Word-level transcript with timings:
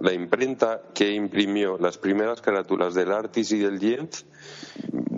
la 0.00 0.12
imprenta 0.12 0.82
que 0.94 1.12
imprimió 1.12 1.78
las 1.78 1.98
primeras 1.98 2.40
carátulas 2.40 2.94
del 2.94 3.12
Artis 3.12 3.52
y 3.52 3.58
del 3.58 3.78
Jens, 3.78 4.26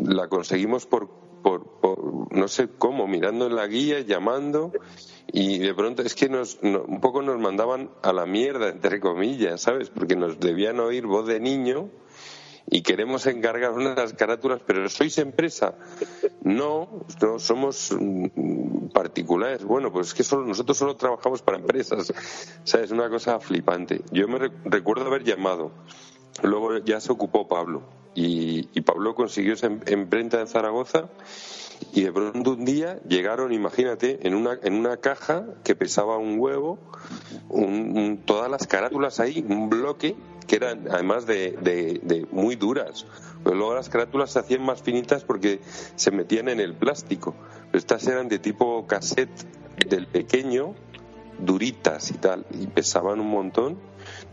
la 0.05 0.29
conseguimos 0.29 0.87
por, 0.87 1.09
por, 1.43 2.33
no 2.33 2.49
sé 2.49 2.69
cómo, 2.79 3.07
mirando 3.07 3.47
en 3.47 3.57
la 3.57 3.67
guía, 3.67 4.01
llamando, 4.01 4.73
y 5.29 5.59
de 5.59 5.75
pronto 5.75 6.03
es 6.03 6.15
que 6.15 6.29
nos, 6.29 6.59
un 6.63 7.01
poco 7.01 7.23
nos 7.23 7.39
mandaban 7.39 7.91
a 8.03 8.13
la 8.13 8.27
mierda, 8.27 8.69
entre 8.69 9.01
comillas, 9.01 9.61
¿sabes? 9.61 9.91
Porque 9.91 10.17
nos 10.17 10.41
debían 10.41 10.81
oír 10.81 11.07
voz 11.07 11.27
de 11.27 11.41
niño 11.41 11.89
y 12.67 12.83
queremos 12.83 13.27
encargar 13.27 13.73
unas 13.73 14.13
carátulas, 14.15 14.61
pero 14.67 14.89
¿sois 14.89 15.19
empresa? 15.19 15.75
No, 16.43 17.05
no 17.21 17.39
somos 17.39 17.95
particulares. 18.93 19.65
Bueno, 19.65 19.93
pues 19.93 20.09
es 20.09 20.15
que 20.15 20.23
solo, 20.23 20.47
nosotros 20.47 20.77
solo 20.77 20.97
trabajamos 20.97 21.43
para 21.43 21.59
empresas. 21.59 22.11
O 22.11 22.79
es 22.79 22.91
una 22.91 23.09
cosa 23.09 23.41
flipante. 23.41 24.03
Yo 24.13 24.29
me 24.29 24.51
recuerdo 24.65 25.07
haber 25.07 25.25
llamado. 25.25 25.73
Luego 26.43 26.79
ya 26.79 27.01
se 27.01 27.13
ocupó 27.13 27.49
Pablo. 27.49 27.83
Y, 28.15 28.81
Pablo 28.83 29.15
consiguió 29.15 29.55
esa 29.55 29.69
imprenta 29.69 30.41
en 30.41 30.47
Zaragoza 30.47 31.09
y 31.95 32.03
de 32.03 32.13
pronto 32.13 32.53
un 32.53 32.65
día 32.65 33.01
llegaron, 33.09 33.53
imagínate, 33.53 34.27
en 34.27 34.35
una, 34.35 34.59
en 34.63 34.75
una 34.75 34.99
caja 34.99 35.47
que 35.65 35.75
pesaba 35.75 36.19
un 36.19 36.39
huevo, 36.39 36.79
todas 38.25 38.51
las 38.51 38.67
carátulas 38.67 39.19
ahí, 39.19 39.45
un 39.49 39.71
bloque 39.71 40.15
que 40.47 40.57
eran 40.57 40.89
además 40.91 41.27
de, 41.27 41.53
de, 41.53 42.27
muy 42.31 42.57
duras. 42.57 43.07
Pero 43.43 43.57
luego 43.57 43.75
las 43.75 43.89
carátulas 43.89 44.31
se 44.31 44.39
hacían 44.39 44.63
más 44.63 44.83
finitas 44.83 45.25
porque 45.25 45.61
se 45.97 46.11
metían 46.11 46.49
en 46.49 46.61
el 46.61 46.75
plástico. 46.75 47.35
Estas 47.73 48.07
eran 48.07 48.29
de 48.29 48.39
tipo 48.39 48.87
cassette 48.87 49.47
del 49.89 50.07
pequeño, 50.07 50.75
duritas 51.39 52.11
y 52.11 52.15
tal, 52.15 52.47
y 52.51 52.67
pesaban 52.67 53.21
un 53.21 53.31
montón. 53.31 53.79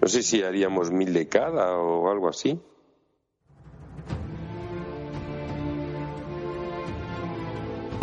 No 0.01 0.07
sé 0.07 0.23
si 0.23 0.43
haríamos 0.43 0.91
mil 0.91 1.13
de 1.13 1.27
cada 1.27 1.77
o 1.77 2.09
algo 2.09 2.29
así. 2.29 2.59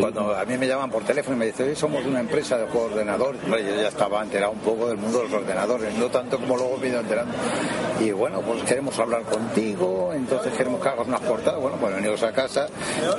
Cuando 0.06 0.36
a 0.36 0.44
mí 0.44 0.56
me 0.56 0.68
llaman 0.68 0.88
por 0.88 1.02
teléfono 1.02 1.34
y 1.34 1.40
me 1.40 1.46
dicen, 1.46 1.74
somos 1.74 2.04
una 2.04 2.20
empresa 2.20 2.56
de 2.56 2.68
juegos 2.68 2.90
de 2.90 3.00
ordenador, 3.00 3.34
yo 3.44 3.58
ya 3.58 3.88
estaba 3.88 4.22
enterado 4.22 4.52
un 4.52 4.60
poco 4.60 4.86
del 4.86 4.98
mundo 4.98 5.18
de 5.18 5.24
los 5.24 5.32
ordenadores, 5.32 5.92
no 5.94 6.08
tanto 6.08 6.38
como 6.38 6.56
luego 6.56 6.78
me 6.78 6.86
he 6.86 6.96
enterando. 6.96 7.34
Y 7.98 8.12
bueno, 8.12 8.40
pues 8.40 8.62
queremos 8.62 8.96
hablar 9.00 9.22
contigo, 9.22 10.12
entonces 10.14 10.52
queremos 10.52 10.80
que 10.80 10.88
hagas 10.90 11.08
unas 11.08 11.20
portadas. 11.22 11.60
Bueno, 11.60 11.76
pues 11.80 11.92
venimos 11.92 12.22
a 12.22 12.30
casa. 12.30 12.68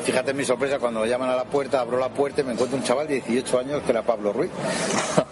Fíjate 0.01 0.33
mi 0.33 0.45
sorpresa 0.45 0.79
cuando 0.79 1.01
me 1.01 1.09
llaman 1.09 1.29
a 1.29 1.35
la 1.35 1.43
puerta, 1.43 1.81
abro 1.81 1.99
la 1.99 2.07
puerta 2.07 2.39
y 2.39 2.45
me 2.45 2.53
encuentro 2.53 2.77
un 2.77 2.83
chaval 2.85 3.05
de 3.05 3.15
18 3.15 3.59
años 3.59 3.83
que 3.83 3.91
era 3.91 4.03
Pablo 4.03 4.31
Ruiz. 4.31 4.51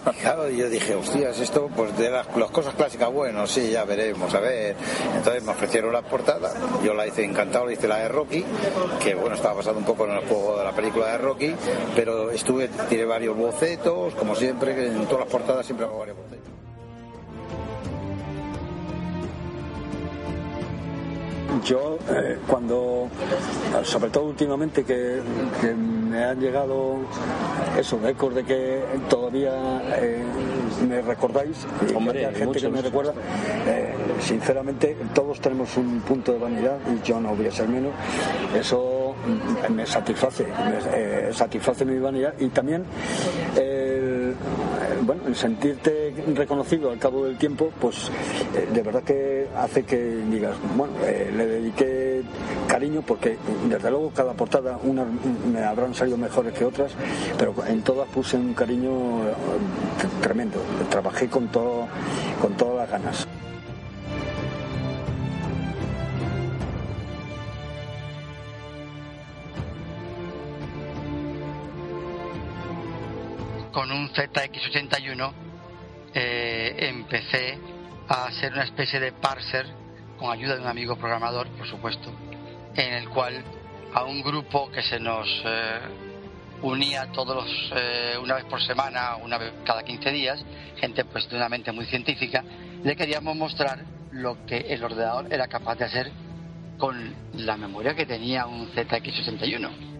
Y 0.50 0.56
yo 0.56 0.68
dije, 0.68 0.94
hostias, 0.94 1.38
esto, 1.38 1.68
pues 1.74 1.96
de 1.98 2.10
las, 2.10 2.26
cosas 2.26 2.74
clásicas, 2.74 3.12
bueno, 3.12 3.46
sí, 3.46 3.70
ya 3.70 3.84
veremos, 3.84 4.32
a 4.34 4.40
ver. 4.40 4.76
Entonces 5.16 5.42
me 5.42 5.52
ofrecieron 5.52 5.92
la 5.92 6.02
portada, 6.02 6.52
yo 6.84 6.94
la 6.94 7.06
hice 7.06 7.24
encantado, 7.24 7.66
la 7.66 7.72
hice 7.72 7.86
la 7.86 7.98
de 7.98 8.08
Rocky, 8.08 8.44
que 9.02 9.14
bueno, 9.14 9.34
estaba 9.34 9.56
pasando 9.56 9.80
un 9.80 9.84
poco 9.84 10.04
en 10.04 10.12
el 10.12 10.26
juego 10.26 10.58
de 10.58 10.64
la 10.64 10.72
película 10.72 11.12
de 11.12 11.18
Rocky 11.18 11.54
pero 11.94 12.30
estuve, 12.30 12.68
tiré 12.88 13.04
varios 13.04 13.36
bocetos, 13.36 14.14
como 14.14 14.34
siempre, 14.34 14.86
en 14.86 15.04
todas 15.06 15.20
las 15.20 15.28
portadas 15.28 15.66
siempre 15.66 15.86
hago 15.86 15.98
varios 15.98 16.16
bocetos. 16.16 16.56
Yo, 21.64 21.98
eh, 22.10 22.38
cuando, 22.46 23.08
sobre 23.82 24.10
todo 24.10 24.24
últimamente, 24.24 24.84
que, 24.84 25.20
me 26.08 26.24
han 26.24 26.38
llegado 26.38 26.96
eso, 27.76 27.98
ecos 28.06 28.34
de 28.34 28.44
que 28.44 28.82
todavía 29.08 29.82
eh, 29.96 30.22
me 30.88 31.02
recordáis, 31.02 31.66
Hombre, 31.94 32.26
hay 32.26 32.34
gente 32.34 32.60
que 32.60 32.68
me 32.68 32.80
recuerda, 32.80 33.12
eh, 33.66 33.92
sinceramente, 34.20 34.96
todos 35.14 35.40
tenemos 35.40 35.76
un 35.76 36.00
punto 36.00 36.32
de 36.32 36.38
vanidad 36.38 36.78
y 36.94 37.04
yo 37.06 37.20
no 37.20 37.34
voy 37.34 37.46
a 37.46 37.50
ser 37.50 37.68
menos. 37.68 37.92
Eso 38.54 38.95
me 39.70 39.86
satisface, 39.86 40.44
me 40.44 41.28
eh, 41.28 41.32
satisface 41.32 41.84
mi 41.84 41.98
vanidad 41.98 42.34
y 42.38 42.48
también 42.48 42.84
el, 43.56 44.34
bueno, 45.02 45.34
sentirte 45.34 46.14
reconocido 46.34 46.90
al 46.90 46.98
cabo 46.98 47.24
del 47.24 47.36
tiempo, 47.36 47.70
pues 47.80 48.10
eh, 48.54 48.68
de 48.72 48.82
verdad 48.82 49.02
que 49.02 49.48
hace 49.56 49.84
que 49.84 49.96
digas, 50.30 50.56
bueno, 50.76 50.92
eh, 51.04 51.32
le 51.36 51.46
dediqué 51.46 52.22
cariño 52.66 53.02
porque 53.06 53.36
desde 53.68 53.90
luego 53.90 54.10
cada 54.14 54.32
portada 54.32 54.78
una 54.82 55.04
me 55.04 55.62
habrán 55.62 55.94
salido 55.94 56.16
mejores 56.16 56.52
que 56.52 56.64
otras, 56.64 56.92
pero 57.38 57.54
en 57.66 57.82
todas 57.82 58.08
puse 58.08 58.36
un 58.36 58.54
cariño 58.54 59.20
tremendo, 60.22 60.60
trabajé 60.90 61.28
con 61.28 61.48
todo 61.48 61.86
con 62.40 62.54
todas 62.54 62.76
las 62.76 62.90
ganas. 62.90 63.45
Con 73.76 73.92
un 73.92 74.08
ZX81 74.08 75.32
eh, 76.14 76.76
empecé 76.78 77.58
a 78.08 78.24
hacer 78.24 78.54
una 78.54 78.64
especie 78.64 78.98
de 78.98 79.12
parser 79.12 79.66
con 80.18 80.32
ayuda 80.32 80.54
de 80.54 80.62
un 80.62 80.66
amigo 80.66 80.96
programador, 80.96 81.46
por 81.48 81.68
supuesto, 81.68 82.10
en 82.74 82.94
el 82.94 83.10
cual 83.10 83.44
a 83.92 84.04
un 84.04 84.22
grupo 84.22 84.70
que 84.70 84.80
se 84.80 84.98
nos 84.98 85.28
eh, 85.44 85.80
unía 86.62 87.12
todos 87.12 87.36
los, 87.36 87.72
eh, 87.76 88.14
una 88.18 88.36
vez 88.36 88.44
por 88.46 88.62
semana, 88.62 89.16
una 89.16 89.36
vez 89.36 89.52
cada 89.62 89.82
15 89.82 90.10
días, 90.10 90.42
gente 90.78 91.04
pues 91.04 91.28
de 91.28 91.36
una 91.36 91.50
mente 91.50 91.70
muy 91.70 91.84
científica, 91.84 92.42
le 92.82 92.96
queríamos 92.96 93.36
mostrar 93.36 93.84
lo 94.10 94.46
que 94.46 94.56
el 94.56 94.82
ordenador 94.82 95.30
era 95.30 95.48
capaz 95.48 95.74
de 95.74 95.84
hacer 95.84 96.10
con 96.78 97.14
la 97.34 97.58
memoria 97.58 97.94
que 97.94 98.06
tenía 98.06 98.46
un 98.46 98.72
ZX81. 98.72 99.95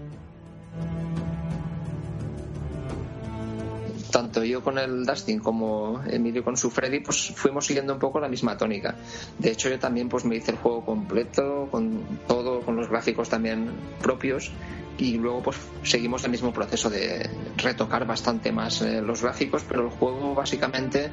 Tanto 4.10 4.44
yo 4.44 4.62
con 4.62 4.78
el 4.78 5.04
Dustin 5.04 5.40
como 5.40 6.02
Emilio 6.08 6.44
con 6.44 6.56
su 6.56 6.70
Freddy, 6.70 7.00
pues 7.00 7.32
fuimos 7.34 7.66
siguiendo 7.66 7.92
un 7.92 7.98
poco 7.98 8.20
la 8.20 8.28
misma 8.28 8.56
tónica. 8.56 8.94
De 9.38 9.50
hecho, 9.50 9.68
yo 9.68 9.78
también 9.78 10.08
pues 10.08 10.24
me 10.24 10.36
hice 10.36 10.52
el 10.52 10.58
juego 10.58 10.84
completo, 10.84 11.68
con 11.70 12.20
todo, 12.26 12.60
con 12.60 12.76
los 12.76 12.88
gráficos 12.88 13.28
también 13.28 13.70
propios 14.00 14.50
y 14.98 15.18
luego 15.18 15.42
pues 15.42 15.56
seguimos 15.82 16.24
el 16.24 16.30
mismo 16.30 16.52
proceso 16.52 16.88
de 16.88 17.28
retocar 17.56 18.06
bastante 18.06 18.52
más 18.52 18.80
eh, 18.82 19.02
los 19.02 19.22
gráficos, 19.22 19.64
pero 19.68 19.84
el 19.84 19.90
juego 19.90 20.34
básicamente 20.34 21.10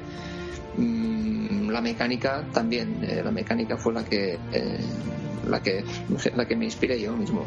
mm, 0.78 1.70
la 1.70 1.82
mecánica 1.82 2.46
también, 2.54 3.04
eh, 3.04 3.22
la 3.24 3.32
mecánica 3.32 3.78
fue 3.78 3.94
la 3.94 4.06
que 4.06 4.38
eh, 4.52 4.80
la 5.50 5.62
que 5.62 5.84
la 6.36 6.46
que 6.46 6.56
me 6.56 6.66
inspiré 6.66 7.00
yo 7.02 7.16
mismo. 7.16 7.46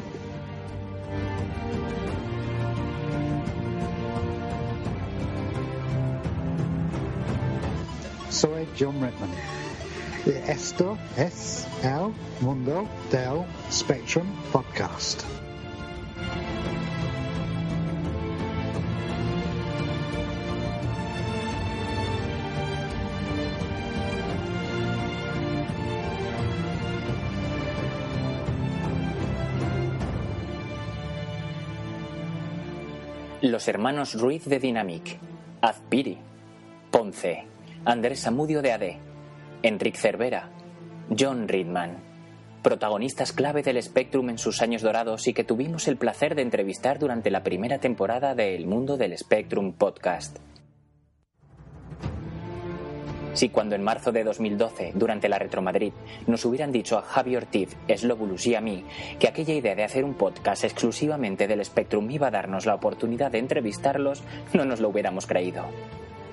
Soy 8.31 8.67
John 8.79 9.01
Redman. 9.01 9.31
Esto 10.49 10.99
es 11.17 11.67
el 11.83 12.13
mundo 12.41 12.87
del 13.11 13.45
Spectrum 13.71 14.27
Podcast. 14.53 15.23
Los 33.43 33.69
hermanos 33.69 34.15
Ruiz 34.15 34.45
de 34.47 34.59
Dynamic, 34.59 35.19
Azpiri, 35.61 36.19
Ponce, 36.91 37.56
Andrés 37.89 38.19
Samudio 38.19 38.63
de 38.63 38.73
AD, 38.73 38.83
Enrique 39.63 39.97
Cervera, 39.97 40.51
John 41.17 41.47
Ridman, 41.47 42.03
protagonistas 42.61 43.33
clave 43.33 43.63
del 43.63 43.81
Spectrum 43.81 44.29
en 44.29 44.39
sus 44.39 44.61
años 44.61 44.83
dorados 44.83 45.29
y 45.29 45.33
que 45.33 45.45
tuvimos 45.45 45.87
el 45.87 45.97
placer 45.97 46.35
de 46.35 46.43
entrevistar 46.43 46.99
durante 46.99 47.31
la 47.31 47.45
primera 47.45 47.79
temporada 47.79 48.35
de 48.35 48.57
El 48.57 48.67
Mundo 48.67 48.97
del 48.97 49.17
Spectrum 49.17 49.73
podcast. 49.75 50.39
Si 53.35 53.51
cuando 53.51 53.77
en 53.77 53.85
marzo 53.85 54.11
de 54.11 54.25
2012, 54.25 54.91
durante 54.97 55.29
la 55.29 55.39
Retro 55.39 55.63
Madrid, 55.63 55.93
nos 56.27 56.45
hubieran 56.45 56.73
dicho 56.73 56.99
a 56.99 57.03
Javi 57.03 57.37
Ortiz, 57.37 57.77
Slobulus 57.87 58.49
y 58.49 58.57
a 58.57 58.61
mí 58.61 58.83
que 59.21 59.29
aquella 59.29 59.55
idea 59.55 59.77
de 59.77 59.85
hacer 59.85 60.03
un 60.03 60.15
podcast 60.15 60.65
exclusivamente 60.65 61.47
del 61.47 61.65
Spectrum 61.65 62.11
iba 62.11 62.27
a 62.27 62.33
darnos 62.33 62.67
la 62.67 62.75
oportunidad 62.75 63.31
de 63.31 63.39
entrevistarlos, 63.39 64.25
no 64.55 64.65
nos 64.65 64.81
lo 64.81 64.89
hubiéramos 64.89 65.27
creído. 65.27 65.67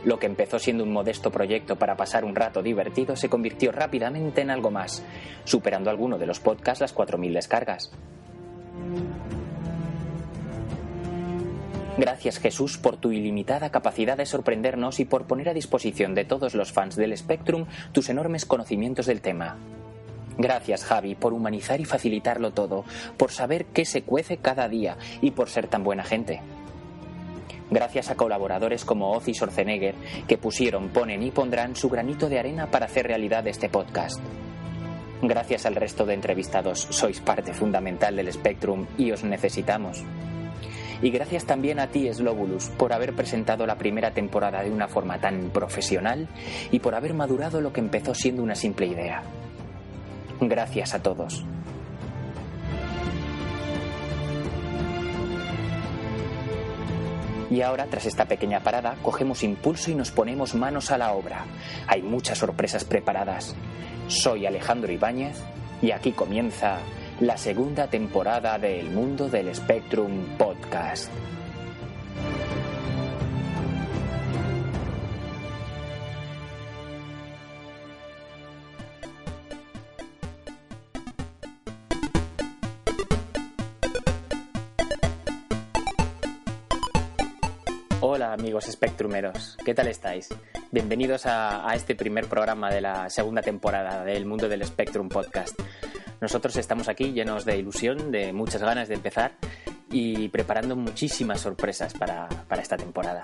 Lo 0.05 0.19
que 0.19 0.25
empezó 0.25 0.59
siendo 0.59 0.83
un 0.83 0.91
modesto 0.91 1.31
proyecto 1.31 1.77
para 1.77 1.95
pasar 1.95 2.25
un 2.25 2.35
rato 2.35 2.61
divertido 2.61 3.15
se 3.15 3.29
convirtió 3.29 3.71
rápidamente 3.71 4.41
en 4.41 4.51
algo 4.51 4.69
más, 4.69 5.03
superando 5.45 5.89
alguno 5.89 6.17
de 6.17 6.25
los 6.25 6.39
podcasts 6.39 6.81
las 6.81 6.95
4.000 6.95 7.33
descargas. 7.33 7.91
Gracias 11.97 12.39
Jesús 12.39 12.79
por 12.79 12.97
tu 12.97 13.11
ilimitada 13.11 13.69
capacidad 13.69 14.17
de 14.17 14.25
sorprendernos 14.25 14.99
y 14.99 15.05
por 15.05 15.25
poner 15.25 15.49
a 15.49 15.53
disposición 15.53 16.15
de 16.15 16.25
todos 16.25 16.55
los 16.55 16.71
fans 16.71 16.95
del 16.95 17.15
Spectrum 17.15 17.67
tus 17.91 18.09
enormes 18.09 18.45
conocimientos 18.45 19.05
del 19.05 19.21
tema. 19.21 19.57
Gracias 20.37 20.83
Javi 20.83 21.13
por 21.13 21.33
humanizar 21.33 21.79
y 21.79 21.85
facilitarlo 21.85 22.51
todo, 22.51 22.83
por 23.17 23.31
saber 23.31 23.65
qué 23.65 23.85
se 23.85 24.01
cuece 24.01 24.37
cada 24.37 24.67
día 24.67 24.97
y 25.21 25.31
por 25.31 25.49
ser 25.49 25.67
tan 25.67 25.83
buena 25.83 26.03
gente. 26.03 26.41
Gracias 27.69 28.09
a 28.09 28.15
colaboradores 28.15 28.85
como 28.85 29.11
Ozzy 29.11 29.33
Schwarzenegger 29.33 29.95
que 30.27 30.37
pusieron, 30.37 30.89
ponen 30.89 31.23
y 31.23 31.31
pondrán 31.31 31.75
su 31.75 31.89
granito 31.89 32.29
de 32.29 32.39
arena 32.39 32.69
para 32.69 32.85
hacer 32.85 33.07
realidad 33.07 33.47
este 33.47 33.69
podcast. 33.69 34.19
Gracias 35.21 35.65
al 35.65 35.75
resto 35.75 36.05
de 36.05 36.15
entrevistados, 36.15 36.79
sois 36.89 37.21
parte 37.21 37.53
fundamental 37.53 38.15
del 38.15 38.31
Spectrum 38.31 38.85
y 38.97 39.11
os 39.11 39.23
necesitamos. 39.23 40.03
Y 41.01 41.11
gracias 41.11 41.45
también 41.45 41.79
a 41.79 41.87
ti, 41.87 42.11
Slobulus, 42.13 42.69
por 42.77 42.93
haber 42.93 43.13
presentado 43.13 43.65
la 43.65 43.77
primera 43.77 44.11
temporada 44.11 44.63
de 44.63 44.71
una 44.71 44.87
forma 44.87 45.19
tan 45.19 45.49
profesional 45.49 46.27
y 46.71 46.79
por 46.79 46.95
haber 46.95 47.13
madurado 47.13 47.61
lo 47.61 47.73
que 47.73 47.81
empezó 47.81 48.13
siendo 48.13 48.43
una 48.43 48.55
simple 48.55 48.87
idea. 48.87 49.23
Gracias 50.39 50.93
a 50.93 51.01
todos. 51.01 51.45
Y 57.53 57.61
ahora, 57.61 57.85
tras 57.85 58.07
esta 58.07 58.25
pequeña 58.25 58.61
parada, 58.61 58.95
cogemos 59.03 59.43
impulso 59.43 59.91
y 59.91 59.93
nos 59.93 60.09
ponemos 60.09 60.55
manos 60.55 60.89
a 60.89 60.97
la 60.97 61.13
obra. 61.13 61.45
Hay 61.85 62.01
muchas 62.01 62.39
sorpresas 62.39 62.83
preparadas. 62.83 63.55
Soy 64.07 64.47
Alejandro 64.47 64.91
Ibáñez 64.91 65.37
y 65.79 65.91
aquí 65.91 66.13
comienza 66.13 66.79
la 67.19 67.37
segunda 67.37 67.91
temporada 67.91 68.57
de 68.57 68.79
El 68.79 68.89
Mundo 68.89 69.29
del 69.29 69.53
Spectrum 69.53 70.35
Podcast. 70.35 71.11
Amigos 88.63 88.73
Spectrumeros, 88.73 89.57
¿qué 89.65 89.73
tal 89.73 89.87
estáis? 89.87 90.29
Bienvenidos 90.71 91.25
a, 91.25 91.69
a, 91.69 91.75
este 91.75 91.95
primer 91.95 92.27
programa 92.27 92.71
de 92.71 92.81
la 92.81 93.09
segunda 93.09 93.41
temporada 93.41 94.05
del 94.05 94.25
Mundo 94.25 94.47
del 94.47 94.65
Spectrum 94.65 95.09
Podcast. 95.09 95.59
Nosotros 96.21 96.55
estamos 96.55 96.87
aquí 96.87 97.11
llenos 97.11 97.45
de 97.45 97.57
ilusión, 97.57 98.11
de 98.11 98.31
muchas 98.31 98.61
ganas 98.61 98.87
de 98.87 98.95
empezar 98.95 99.33
y 99.91 100.29
preparando 100.29 100.75
muchísimas 100.75 101.41
sorpresas 101.41 101.93
para, 101.93 102.27
para 102.47 102.61
esta 102.61 102.77
temporada. 102.77 103.23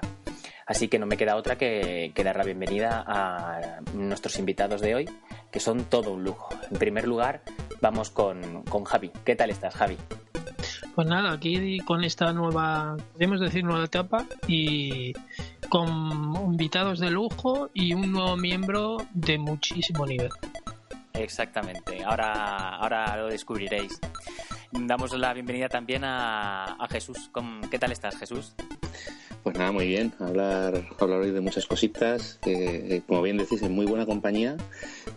Así 0.66 0.88
que 0.88 1.00
no 1.00 1.06
me 1.06 1.18
queda 1.18 1.36
otra 1.36 1.58
que, 1.58 2.12
que, 2.14 2.24
dar 2.24 2.36
la 2.36 2.44
bienvenida 2.44 3.04
a 3.08 3.82
nuestros 3.94 4.38
invitados 4.40 4.82
de 4.82 4.96
hoy, 4.96 5.10
que 5.52 5.60
son 5.60 5.86
todo 5.86 6.12
un 6.12 6.24
lujo. 6.24 6.50
En 6.70 6.78
primer 6.78 7.08
lugar, 7.08 7.44
vamos 7.82 8.10
con, 8.10 8.64
con 8.64 8.84
Javi. 8.84 9.12
¿Qué 9.24 9.36
tal 9.36 9.50
estás, 9.50 9.76
Javi? 9.76 9.98
Pues 11.00 11.08
nada, 11.08 11.32
aquí 11.32 11.80
con 11.86 12.04
esta 12.04 12.34
nueva, 12.34 12.98
podemos 13.14 13.40
decir 13.40 13.64
nueva 13.64 13.86
etapa 13.86 14.26
y 14.50 15.14
con 15.70 15.88
invitados 16.36 17.00
de 17.00 17.10
lujo 17.10 17.70
y 17.74 17.94
un 17.94 18.12
nuevo 18.12 18.36
miembro 18.36 18.98
de 19.14 19.38
muchísimo 19.38 20.06
nivel. 20.06 20.28
Exactamente, 21.14 22.04
ahora, 22.04 22.76
ahora 22.76 23.16
lo 23.16 23.28
descubriréis. 23.28 23.98
Damos 24.74 25.18
la 25.18 25.32
bienvenida 25.32 25.70
también 25.70 26.04
a, 26.04 26.66
a 26.74 26.88
Jesús. 26.90 27.32
¿Qué 27.72 27.80
tal 27.80 27.94
estás, 27.94 28.18
Jesús? 28.18 28.54
Pues 29.44 29.58
nada, 29.58 29.72
muy 29.72 29.88
bien. 29.88 30.14
Hablar, 30.20 30.86
hablar 31.00 31.22
hoy 31.22 31.32
de 31.32 31.40
muchas 31.40 31.66
cositas. 31.66 32.40
Eh, 32.46 33.02
como 33.08 33.22
bien 33.22 33.38
decís, 33.38 33.62
en 33.62 33.72
muy 33.72 33.86
buena 33.86 34.06
compañía, 34.06 34.58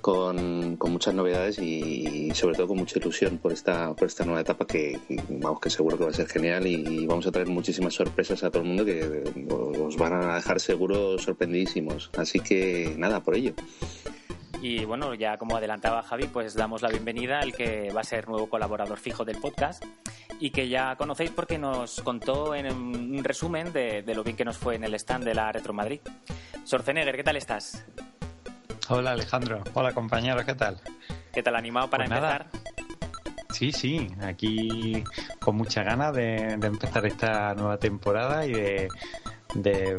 con, 0.01 0.77
con, 0.77 0.93
muchas 0.93 1.15
novedades 1.15 1.59
y 1.59 2.31
sobre 2.35 2.55
todo 2.55 2.69
con 2.69 2.79
mucha 2.79 2.99
ilusión 2.99 3.39
por 3.39 3.53
esta, 3.53 3.95
por 3.95 4.07
esta 4.07 4.25
nueva 4.25 4.41
etapa 4.41 4.67
que, 4.67 5.01
vamos, 5.29 5.61
que 5.61 5.71
seguro 5.71 5.99
que 5.99 6.05
va 6.05 6.11
a 6.11 6.15
ser 6.15 6.29
genial 6.29 6.67
y 6.67 7.07
vamos 7.07 7.27
a 7.27 7.33
traer 7.33 7.49
muchísimas 7.49 7.95
sorpresas 7.95 8.45
a 8.45 8.51
todo 8.51 8.63
el 8.63 8.69
mundo 8.69 8.85
que 8.85 9.25
os 9.51 9.97
van 9.97 10.13
a 10.13 10.37
dejar 10.37 10.61
seguro 10.61 11.19
sorprendidísimos. 11.19 12.11
Así 12.17 12.39
que 12.39 12.95
nada, 12.97 13.21
por 13.21 13.35
ello. 13.35 13.55
Y 14.63 14.85
bueno, 14.85 15.13
ya 15.15 15.39
como 15.39 15.57
adelantaba 15.57 16.05
Javi, 16.05 16.29
pues 16.29 16.55
damos 16.55 16.83
la 16.83 16.89
bienvenida 16.89 17.41
al 17.41 17.53
que 17.53 17.93
va 17.93 18.03
a 18.03 18.05
ser 18.05 18.29
nuevo 18.29 18.49
colaborador 18.49 18.97
fijo 18.97 19.25
del 19.25 19.39
podcast 19.39 19.85
y 20.39 20.51
que 20.51 20.69
ya 20.69 20.95
conocéis 20.95 21.33
porque 21.33 21.59
nos 21.59 22.01
contó 22.01 22.55
en 22.55 22.73
un 22.73 23.25
resumen 23.25 23.73
de, 23.73 24.03
de 24.03 24.15
lo 24.15 24.23
bien 24.23 24.37
que 24.37 24.45
nos 24.45 24.57
fue 24.57 24.77
en 24.77 24.85
el 24.85 24.95
stand 24.95 25.25
de 25.25 25.35
la 25.35 25.51
Retro 25.51 25.73
Madrid. 25.73 26.01
Schwarzenegger, 26.65 27.17
¿qué 27.17 27.25
tal 27.25 27.37
estás? 27.37 27.85
Hola 28.89 29.11
Alejandro, 29.11 29.65
hola 29.75 29.93
compañeros, 29.93 30.45
¿qué 30.45 30.55
tal? 30.55 30.81
¿Qué 31.33 31.43
tal 31.43 31.57
animado 31.57 31.91
para 31.91 32.05
pues 32.05 32.17
empezar? 32.17 32.47
Sí, 33.51 33.73
sí, 33.73 34.07
aquí 34.23 35.03
con 35.41 35.57
mucha 35.57 35.83
ganas 35.83 36.15
de, 36.15 36.57
de 36.57 36.67
empezar 36.69 37.05
esta 37.05 37.53
nueva 37.55 37.79
temporada 37.79 38.47
y 38.47 38.53
de, 38.53 38.89
de, 39.55 39.97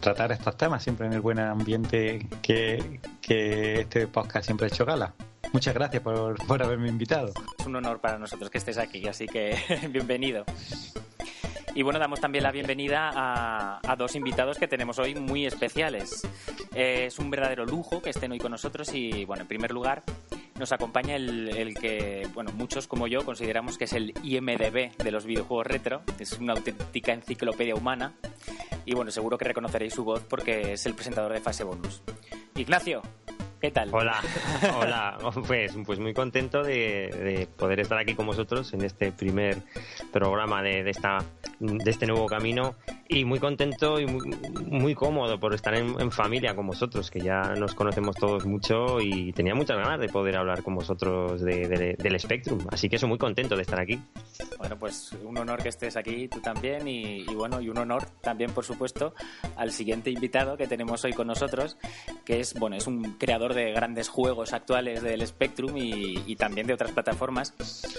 tratar 0.00 0.32
estos 0.32 0.56
temas 0.56 0.82
siempre 0.82 1.06
en 1.06 1.12
el 1.12 1.20
buen 1.20 1.38
ambiente 1.38 2.26
que, 2.42 3.00
que 3.20 3.80
este 3.80 4.06
podcast 4.06 4.46
siempre 4.46 4.66
ha 4.66 4.68
hecho 4.68 4.84
gala. 4.84 5.14
Muchas 5.52 5.74
gracias 5.74 6.02
por, 6.02 6.36
por, 6.46 6.62
haberme 6.62 6.88
invitado. 6.88 7.32
Es 7.58 7.66
un 7.66 7.76
honor 7.76 8.00
para 8.00 8.18
nosotros 8.18 8.50
que 8.50 8.58
estés 8.58 8.78
aquí, 8.78 9.06
así 9.06 9.26
que 9.26 9.56
bienvenido. 9.90 10.44
Y 11.76 11.82
bueno, 11.82 11.98
damos 11.98 12.20
también 12.20 12.44
la 12.44 12.52
bienvenida 12.52 13.10
a, 13.12 13.80
a, 13.84 13.96
dos 13.96 14.14
invitados 14.14 14.58
que 14.58 14.68
tenemos 14.68 14.98
hoy 14.98 15.14
muy 15.16 15.44
especiales. 15.44 16.22
Es 16.74 17.18
un 17.18 17.30
verdadero 17.30 17.66
lujo 17.66 18.00
que 18.00 18.10
estén 18.10 18.30
hoy 18.32 18.38
con 18.38 18.52
nosotros 18.52 18.92
y 18.94 19.24
bueno, 19.24 19.42
en 19.42 19.48
primer 19.48 19.72
lugar 19.72 20.02
nos 20.58 20.72
acompaña 20.72 21.16
el, 21.16 21.74
que, 21.80 22.28
bueno, 22.34 22.52
muchos 22.52 22.86
como 22.86 23.06
yo 23.06 23.24
consideramos 23.24 23.76
que 23.78 23.84
es 23.84 23.92
el 23.92 24.14
IMDB 24.22 24.96
de 24.96 25.10
los 25.10 25.24
videojuegos 25.26 25.66
retro. 25.66 26.02
Es 26.18 26.32
una 26.38 26.52
auténtica 26.52 27.12
enciclopedia 27.12 27.74
humana. 27.74 28.14
Y 28.84 28.94
bueno, 28.94 29.10
seguro 29.10 29.38
que 29.38 29.46
reconoceréis 29.46 29.94
su 29.94 30.04
voz 30.04 30.22
porque 30.28 30.74
es 30.74 30.86
el 30.86 30.94
presentador 30.94 31.32
de 31.32 31.40
Fase 31.40 31.64
Bonus. 31.64 32.02
Ignacio, 32.56 33.02
¿qué 33.64 33.70
tal? 33.70 33.88
Hola, 33.94 34.20
hola. 34.78 35.16
Pues, 35.46 35.74
pues 35.86 35.98
muy 35.98 36.12
contento 36.12 36.62
de, 36.62 37.08
de, 37.08 37.48
poder 37.56 37.80
estar 37.80 37.96
aquí 37.96 38.14
con 38.14 38.26
vosotros 38.26 38.74
en 38.74 38.84
este 38.84 39.10
primer 39.10 39.62
programa 40.12 40.62
de, 40.62 40.84
de, 40.84 40.90
esta, 40.90 41.24
de 41.60 41.90
este 41.90 42.06
nuevo 42.06 42.26
camino 42.26 42.74
y 43.08 43.24
muy 43.24 43.38
contento 43.38 44.00
y 44.00 44.06
muy, 44.06 44.36
muy 44.66 44.94
cómodo 44.94 45.40
por 45.40 45.54
estar 45.54 45.74
en, 45.74 45.98
en, 45.98 46.10
familia 46.10 46.54
con 46.54 46.66
vosotros, 46.66 47.10
que 47.10 47.20
ya 47.20 47.54
nos 47.56 47.74
conocemos 47.74 48.16
todos 48.16 48.44
mucho 48.44 49.00
y 49.00 49.32
tenía 49.32 49.54
muchas 49.54 49.78
ganas 49.78 49.98
de 49.98 50.08
poder 50.08 50.36
hablar 50.36 50.62
con 50.62 50.74
vosotros 50.74 51.40
de, 51.40 51.66
de, 51.66 51.96
del 51.98 52.20
Spectrum. 52.20 52.66
Así 52.70 52.90
que 52.90 52.98
soy 52.98 53.08
muy 53.08 53.18
contento 53.18 53.56
de 53.56 53.62
estar 53.62 53.80
aquí. 53.80 53.98
Bueno, 54.58 54.78
pues 54.78 55.12
un 55.22 55.38
honor 55.38 55.62
que 55.62 55.70
estés 55.70 55.96
aquí, 55.96 56.28
tú 56.28 56.40
también, 56.40 56.86
y, 56.86 57.22
y 57.22 57.34
bueno, 57.34 57.62
y 57.62 57.70
un 57.70 57.78
honor 57.78 58.04
también, 58.20 58.50
por 58.52 58.64
supuesto, 58.64 59.14
al 59.56 59.72
siguiente 59.72 60.10
invitado 60.10 60.58
que 60.58 60.66
tenemos 60.66 61.02
hoy 61.04 61.12
con 61.14 61.26
nosotros, 61.26 61.78
que 62.26 62.40
es, 62.40 62.54
bueno, 62.54 62.76
es 62.76 62.86
un 62.86 63.14
creador 63.18 63.53
de 63.54 63.72
grandes 63.72 64.08
juegos 64.08 64.52
actuales 64.52 65.02
del 65.02 65.26
Spectrum 65.26 65.76
y, 65.76 66.22
y 66.26 66.36
también 66.36 66.66
de 66.66 66.74
otras 66.74 66.92
plataformas, 66.92 67.54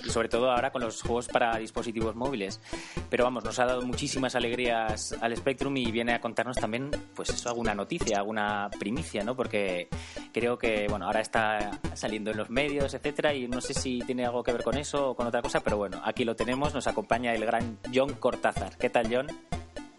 y 0.06 0.10
sobre 0.10 0.30
todo 0.30 0.52
ahora 0.52 0.72
con 0.72 0.82
los 0.82 1.02
juegos 1.02 1.28
para 1.28 1.58
dispositivos 1.58 2.16
móviles. 2.16 2.62
Pero 3.10 3.24
vamos, 3.24 3.44
nos 3.44 3.58
ha 3.60 3.66
dado 3.66 3.82
muchísimas 3.82 4.36
alegrías 4.36 5.16
al 5.22 5.36
Spectrum 5.36 5.76
y 5.78 5.92
viene 5.92 6.14
a 6.14 6.22
contarnos 6.22 6.58
también, 6.58 6.92
pues 7.16 7.30
eso, 7.30 7.50
alguna 7.50 7.74
noticia, 7.74 8.18
alguna 8.18 8.70
primicia, 8.80 9.24
¿no? 9.24 9.36
Porque 9.36 9.88
creo 10.34 10.58
que, 10.58 10.88
bueno, 10.90 11.06
ahora 11.06 11.22
está 11.22 11.80
saliendo 11.94 12.32
en 12.32 12.38
los 12.38 12.50
medios, 12.50 12.94
etcétera, 12.94 13.34
y 13.34 13.48
no 13.48 13.62
sé 13.62 13.74
si 13.74 14.00
tiene 14.06 14.26
algo 14.26 14.44
que 14.44 14.52
ver 14.52 14.64
con 14.64 14.78
eso 14.78 15.12
o 15.12 15.16
con 15.16 15.28
otra 15.28 15.42
cosa, 15.42 15.62
pero 15.62 15.78
bueno, 15.78 16.02
aquí 16.04 16.24
lo 16.24 16.36
tenemos, 16.36 16.74
nos 16.74 16.88
acompaña 16.88 17.34
el 17.34 17.46
gran 17.46 17.80
John 17.94 18.14
Cortázar. 18.14 18.78
¿Qué 18.78 18.90
tal, 18.90 19.08
John? 19.12 19.28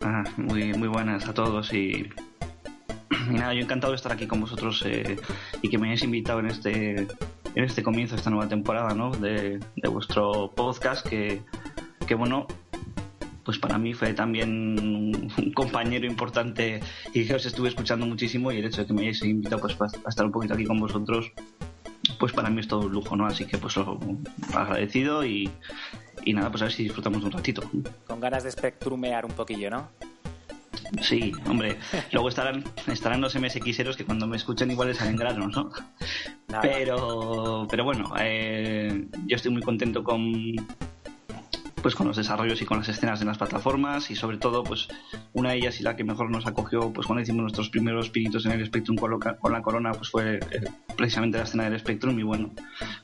Ah, 0.02 0.24
muy, 0.36 0.72
muy 0.74 0.88
buenas 0.88 1.26
a 1.28 1.34
todos 1.34 1.72
y, 1.72 2.08
nada, 3.30 3.54
yo 3.54 3.60
encantado 3.60 3.92
de 3.92 3.96
estar 3.96 4.12
aquí 4.12 4.26
con 4.26 4.40
vosotros 4.40 4.82
eh, 4.86 5.16
y 5.62 5.68
que 5.68 5.78
me 5.78 5.86
hayáis 5.86 6.02
invitado 6.02 6.40
en 6.40 6.46
este, 6.46 6.96
en 7.54 7.64
este 7.64 7.82
comienzo 7.82 8.14
de 8.14 8.18
esta 8.18 8.30
nueva 8.30 8.48
temporada, 8.48 8.94
¿no? 8.94 9.10
De, 9.10 9.58
de 9.76 9.88
vuestro 9.88 10.52
podcast 10.54 11.06
que, 11.06 11.42
que 12.06 12.14
bueno, 12.14 12.46
pues 13.46 13.58
para 13.58 13.78
mí 13.78 13.94
fue 13.94 14.12
también 14.12 15.30
un 15.38 15.52
compañero 15.54 16.04
importante 16.04 16.80
y 17.14 17.26
que 17.26 17.34
os 17.34 17.46
estuve 17.46 17.68
escuchando 17.68 18.04
muchísimo 18.04 18.50
y 18.50 18.58
el 18.58 18.64
hecho 18.64 18.80
de 18.82 18.88
que 18.88 18.92
me 18.92 19.02
hayáis 19.02 19.22
invitado 19.22 19.60
pues, 19.60 19.76
a 19.80 20.08
estar 20.08 20.26
un 20.26 20.32
poquito 20.32 20.54
aquí 20.54 20.64
con 20.64 20.80
vosotros, 20.80 21.30
pues 22.18 22.32
para 22.32 22.50
mí 22.50 22.60
es 22.60 22.68
todo 22.68 22.80
un 22.80 22.92
lujo, 22.92 23.14
¿no? 23.14 23.24
Así 23.26 23.46
que 23.46 23.56
pues 23.56 23.76
agradecido 24.52 25.24
y, 25.24 25.48
y 26.24 26.34
nada, 26.34 26.50
pues 26.50 26.62
a 26.62 26.64
ver 26.66 26.74
si 26.74 26.82
disfrutamos 26.82 27.22
un 27.22 27.30
ratito. 27.30 27.62
Con 28.08 28.18
ganas 28.18 28.42
de 28.42 28.48
espectrumear 28.48 29.24
un 29.24 29.32
poquillo, 29.32 29.70
¿no? 29.70 29.88
Sí, 31.00 31.32
hombre. 31.48 31.76
Luego 32.12 32.28
estarán, 32.28 32.64
estarán 32.86 33.20
los 33.20 33.34
MSXeros 33.34 33.96
que 33.96 34.04
cuando 34.04 34.26
me 34.26 34.36
escuchen 34.36 34.70
igual 34.70 34.88
les 34.88 34.98
salen 34.98 35.16
granos, 35.16 35.54
¿no? 35.54 35.70
Pero, 36.62 37.66
pero 37.68 37.84
bueno, 37.84 38.14
eh, 38.18 39.06
yo 39.26 39.36
estoy 39.36 39.52
muy 39.52 39.62
contento 39.62 40.02
con, 40.02 40.54
pues 41.86 41.94
con 41.94 42.08
los 42.08 42.16
desarrollos 42.16 42.60
y 42.60 42.64
con 42.64 42.78
las 42.78 42.88
escenas 42.88 43.20
en 43.20 43.28
las 43.28 43.38
plataformas 43.38 44.10
y 44.10 44.16
sobre 44.16 44.38
todo 44.38 44.64
pues 44.64 44.88
una 45.34 45.50
de 45.50 45.58
ellas 45.58 45.78
y 45.78 45.84
la 45.84 45.94
que 45.94 46.02
mejor 46.02 46.28
nos 46.28 46.44
acogió 46.44 46.92
pues 46.92 47.06
cuando 47.06 47.22
hicimos 47.22 47.42
nuestros 47.42 47.68
primeros 47.70 48.10
pinitos 48.10 48.44
en 48.44 48.50
el 48.50 48.66
Spectrum 48.66 48.96
con, 48.96 49.20
con 49.20 49.52
la 49.52 49.62
corona 49.62 49.92
pues 49.92 50.10
fue 50.10 50.40
eh, 50.50 50.64
precisamente 50.96 51.38
la 51.38 51.44
escena 51.44 51.70
del 51.70 51.78
Spectrum 51.78 52.18
y 52.18 52.24
bueno 52.24 52.50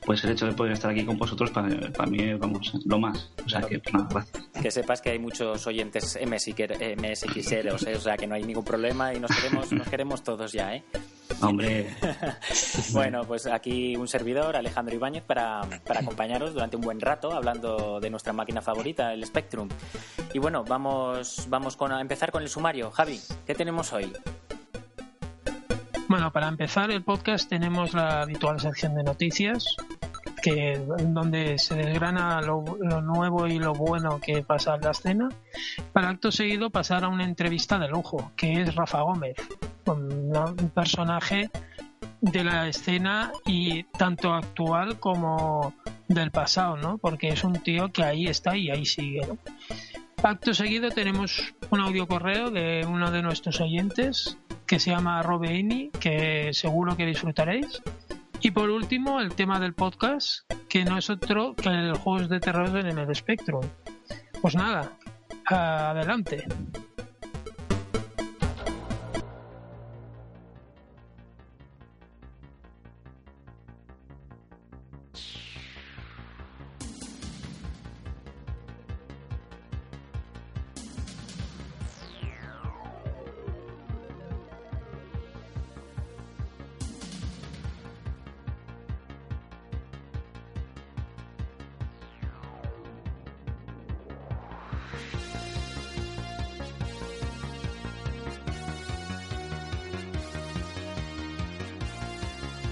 pues 0.05 0.21
el 0.25 0.31
hecho 0.31 0.47
de 0.47 0.51
poder 0.51 0.73
estar 0.73 0.91
aquí 0.91 1.05
con 1.05 1.17
vosotros 1.17 1.49
para, 1.51 1.69
para 1.93 2.11
mí 2.11 2.33
vamos 2.33 2.73
lo 2.83 2.99
más 2.99 3.31
o 3.45 3.47
sea 3.47 3.61
que 3.61 3.79
pues 3.79 3.93
nada 3.93 4.09
gracias 4.09 4.49
que 4.61 4.69
sepas 4.69 5.01
que 5.01 5.11
hay 5.11 5.19
muchos 5.19 5.65
oyentes 5.65 6.19
MSXeros 6.21 7.87
¿eh? 7.87 7.95
o 7.95 8.01
sea 8.01 8.17
que 8.17 8.27
no 8.27 8.35
hay 8.35 8.43
ningún 8.43 8.65
problema 8.65 9.13
y 9.13 9.19
nos 9.21 9.31
queremos 9.33 9.71
nos 9.71 9.87
queremos 9.87 10.23
todos 10.23 10.51
ya 10.51 10.75
¿eh? 10.75 10.83
Hombre. 11.41 11.87
bueno, 12.91 13.23
pues 13.25 13.47
aquí 13.47 13.95
un 13.95 14.07
servidor, 14.07 14.55
Alejandro 14.55 14.95
Ibáñez, 14.95 15.23
para, 15.23 15.61
para, 15.85 16.01
acompañaros 16.01 16.53
durante 16.53 16.75
un 16.75 16.81
buen 16.81 16.99
rato 16.99 17.31
hablando 17.31 17.99
de 17.99 18.09
nuestra 18.09 18.33
máquina 18.33 18.61
favorita, 18.61 18.72
el 18.81 19.25
Spectrum. 19.25 19.69
Y 20.33 20.39
bueno, 20.39 20.63
vamos, 20.63 21.45
vamos 21.49 21.77
con, 21.77 21.91
a 21.91 22.01
empezar 22.01 22.31
con 22.31 22.41
el 22.41 22.49
sumario. 22.49 22.91
Javi, 22.91 23.19
¿qué 23.45 23.55
tenemos 23.55 23.93
hoy? 23.93 24.11
Bueno, 26.07 26.31
para 26.31 26.47
empezar 26.47 26.91
el 26.91 27.03
podcast 27.03 27.49
tenemos 27.49 27.93
la 27.93 28.21
habitual 28.21 28.59
sección 28.59 28.95
de 28.95 29.03
noticias, 29.03 29.75
que 30.41 30.77
donde 31.07 31.57
se 31.57 31.75
desgrana 31.75 32.41
lo, 32.41 32.63
lo, 32.79 33.01
nuevo 33.01 33.47
y 33.47 33.57
lo 33.57 33.73
bueno 33.73 34.19
que 34.19 34.43
pasa 34.43 34.75
en 34.75 34.81
la 34.81 34.91
escena, 34.91 35.29
para 35.91 36.09
acto 36.09 36.31
seguido 36.31 36.69
pasar 36.69 37.03
a 37.03 37.07
una 37.07 37.23
entrevista 37.23 37.79
de 37.79 37.87
lujo, 37.87 38.31
que 38.35 38.61
es 38.61 38.75
Rafa 38.75 39.01
Gómez, 39.01 39.35
un 39.85 40.71
personaje 40.73 41.49
de 42.21 42.43
la 42.43 42.67
escena 42.67 43.31
y 43.45 43.83
tanto 43.83 44.33
actual 44.33 44.99
como 44.99 45.73
del 46.07 46.31
pasado, 46.31 46.77
¿no? 46.77 46.97
Porque 46.97 47.29
es 47.29 47.43
un 47.43 47.53
tío 47.61 47.91
que 47.91 48.03
ahí 48.03 48.27
está 48.27 48.55
y 48.57 48.69
ahí 48.69 48.85
sigue. 48.85 49.21
Acto 50.21 50.53
seguido 50.53 50.89
tenemos 50.89 51.53
un 51.69 51.81
audio 51.81 52.07
correo 52.07 52.49
de 52.49 52.85
uno 52.87 53.11
de 53.11 53.21
nuestros 53.21 53.59
oyentes 53.59 54.37
que 54.65 54.79
se 54.79 54.91
llama 54.91 55.21
Robeini, 55.21 55.89
que 55.99 56.53
seguro 56.53 56.95
que 56.95 57.05
disfrutaréis. 57.05 57.81
Y 58.39 58.51
por 58.51 58.69
último, 58.69 59.19
el 59.19 59.35
tema 59.35 59.59
del 59.59 59.73
podcast, 59.73 60.49
que 60.69 60.85
no 60.85 60.97
es 60.97 61.09
otro 61.09 61.55
que 61.55 61.69
el 61.69 61.95
juegos 61.97 62.29
de 62.29 62.39
terror 62.39 62.77
en 62.77 62.97
el 62.97 63.15
Spectrum. 63.15 63.65
Pues 64.41 64.55
nada, 64.55 64.91
adelante. 65.45 66.45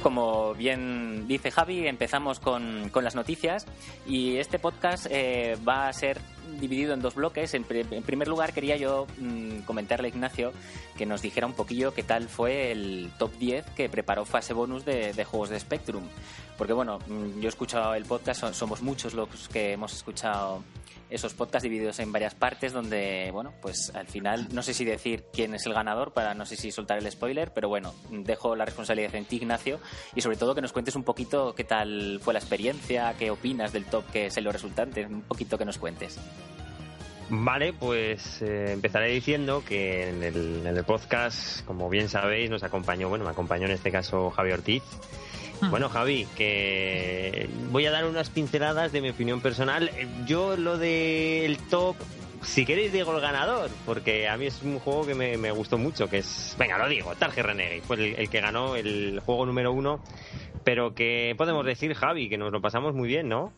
Como 0.01 0.55
bien 0.55 1.27
dice 1.27 1.51
Javi, 1.51 1.87
empezamos 1.87 2.39
con, 2.39 2.89
con 2.89 3.03
las 3.03 3.13
noticias 3.13 3.67
y 4.07 4.37
este 4.37 4.57
podcast 4.57 5.05
eh, 5.11 5.57
va 5.67 5.87
a 5.87 5.93
ser 5.93 6.19
dividido 6.59 6.93
en 6.93 7.01
dos 7.01 7.13
bloques. 7.13 7.53
En, 7.53 7.65
en 7.69 8.03
primer 8.03 8.27
lugar, 8.27 8.51
quería 8.51 8.77
yo 8.77 9.05
mmm, 9.19 9.59
comentarle 9.59 10.07
a 10.07 10.09
Ignacio 10.09 10.53
que 10.97 11.05
nos 11.05 11.21
dijera 11.21 11.45
un 11.45 11.53
poquillo 11.53 11.93
qué 11.93 12.01
tal 12.01 12.27
fue 12.29 12.71
el 12.71 13.11
top 13.19 13.31
10 13.37 13.65
que 13.75 13.89
preparó 13.89 14.25
Fase 14.25 14.53
Bonus 14.53 14.85
de, 14.85 15.13
de 15.13 15.23
juegos 15.23 15.49
de 15.49 15.59
Spectrum. 15.59 16.03
Porque, 16.57 16.73
bueno, 16.73 16.99
mm, 17.07 17.39
yo 17.39 17.45
he 17.45 17.49
escuchado 17.49 17.93
el 17.93 18.05
podcast, 18.05 18.53
somos 18.53 18.81
muchos 18.81 19.13
los 19.13 19.49
que 19.49 19.73
hemos 19.73 19.93
escuchado 19.93 20.63
esos 21.11 21.33
podcasts 21.33 21.63
divididos 21.63 21.99
en 21.99 22.11
varias 22.11 22.33
partes 22.33 22.73
donde, 22.73 23.29
bueno, 23.31 23.53
pues 23.61 23.91
al 23.93 24.07
final 24.07 24.47
no 24.51 24.63
sé 24.63 24.73
si 24.73 24.85
decir 24.85 25.25
quién 25.31 25.53
es 25.53 25.65
el 25.65 25.73
ganador 25.73 26.13
para 26.13 26.33
no 26.33 26.45
sé 26.45 26.55
si 26.55 26.71
soltar 26.71 26.97
el 26.97 27.11
spoiler, 27.11 27.51
pero 27.53 27.69
bueno, 27.69 27.93
dejo 28.09 28.55
la 28.55 28.65
responsabilidad 28.65 29.13
en 29.15 29.25
ti, 29.25 29.35
Ignacio, 29.37 29.79
y 30.15 30.21
sobre 30.21 30.37
todo 30.37 30.55
que 30.55 30.61
nos 30.61 30.73
cuentes 30.73 30.95
un 30.95 31.03
poquito 31.03 31.53
qué 31.53 31.63
tal 31.63 32.19
fue 32.21 32.33
la 32.33 32.39
experiencia, 32.39 33.13
qué 33.19 33.29
opinas 33.29 33.73
del 33.73 33.85
top 33.85 34.05
que 34.11 34.27
es 34.27 34.41
lo 34.41 34.51
resultante, 34.51 35.05
un 35.05 35.21
poquito 35.21 35.57
que 35.57 35.65
nos 35.65 35.77
cuentes. 35.77 36.17
Vale, 37.33 37.71
pues 37.71 38.41
eh, 38.41 38.73
empezaré 38.73 39.07
diciendo 39.07 39.63
que 39.65 40.09
en 40.09 40.21
el, 40.21 40.67
en 40.67 40.75
el, 40.75 40.83
podcast, 40.83 41.65
como 41.65 41.89
bien 41.89 42.09
sabéis, 42.09 42.49
nos 42.49 42.61
acompañó, 42.63 43.07
bueno, 43.07 43.23
me 43.23 43.31
acompañó 43.31 43.67
en 43.67 43.71
este 43.71 43.89
caso 43.89 44.31
Javier 44.31 44.55
Ortiz. 44.55 44.83
Bueno, 45.69 45.89
Javi, 45.89 46.27
que 46.35 47.49
voy 47.69 47.85
a 47.85 47.91
dar 47.91 48.05
unas 48.05 48.29
pinceladas 48.29 48.91
de 48.91 49.01
mi 49.01 49.09
opinión 49.09 49.41
personal. 49.41 49.91
Yo 50.25 50.57
lo 50.57 50.77
del 50.77 51.57
top, 51.69 51.95
si 52.41 52.65
queréis 52.65 52.91
digo 52.91 53.15
el 53.15 53.21
ganador, 53.21 53.69
porque 53.85 54.27
a 54.27 54.37
mí 54.37 54.47
es 54.47 54.61
un 54.63 54.79
juego 54.79 55.05
que 55.05 55.15
me, 55.15 55.51
gustó 55.51 55.77
mucho, 55.77 56.09
que 56.09 56.19
es, 56.19 56.55
venga, 56.57 56.77
lo 56.77 56.89
digo, 56.89 57.15
Target 57.15 57.43
Renegade, 57.43 57.81
fue 57.81 57.95
el, 57.97 58.15
el, 58.15 58.29
que 58.29 58.41
ganó 58.41 58.75
el 58.75 59.19
juego 59.25 59.45
número 59.45 59.71
uno, 59.71 60.03
pero 60.63 60.93
que 60.93 61.35
podemos 61.37 61.65
decir, 61.65 61.93
Javi, 61.93 62.27
que 62.27 62.37
nos 62.37 62.51
lo 62.51 62.61
pasamos 62.61 62.93
muy 62.93 63.07
bien, 63.07 63.29
¿no? 63.29 63.53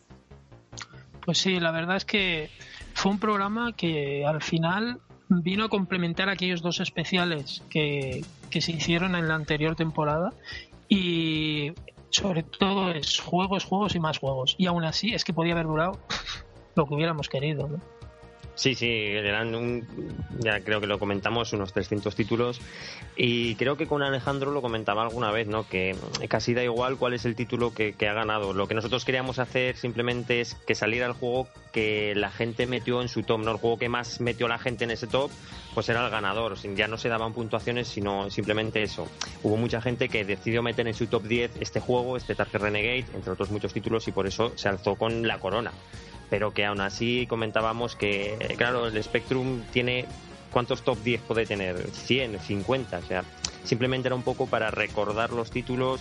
Pues 1.24 1.38
sí, 1.38 1.58
la 1.58 1.70
verdad 1.70 1.96
es 1.96 2.04
que 2.04 2.50
fue 2.92 3.12
un 3.12 3.18
programa 3.18 3.72
que 3.72 4.24
al 4.26 4.42
final 4.42 5.00
vino 5.28 5.64
a 5.64 5.68
complementar 5.68 6.28
aquellos 6.28 6.60
dos 6.60 6.80
especiales 6.80 7.62
que, 7.70 8.22
que 8.50 8.60
se 8.60 8.72
hicieron 8.72 9.16
en 9.16 9.28
la 9.28 9.34
anterior 9.34 9.74
temporada 9.74 10.32
y 10.88 11.72
sobre 12.14 12.44
todo 12.44 12.92
es 12.92 13.18
juegos, 13.18 13.64
juegos 13.64 13.96
y 13.96 14.00
más 14.00 14.18
juegos. 14.18 14.54
Y 14.56 14.66
aún 14.66 14.84
así 14.84 15.14
es 15.14 15.24
que 15.24 15.32
podía 15.32 15.54
haber 15.54 15.66
durado 15.66 15.98
lo 16.76 16.86
que 16.86 16.94
hubiéramos 16.94 17.28
querido. 17.28 17.66
¿no? 17.66 17.80
Sí, 18.54 18.76
sí, 18.76 18.88
eran 18.88 19.54
un, 19.56 19.84
ya 20.38 20.60
creo 20.60 20.80
que 20.80 20.86
lo 20.86 21.00
comentamos, 21.00 21.52
unos 21.52 21.72
300 21.72 22.14
títulos. 22.14 22.60
Y 23.16 23.56
creo 23.56 23.76
que 23.76 23.86
con 23.86 24.02
Alejandro 24.02 24.52
lo 24.52 24.62
comentaba 24.62 25.02
alguna 25.02 25.32
vez, 25.32 25.48
¿no? 25.48 25.68
Que 25.68 25.96
casi 26.28 26.54
da 26.54 26.62
igual 26.62 26.96
cuál 26.96 27.14
es 27.14 27.24
el 27.24 27.34
título 27.34 27.74
que, 27.74 27.94
que 27.94 28.08
ha 28.08 28.14
ganado. 28.14 28.52
Lo 28.52 28.68
que 28.68 28.74
nosotros 28.74 29.04
queríamos 29.04 29.40
hacer 29.40 29.76
simplemente 29.76 30.40
es 30.40 30.54
que 30.54 30.76
saliera 30.76 31.06
el 31.06 31.14
juego 31.14 31.48
que 31.72 32.14
la 32.14 32.30
gente 32.30 32.68
metió 32.68 33.02
en 33.02 33.08
su 33.08 33.24
top, 33.24 33.40
¿no? 33.40 33.50
El 33.50 33.56
juego 33.56 33.76
que 33.76 33.88
más 33.88 34.20
metió 34.20 34.46
la 34.46 34.58
gente 34.58 34.84
en 34.84 34.92
ese 34.92 35.08
top, 35.08 35.32
pues 35.74 35.88
era 35.88 36.04
el 36.04 36.10
ganador. 36.10 36.56
Ya 36.76 36.86
no 36.86 36.96
se 36.96 37.08
daban 37.08 37.32
puntuaciones, 37.32 37.88
sino 37.88 38.30
simplemente 38.30 38.84
eso. 38.84 39.08
Hubo 39.42 39.56
mucha 39.56 39.80
gente 39.80 40.08
que 40.08 40.24
decidió 40.24 40.62
meter 40.62 40.86
en 40.86 40.94
su 40.94 41.08
top 41.08 41.24
10 41.24 41.56
este 41.60 41.80
juego, 41.80 42.16
este 42.16 42.36
Target 42.36 42.60
Renegade, 42.60 43.06
entre 43.14 43.32
otros 43.32 43.50
muchos 43.50 43.72
títulos, 43.72 44.06
y 44.06 44.12
por 44.12 44.28
eso 44.28 44.52
se 44.54 44.68
alzó 44.68 44.94
con 44.94 45.26
la 45.26 45.40
corona 45.40 45.72
pero 46.30 46.52
que 46.52 46.64
aún 46.64 46.80
así 46.80 47.26
comentábamos 47.26 47.96
que, 47.96 48.54
claro, 48.56 48.86
el 48.86 49.02
Spectrum 49.02 49.62
tiene. 49.72 50.06
¿Cuántos 50.50 50.82
top 50.82 51.02
10 51.02 51.20
puede 51.22 51.46
tener? 51.46 51.90
100, 51.90 52.38
50, 52.38 52.98
o 52.98 53.02
sea, 53.02 53.24
simplemente 53.64 54.06
era 54.06 54.14
un 54.14 54.22
poco 54.22 54.46
para 54.46 54.70
recordar 54.70 55.32
los 55.32 55.50
títulos. 55.50 56.00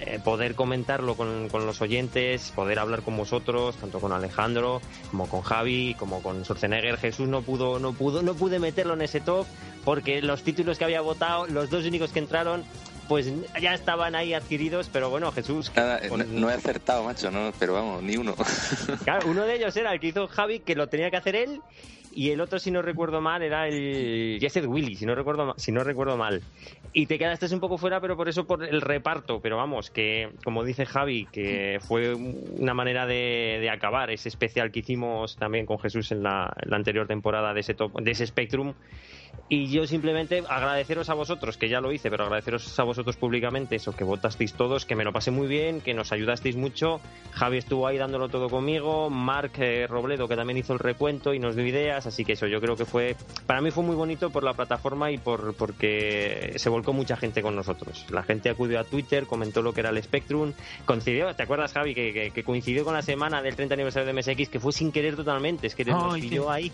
Eh, 0.00 0.18
poder 0.24 0.56
comentarlo 0.56 1.14
con, 1.14 1.48
con, 1.48 1.64
los 1.64 1.80
oyentes, 1.80 2.50
poder 2.56 2.80
hablar 2.80 3.02
con 3.02 3.16
vosotros, 3.16 3.76
tanto 3.76 4.00
con 4.00 4.10
Alejandro 4.10 4.80
como 5.12 5.28
con 5.28 5.42
Javi, 5.42 5.94
como 5.96 6.20
con 6.22 6.44
Schwarzenegger. 6.44 6.96
Jesús 6.96 7.28
no 7.28 7.42
pudo, 7.42 7.78
no 7.78 7.92
pudo, 7.92 8.22
no 8.22 8.34
pude 8.34 8.58
meterlo 8.58 8.94
en 8.94 9.02
ese 9.02 9.20
top 9.20 9.46
porque 9.84 10.22
los 10.22 10.42
títulos 10.42 10.78
que 10.78 10.84
había 10.84 11.00
votado, 11.00 11.46
los 11.46 11.70
dos 11.70 11.84
únicos 11.84 12.10
que 12.10 12.18
entraron, 12.18 12.64
pues 13.12 13.30
ya 13.60 13.74
estaban 13.74 14.14
ahí 14.14 14.32
adquiridos, 14.32 14.88
pero 14.90 15.10
bueno, 15.10 15.30
Jesús. 15.32 15.70
Nada, 15.76 16.00
no, 16.08 16.24
no, 16.24 16.48
he 16.48 16.54
acertado, 16.54 17.04
macho, 17.04 17.30
no, 17.30 17.52
pero 17.58 17.74
vamos, 17.74 18.02
ni 18.02 18.16
uno. 18.16 18.34
Claro, 19.04 19.28
uno 19.28 19.44
de 19.44 19.56
ellos 19.56 19.76
era 19.76 19.92
el 19.92 20.00
que 20.00 20.06
hizo 20.06 20.26
Javi, 20.28 20.60
que 20.60 20.74
lo 20.74 20.86
tenía 20.86 21.10
que 21.10 21.18
hacer 21.18 21.36
él, 21.36 21.60
y 22.10 22.30
el 22.30 22.40
otro, 22.40 22.58
si 22.58 22.70
no 22.70 22.80
recuerdo 22.80 23.20
mal, 23.20 23.42
era 23.42 23.68
el 23.68 24.38
Jesset 24.40 24.64
Willy, 24.64 24.96
si 24.96 25.04
no 25.04 25.14
recuerdo 25.14 25.52
si 25.58 25.72
no 25.72 25.84
recuerdo 25.84 26.16
mal. 26.16 26.40
Y 26.94 27.04
te 27.04 27.18
quedaste 27.18 27.52
un 27.52 27.60
poco 27.60 27.76
fuera, 27.76 28.00
pero 28.00 28.16
por 28.16 28.30
eso 28.30 28.46
por 28.46 28.64
el 28.64 28.80
reparto. 28.80 29.40
Pero 29.42 29.58
vamos, 29.58 29.90
que 29.90 30.30
como 30.42 30.64
dice 30.64 30.86
Javi, 30.86 31.26
que 31.30 31.80
fue 31.86 32.14
una 32.14 32.72
manera 32.72 33.04
de, 33.04 33.58
de 33.60 33.68
acabar 33.68 34.10
ese 34.10 34.30
especial 34.30 34.72
que 34.72 34.78
hicimos 34.78 35.36
también 35.36 35.66
con 35.66 35.78
Jesús 35.78 36.12
en 36.12 36.22
la, 36.22 36.50
en 36.62 36.70
la 36.70 36.76
anterior 36.76 37.06
temporada 37.06 37.52
de 37.52 37.60
ese, 37.60 37.74
top, 37.74 38.00
de 38.00 38.10
ese 38.10 38.26
Spectrum 38.26 38.72
y 39.52 39.66
yo 39.66 39.86
simplemente 39.86 40.42
agradeceros 40.48 41.10
a 41.10 41.14
vosotros, 41.14 41.58
que 41.58 41.68
ya 41.68 41.78
lo 41.78 41.92
hice, 41.92 42.08
pero 42.08 42.24
agradeceros 42.24 42.78
a 42.80 42.84
vosotros 42.84 43.18
públicamente 43.18 43.76
eso, 43.76 43.92
que 43.92 44.02
votasteis 44.02 44.54
todos, 44.54 44.86
que 44.86 44.96
me 44.96 45.04
lo 45.04 45.12
pasé 45.12 45.30
muy 45.30 45.46
bien, 45.46 45.82
que 45.82 45.92
nos 45.92 46.10
ayudasteis 46.10 46.56
mucho. 46.56 47.02
Javi 47.32 47.58
estuvo 47.58 47.86
ahí 47.86 47.98
dándolo 47.98 48.30
todo 48.30 48.48
conmigo, 48.48 49.10
Marc 49.10 49.58
eh, 49.58 49.86
Robledo, 49.86 50.26
que 50.26 50.36
también 50.36 50.56
hizo 50.56 50.72
el 50.72 50.78
recuento 50.78 51.34
y 51.34 51.38
nos 51.38 51.54
dio 51.54 51.66
ideas, 51.66 52.06
así 52.06 52.24
que 52.24 52.32
eso 52.32 52.46
yo 52.46 52.62
creo 52.62 52.76
que 52.76 52.86
fue, 52.86 53.14
para 53.44 53.60
mí 53.60 53.70
fue 53.70 53.84
muy 53.84 53.94
bonito 53.94 54.30
por 54.30 54.42
la 54.42 54.54
plataforma 54.54 55.10
y 55.10 55.18
por 55.18 55.54
porque 55.54 56.54
se 56.56 56.70
volcó 56.70 56.94
mucha 56.94 57.18
gente 57.18 57.42
con 57.42 57.54
nosotros. 57.54 58.06
La 58.10 58.22
gente 58.22 58.48
acudió 58.48 58.80
a 58.80 58.84
Twitter, 58.84 59.26
comentó 59.26 59.60
lo 59.60 59.74
que 59.74 59.80
era 59.80 59.90
el 59.90 60.02
Spectrum, 60.02 60.54
coincidió, 60.86 61.36
¿te 61.36 61.42
acuerdas 61.42 61.74
Javi? 61.74 61.94
Que, 61.94 62.42
coincidió 62.42 62.86
con 62.86 62.94
la 62.94 63.02
semana 63.02 63.42
del 63.42 63.54
30 63.54 63.74
aniversario 63.74 64.06
de 64.06 64.18
MSX, 64.18 64.48
que 64.48 64.60
fue 64.60 64.72
sin 64.72 64.90
querer 64.92 65.14
totalmente, 65.14 65.66
es 65.66 65.74
que 65.74 65.84
nos 65.84 66.14
pilló 66.14 66.50
ahí. 66.50 66.72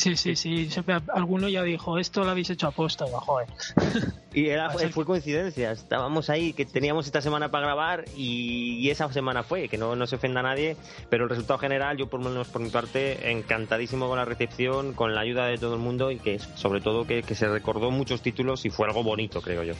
Sí, 0.00 0.16
sí, 0.16 0.34
sí. 0.34 0.70
Alguno 1.12 1.46
ya 1.50 1.62
dijo, 1.62 1.98
esto 1.98 2.24
lo 2.24 2.30
habéis 2.30 2.48
hecho 2.48 2.68
a 2.68 2.70
posta, 2.70 3.04
joder. 3.06 3.48
Y 4.32 4.46
era, 4.46 4.70
fue 4.92 5.04
coincidencia. 5.04 5.72
Estábamos 5.72 6.30
ahí, 6.30 6.54
que 6.54 6.64
teníamos 6.64 7.04
esta 7.04 7.20
semana 7.20 7.50
para 7.50 7.66
grabar 7.66 8.04
y, 8.16 8.88
esa 8.88 9.12
semana 9.12 9.42
fue, 9.42 9.68
que 9.68 9.76
no, 9.76 9.96
no 9.96 10.06
se 10.06 10.16
ofenda 10.16 10.40
a 10.40 10.44
nadie, 10.44 10.76
pero 11.10 11.24
el 11.24 11.30
resultado 11.30 11.58
general, 11.58 11.98
yo 11.98 12.06
por 12.06 12.22
lo 12.22 12.30
menos 12.30 12.48
por 12.48 12.62
mi 12.62 12.70
parte, 12.70 13.30
encantadísimo 13.30 14.08
con 14.08 14.16
la 14.16 14.24
recepción, 14.24 14.94
con 14.94 15.14
la 15.14 15.20
ayuda 15.20 15.46
de 15.46 15.58
todo 15.58 15.74
el 15.74 15.80
mundo 15.80 16.10
y 16.10 16.18
que 16.18 16.38
sobre 16.38 16.80
todo 16.80 17.06
que, 17.06 17.22
se 17.22 17.48
recordó 17.48 17.90
muchos 17.90 18.22
títulos 18.22 18.64
y 18.64 18.70
fue 18.70 18.86
algo 18.86 19.02
bonito, 19.02 19.42
creo 19.42 19.64
yo. 19.64 19.74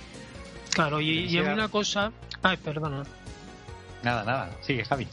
Claro, 0.75 1.01
y, 1.01 1.35
y 1.35 1.39
una 1.39 1.69
cosa... 1.69 2.13
Ay, 2.43 2.59
perdona. 2.59 3.05
Nada, 4.03 4.25
nada. 4.25 4.51
Sigue, 4.61 4.85
Javi. 4.85 5.07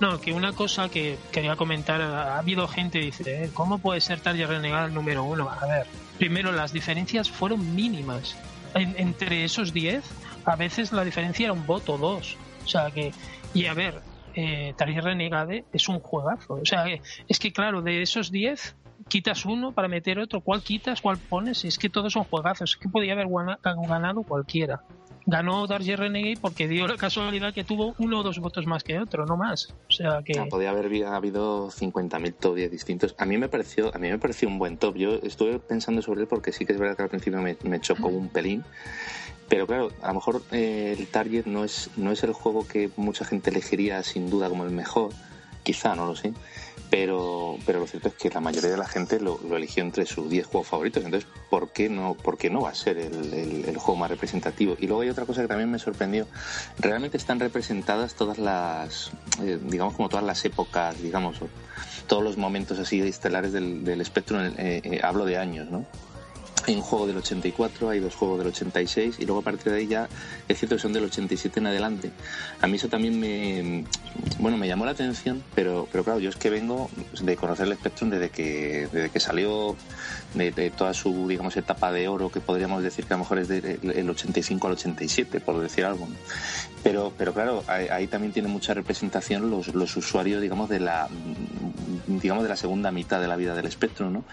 No, 0.00 0.20
que 0.20 0.32
una 0.32 0.52
cosa 0.52 0.88
que 0.88 1.18
quería 1.32 1.56
comentar, 1.56 2.00
ha 2.00 2.38
habido 2.38 2.66
gente 2.66 2.98
que 2.98 3.06
dice, 3.06 3.44
eh, 3.44 3.50
¿cómo 3.54 3.78
puede 3.78 4.00
ser 4.00 4.20
Target 4.20 4.48
Renegade 4.48 4.90
número 4.92 5.22
uno? 5.22 5.48
A 5.48 5.66
ver, 5.66 5.86
primero 6.18 6.52
las 6.52 6.72
diferencias 6.72 7.30
fueron 7.30 7.74
mínimas. 7.74 8.36
entre 8.74 9.44
esos 9.44 9.72
10, 9.72 10.04
a 10.44 10.56
veces 10.56 10.92
la 10.92 11.04
diferencia 11.04 11.44
era 11.44 11.52
un 11.52 11.64
voto, 11.64 11.96
dos. 11.96 12.36
O 12.64 12.66
sea 12.66 12.90
que, 12.90 13.12
y 13.52 13.66
a 13.66 13.74
ver, 13.74 14.00
eh, 14.34 14.74
Target 14.76 15.02
Renegade 15.02 15.64
es 15.72 15.88
un 15.88 16.00
juegazo. 16.00 16.54
O 16.54 16.64
sea, 16.64 16.86
es 17.28 17.38
que 17.38 17.52
claro, 17.52 17.82
de 17.82 18.02
esos 18.02 18.32
10, 18.32 18.74
quitas 19.08 19.44
uno 19.44 19.72
para 19.72 19.86
meter 19.86 20.18
otro, 20.18 20.40
¿cuál 20.40 20.62
quitas? 20.62 21.00
¿Cuál 21.00 21.18
pones? 21.18 21.64
Es 21.64 21.78
que 21.78 21.88
todos 21.88 22.12
son 22.12 22.24
juegazos, 22.24 22.72
es 22.72 22.76
que 22.76 22.88
podía 22.88 23.12
haber 23.12 23.28
ganado 23.62 24.22
cualquiera 24.22 24.82
ganó 25.26 25.66
Darje 25.66 25.96
Renegade 25.96 26.38
porque 26.40 26.68
dio 26.68 26.86
la 26.86 26.96
casualidad 26.96 27.54
que 27.54 27.64
tuvo 27.64 27.94
uno 27.98 28.20
o 28.20 28.22
dos 28.22 28.38
votos 28.38 28.66
más 28.66 28.84
que 28.84 28.98
otro, 28.98 29.26
no 29.26 29.36
más. 29.36 29.74
O 29.88 29.92
sea 29.92 30.22
que 30.24 30.34
podía 30.50 30.70
haber 30.70 30.86
habido 31.06 31.70
50.000 31.70 32.34
top 32.38 32.56
10 32.56 32.70
distintos. 32.70 33.14
A 33.18 33.24
mí 33.24 33.38
me 33.38 33.48
pareció 33.48 33.94
a 33.94 33.98
mí 33.98 34.08
me 34.08 34.18
pareció 34.18 34.48
un 34.48 34.58
buen 34.58 34.76
top. 34.76 34.96
Yo 34.96 35.14
estuve 35.22 35.58
pensando 35.58 36.02
sobre 36.02 36.22
él 36.22 36.26
porque 36.26 36.52
sí 36.52 36.66
que 36.66 36.72
es 36.72 36.78
verdad 36.78 36.96
que 36.96 37.02
al 37.02 37.08
principio 37.08 37.40
me, 37.40 37.56
me 37.64 37.80
chocó 37.80 38.08
un 38.08 38.28
pelín. 38.28 38.64
Pero 39.48 39.66
claro, 39.66 39.90
a 40.02 40.08
lo 40.08 40.14
mejor 40.14 40.42
eh, 40.52 40.96
el 40.98 41.06
Target 41.06 41.44
no 41.46 41.64
es, 41.64 41.90
no 41.96 42.10
es 42.12 42.22
el 42.24 42.32
juego 42.32 42.66
que 42.66 42.90
mucha 42.96 43.24
gente 43.24 43.50
elegiría 43.50 44.02
sin 44.02 44.30
duda 44.30 44.48
como 44.48 44.64
el 44.64 44.70
mejor, 44.70 45.10
quizá, 45.62 45.94
no 45.94 46.06
lo 46.06 46.16
sé 46.16 46.32
pero, 46.94 47.58
pero 47.66 47.80
lo 47.80 47.88
cierto 47.88 48.06
es 48.06 48.14
que 48.14 48.30
la 48.30 48.38
mayoría 48.38 48.70
de 48.70 48.76
la 48.76 48.86
gente 48.86 49.18
lo, 49.18 49.40
eligió 49.56 49.82
entre 49.82 50.06
sus 50.06 50.30
10 50.30 50.46
juegos 50.46 50.68
favoritos. 50.68 51.04
Entonces, 51.04 51.28
¿por 51.50 51.72
qué 51.72 51.88
no, 51.88 52.14
por 52.14 52.38
qué 52.38 52.50
no 52.50 52.60
va 52.60 52.70
a 52.70 52.74
ser 52.76 52.98
el, 52.98 53.76
juego 53.76 53.96
más 53.96 54.08
representativo? 54.08 54.76
Y 54.78 54.86
luego 54.86 55.02
hay 55.02 55.08
otra 55.08 55.26
cosa 55.26 55.42
que 55.42 55.48
también 55.48 55.68
me 55.72 55.80
sorprendió. 55.80 56.28
Realmente 56.78 57.16
están 57.16 57.40
representadas 57.40 58.14
todas 58.14 58.38
las, 58.38 59.10
eh, 59.42 59.58
digamos, 59.60 59.94
como 59.94 60.08
todas 60.08 60.24
las 60.24 60.44
épocas, 60.44 61.02
digamos, 61.02 61.40
todos 62.06 62.22
los 62.22 62.36
momentos 62.36 62.78
así 62.78 63.00
estelares 63.00 63.52
del, 63.52 64.00
espectro. 64.00 64.40
Eh, 64.40 64.52
eh, 64.56 65.00
hablo 65.02 65.24
de 65.24 65.36
años, 65.36 65.68
¿no? 65.68 65.84
Hay 66.66 66.74
un 66.74 66.80
juego 66.80 67.06
del 67.06 67.18
84, 67.18 67.90
hay 67.90 68.00
dos 68.00 68.14
juegos 68.14 68.38
del 68.38 68.48
86 68.48 69.16
y 69.18 69.26
luego 69.26 69.40
a 69.40 69.44
partir 69.44 69.70
de 69.70 69.78
ahí 69.78 69.86
ya 69.86 70.08
es 70.48 70.58
cierto 70.58 70.76
que 70.76 70.82
son 70.82 70.94
del 70.94 71.04
87 71.04 71.60
en 71.60 71.66
adelante. 71.66 72.10
A 72.60 72.66
mí 72.66 72.76
eso 72.76 72.88
también 72.88 73.20
me, 73.20 73.84
bueno, 74.38 74.56
me 74.56 74.66
llamó 74.66 74.86
la 74.86 74.92
atención, 74.92 75.42
pero, 75.54 75.86
pero 75.92 76.04
claro, 76.04 76.20
yo 76.20 76.30
es 76.30 76.36
que 76.36 76.48
vengo 76.48 76.90
de 77.20 77.36
conocer 77.36 77.66
el 77.66 77.74
Spectrum 77.74 78.08
desde 78.08 78.30
que, 78.30 78.88
desde 78.90 79.10
que 79.10 79.20
salió 79.20 79.76
de, 80.34 80.70
toda 80.70 80.94
su, 80.94 81.28
digamos, 81.28 81.56
etapa 81.56 81.92
de 81.92 82.08
oro, 82.08 82.30
que 82.30 82.40
podríamos 82.40 82.82
decir 82.82 83.06
que 83.06 83.14
a 83.14 83.16
lo 83.16 83.24
mejor 83.24 83.38
es 83.38 83.48
del 83.48 84.10
85 84.10 84.66
al 84.66 84.72
87, 84.74 85.40
por 85.40 85.60
decir 85.60 85.84
algo. 85.84 86.08
Pero, 86.82 87.12
pero 87.16 87.32
claro, 87.32 87.64
ahí, 87.66 88.06
también 88.06 88.32
tiene 88.32 88.48
mucha 88.48 88.74
representación 88.74 89.50
los, 89.50 89.74
los 89.74 89.96
usuarios, 89.96 90.42
digamos, 90.42 90.68
de 90.68 90.80
la 90.80 91.08
digamos 92.06 92.42
de 92.42 92.48
la 92.48 92.56
segunda 92.56 92.90
mitad 92.90 93.20
de 93.20 93.28
la 93.28 93.36
vida 93.36 93.54
del 93.54 93.66
espectro, 93.66 94.10
¿no? 94.10 94.24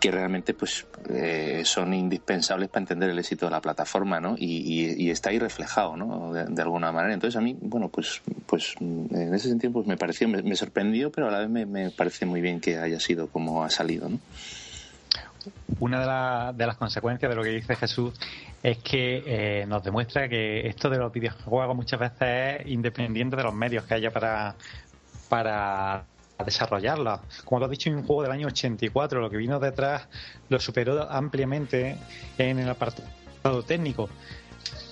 Que 0.00 0.10
realmente 0.10 0.54
pues 0.54 0.86
eh, 1.10 1.62
son 1.64 1.94
indispensables 1.94 2.68
para 2.68 2.82
entender 2.82 3.10
el 3.10 3.18
éxito 3.18 3.46
de 3.46 3.50
la 3.50 3.60
plataforma, 3.60 4.20
¿no? 4.20 4.36
Y, 4.38 5.10
está 5.10 5.30
ahí 5.30 5.38
reflejado, 5.38 5.96
¿no? 5.96 6.32
De, 6.32 6.62
alguna 6.62 6.92
manera. 6.92 7.14
Entonces 7.14 7.36
a 7.36 7.40
mí, 7.40 7.56
bueno, 7.60 7.88
pues, 7.88 8.20
pues 8.46 8.74
en 8.80 9.34
ese 9.34 9.48
sentido 9.48 9.72
pues 9.72 9.86
me 9.86 9.96
pareció, 9.96 10.28
me, 10.28 10.56
sorprendió, 10.56 11.10
pero 11.10 11.28
a 11.28 11.30
la 11.30 11.46
vez 11.46 11.66
me, 11.66 11.90
parece 11.90 12.26
muy 12.26 12.40
bien 12.40 12.60
que 12.60 12.78
haya 12.78 13.00
sido 13.00 13.28
como 13.28 13.64
ha 13.64 13.70
salido, 13.70 14.08
¿no? 14.08 14.18
Una 15.80 16.52
de, 16.52 16.66
las 16.66 16.76
consecuencias 16.76 17.28
de 17.28 17.36
lo 17.36 17.42
que 17.42 17.50
dice 17.50 17.76
Jesús 17.76 18.14
es 18.62 18.78
que 18.78 19.22
eh, 19.26 19.66
nos 19.66 19.82
demuestra 19.82 20.28
que 20.28 20.66
esto 20.66 20.90
de 20.90 20.98
los 20.98 21.12
videojuegos 21.12 21.76
muchas 21.76 22.00
veces 22.00 22.60
es 22.60 22.66
independiente 22.66 23.36
de 23.36 23.42
los 23.42 23.54
medios 23.54 23.84
que 23.84 23.94
haya 23.94 24.10
para, 24.10 24.54
para 25.28 26.04
desarrollarla. 26.44 27.20
Como 27.44 27.60
lo 27.60 27.66
has 27.66 27.70
dicho, 27.70 27.90
un 27.90 28.04
juego 28.04 28.22
del 28.22 28.32
año 28.32 28.46
84, 28.46 29.20
lo 29.20 29.30
que 29.30 29.36
vino 29.36 29.58
detrás 29.58 30.08
lo 30.48 30.58
superó 30.60 31.10
ampliamente 31.10 31.96
en 32.38 32.58
el 32.58 32.68
apartado 32.68 33.62
técnico. 33.66 34.08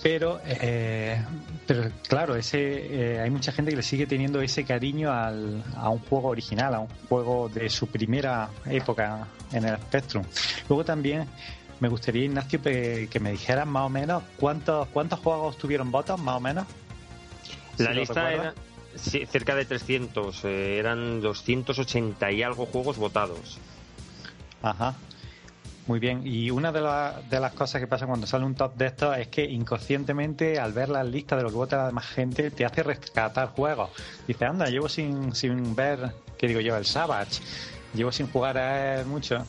Pero, 0.07 0.39
eh, 0.45 1.21
pero 1.65 1.91
claro, 2.07 2.37
ese, 2.37 3.15
eh, 3.15 3.19
hay 3.19 3.29
mucha 3.29 3.51
gente 3.51 3.71
que 3.71 3.75
le 3.75 3.83
sigue 3.83 4.07
teniendo 4.07 4.39
ese 4.39 4.63
cariño 4.63 5.11
al, 5.11 5.61
a 5.75 5.89
un 5.89 5.99
juego 5.99 6.29
original, 6.29 6.75
a 6.75 6.79
un 6.79 6.87
juego 7.09 7.49
de 7.49 7.69
su 7.69 7.87
primera 7.87 8.49
época 8.67 9.27
en 9.51 9.65
el 9.65 9.75
Spectrum. 9.75 10.23
Luego 10.69 10.85
también 10.85 11.27
me 11.81 11.89
gustaría, 11.89 12.23
Ignacio, 12.23 12.61
que 12.61 13.19
me 13.19 13.31
dijeras 13.31 13.67
más 13.67 13.83
o 13.83 13.89
menos 13.89 14.23
cuántos, 14.39 14.87
cuántos 14.87 15.19
juegos 15.19 15.57
tuvieron 15.57 15.91
votos, 15.91 16.17
más 16.21 16.37
o 16.37 16.39
menos. 16.39 16.65
La 17.77 17.91
lista 17.91 18.31
era, 18.31 18.53
Sí, 18.95 19.25
cerca 19.25 19.55
de 19.55 19.65
300. 19.65 20.45
Eh, 20.45 20.77
eran 20.77 21.19
280 21.19 22.31
y 22.31 22.43
algo 22.43 22.65
juegos 22.65 22.95
votados. 22.97 23.59
Ajá. 24.61 24.95
Muy 25.87 25.99
bien. 25.99 26.21
Y 26.25 26.51
una 26.51 26.73
de, 26.73 26.81
de, 27.29 27.39
las 27.39 27.53
cosas 27.53 27.79
que 27.79 27.87
pasa 27.87 28.05
cuando 28.05 28.27
sale 28.27 28.43
un 28.45 28.55
top 28.55 28.75
de 28.75 28.87
estos 28.87 29.17
es 29.17 29.29
que 29.29 29.45
inconscientemente, 29.45 30.59
al 30.59 30.73
ver 30.73 30.89
las 30.89 31.07
listas 31.07 31.37
de 31.37 31.43
lo 31.43 31.49
que 31.49 31.55
vota 31.55 31.77
la 31.77 31.87
demás 31.87 32.07
gente, 32.07 32.51
te 32.51 32.65
hace 32.65 32.83
rescatar 32.83 33.47
juegos. 33.49 33.89
Dice, 34.27 34.45
anda, 34.45 34.69
llevo 34.69 34.89
sin, 34.89 35.33
sin 35.33 35.75
ver, 35.75 36.11
¿qué 36.37 36.47
digo 36.49 36.59
yo? 36.59 36.75
El 36.75 36.85
Savage. 36.85 37.41
Llevo 37.93 38.11
sin 38.11 38.27
jugar 38.27 38.57
a 38.57 38.99
él 38.99 39.05
mucho. 39.05 39.45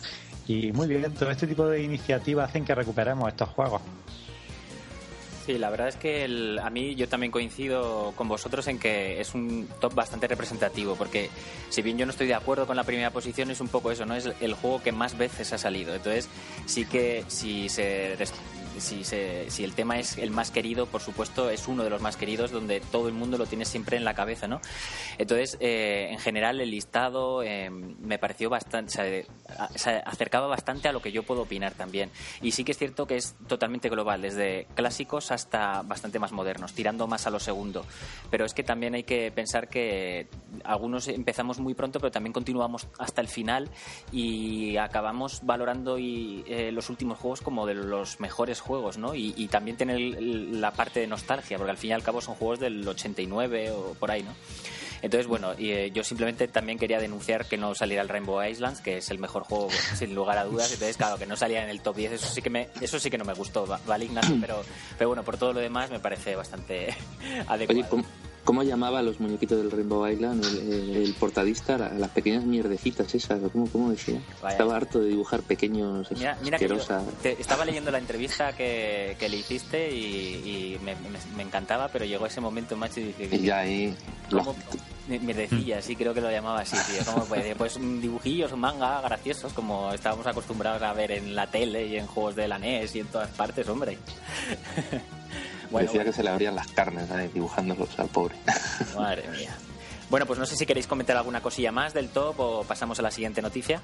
Y 0.46 0.70
muy 0.72 0.86
bien, 0.86 1.12
todo 1.12 1.30
este 1.30 1.48
tipo 1.48 1.66
de 1.66 1.82
iniciativas 1.82 2.48
hacen 2.48 2.64
que 2.64 2.74
recuperemos 2.74 3.28
estos 3.28 3.48
juegos. 3.48 3.82
Sí, 5.48 5.56
la 5.56 5.70
verdad 5.70 5.88
es 5.88 5.96
que 5.96 6.58
a 6.62 6.68
mí 6.68 6.94
yo 6.94 7.08
también 7.08 7.32
coincido 7.32 8.12
con 8.16 8.28
vosotros 8.28 8.68
en 8.68 8.78
que 8.78 9.18
es 9.18 9.32
un 9.32 9.66
top 9.80 9.94
bastante 9.94 10.28
representativo, 10.28 10.94
porque 10.94 11.30
si 11.70 11.80
bien 11.80 11.96
yo 11.96 12.04
no 12.04 12.10
estoy 12.10 12.26
de 12.26 12.34
acuerdo 12.34 12.66
con 12.66 12.76
la 12.76 12.84
primera 12.84 13.10
posición, 13.12 13.50
es 13.50 13.62
un 13.62 13.68
poco 13.68 13.90
eso, 13.90 14.04
¿no? 14.04 14.14
Es 14.14 14.28
el 14.42 14.52
juego 14.52 14.82
que 14.82 14.92
más 14.92 15.16
veces 15.16 15.50
ha 15.54 15.56
salido. 15.56 15.94
Entonces, 15.94 16.28
sí 16.66 16.84
que 16.84 17.24
si 17.28 17.70
se 17.70 18.14
si, 18.80 19.04
si 19.04 19.64
el 19.64 19.72
tema 19.72 19.98
es 19.98 20.18
el 20.18 20.30
más 20.30 20.50
querido, 20.50 20.86
por 20.86 21.00
supuesto, 21.00 21.50
es 21.50 21.68
uno 21.68 21.84
de 21.84 21.90
los 21.90 22.00
más 22.00 22.16
queridos 22.16 22.50
donde 22.50 22.80
todo 22.80 23.08
el 23.08 23.14
mundo 23.14 23.38
lo 23.38 23.46
tiene 23.46 23.64
siempre 23.64 23.96
en 23.96 24.04
la 24.04 24.14
cabeza, 24.14 24.48
¿no? 24.48 24.60
Entonces, 25.18 25.56
eh, 25.60 26.08
en 26.10 26.18
general, 26.18 26.60
el 26.60 26.70
listado 26.70 27.42
eh, 27.42 27.70
me 27.70 28.18
pareció 28.18 28.50
bastante, 28.50 29.26
se, 29.74 29.90
acercaba 29.90 30.46
bastante 30.46 30.88
a 30.88 30.92
lo 30.92 31.00
que 31.00 31.12
yo 31.12 31.22
puedo 31.22 31.42
opinar 31.42 31.74
también. 31.74 32.10
Y 32.42 32.52
sí 32.52 32.64
que 32.64 32.72
es 32.72 32.78
cierto 32.78 33.06
que 33.06 33.16
es 33.16 33.36
totalmente 33.46 33.88
global, 33.88 34.22
desde 34.22 34.66
clásicos 34.74 35.30
hasta 35.30 35.82
bastante 35.82 36.18
más 36.18 36.32
modernos, 36.32 36.72
tirando 36.72 37.06
más 37.06 37.26
a 37.26 37.30
lo 37.30 37.40
segundo. 37.40 37.84
Pero 38.30 38.44
es 38.44 38.54
que 38.54 38.62
también 38.62 38.94
hay 38.94 39.04
que 39.04 39.30
pensar 39.30 39.68
que 39.68 40.28
algunos 40.64 41.08
empezamos 41.08 41.58
muy 41.58 41.74
pronto, 41.74 42.00
pero 42.00 42.10
también 42.10 42.32
continuamos 42.32 42.88
hasta 42.98 43.20
el 43.20 43.28
final 43.28 43.70
y 44.12 44.76
acabamos 44.76 45.40
valorando 45.44 45.98
y, 45.98 46.44
eh, 46.46 46.72
los 46.72 46.90
últimos 46.90 47.18
juegos 47.18 47.40
como 47.40 47.66
de 47.66 47.74
los 47.74 48.20
mejores 48.20 48.60
juegos, 48.60 48.98
¿no? 48.98 49.14
Y, 49.14 49.48
también 49.48 49.78
tener 49.78 49.98
la 49.98 50.72
parte 50.72 51.00
de 51.00 51.06
nostalgia, 51.06 51.56
porque 51.56 51.70
al 51.70 51.78
fin 51.78 51.90
y 51.90 51.92
al 51.94 52.02
cabo 52.02 52.20
son 52.20 52.34
juegos 52.34 52.60
del 52.60 52.86
89 52.86 53.70
o 53.70 53.94
por 53.94 54.10
ahí, 54.10 54.22
¿no? 54.22 54.34
Entonces, 55.02 55.26
bueno, 55.26 55.54
y, 55.56 55.70
eh, 55.70 55.90
yo 55.90 56.04
simplemente 56.04 56.48
también 56.48 56.78
quería 56.78 56.98
denunciar 56.98 57.46
que 57.46 57.56
no 57.56 57.74
saliera 57.74 58.02
el 58.02 58.08
Rainbow 58.08 58.42
Islands, 58.42 58.80
que 58.80 58.98
es 58.98 59.10
el 59.10 59.18
mejor 59.18 59.44
juego 59.44 59.68
sin 59.94 60.14
lugar 60.14 60.38
a 60.38 60.44
dudas. 60.44 60.72
Entonces, 60.72 60.96
claro, 60.96 61.18
que 61.18 61.26
no 61.26 61.36
salía 61.36 61.62
en 61.62 61.70
el 61.70 61.80
top 61.80 61.96
10, 61.96 62.12
eso 62.12 62.28
sí 62.28 62.42
que 62.42 62.50
me, 62.50 62.68
eso 62.80 62.98
sí 62.98 63.10
que 63.10 63.18
no 63.18 63.24
me 63.24 63.34
gustó, 63.34 63.66
¿vale, 63.86 64.04
Ignacio? 64.04 64.36
Pero, 64.40 64.62
pero 64.96 65.08
bueno, 65.08 65.22
por 65.24 65.36
todo 65.36 65.52
lo 65.52 65.60
demás 65.60 65.90
me 65.90 65.98
parece 65.98 66.36
bastante 66.36 66.94
adecuado. 67.46 68.04
¿Cómo 68.48 68.62
llamaba 68.62 69.00
a 69.00 69.02
los 69.02 69.20
muñequitos 69.20 69.58
del 69.58 69.70
Rainbow 69.70 70.08
Island 70.08 70.42
el, 70.42 71.14
portadista? 71.20 71.76
las 71.76 72.10
pequeñas 72.12 72.44
mierdecitas 72.44 73.14
esas, 73.14 73.42
¿cómo, 73.52 73.68
cómo 73.68 73.90
decía? 73.90 74.22
Estaba 74.48 74.74
harto 74.74 75.00
de 75.00 75.08
dibujar 75.10 75.42
pequeños. 75.42 76.10
Mira, 76.12 76.38
mira 76.42 76.56
que 76.58 77.36
estaba 77.38 77.66
leyendo 77.66 77.90
la 77.90 77.98
entrevista 77.98 78.56
que, 78.56 79.14
le 79.20 79.36
hiciste 79.36 79.94
y, 79.94 80.80
me, 80.82 81.42
encantaba, 81.42 81.88
pero 81.88 82.06
llegó 82.06 82.24
ese 82.24 82.40
momento, 82.40 82.74
macho, 82.74 83.00
y 83.00 83.12
dije... 83.12 83.28
Y 83.36 83.42
ya 83.42 83.58
ahí... 83.58 83.94
Mierdecillas, 85.08 85.84
sí, 85.84 85.94
creo 85.94 86.14
que 86.14 86.22
lo 86.22 86.30
llamaba 86.30 86.60
así, 86.60 86.76
tío. 86.90 87.04
¿Cómo 87.04 87.26
puede? 87.26 87.54
Pues 87.54 87.78
dibujillos, 87.78 88.56
manga, 88.56 89.02
graciosos, 89.02 89.52
como 89.52 89.92
estábamos 89.92 90.26
acostumbrados 90.26 90.80
a 90.80 90.94
ver 90.94 91.12
en 91.12 91.34
la 91.34 91.50
tele 91.50 91.86
y 91.86 91.96
en 91.98 92.06
juegos 92.06 92.34
de 92.34 92.48
la 92.48 92.58
NES 92.58 92.96
y 92.96 93.00
en 93.00 93.08
todas 93.08 93.28
partes, 93.28 93.68
hombre. 93.68 93.98
Decía 95.70 96.04
que 96.04 96.12
se 96.12 96.22
le 96.22 96.30
abrían 96.30 96.54
las 96.54 96.68
carnes 96.68 97.10
¿eh? 97.10 97.30
dibujándolos 97.32 97.98
al 97.98 98.08
pobre. 98.08 98.34
Madre 98.96 99.24
mía. 99.28 99.56
Bueno, 100.10 100.26
pues 100.26 100.38
no 100.38 100.46
sé 100.46 100.56
si 100.56 100.64
queréis 100.64 100.86
comentar 100.86 101.16
alguna 101.16 101.42
cosilla 101.42 101.70
más 101.70 101.92
del 101.92 102.08
top 102.08 102.40
o 102.40 102.64
pasamos 102.64 102.98
a 102.98 103.02
la 103.02 103.10
siguiente 103.10 103.42
noticia. 103.42 103.82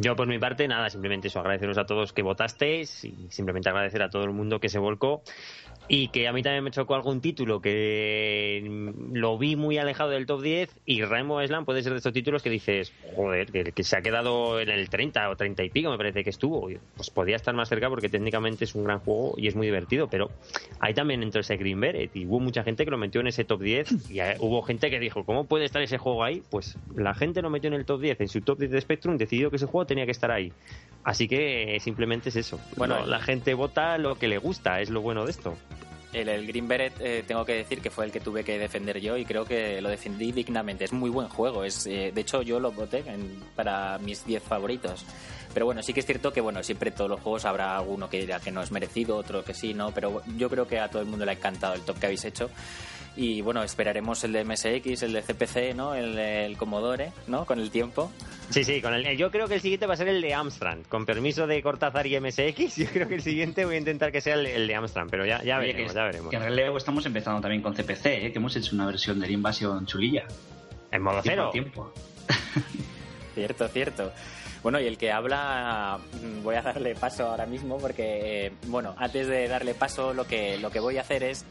Yo, 0.00 0.14
por 0.14 0.28
mi 0.28 0.38
parte, 0.38 0.68
nada, 0.68 0.88
simplemente 0.90 1.26
eso, 1.26 1.40
agradeceros 1.40 1.76
a 1.76 1.84
todos 1.84 2.12
que 2.12 2.22
votasteis 2.22 3.04
y 3.04 3.28
simplemente 3.30 3.68
agradecer 3.68 4.00
a 4.02 4.08
todo 4.08 4.22
el 4.22 4.30
mundo 4.30 4.60
que 4.60 4.68
se 4.68 4.78
volcó 4.78 5.22
y 5.88 6.08
que 6.08 6.28
a 6.28 6.32
mí 6.32 6.42
también 6.42 6.62
me 6.62 6.70
chocó 6.70 6.94
algún 6.94 7.22
título 7.22 7.60
que 7.62 8.62
lo 9.12 9.38
vi 9.38 9.56
muy 9.56 9.78
alejado 9.78 10.10
del 10.10 10.26
top 10.26 10.42
10 10.42 10.80
y 10.84 11.02
Rainbow 11.02 11.40
Island 11.40 11.64
puede 11.64 11.82
ser 11.82 11.92
de 11.92 11.98
estos 11.98 12.12
títulos 12.12 12.42
que 12.42 12.50
dices, 12.50 12.92
joder, 13.16 13.50
que, 13.50 13.82
se 13.82 13.96
ha 13.96 14.02
quedado 14.02 14.60
en 14.60 14.68
el 14.68 14.90
30 14.90 15.30
o 15.30 15.36
30 15.36 15.64
y 15.64 15.70
pico 15.70 15.90
me 15.90 15.96
parece 15.96 16.22
que 16.22 16.30
estuvo. 16.30 16.68
Pues 16.96 17.10
podía 17.10 17.36
estar 17.36 17.54
más 17.54 17.70
cerca 17.70 17.88
porque 17.88 18.10
técnicamente 18.10 18.64
es 18.64 18.74
un 18.74 18.84
gran 18.84 18.98
juego 19.00 19.34
y 19.38 19.48
es 19.48 19.56
muy 19.56 19.66
divertido, 19.66 20.08
pero 20.08 20.30
ahí 20.78 20.92
también 20.92 21.22
entró 21.22 21.40
ese 21.40 21.56
Green 21.56 21.80
Beret 21.80 22.14
y 22.14 22.26
hubo 22.26 22.38
mucha 22.38 22.62
gente 22.62 22.84
que 22.84 22.90
lo 22.90 22.98
metió 22.98 23.22
en 23.22 23.28
ese 23.28 23.44
top 23.44 23.62
10 23.62 24.10
y 24.10 24.20
hubo 24.40 24.62
gente 24.62 24.90
que 24.90 25.00
dijo, 25.00 25.24
¿cómo 25.24 25.44
puede 25.46 25.64
estar 25.64 25.80
ese 25.80 25.96
juego 25.96 26.22
ahí? 26.22 26.42
Pues 26.50 26.76
la 26.94 27.14
gente 27.14 27.40
lo 27.40 27.48
metió 27.48 27.68
en 27.68 27.74
el 27.74 27.86
top 27.86 28.02
10, 28.02 28.20
en 28.20 28.28
su 28.28 28.42
top 28.42 28.58
10 28.58 28.70
de 28.70 28.80
Spectrum 28.82 29.16
decidió 29.16 29.48
que 29.48 29.56
ese 29.56 29.66
juego 29.66 29.86
tenía 29.86 30.04
que 30.04 30.12
estar 30.12 30.30
ahí. 30.30 30.52
Así 31.08 31.26
que 31.26 31.78
simplemente 31.80 32.28
es 32.28 32.36
eso. 32.36 32.60
Bueno, 32.76 33.06
la 33.06 33.18
gente 33.18 33.54
vota 33.54 33.96
lo 33.96 34.16
que 34.16 34.28
le 34.28 34.36
gusta, 34.36 34.82
es 34.82 34.90
lo 34.90 35.00
bueno 35.00 35.24
de 35.24 35.30
esto. 35.30 35.56
El, 36.12 36.46
Green 36.46 36.68
Beret 36.68 36.92
eh, 37.00 37.24
tengo 37.26 37.46
que 37.46 37.54
decir 37.54 37.80
que 37.80 37.88
fue 37.88 38.04
el 38.04 38.12
que 38.12 38.20
tuve 38.20 38.44
que 38.44 38.58
defender 38.58 39.00
yo 39.00 39.16
y 39.16 39.24
creo 39.24 39.46
que 39.46 39.80
lo 39.80 39.88
defendí 39.88 40.32
dignamente. 40.32 40.84
Es 40.84 40.92
muy 40.92 41.08
buen 41.08 41.30
juego. 41.30 41.64
Es, 41.64 41.86
eh, 41.86 42.12
de 42.14 42.20
hecho, 42.20 42.42
yo 42.42 42.60
lo 42.60 42.72
voté 42.72 43.02
para 43.56 43.96
mis 44.00 44.26
10 44.26 44.42
favoritos. 44.42 45.06
Pero 45.54 45.64
bueno, 45.64 45.82
sí 45.82 45.94
que 45.94 46.00
es 46.00 46.06
cierto 46.06 46.30
que 46.30 46.42
bueno, 46.42 46.62
siempre 46.62 46.90
todos 46.90 47.08
los 47.08 47.20
juegos 47.20 47.46
habrá 47.46 47.78
alguno 47.78 48.10
que 48.10 48.20
dirá 48.20 48.38
que 48.38 48.50
no 48.50 48.60
es 48.60 48.70
merecido, 48.70 49.16
otro 49.16 49.42
que 49.42 49.54
sí, 49.54 49.72
¿no? 49.72 49.92
Pero 49.92 50.20
yo 50.36 50.50
creo 50.50 50.68
que 50.68 50.78
a 50.78 50.90
todo 50.90 51.00
el 51.00 51.08
mundo 51.08 51.24
le 51.24 51.30
ha 51.30 51.34
encantado 51.34 51.72
el 51.72 51.80
top 51.80 51.98
que 51.98 52.04
habéis 52.04 52.26
hecho 52.26 52.50
y 53.18 53.40
bueno, 53.40 53.64
esperaremos 53.64 54.22
el 54.22 54.32
de 54.32 54.44
MSX, 54.44 55.02
el 55.02 55.12
de 55.12 55.22
CPC, 55.22 55.74
¿no? 55.74 55.92
El, 55.92 56.16
el 56.16 56.56
Commodore, 56.56 57.10
¿no? 57.26 57.44
Con 57.46 57.58
el 57.58 57.72
tiempo. 57.72 58.12
Sí, 58.48 58.62
sí, 58.62 58.80
con 58.80 58.94
el, 58.94 59.16
yo 59.16 59.32
creo 59.32 59.48
que 59.48 59.54
el 59.54 59.60
siguiente 59.60 59.86
va 59.86 59.94
a 59.94 59.96
ser 59.96 60.06
el 60.06 60.22
de 60.22 60.34
Amstrad. 60.34 60.78
Con 60.88 61.04
permiso 61.04 61.48
de 61.48 61.60
Cortázar 61.60 62.06
y 62.06 62.20
MSX, 62.20 62.76
yo 62.76 62.86
creo 62.86 63.08
que 63.08 63.16
el 63.16 63.22
siguiente 63.22 63.64
voy 63.64 63.74
a 63.74 63.78
intentar 63.78 64.12
que 64.12 64.20
sea 64.20 64.34
el, 64.34 64.68
de 64.68 64.74
Amstrad, 64.74 65.08
pero 65.10 65.26
ya, 65.26 65.42
ya 65.42 65.58
veremos, 65.58 65.92
ya 65.92 66.04
veremos. 66.04 66.30
Que 66.30 66.36
en 66.36 66.42
realidad 66.42 66.76
estamos 66.76 67.04
empezando 67.06 67.40
también 67.40 67.60
con 67.60 67.74
CPC, 67.74 68.06
¿eh? 68.06 68.32
que 68.32 68.38
hemos 68.38 68.54
hecho 68.54 68.76
una 68.76 68.86
versión 68.86 69.18
de 69.18 69.32
Invasión 69.32 69.84
chulilla. 69.84 70.24
En 70.92 71.02
modo 71.02 71.20
cero. 71.24 71.50
Tiempo. 71.50 71.92
cierto, 73.34 73.66
cierto. 73.66 74.12
Bueno, 74.62 74.80
y 74.80 74.86
el 74.86 74.96
que 74.96 75.10
habla, 75.10 75.98
mm, 76.22 76.44
voy 76.44 76.54
a 76.54 76.62
darle 76.62 76.94
paso 76.94 77.26
ahora 77.26 77.46
mismo 77.46 77.78
porque, 77.78 78.46
eh, 78.46 78.52
bueno, 78.68 78.94
antes 78.96 79.26
de 79.26 79.48
darle 79.48 79.74
paso, 79.74 80.14
lo 80.14 80.24
que, 80.24 80.56
lo 80.58 80.70
que 80.70 80.78
voy 80.78 80.98
a 80.98 81.00
hacer 81.00 81.24
es 81.24 81.44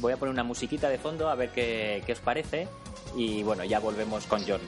Voy 0.00 0.12
a 0.12 0.16
poner 0.16 0.32
una 0.32 0.44
musiquita 0.44 0.88
de 0.88 0.98
fondo 0.98 1.28
a 1.28 1.34
ver 1.34 1.50
qué, 1.50 2.02
qué 2.04 2.12
os 2.12 2.20
parece 2.20 2.68
y 3.16 3.42
bueno, 3.42 3.64
ya 3.64 3.80
volvemos 3.80 4.26
con 4.26 4.42
John. 4.46 4.60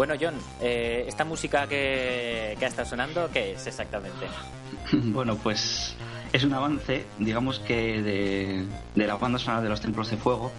Bueno, 0.00 0.14
John, 0.18 0.36
eh, 0.62 1.04
esta 1.06 1.26
música 1.26 1.66
que, 1.66 2.56
que 2.58 2.64
ha 2.64 2.68
estado 2.68 2.88
sonando, 2.88 3.28
¿qué 3.30 3.52
es 3.52 3.66
exactamente? 3.66 4.26
Bueno, 4.92 5.36
pues 5.36 5.94
es 6.32 6.42
un 6.42 6.54
avance, 6.54 7.04
digamos 7.18 7.58
que 7.58 8.00
de, 8.00 8.64
de 8.94 9.06
la 9.06 9.16
banda 9.16 9.38
sonora 9.38 9.60
de 9.60 9.68
los 9.68 9.82
Templos 9.82 10.10
de 10.10 10.16
Fuego, 10.16 10.52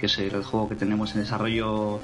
que 0.00 0.06
es 0.06 0.16
el 0.16 0.42
juego 0.42 0.70
que 0.70 0.74
tenemos 0.74 1.14
en 1.14 1.20
desarrollo, 1.20 2.00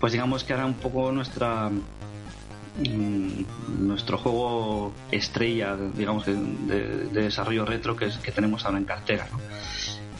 pues 0.00 0.12
digamos 0.12 0.42
que 0.42 0.54
ahora 0.54 0.66
un 0.66 0.74
poco 0.74 1.12
nuestra 1.12 1.70
mm, 1.70 3.86
nuestro 3.86 4.18
juego 4.18 4.92
estrella, 5.12 5.76
digamos, 5.76 6.26
de, 6.26 6.34
de, 6.34 7.22
desarrollo 7.22 7.64
retro 7.64 7.94
que, 7.94 8.06
es, 8.06 8.18
que 8.18 8.32
tenemos 8.32 8.64
ahora 8.64 8.78
en 8.78 8.84
cartera. 8.86 9.28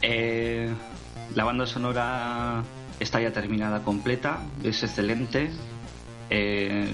Eh, 0.01 0.73
la 1.35 1.43
banda 1.43 1.65
sonora 1.65 2.63
está 3.01 3.19
ya 3.19 3.33
terminada 3.33 3.83
completa, 3.83 4.39
es 4.63 4.81
excelente, 4.81 5.51
eh, 6.29 6.93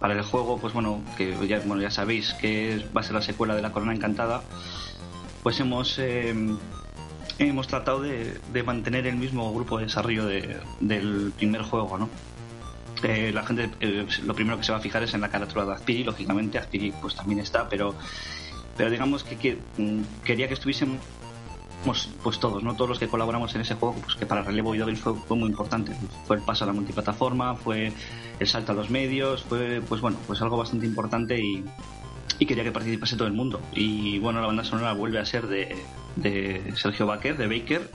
para 0.00 0.14
el 0.14 0.22
juego, 0.22 0.58
pues 0.58 0.72
bueno, 0.72 1.02
que 1.16 1.34
ya, 1.46 1.60
bueno, 1.60 1.80
ya 1.82 1.90
sabéis 1.90 2.34
que 2.34 2.84
va 2.96 3.02
a 3.02 3.04
ser 3.04 3.14
la 3.14 3.22
secuela 3.22 3.54
de 3.54 3.62
La 3.62 3.72
Corona 3.72 3.94
Encantada, 3.94 4.42
pues 5.42 5.60
hemos, 5.60 5.98
eh, 5.98 6.34
hemos 7.38 7.68
tratado 7.68 8.00
de, 8.02 8.62
mantener 8.64 9.06
el 9.06 9.16
mismo 9.16 9.52
grupo 9.52 9.78
de 9.78 9.84
desarrollo 9.84 10.26
del 10.26 11.32
primer 11.36 11.62
juego, 11.62 11.98
¿no? 11.98 12.08
Eh, 13.02 13.32
la 13.34 13.42
gente 13.44 13.68
lo 14.24 14.34
primero 14.34 14.56
que 14.58 14.64
se 14.64 14.72
va 14.72 14.78
a 14.78 14.80
fijar 14.80 15.02
es 15.02 15.14
en 15.14 15.20
la 15.20 15.28
carátula 15.28 15.64
de 15.64 15.72
Azpiri, 15.72 16.04
lógicamente 16.04 16.58
Azpiri 16.58 16.92
pues 17.00 17.16
también 17.16 17.40
está, 17.40 17.68
pero, 17.68 17.94
pero 18.76 18.90
digamos 18.90 19.24
que, 19.24 19.58
mm, 19.76 20.02
quería 20.24 20.46
que 20.46 20.54
estuviesen 20.54 20.98
pues 21.84 22.38
todos, 22.38 22.62
¿no? 22.62 22.74
Todos 22.74 22.90
los 22.90 22.98
que 22.98 23.08
colaboramos 23.08 23.54
en 23.54 23.62
ese 23.62 23.74
juego, 23.74 23.94
pues 23.94 24.14
que 24.14 24.26
para 24.26 24.42
Relevo 24.42 24.74
y 24.74 24.96
fue, 24.96 25.14
fue 25.14 25.36
muy 25.36 25.48
importante. 25.48 25.92
Fue 26.26 26.36
el 26.36 26.42
paso 26.42 26.64
a 26.64 26.68
la 26.68 26.72
multiplataforma, 26.72 27.54
fue 27.56 27.92
el 28.38 28.46
salto 28.46 28.72
a 28.72 28.74
los 28.74 28.90
medios, 28.90 29.42
fue 29.42 29.82
pues 29.86 30.00
bueno, 30.00 30.16
pues 30.26 30.40
algo 30.42 30.56
bastante 30.56 30.86
importante 30.86 31.38
y, 31.40 31.64
quería 32.46 32.64
que 32.64 32.72
participase 32.72 33.16
todo 33.16 33.28
el 33.28 33.34
mundo. 33.34 33.60
Y 33.72 34.18
bueno, 34.18 34.40
la 34.40 34.48
banda 34.48 34.64
sonora 34.64 34.92
vuelve 34.94 35.20
a 35.20 35.24
ser 35.24 35.46
de, 35.46 35.76
Sergio 36.74 37.06
Baker, 37.06 37.36
de 37.36 37.46
Baker, 37.46 37.90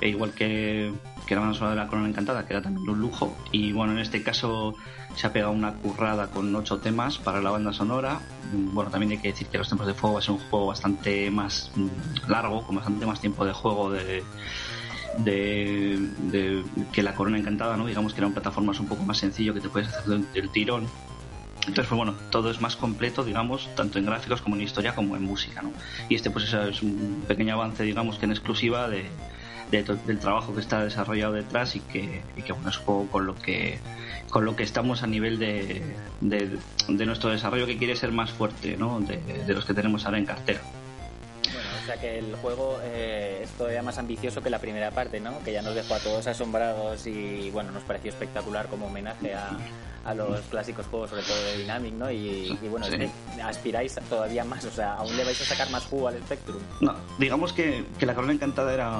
e 0.00 0.08
igual 0.08 0.32
que 0.32 0.92
la 1.30 1.38
banda 1.38 1.54
sonora 1.54 1.76
de 1.76 1.80
la 1.82 1.86
Corona 1.86 2.08
Encantada, 2.08 2.44
que 2.46 2.54
era 2.54 2.62
también 2.62 2.88
un 2.88 3.00
lujo. 3.00 3.36
Y 3.52 3.72
bueno, 3.72 3.92
en 3.92 4.00
este 4.00 4.22
caso 4.22 4.74
se 5.14 5.26
ha 5.26 5.32
pegado 5.32 5.52
una 5.52 5.74
currada 5.74 6.30
con 6.30 6.54
ocho 6.54 6.78
temas 6.78 7.18
para 7.18 7.40
la 7.40 7.50
banda 7.50 7.72
sonora. 7.72 8.20
Bueno, 8.52 8.90
también 8.90 9.12
hay 9.12 9.18
que 9.18 9.28
decir 9.28 9.46
que 9.48 9.58
Los 9.58 9.68
Tempos 9.68 9.86
de 9.86 9.94
Fuego 9.94 10.18
es 10.18 10.28
un 10.28 10.38
juego 10.38 10.66
bastante 10.66 11.30
más 11.30 11.70
mm, 11.74 12.30
largo, 12.30 12.62
con 12.62 12.76
bastante 12.76 13.06
más 13.06 13.20
tiempo 13.20 13.44
de 13.44 13.52
juego 13.52 13.90
de, 13.90 14.22
de, 15.18 16.64
que 16.92 17.02
la 17.02 17.14
Corona 17.14 17.38
Encantada, 17.38 17.76
¿no? 17.76 17.86
Digamos 17.86 18.14
que 18.14 18.20
eran 18.20 18.32
plataformas 18.32 18.80
un 18.80 18.86
poco 18.86 19.02
más 19.04 19.18
sencillo 19.18 19.54
que 19.54 19.60
te 19.60 19.68
puedes 19.68 19.88
hacer 19.88 20.20
el 20.34 20.50
tirón. 20.50 20.86
Entonces, 21.66 21.86
pues 21.86 21.96
bueno, 21.96 22.14
todo 22.30 22.50
es 22.50 22.60
más 22.60 22.76
completo, 22.76 23.24
digamos, 23.24 23.70
tanto 23.74 23.98
en 23.98 24.04
gráficos 24.04 24.42
como 24.42 24.56
en 24.56 24.62
historia 24.62 24.94
como 24.94 25.16
en 25.16 25.22
música, 25.22 25.62
¿no? 25.62 25.72
Y 26.10 26.14
este, 26.14 26.30
pues, 26.30 26.52
es 26.52 26.82
un 26.82 27.24
pequeño 27.26 27.54
avance, 27.54 27.82
digamos, 27.84 28.18
que 28.18 28.26
en 28.26 28.32
exclusiva 28.32 28.88
de, 28.88 29.06
del 29.70 30.18
trabajo 30.18 30.54
que 30.54 30.60
está 30.60 30.84
desarrollado 30.84 31.32
detrás 31.32 31.74
y 31.76 31.80
que, 31.80 32.22
y 32.36 32.42
que 32.42 32.52
bueno, 32.52 32.68
es 32.68 32.78
un 32.78 32.84
poco 32.84 33.06
con 33.10 33.26
lo 33.26 33.34
que 33.34 33.78
con 34.34 34.44
lo 34.44 34.56
que 34.56 34.64
estamos 34.64 35.04
a 35.04 35.06
nivel 35.06 35.38
de, 35.38 35.80
de, 36.20 37.06
nuestro 37.06 37.30
desarrollo 37.30 37.66
que 37.66 37.78
quiere 37.78 37.94
ser 37.94 38.10
más 38.10 38.32
fuerte 38.32 38.76
¿no? 38.76 38.98
de, 38.98 39.18
de 39.18 39.54
los 39.54 39.64
que 39.64 39.72
tenemos 39.74 40.06
ahora 40.06 40.18
en 40.18 40.26
cartera. 40.26 40.60
Bueno, 41.52 41.68
o 41.80 41.86
sea 41.86 42.00
que 42.00 42.18
el 42.18 42.34
juego 42.42 42.80
eh, 42.82 43.42
es 43.44 43.50
todavía 43.50 43.84
más 43.84 43.96
ambicioso 43.96 44.42
que 44.42 44.50
la 44.50 44.58
primera 44.58 44.90
parte, 44.90 45.20
¿no? 45.20 45.38
Que 45.44 45.52
ya 45.52 45.62
nos 45.62 45.76
dejó 45.76 45.94
a 45.94 46.00
todos 46.00 46.26
asombrados 46.26 47.06
y 47.06 47.48
bueno, 47.52 47.70
nos 47.70 47.84
pareció 47.84 48.10
espectacular 48.10 48.66
como 48.66 48.86
homenaje 48.86 49.34
a, 49.34 49.56
a 50.04 50.14
los 50.14 50.40
clásicos 50.42 50.86
juegos, 50.86 51.10
sobre 51.10 51.22
todo 51.22 51.42
de 51.44 51.58
Dynamic, 51.58 51.94
¿no? 51.94 52.10
Y, 52.10 52.58
bueno, 52.70 52.86
aspiráis 53.42 53.94
todavía 54.08 54.44
más, 54.44 54.64
o 54.64 54.70
sea, 54.70 54.94
aún 54.94 55.16
le 55.16 55.24
vais 55.24 55.40
a 55.40 55.44
sacar 55.44 55.70
más 55.70 55.84
jugo 55.84 56.08
al 56.08 56.18
Spectrum. 56.18 56.58
No, 56.80 56.94
digamos 57.18 57.52
que, 57.52 57.84
que 57.98 58.06
la 58.06 58.14
Corona 58.14 58.32
Encantada 58.32 58.72
era, 58.72 58.90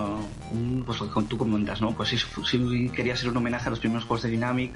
un, 0.50 0.82
pues 0.86 1.00
lo 1.00 1.12
que 1.12 1.22
tú 1.22 1.36
comentas, 1.36 1.80
¿no? 1.80 1.92
Pues 1.92 2.10
sí, 2.10 2.90
quería 2.94 3.16
ser 3.16 3.28
un 3.28 3.36
homenaje 3.36 3.66
a 3.66 3.70
los 3.70 3.80
primeros 3.80 4.04
juegos 4.04 4.22
de 4.22 4.30
Dynamic, 4.30 4.72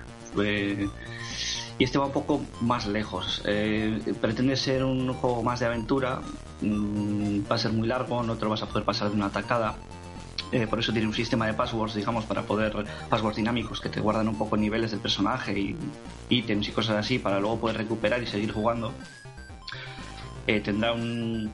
y 1.78 1.84
este 1.84 1.98
va 1.98 2.06
un 2.06 2.12
poco 2.12 2.40
más 2.60 2.86
lejos. 2.86 3.42
Eh, 3.46 4.00
pretende 4.20 4.56
ser 4.56 4.84
un 4.84 5.12
juego 5.14 5.42
más 5.42 5.60
de 5.60 5.66
aventura, 5.66 6.20
mm, 6.60 7.40
va 7.50 7.54
a 7.54 7.58
ser 7.58 7.72
muy 7.72 7.86
largo, 7.86 8.22
no 8.22 8.36
te 8.36 8.44
lo 8.44 8.50
vas 8.50 8.62
a 8.62 8.66
poder 8.66 8.84
pasar 8.84 9.10
de 9.10 9.14
una 9.14 9.26
atacada. 9.26 9.76
Eh, 10.50 10.66
por 10.66 10.78
eso 10.78 10.92
tiene 10.92 11.06
un 11.06 11.14
sistema 11.14 11.46
de 11.46 11.52
passwords, 11.52 11.94
digamos, 11.94 12.24
para 12.24 12.42
poder, 12.42 12.72
passwords 13.08 13.36
dinámicos 13.36 13.80
que 13.80 13.90
te 13.90 14.00
guardan 14.00 14.28
un 14.28 14.38
poco 14.38 14.56
niveles 14.56 14.90
del 14.90 15.00
personaje 15.00 15.58
y 15.58 15.76
ítems 16.30 16.68
y 16.68 16.72
cosas 16.72 16.96
así 16.96 17.18
para 17.18 17.38
luego 17.38 17.60
poder 17.60 17.76
recuperar 17.76 18.22
y 18.22 18.26
seguir 18.26 18.52
jugando. 18.52 18.92
Eh, 20.48 20.62
tendrá 20.62 20.94
un, 20.94 21.52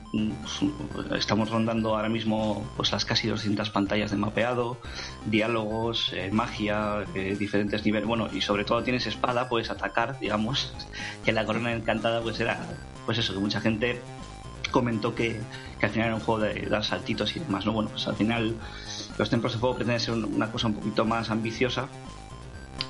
estamos 1.17 1.49
rondando 1.49 1.97
ahora 1.97 2.07
mismo 2.07 2.65
pues 2.77 2.93
las 2.93 3.03
casi 3.03 3.27
200 3.27 3.69
pantallas 3.69 4.11
de 4.11 4.15
mapeado 4.15 4.77
diálogos 5.25 6.13
eh, 6.13 6.29
magia 6.31 7.03
eh, 7.13 7.35
diferentes 7.37 7.83
niveles. 7.83 8.07
Bueno 8.07 8.29
y 8.31 8.39
sobre 8.39 8.63
todo 8.63 8.83
tienes 8.83 9.05
espada 9.05 9.49
puedes 9.49 9.69
atacar 9.69 10.17
digamos 10.21 10.73
que 11.25 11.33
la 11.33 11.43
corona 11.45 11.73
encantada 11.73 12.21
pues 12.21 12.39
era 12.39 12.57
pues 13.05 13.17
eso 13.17 13.33
que 13.33 13.39
mucha 13.39 13.59
gente 13.59 13.99
comentó 14.71 15.13
que, 15.13 15.41
al 15.81 15.89
final 15.89 16.07
era 16.07 16.15
un 16.15 16.21
juego 16.21 16.39
de 16.39 16.61
dar 16.61 16.85
saltitos 16.85 17.35
y 17.35 17.39
demás 17.39 17.65
no 17.65 17.73
bueno 17.73 17.89
pues 17.89 18.07
al 18.07 18.15
final 18.15 18.55
los 19.17 19.29
templos 19.29 19.51
de 19.51 19.59
fuego 19.59 19.75
pretenden 19.75 19.99
ser 19.99 20.13
una 20.13 20.49
cosa 20.53 20.67
un 20.67 20.73
poquito 20.75 21.03
más 21.03 21.29
ambiciosa 21.31 21.89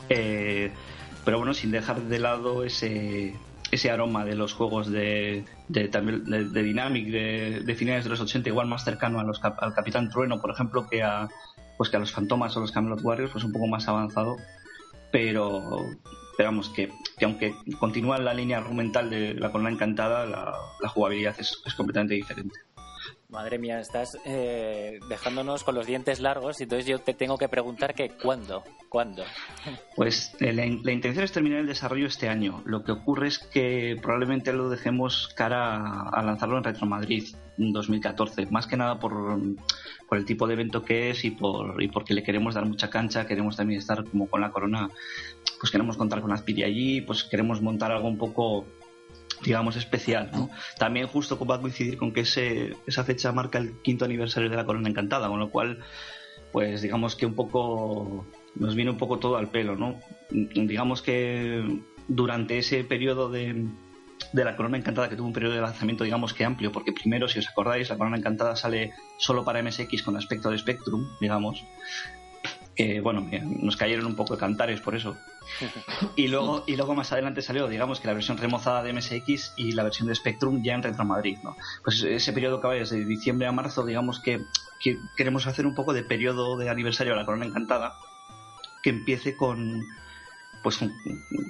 pero 0.08 1.40
bueno 1.40 1.56
sin 1.56 1.72
dejar 1.72 2.00
de 2.00 2.20
lado 2.20 2.64
ese 2.64 3.34
ese 3.76 3.92
aroma 3.92 4.26
de 4.26 4.36
los 4.36 4.54
juegos 4.54 4.92
de, 4.92 5.46
de, 5.68 5.88
de, 5.88 6.64
Dynamic 6.64 7.08
de, 7.08 7.76
finales 7.76 8.04
de 8.04 8.10
los 8.10 8.20
80, 8.20 8.50
igual 8.50 8.68
más 8.68 8.84
cercano 8.84 9.20
al 9.20 9.74
Capitán 9.74 10.10
Trueno, 10.10 10.42
por 10.42 10.52
ejemplo, 10.52 10.88
que 10.90 11.04
a, 11.04 11.30
pues 11.78 11.90
que 11.90 11.98
a 11.98 12.00
los 12.00 12.12
Fantomas 12.12 12.56
o 12.58 12.62
los 12.62 12.72
Camelot 12.72 13.02
Warriors, 13.04 13.32
pues 13.32 13.44
un 13.44 13.52
poco 13.52 13.68
más 13.68 13.88
avanzado, 13.88 14.38
pero, 15.12 15.80
esperamos 16.32 16.70
que, 16.70 16.92
que, 17.18 17.26
aunque 17.26 17.54
continúa 17.80 18.18
la 18.18 18.34
línea 18.34 18.58
argumental 18.58 19.10
de 19.10 19.34
la 19.34 19.52
Corona 19.52 19.70
Encantada, 19.70 20.26
la, 20.26 20.90
jugabilidad 20.90 21.36
es 21.40 21.74
completamente 21.76 22.16
diferente. 22.16 22.65
Madre 23.36 23.60
mía, 23.60 23.82
estás 23.82 24.18
eh, 24.24 24.98
dejándonos 25.10 25.66
con 25.66 25.76
los 25.76 25.86
dientes 25.86 26.22
largos 26.22 26.62
y 26.62 26.64
entonces 26.64 26.86
yo 26.86 27.00
te 27.00 27.14
tengo 27.14 27.38
que 27.38 27.50
preguntar 27.50 27.94
que 27.94 28.12
¿cuándo? 28.12 28.64
¿Cuándo? 28.88 29.26
Pues 29.96 30.36
eh, 30.40 30.54
la, 30.54 30.66
intención 30.66 31.24
es 31.24 31.34
terminar 31.34 31.60
el 31.60 31.68
desarrollo 31.68 32.08
este 32.08 32.30
año. 32.30 32.62
Lo 32.66 32.84
que 32.84 32.94
ocurre 32.94 33.28
es 33.28 33.40
que 33.40 33.98
probablemente 34.02 34.54
lo 34.54 34.70
dejemos 34.70 35.30
cara 35.36 36.10
a, 36.10 36.24
lanzarlo 36.24 36.58
en 36.58 36.64
Retro 36.64 36.86
Madrid 36.86 37.28
en 37.58 37.74
2014. 37.74 38.46
Más 38.48 38.68
que 38.68 38.78
nada 38.78 39.00
por, 39.00 39.14
por, 40.08 40.18
el 40.18 40.26
tipo 40.26 40.48
de 40.48 40.54
evento 40.54 40.82
que 40.82 41.10
es 41.10 41.26
y, 41.26 41.32
por, 41.32 41.82
y 41.82 41.90
porque 41.90 42.14
le 42.14 42.24
queremos 42.24 42.56
dar 42.56 42.66
mucha 42.66 42.90
cancha. 42.90 43.26
Queremos 43.26 43.58
también 43.58 43.80
estar 43.80 44.04
como 44.06 44.28
con 44.28 44.42
la 44.42 44.52
corona. 44.52 44.90
Pues 45.60 45.72
queremos 45.72 45.98
contar 45.98 46.22
con 46.22 46.32
Aspiri 46.32 46.64
allí. 46.64 47.02
Pues 47.02 47.24
queremos 47.24 47.62
montar 47.62 47.92
algo 47.92 48.08
un 48.08 48.18
poco 48.18 48.66
digamos, 49.44 49.76
especial. 49.76 50.30
¿no? 50.32 50.50
También 50.78 51.08
justo 51.08 51.44
va 51.46 51.56
a 51.56 51.62
coincidir 51.62 51.98
con 51.98 52.12
que 52.12 52.22
ese, 52.22 52.76
esa 52.88 53.04
fecha 53.04 53.32
marca 53.32 53.58
el 53.58 53.82
quinto 53.82 54.06
aniversario 54.06 54.50
de 54.50 54.56
la 54.56 54.66
Corona 54.66 54.90
Encantada, 54.90 55.28
con 55.28 55.40
lo 55.40 55.50
cual, 55.50 55.80
pues 56.52 56.82
digamos 56.82 57.16
que 57.16 57.26
un 57.26 57.36
poco 57.36 58.26
nos 58.56 58.76
viene 58.76 58.92
un 58.92 58.98
poco 58.98 59.20
todo 59.20 59.38
al 59.38 59.50
pelo, 59.50 59.76
¿no? 59.76 60.00
Digamos 60.30 61.02
que 61.02 61.82
durante 62.08 62.58
ese 62.58 62.84
periodo 62.84 63.30
de, 63.30 63.68
de 64.32 64.46
la 64.46 64.56
Corona 64.56 64.78
Encantada, 64.78 65.10
que 65.10 65.16
tuvo 65.16 65.28
un 65.28 65.34
periodo 65.34 65.56
de 65.56 65.62
lanzamiento, 65.62 66.04
digamos 66.04 66.34
que 66.34 66.46
amplio, 66.46 66.72
porque 66.72 66.92
primero, 66.92 67.28
si 67.28 67.40
os 67.40 67.48
acordáis, 67.48 67.90
la 67.90 67.98
Corona 67.98 68.18
Encantada 68.18 68.56
sale 68.56 68.94
solo 69.18 69.44
para 69.44 69.62
MSX 69.62 70.04
con 70.04 70.18
aspecto 70.18 70.50
de 70.50 70.58
Spectrum, 70.58 71.08
digamos, 71.20 71.64
que 72.76 73.00
bueno, 73.02 73.28
nos 73.62 73.78
cayeron 73.78 74.06
un 74.06 74.16
poco 74.16 74.34
de 74.36 74.40
cantares 74.40 74.82
por 74.82 74.96
eso. 74.96 75.18
Y 76.16 76.28
luego, 76.28 76.64
y 76.66 76.76
luego 76.76 76.96
más 76.96 77.12
adelante 77.12 77.42
salió, 77.42 77.68
digamos, 77.68 78.00
que 78.00 78.08
la 78.08 78.14
versión 78.14 78.38
remozada 78.38 78.84
de 78.84 78.94
MSX 78.94 79.54
y 79.58 79.74
la 79.74 79.84
versión 79.84 80.08
de 80.08 80.16
Spectrum 80.16 80.64
ya 80.64 80.74
en 80.74 80.84
Retro 80.84 81.06
Madrid, 81.06 81.38
¿no? 81.44 81.56
Pues 81.84 82.02
ese 82.04 82.34
periodo 82.34 82.60
que 82.60 82.68
va 82.68 82.74
desde 82.74 83.06
diciembre 83.06 83.48
a 83.48 83.52
marzo, 83.52 83.86
digamos 83.86 84.20
que, 84.20 84.42
que 84.80 84.98
queremos 85.16 85.46
hacer 85.48 85.66
un 85.66 85.76
poco 85.76 85.94
de 85.94 86.04
periodo 86.04 86.58
de 86.58 86.70
aniversario 86.70 87.14
de 87.14 87.20
la 87.20 87.26
Corona 87.26 87.46
Encantada, 87.46 87.96
que 88.82 88.90
empiece 88.90 89.36
con, 89.36 89.86
pues 90.66 90.80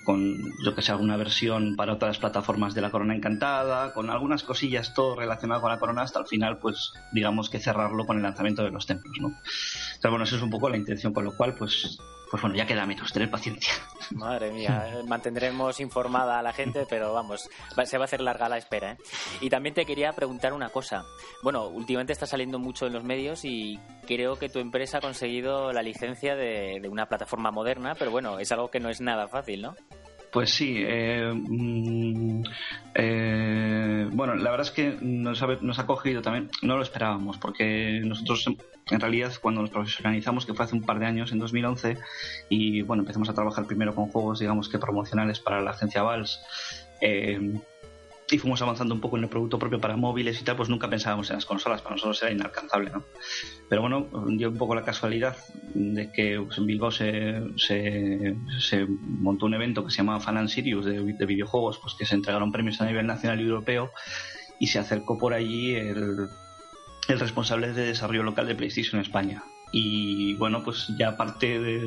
con, 0.04 0.44
yo 0.62 0.76
que 0.76 0.82
sé, 0.82 0.92
alguna 0.92 1.16
versión 1.16 1.78
para 1.78 1.94
otras 1.94 2.18
plataformas 2.18 2.76
de 2.76 2.82
la 2.82 2.92
Corona 2.92 3.16
Encantada, 3.16 3.94
con 3.94 4.10
algunas 4.10 4.44
cosillas 4.44 4.94
todo 4.94 5.16
relacionado 5.16 5.62
con 5.62 5.72
la 5.72 5.80
Corona, 5.80 6.02
hasta 6.02 6.20
el 6.20 6.26
final, 6.26 6.60
pues 6.60 6.92
digamos 7.14 7.50
que 7.50 7.62
cerrarlo 7.62 8.06
con 8.06 8.18
el 8.18 8.24
lanzamiento 8.24 8.62
de 8.62 8.72
los 8.72 8.86
templos, 8.86 9.16
¿no? 9.22 9.30
Entonces, 9.30 10.10
bueno, 10.10 10.26
eso 10.26 10.36
es 10.36 10.42
un 10.42 10.50
poco 10.50 10.70
la 10.70 10.76
intención, 10.76 11.14
con 11.14 11.24
lo 11.24 11.34
cual, 11.34 11.56
pues 11.56 11.98
pues 12.36 12.42
bueno, 12.42 12.58
ya 12.58 12.66
queda 12.66 12.86
menos, 12.86 13.14
tener 13.14 13.32
paciencia. 13.32 13.72
Madre 14.12 14.52
mía, 14.52 14.90
eh, 14.90 15.04
mantendremos 15.08 15.80
informada 15.80 16.38
a 16.38 16.44
la 16.44 16.52
gente, 16.52 16.86
pero 16.90 17.14
vamos, 17.14 17.50
se 17.86 17.98
va 17.98 18.04
a 18.04 18.06
hacer 18.06 18.20
larga 18.20 18.50
la 18.50 18.58
espera. 18.58 18.92
¿eh? 18.92 18.98
Y 19.40 19.50
también 19.50 19.74
te 19.74 19.86
quería 19.86 20.12
preguntar 20.12 20.52
una 20.52 20.68
cosa. 20.68 21.06
Bueno, 21.44 21.70
últimamente 21.70 22.12
está 22.12 22.28
saliendo 22.28 22.60
mucho 22.60 22.88
en 22.88 22.92
los 22.92 23.06
medios 23.06 23.46
y 23.46 23.80
creo 24.06 24.36
que 24.36 24.50
tu 24.50 24.60
empresa 24.60 24.98
ha 24.98 25.02
conseguido 25.02 25.72
la 25.72 25.82
licencia 25.82 26.36
de, 26.36 26.80
de 26.82 26.90
una 26.90 27.06
plataforma 27.06 27.52
moderna, 27.52 27.96
pero 27.98 28.12
bueno, 28.12 28.38
es 28.38 28.52
algo 28.52 28.70
que 28.70 28.82
no 28.82 28.90
es 28.90 29.00
nada 29.00 29.30
fácil, 29.30 29.62
¿no? 29.62 29.76
Pues 30.36 30.54
sí, 30.54 30.84
eh, 30.86 31.32
mm, 31.34 32.44
eh, 32.94 34.10
bueno, 34.12 34.36
la 34.36 34.52
verdad 34.52 34.68
es 34.68 34.72
que 34.72 34.98
nos 35.00 35.42
ha, 35.42 35.48
nos 35.62 35.80
ha 35.80 35.86
cogido 35.86 36.22
también, 36.22 36.50
no 36.62 36.76
lo 36.76 36.84
esperábamos, 36.84 37.38
porque 37.38 38.02
nosotros 38.04 38.46
en 38.92 39.00
realidad 39.00 39.32
cuando 39.42 39.62
nos 39.62 39.70
profesionalizamos, 39.70 40.46
que 40.46 40.54
fue 40.54 40.66
hace 40.66 40.76
un 40.76 40.82
par 40.82 41.00
de 41.00 41.06
años, 41.06 41.32
en 41.32 41.40
2011, 41.40 41.98
y 42.50 42.82
bueno, 42.82 43.04
empezamos 43.04 43.30
a 43.30 43.34
trabajar 43.34 43.66
primero 43.66 43.96
con 43.96 44.10
juegos, 44.10 44.40
digamos 44.40 44.68
que 44.68 44.78
promocionales 44.78 45.40
para 45.40 45.62
la 45.62 45.72
agencia 45.72 46.04
Vals, 46.04 46.42
eh, 47.00 47.40
y 48.30 48.40
fuimos 48.40 48.62
avanzando 48.62 48.96
un 48.96 49.02
poco 49.02 49.18
en 49.18 49.24
el 49.24 49.30
producto 49.30 49.60
propio 49.60 49.80
para 49.80 49.96
móviles 49.98 50.42
y 50.42 50.44
tal, 50.44 50.56
pues 50.56 50.70
nunca 50.70 50.90
pensábamos 50.90 51.30
en 51.30 51.36
las 51.36 51.46
consolas, 51.46 51.82
para 51.82 51.96
nosotros 51.96 52.22
era 52.24 52.32
inalcanzable, 52.32 52.90
¿no? 52.90 53.04
Pero 53.70 53.82
bueno, 53.82 54.08
dio 54.30 54.50
un 54.50 54.58
poco 54.58 54.74
la 54.74 54.84
casualidad 54.84 55.38
de 55.74 56.12
que 56.12 56.42
pues, 56.44 56.58
en 56.58 56.66
Bilbao 56.66 56.92
se, 56.92 57.44
se, 57.58 58.88
montó 58.88 59.46
un 59.46 59.54
evento 59.54 59.86
que 59.86 59.92
se 59.92 59.98
llamaba 59.98 60.20
Fan 60.20 60.38
and 60.38 60.50
Sirius 60.50 60.86
de, 60.86 61.26
videojuegos, 61.26 61.78
pues 61.78 61.94
que 61.94 62.06
se 62.06 62.16
entregaron 62.16 62.52
premios 62.52 62.82
a 62.82 62.86
nivel 62.86 63.06
nacional 63.06 63.40
y 63.40 63.44
europeo 63.44 63.92
y 64.60 64.68
se 64.68 64.80
acercó 64.80 65.18
por 65.18 65.34
allí 65.34 65.76
el, 65.76 66.28
el 67.08 67.20
responsable 67.20 67.74
de 67.74 67.88
desarrollo 67.88 68.24
local 68.24 68.48
de 68.48 68.56
PlayStation 68.56 69.02
España. 69.02 69.44
Y 69.72 70.36
bueno, 70.36 70.64
pues 70.64 70.88
ya 70.98 71.10
aparte 71.10 71.60
de, 71.60 71.80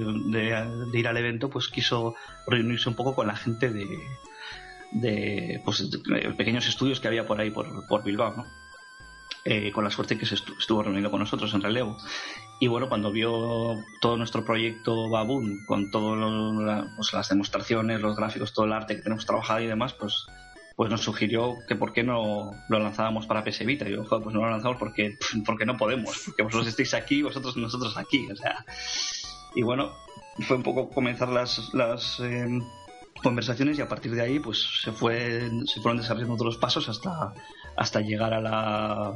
de 0.92 0.98
ir 0.98 1.08
al 1.08 1.16
evento, 1.16 1.48
pues 1.48 1.68
quiso 1.68 2.14
reunirse 2.46 2.88
un 2.88 2.96
poco 2.96 3.14
con 3.14 3.28
la 3.28 3.36
gente 3.36 3.70
de, 3.70 3.86
de, 4.92 5.60
pues, 5.64 5.88
pequeños 6.36 6.68
estudios 6.68 7.00
que 7.00 7.08
había 7.08 7.26
por 7.26 7.40
ahí, 7.40 7.50
por, 7.50 7.86
por 7.86 8.04
Bilbao, 8.04 8.34
¿no? 8.36 8.46
Eh, 9.44 9.72
con 9.72 9.84
la 9.84 9.90
suerte 9.90 10.18
que 10.18 10.26
se 10.26 10.34
estuvo 10.34 10.82
reuniendo 10.82 11.10
con 11.10 11.20
nosotros 11.20 11.54
en 11.54 11.62
relevo. 11.62 11.96
Y 12.60 12.66
bueno, 12.66 12.88
cuando 12.88 13.10
vio 13.10 13.76
todo 14.00 14.16
nuestro 14.16 14.44
proyecto 14.44 15.08
Baboon, 15.08 15.64
con 15.66 15.90
todas 15.90 16.86
pues, 16.96 17.12
las 17.12 17.28
demostraciones, 17.28 18.00
los 18.00 18.16
gráficos, 18.16 18.52
todo 18.52 18.66
el 18.66 18.72
arte 18.72 18.96
que 18.96 19.02
tenemos 19.02 19.24
trabajado 19.24 19.60
y 19.60 19.66
demás, 19.66 19.94
pues, 19.94 20.26
pues 20.76 20.90
nos 20.90 21.00
sugirió 21.02 21.54
que 21.66 21.76
por 21.76 21.92
qué 21.92 22.02
no 22.02 22.52
lo 22.68 22.78
lanzábamos 22.78 23.26
para 23.26 23.42
PS 23.42 23.64
Vita. 23.64 23.88
Y 23.88 23.92
yo, 23.92 24.04
pues 24.04 24.34
no 24.34 24.40
lo 24.42 24.50
lanzamos 24.50 24.76
porque, 24.78 25.16
porque 25.46 25.64
no 25.64 25.76
podemos, 25.76 26.20
porque 26.26 26.42
vosotros 26.42 26.68
estáis 26.68 26.92
aquí, 26.94 27.22
vosotros 27.22 27.56
nosotros 27.56 27.96
aquí. 27.96 28.30
O 28.30 28.36
sea, 28.36 28.64
y 29.54 29.62
bueno, 29.62 29.94
fue 30.40 30.56
un 30.56 30.62
poco 30.62 30.90
comenzar 30.90 31.28
las, 31.28 31.72
las 31.72 32.20
em, 32.20 32.60
conversaciones 33.22 33.78
y 33.78 33.82
a 33.82 33.88
partir 33.88 34.12
de 34.14 34.22
ahí 34.22 34.38
pues 34.38 34.80
se 34.82 34.92
fue 34.92 35.50
se 35.66 35.80
fueron 35.80 35.98
desarrollando 35.98 36.34
otros 36.34 36.56
pasos 36.56 36.88
hasta 36.88 37.34
hasta 37.76 38.00
llegar 38.00 38.34
a 38.34 38.40
la 38.40 39.14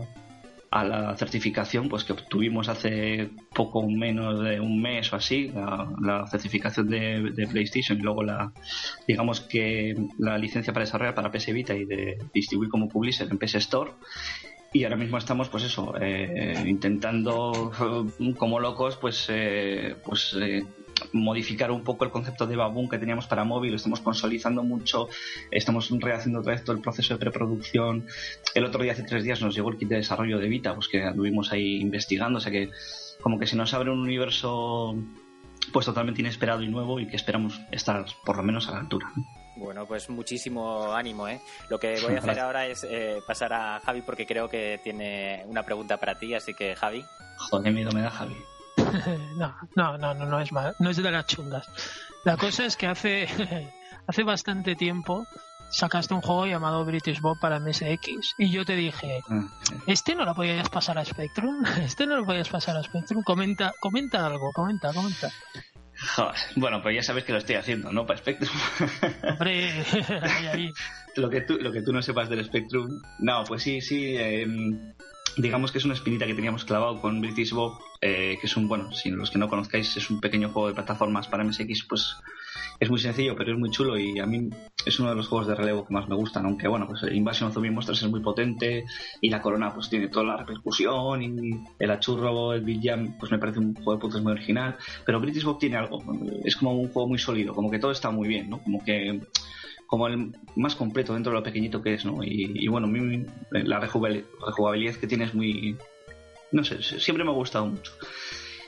a 0.72 0.84
la 0.84 1.14
certificación 1.16 1.90
pues 1.90 2.02
que 2.02 2.14
obtuvimos 2.14 2.68
hace 2.70 3.28
poco 3.54 3.86
menos 3.86 4.42
de 4.42 4.58
un 4.58 4.80
mes 4.80 5.12
o 5.12 5.16
así 5.16 5.52
la, 6.00 6.26
certificación 6.26 6.88
de, 6.88 7.46
PlayStation 7.50 7.98
y 7.98 8.02
luego 8.02 8.22
la 8.22 8.50
digamos 9.06 9.42
que 9.42 9.94
la 10.18 10.38
licencia 10.38 10.72
para 10.72 10.86
desarrollar 10.86 11.14
para 11.14 11.30
PS 11.30 11.52
Vita 11.52 11.74
y 11.74 11.84
de 11.84 12.18
distribuir 12.32 12.70
como 12.70 12.88
publisher 12.88 13.28
en 13.30 13.38
PS 13.38 13.56
Store. 13.56 13.92
Y 14.72 14.84
ahora 14.84 14.96
mismo 14.96 15.18
estamos 15.18 15.50
pues 15.50 15.64
eso 15.64 15.92
eh, 16.00 16.54
intentando 16.66 17.70
como 18.38 18.58
locos 18.58 18.96
pues 18.96 19.26
eh, 19.28 19.94
pues 20.02 20.34
eh, 20.40 20.64
modificar 21.12 21.70
un 21.70 21.82
poco 21.82 22.04
el 22.04 22.10
concepto 22.10 22.46
de 22.46 22.56
Baboon 22.56 22.88
que 22.88 22.98
teníamos 22.98 23.26
para 23.26 23.44
móvil, 23.44 23.74
estamos 23.74 24.00
consolidando 24.00 24.62
mucho, 24.62 25.08
estamos 25.50 25.90
rehaciendo 25.90 26.40
otra 26.40 26.52
vez 26.52 26.64
todo 26.64 26.76
el 26.76 26.82
proceso 26.82 27.14
de 27.14 27.20
preproducción. 27.20 28.06
El 28.54 28.64
otro 28.64 28.82
día, 28.82 28.92
hace 28.92 29.02
tres 29.02 29.24
días, 29.24 29.40
nos 29.40 29.54
llegó 29.54 29.70
el 29.70 29.78
kit 29.78 29.88
de 29.88 29.96
desarrollo 29.96 30.38
de 30.38 30.48
Vita, 30.48 30.74
pues 30.74 30.88
que 30.88 31.02
anduvimos 31.02 31.52
ahí 31.52 31.80
investigando, 31.80 32.38
o 32.38 32.40
sea 32.40 32.52
que 32.52 32.70
como 33.20 33.38
que 33.38 33.46
se 33.46 33.56
nos 33.56 33.72
abre 33.74 33.90
un 33.90 34.00
universo 34.00 34.96
pues 35.72 35.86
totalmente 35.86 36.20
inesperado 36.20 36.62
y 36.62 36.68
nuevo 36.68 36.98
y 36.98 37.06
que 37.06 37.16
esperamos 37.16 37.60
estar 37.70 38.04
por 38.24 38.36
lo 38.36 38.42
menos 38.42 38.68
a 38.68 38.72
la 38.72 38.78
altura. 38.80 39.12
Bueno, 39.56 39.86
pues 39.86 40.08
muchísimo 40.08 40.92
ánimo, 40.92 41.28
¿eh? 41.28 41.40
Lo 41.68 41.78
que 41.78 42.00
voy 42.00 42.14
a 42.14 42.18
hacer 42.18 42.40
ahora 42.40 42.66
es 42.66 42.84
eh, 42.84 43.18
pasar 43.26 43.52
a 43.52 43.80
Javi 43.80 44.02
porque 44.02 44.26
creo 44.26 44.48
que 44.48 44.80
tiene 44.82 45.44
una 45.46 45.62
pregunta 45.62 45.98
para 45.98 46.18
ti, 46.18 46.34
así 46.34 46.54
que 46.54 46.74
Javi. 46.74 47.04
Joder, 47.36 47.72
miedo 47.72 47.92
me 47.92 48.00
da 48.00 48.10
Javi. 48.10 48.36
no, 49.36 49.54
no, 49.76 49.98
no, 49.98 50.14
no, 50.14 50.40
es 50.40 50.50
no 50.52 50.90
es 50.90 50.96
de 50.96 51.10
las 51.10 51.26
chungas. 51.26 51.68
La 52.24 52.36
cosa 52.36 52.64
es 52.64 52.76
que 52.76 52.86
hace, 52.86 53.28
hace 54.06 54.22
bastante 54.22 54.74
tiempo 54.74 55.26
sacaste 55.70 56.12
un 56.14 56.20
juego 56.20 56.46
llamado 56.46 56.84
British 56.84 57.20
Bob 57.20 57.38
para 57.40 57.58
MSX 57.58 58.34
y 58.38 58.50
yo 58.50 58.64
te 58.64 58.76
dije, 58.76 59.22
ah, 59.28 59.48
este 59.86 60.14
no 60.14 60.24
lo 60.24 60.34
podías 60.34 60.68
pasar 60.68 60.98
a 60.98 61.04
Spectrum, 61.04 61.64
este 61.82 62.06
no 62.06 62.16
lo 62.16 62.24
podías 62.24 62.48
pasar 62.48 62.76
a 62.76 62.82
Spectrum, 62.82 63.22
comenta, 63.22 63.72
comenta 63.80 64.24
algo, 64.26 64.52
comenta, 64.52 64.92
comenta. 64.92 65.30
Joder. 66.16 66.34
Bueno, 66.56 66.82
pues 66.82 66.96
ya 66.96 67.02
sabes 67.02 67.24
que 67.24 67.32
lo 67.32 67.38
estoy 67.38 67.56
haciendo, 67.56 67.92
¿no? 67.92 68.06
Para 68.06 68.18
Spectrum. 68.18 68.50
Hombre, 69.30 69.84
ahí, 70.22 70.46
ahí. 70.46 70.72
lo 71.16 71.30
que 71.30 71.42
tú 71.42 71.58
lo 71.58 71.70
que 71.70 71.82
tú 71.82 71.92
no 71.92 72.02
sepas 72.02 72.28
del 72.28 72.44
Spectrum. 72.44 73.00
No, 73.20 73.44
pues 73.44 73.62
sí, 73.62 73.80
sí. 73.80 74.16
eh, 74.16 74.46
digamos 75.36 75.72
que 75.72 75.78
es 75.78 75.84
una 75.84 75.94
espinita 75.94 76.26
que 76.26 76.34
teníamos 76.34 76.64
clavado 76.64 77.00
con 77.00 77.20
British 77.20 77.52
Bob, 77.52 77.78
eh, 78.00 78.38
que 78.40 78.46
es 78.46 78.56
un, 78.56 78.68
bueno, 78.68 78.92
si 78.92 79.10
los 79.10 79.30
que 79.30 79.38
no 79.38 79.48
conozcáis, 79.48 79.96
es 79.96 80.10
un 80.10 80.20
pequeño 80.20 80.50
juego 80.50 80.68
de 80.68 80.74
plataformas 80.74 81.28
para 81.28 81.44
MSX, 81.44 81.86
pues 81.88 82.16
es 82.80 82.90
muy 82.90 82.98
sencillo, 82.98 83.36
pero 83.36 83.52
es 83.52 83.58
muy 83.58 83.70
chulo 83.70 83.96
y 83.96 84.18
a 84.18 84.26
mí 84.26 84.50
es 84.84 84.98
uno 84.98 85.10
de 85.10 85.14
los 85.14 85.28
juegos 85.28 85.46
de 85.46 85.54
relevo 85.54 85.86
que 85.86 85.94
más 85.94 86.08
me 86.08 86.16
gustan, 86.16 86.44
aunque 86.46 86.66
bueno, 86.66 86.86
pues 86.86 87.02
Invasion 87.12 87.48
of 87.48 87.54
the 87.54 87.70
Monsters 87.70 88.02
es 88.02 88.10
muy 88.10 88.20
potente 88.20 88.84
y 89.20 89.30
la 89.30 89.40
Corona 89.40 89.72
pues 89.72 89.88
tiene 89.88 90.08
toda 90.08 90.26
la 90.26 90.36
repercusión 90.36 91.22
y 91.22 91.50
el 91.78 91.90
achurro, 91.90 92.52
el 92.52 92.62
Big 92.62 92.80
Jam, 92.82 93.16
pues 93.18 93.30
me 93.30 93.38
parece 93.38 93.60
un 93.60 93.74
juego 93.74 93.92
de 93.92 93.98
putos 93.98 94.22
muy 94.22 94.32
original, 94.32 94.76
pero 95.06 95.20
British 95.20 95.44
Bob 95.44 95.58
tiene 95.58 95.76
algo, 95.76 96.02
es 96.44 96.56
como 96.56 96.74
un 96.74 96.88
juego 96.88 97.08
muy 97.08 97.18
sólido, 97.18 97.54
como 97.54 97.70
que 97.70 97.78
todo 97.78 97.92
está 97.92 98.10
muy 98.10 98.26
bien, 98.26 98.50
¿no? 98.50 98.62
Como 98.62 98.82
que 98.84 99.20
como 99.92 100.06
el 100.06 100.32
más 100.56 100.74
completo 100.74 101.12
dentro 101.12 101.32
de 101.32 101.38
lo 101.38 101.44
pequeñito 101.44 101.82
que 101.82 101.92
es, 101.92 102.06
¿no? 102.06 102.24
Y, 102.24 102.50
y 102.54 102.66
bueno, 102.68 102.86
mí 102.86 103.26
la 103.50 103.78
rejugabilidad 103.78 104.94
que 104.94 105.06
tiene 105.06 105.24
es 105.24 105.34
muy... 105.34 105.76
No 106.50 106.64
sé, 106.64 106.82
siempre 106.82 107.24
me 107.26 107.30
ha 107.30 107.34
gustado 107.34 107.66
mucho. 107.66 107.92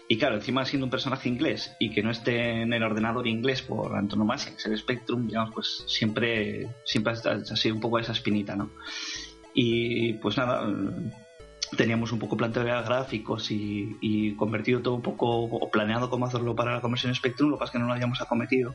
Y 0.07 0.19
claro, 0.19 0.35
encima 0.35 0.67
siendo 0.67 0.85
un 0.85 0.91
personaje 0.91 1.31
inglés 1.31 1.75
y 1.81 1.93
que 1.93 2.03
no 2.03 2.11
esté 2.11 2.61
en 2.61 2.75
el 2.75 2.83
ordenador 2.83 3.27
inglés 3.27 3.63
por 3.63 3.97
antonomasia, 3.97 4.53
que 4.53 4.59
es 4.59 4.67
el 4.67 4.77
Spectrum, 4.77 5.27
digamos, 5.27 5.55
pues 5.55 5.85
siempre, 5.87 6.69
siempre 6.85 7.15
ha 7.15 7.57
sido 7.57 7.75
un 7.75 7.81
poco 7.81 7.99
esa 7.99 8.13
espinita, 8.13 8.55
¿no? 8.55 8.73
Y 9.55 10.13
pues 10.19 10.37
nada, 10.37 10.71
teníamos 11.77 12.13
un 12.13 12.19
poco 12.19 12.37
planteado 12.37 12.85
gráficos 12.85 13.51
y, 13.51 14.35
convertido 14.37 14.81
todo 14.81 14.95
un 14.95 15.03
poco, 15.03 15.45
o 15.45 15.71
planeado 15.71 16.11
cómo 16.11 16.27
hacerlo 16.27 16.55
para 16.55 16.75
la 16.75 16.81
conversión 16.81 17.15
Spectrum, 17.15 17.51
lo 17.51 17.57
que 17.57 17.61
pasa 17.61 17.71
es 17.71 17.73
que 17.73 17.79
no 17.79 17.87
lo 17.87 17.93
habíamos 17.93 18.21
acometido. 18.21 18.75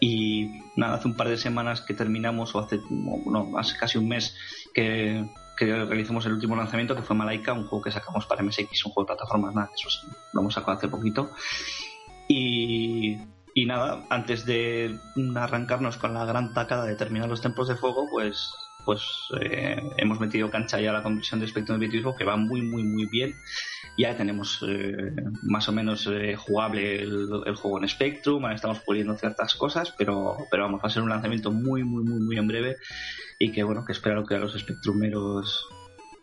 Y 0.00 0.62
nada, 0.76 0.96
hace 0.96 1.08
un 1.08 1.16
par 1.16 1.28
de 1.28 1.36
semanas 1.36 1.80
que 1.80 1.94
terminamos, 1.94 2.54
o 2.54 2.60
hace, 2.60 2.80
casi 3.78 3.98
un 3.98 4.08
mes 4.08 4.36
que, 4.74 5.24
realizamos 5.58 6.26
el 6.26 6.34
último 6.34 6.54
lanzamiento, 6.54 6.94
que 6.94 7.02
fue 7.02 7.16
Malaika, 7.16 7.52
un 7.52 7.66
juego 7.66 7.82
que 7.82 7.90
sacamos 7.90 8.26
para 8.26 8.42
MSX, 8.42 8.86
un 8.86 8.92
juego 8.92 9.06
de 9.06 9.16
plataformas, 9.16 9.54
nada, 9.54 9.70
eso 9.74 9.88
lo 10.32 10.40
hemos 10.40 10.54
sacado 10.54 10.76
hace 10.76 10.88
poquito. 10.88 11.30
Y, 12.28 13.16
nada, 13.66 14.04
antes 14.10 14.44
de 14.44 14.98
arrancarnos 15.34 15.96
con 15.96 16.12
la 16.12 16.24
gran 16.24 16.52
tacada 16.52 16.84
de 16.84 16.96
terminar 16.96 17.28
los 17.28 17.40
templos 17.40 17.68
de 17.68 17.76
fuego, 17.76 18.06
pues 18.10 18.52
pues 18.86 19.02
eh, 19.40 19.82
hemos 19.98 20.20
metido 20.20 20.48
cancha 20.48 20.80
ya 20.80 20.90
a 20.90 20.92
la 20.94 21.02
conversión 21.02 21.40
de 21.40 21.48
Spectrum 21.48 21.78
de 21.78 21.86
Vitismo 21.86 22.14
que 22.14 22.24
va 22.24 22.36
muy 22.36 22.62
muy 22.62 22.84
muy 22.84 23.04
bien. 23.06 23.34
Ya 23.98 24.16
tenemos 24.16 24.64
eh, 24.66 25.12
más 25.42 25.68
o 25.68 25.72
menos 25.72 26.06
eh, 26.06 26.36
jugable 26.36 27.02
el, 27.02 27.56
juego 27.56 27.82
en 27.82 27.88
Spectrum 27.88 28.46
estamos 28.52 28.80
puliendo 28.80 29.16
ciertas 29.16 29.54
cosas 29.56 29.92
pero 29.98 30.36
pero 30.50 30.62
vamos 30.64 30.80
va 30.82 30.86
a 30.86 30.90
ser 30.90 31.02
un 31.02 31.08
lanzamiento 31.08 31.50
muy 31.50 31.82
muy 31.82 32.04
muy 32.04 32.20
muy 32.20 32.36
en 32.38 32.46
breve 32.46 32.76
y 33.38 33.50
que 33.50 33.64
bueno 33.64 33.84
que 33.84 33.92
espero 33.92 34.24
que 34.24 34.36
a 34.36 34.38
los 34.38 34.56
Spectrumeros 34.56 35.68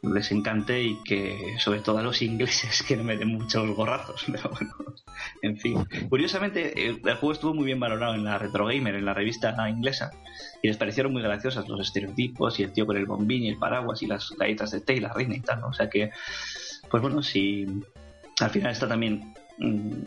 les 0.04 0.32
encante 0.32 0.84
y 0.84 1.02
que 1.04 1.56
sobre 1.60 1.80
todo 1.80 1.98
a 1.98 2.04
los 2.04 2.22
ingleses 2.22 2.84
que 2.88 2.98
no 2.98 3.04
me 3.04 3.18
den 3.18 3.30
muchos 3.30 3.70
gorrazos 3.76 4.26
pero 4.32 4.50
bueno 4.50 4.74
en 5.42 5.58
fin 5.58 5.86
curiosamente 6.10 6.88
el, 6.88 7.02
el 7.04 7.16
juego 7.16 7.32
estuvo 7.32 7.54
muy 7.54 7.66
bien 7.66 7.80
valorado 7.80 8.14
en 8.16 8.26
la 8.26 8.38
Retro 8.38 8.66
Gamer 8.66 8.96
en 8.96 9.06
la 9.06 9.14
revista 9.14 9.56
inglesa 9.70 10.12
y 10.62 10.68
les 10.68 10.78
parecieron 10.78 11.14
muy 11.14 11.22
graciosas 11.22 11.68
los 11.70 11.80
estereotipos 11.80 12.60
y 12.60 12.64
el 12.64 12.74
tío 12.74 12.86
con 12.86 12.98
el 12.98 13.06
bombín 13.06 13.44
y 13.44 13.50
el 13.50 13.58
paraguas 13.58 14.02
y 14.04 14.08
las 14.08 14.32
galletas 14.38 14.72
de 14.72 14.82
té 14.82 14.96
y 14.96 15.00
la 15.00 15.14
reina 15.14 15.36
y 15.36 15.40
tal 15.40 15.62
¿no? 15.62 15.68
o 15.68 15.74
sea 15.74 15.90
que 15.90 16.12
pues 16.90 17.02
bueno 17.02 17.24
si 17.24 17.66
al 18.40 18.50
final 18.50 18.72
está 18.72 18.88
también 18.88 19.34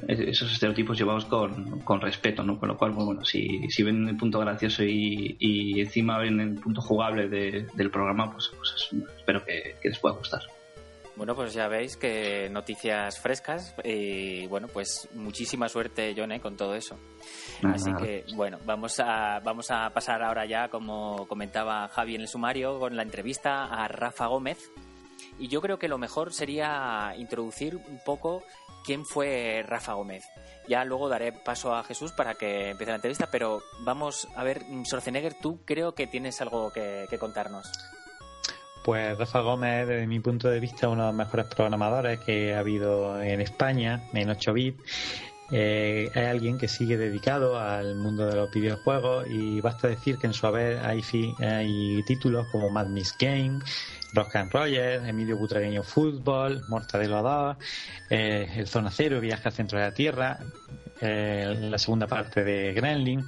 esos 0.08 0.52
estereotipos 0.52 0.98
llevados 0.98 1.24
con, 1.26 1.80
con 1.80 2.00
respeto, 2.00 2.42
¿no? 2.42 2.58
Con 2.58 2.68
lo 2.68 2.76
cual, 2.76 2.92
bueno, 2.92 3.24
si, 3.24 3.68
si 3.70 3.82
ven 3.82 4.08
el 4.08 4.16
punto 4.16 4.40
gracioso 4.40 4.82
y, 4.84 5.36
y 5.38 5.80
encima 5.80 6.18
ven 6.18 6.40
el 6.40 6.54
punto 6.56 6.80
jugable 6.80 7.28
de- 7.28 7.66
del 7.74 7.90
programa, 7.90 8.30
pues, 8.32 8.50
pues 8.56 8.72
es- 8.76 9.16
espero 9.18 9.44
que, 9.44 9.76
que 9.80 9.88
les 9.88 9.98
pueda 9.98 10.16
gustar. 10.16 10.40
Bueno, 11.14 11.34
pues 11.34 11.54
ya 11.54 11.66
veis 11.66 11.96
que 11.96 12.50
noticias 12.50 13.18
frescas 13.20 13.74
y 13.82 14.46
bueno, 14.48 14.68
pues 14.68 15.08
muchísima 15.14 15.66
suerte, 15.66 16.12
John, 16.14 16.30
¿eh? 16.32 16.40
con 16.40 16.58
todo 16.58 16.74
eso. 16.74 16.98
Así 17.62 17.90
que, 17.94 18.24
bueno, 18.34 18.58
vamos 18.66 19.00
a, 19.00 19.40
vamos 19.40 19.70
a 19.70 19.88
pasar 19.94 20.22
ahora 20.22 20.44
ya, 20.44 20.68
como 20.68 21.26
comentaba 21.26 21.88
Javi 21.88 22.16
en 22.16 22.20
el 22.20 22.28
sumario, 22.28 22.78
con 22.78 22.96
la 22.96 23.02
entrevista 23.02 23.64
a 23.64 23.88
Rafa 23.88 24.26
Gómez. 24.26 24.70
Y 25.38 25.48
yo 25.48 25.62
creo 25.62 25.78
que 25.78 25.88
lo 25.88 25.96
mejor 25.96 26.34
sería 26.34 27.14
introducir 27.16 27.76
un 27.76 27.98
poco 28.04 28.42
quién 28.86 29.04
fue 29.04 29.64
Rafa 29.66 29.94
Gómez. 29.94 30.24
Ya 30.68 30.84
luego 30.84 31.08
daré 31.08 31.32
paso 31.32 31.74
a 31.74 31.82
Jesús 31.82 32.12
para 32.12 32.34
que 32.34 32.70
empiece 32.70 32.92
la 32.92 32.96
entrevista, 32.96 33.28
pero 33.30 33.62
vamos 33.80 34.28
a 34.36 34.44
ver, 34.44 34.62
Schwarzenegger, 34.84 35.34
tú 35.34 35.60
creo 35.64 35.94
que 35.94 36.06
tienes 36.06 36.40
algo 36.40 36.72
que, 36.72 37.06
contarnos. 37.18 37.70
Pues 38.84 39.18
Rafa 39.18 39.40
Gómez, 39.40 39.88
desde 39.88 40.06
mi 40.06 40.20
punto 40.20 40.48
de 40.48 40.60
vista, 40.60 40.88
uno 40.88 41.02
de 41.02 41.08
los 41.08 41.16
mejores 41.16 41.46
programadores 41.46 42.20
que 42.20 42.54
ha 42.54 42.60
habido 42.60 43.20
en 43.20 43.40
España, 43.40 44.08
en 44.12 44.30
8 44.30 44.52
bits. 44.52 44.82
Eh, 45.52 46.10
es 46.12 46.26
alguien 46.26 46.58
que 46.58 46.66
sigue 46.66 46.96
dedicado 46.96 47.58
al 47.58 47.94
mundo 47.94 48.26
de 48.26 48.34
los 48.34 48.50
videojuegos 48.50 49.26
y 49.28 49.60
basta 49.60 49.86
decir 49.86 50.18
que 50.18 50.26
en 50.26 50.32
su 50.32 50.44
haber 50.46 50.84
hay, 50.84 51.02
hay 51.38 52.02
títulos 52.04 52.48
como 52.50 52.68
Mad 52.68 52.86
Miss 52.86 53.14
Game, 53.16 53.60
Rock 54.14 54.36
and 54.36 54.50
Roger, 54.52 55.02
Emilio 55.06 55.36
Butragueño 55.36 55.82
Fútbol, 55.82 56.62
Mortadelo 56.68 57.22
2, 57.22 57.56
eh, 58.10 58.48
El 58.56 58.66
Zona 58.66 58.90
Cero, 58.90 59.20
Viaje 59.20 59.42
al 59.48 59.52
Centro 59.54 59.78
de 59.78 59.84
la 59.84 59.92
Tierra, 59.94 60.38
eh, 61.00 61.56
la 61.60 61.78
segunda 61.78 62.06
parte 62.06 62.42
de 62.44 62.72
Gremlin. 62.72 63.24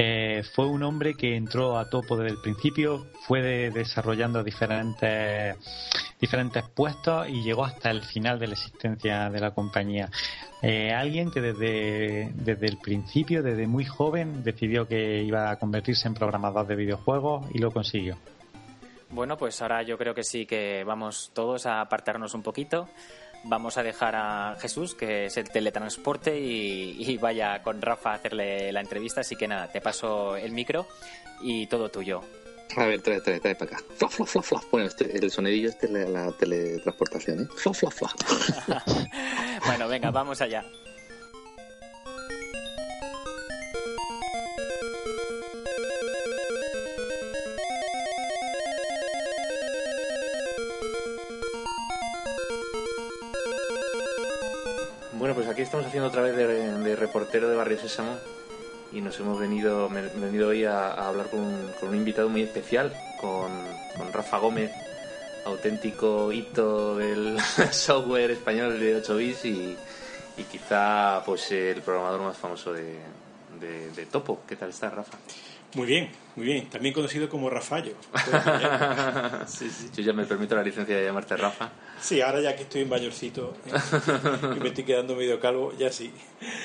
Eh, 0.00 0.44
fue 0.54 0.66
un 0.66 0.84
hombre 0.84 1.14
que 1.14 1.34
entró 1.36 1.76
a 1.76 1.90
topo 1.90 2.16
desde 2.16 2.36
el 2.36 2.40
principio, 2.40 3.08
fue 3.26 3.42
de- 3.42 3.70
desarrollando 3.70 4.44
diferentes, 4.44 5.56
diferentes 6.20 6.62
puestos 6.68 7.28
y 7.28 7.42
llegó 7.42 7.64
hasta 7.64 7.90
el 7.90 8.02
final 8.02 8.38
de 8.38 8.46
la 8.46 8.52
existencia 8.54 9.28
de 9.28 9.40
la 9.40 9.50
compañía. 9.52 10.08
Eh, 10.62 10.92
alguien 10.92 11.30
que 11.32 11.40
desde, 11.40 12.30
desde 12.34 12.66
el 12.68 12.78
principio, 12.78 13.42
desde 13.42 13.66
muy 13.66 13.84
joven, 13.84 14.44
decidió 14.44 14.86
que 14.86 15.22
iba 15.22 15.50
a 15.50 15.56
convertirse 15.58 16.06
en 16.06 16.14
programador 16.14 16.66
de 16.68 16.76
videojuegos 16.76 17.46
y 17.52 17.58
lo 17.58 17.72
consiguió. 17.72 18.16
Bueno, 19.10 19.36
pues 19.36 19.60
ahora 19.62 19.82
yo 19.82 19.96
creo 19.96 20.14
que 20.14 20.22
sí 20.22 20.46
que 20.46 20.84
vamos 20.84 21.30
todos 21.34 21.66
a 21.66 21.80
apartarnos 21.80 22.34
un 22.34 22.42
poquito. 22.42 22.88
Vamos 23.44 23.78
a 23.78 23.82
dejar 23.82 24.16
a 24.16 24.56
Jesús, 24.60 24.94
que 24.94 25.26
es 25.26 25.36
el 25.36 25.48
teletransporte, 25.48 26.38
y, 26.38 26.96
y 26.98 27.16
vaya 27.16 27.62
con 27.62 27.80
Rafa 27.80 28.10
a 28.10 28.14
hacerle 28.14 28.72
la 28.72 28.80
entrevista. 28.80 29.20
Así 29.20 29.36
que 29.36 29.46
nada, 29.46 29.68
te 29.68 29.80
paso 29.80 30.36
el 30.36 30.52
micro 30.52 30.86
y 31.40 31.66
todo 31.68 31.88
tuyo. 31.88 32.20
A 32.76 32.84
ver, 32.84 33.00
trae, 33.00 33.20
trae, 33.20 33.40
trae 33.40 33.54
para 33.54 33.72
acá. 33.72 33.84
Fla, 33.96 34.08
fla, 34.08 34.26
fla, 34.26 34.42
fla. 34.42 34.60
Bueno, 34.70 34.86
este, 34.88 35.16
el 35.16 35.30
sonidillo 35.30 35.70
este 35.70 35.86
es 35.86 35.92
la, 35.92 36.04
la 36.08 36.32
teletransportación, 36.32 37.42
¿eh? 37.42 37.48
Fla, 37.56 37.72
fla, 37.72 37.90
fla. 37.90 38.84
Bueno, 39.66 39.88
venga, 39.88 40.10
vamos 40.10 40.40
allá. 40.40 40.64
Bueno, 55.28 55.42
pues 55.42 55.52
aquí 55.52 55.60
estamos 55.60 55.84
haciendo 55.84 56.08
otra 56.08 56.22
vez 56.22 56.34
de, 56.34 56.96
reportero 56.96 57.50
de 57.50 57.54
Barrio 57.54 57.78
Sésamo 57.78 58.16
y 58.94 59.02
nos 59.02 59.20
hemos 59.20 59.38
venido, 59.38 59.90
me- 59.90 60.08
venido 60.08 60.48
hoy 60.48 60.64
a, 60.64 60.92
hablar 60.92 61.28
con 61.28 61.40
un, 61.40 61.94
invitado 61.94 62.30
muy 62.30 62.40
especial, 62.40 62.96
con, 63.20 63.52
Rafa 64.10 64.38
Gómez, 64.38 64.70
auténtico 65.44 66.32
hito 66.32 66.96
del 66.96 67.38
software 67.72 68.30
español 68.30 68.80
de 68.80 68.96
8 68.96 69.16
bits 69.16 69.44
y, 69.44 69.76
quizá 70.50 71.22
pues 71.26 71.52
el 71.52 71.82
programador 71.82 72.22
más 72.22 72.38
famoso 72.38 72.72
de, 72.72 72.94
de- 73.60 74.06
Topo. 74.06 74.40
¿Qué 74.48 74.56
tal 74.56 74.70
estás, 74.70 74.94
Rafa? 74.94 75.18
Muy 75.74 75.86
bien, 75.86 76.08
muy 76.34 76.46
bien. 76.46 76.70
También 76.70 76.94
conocido 76.94 77.28
como 77.28 77.50
Rafallo. 77.50 77.92
sí, 79.46 79.68
sí. 79.68 79.90
Yo 79.94 80.02
ya 80.02 80.12
me 80.14 80.24
permito 80.24 80.54
la 80.56 80.62
licencia 80.62 80.96
de 80.96 81.04
llamarte 81.04 81.36
Rafa. 81.36 81.70
Sí, 82.00 82.20
ahora 82.22 82.40
ya 82.40 82.54
que 82.56 82.62
estoy 82.62 82.82
en 82.82 82.88
mayorcito 82.88 83.54
eh, 83.66 83.72
y 84.56 84.60
me 84.60 84.68
estoy 84.68 84.84
quedando 84.84 85.14
medio 85.16 85.38
calvo, 85.40 85.72
ya 85.76 85.90
sí. 85.92 86.12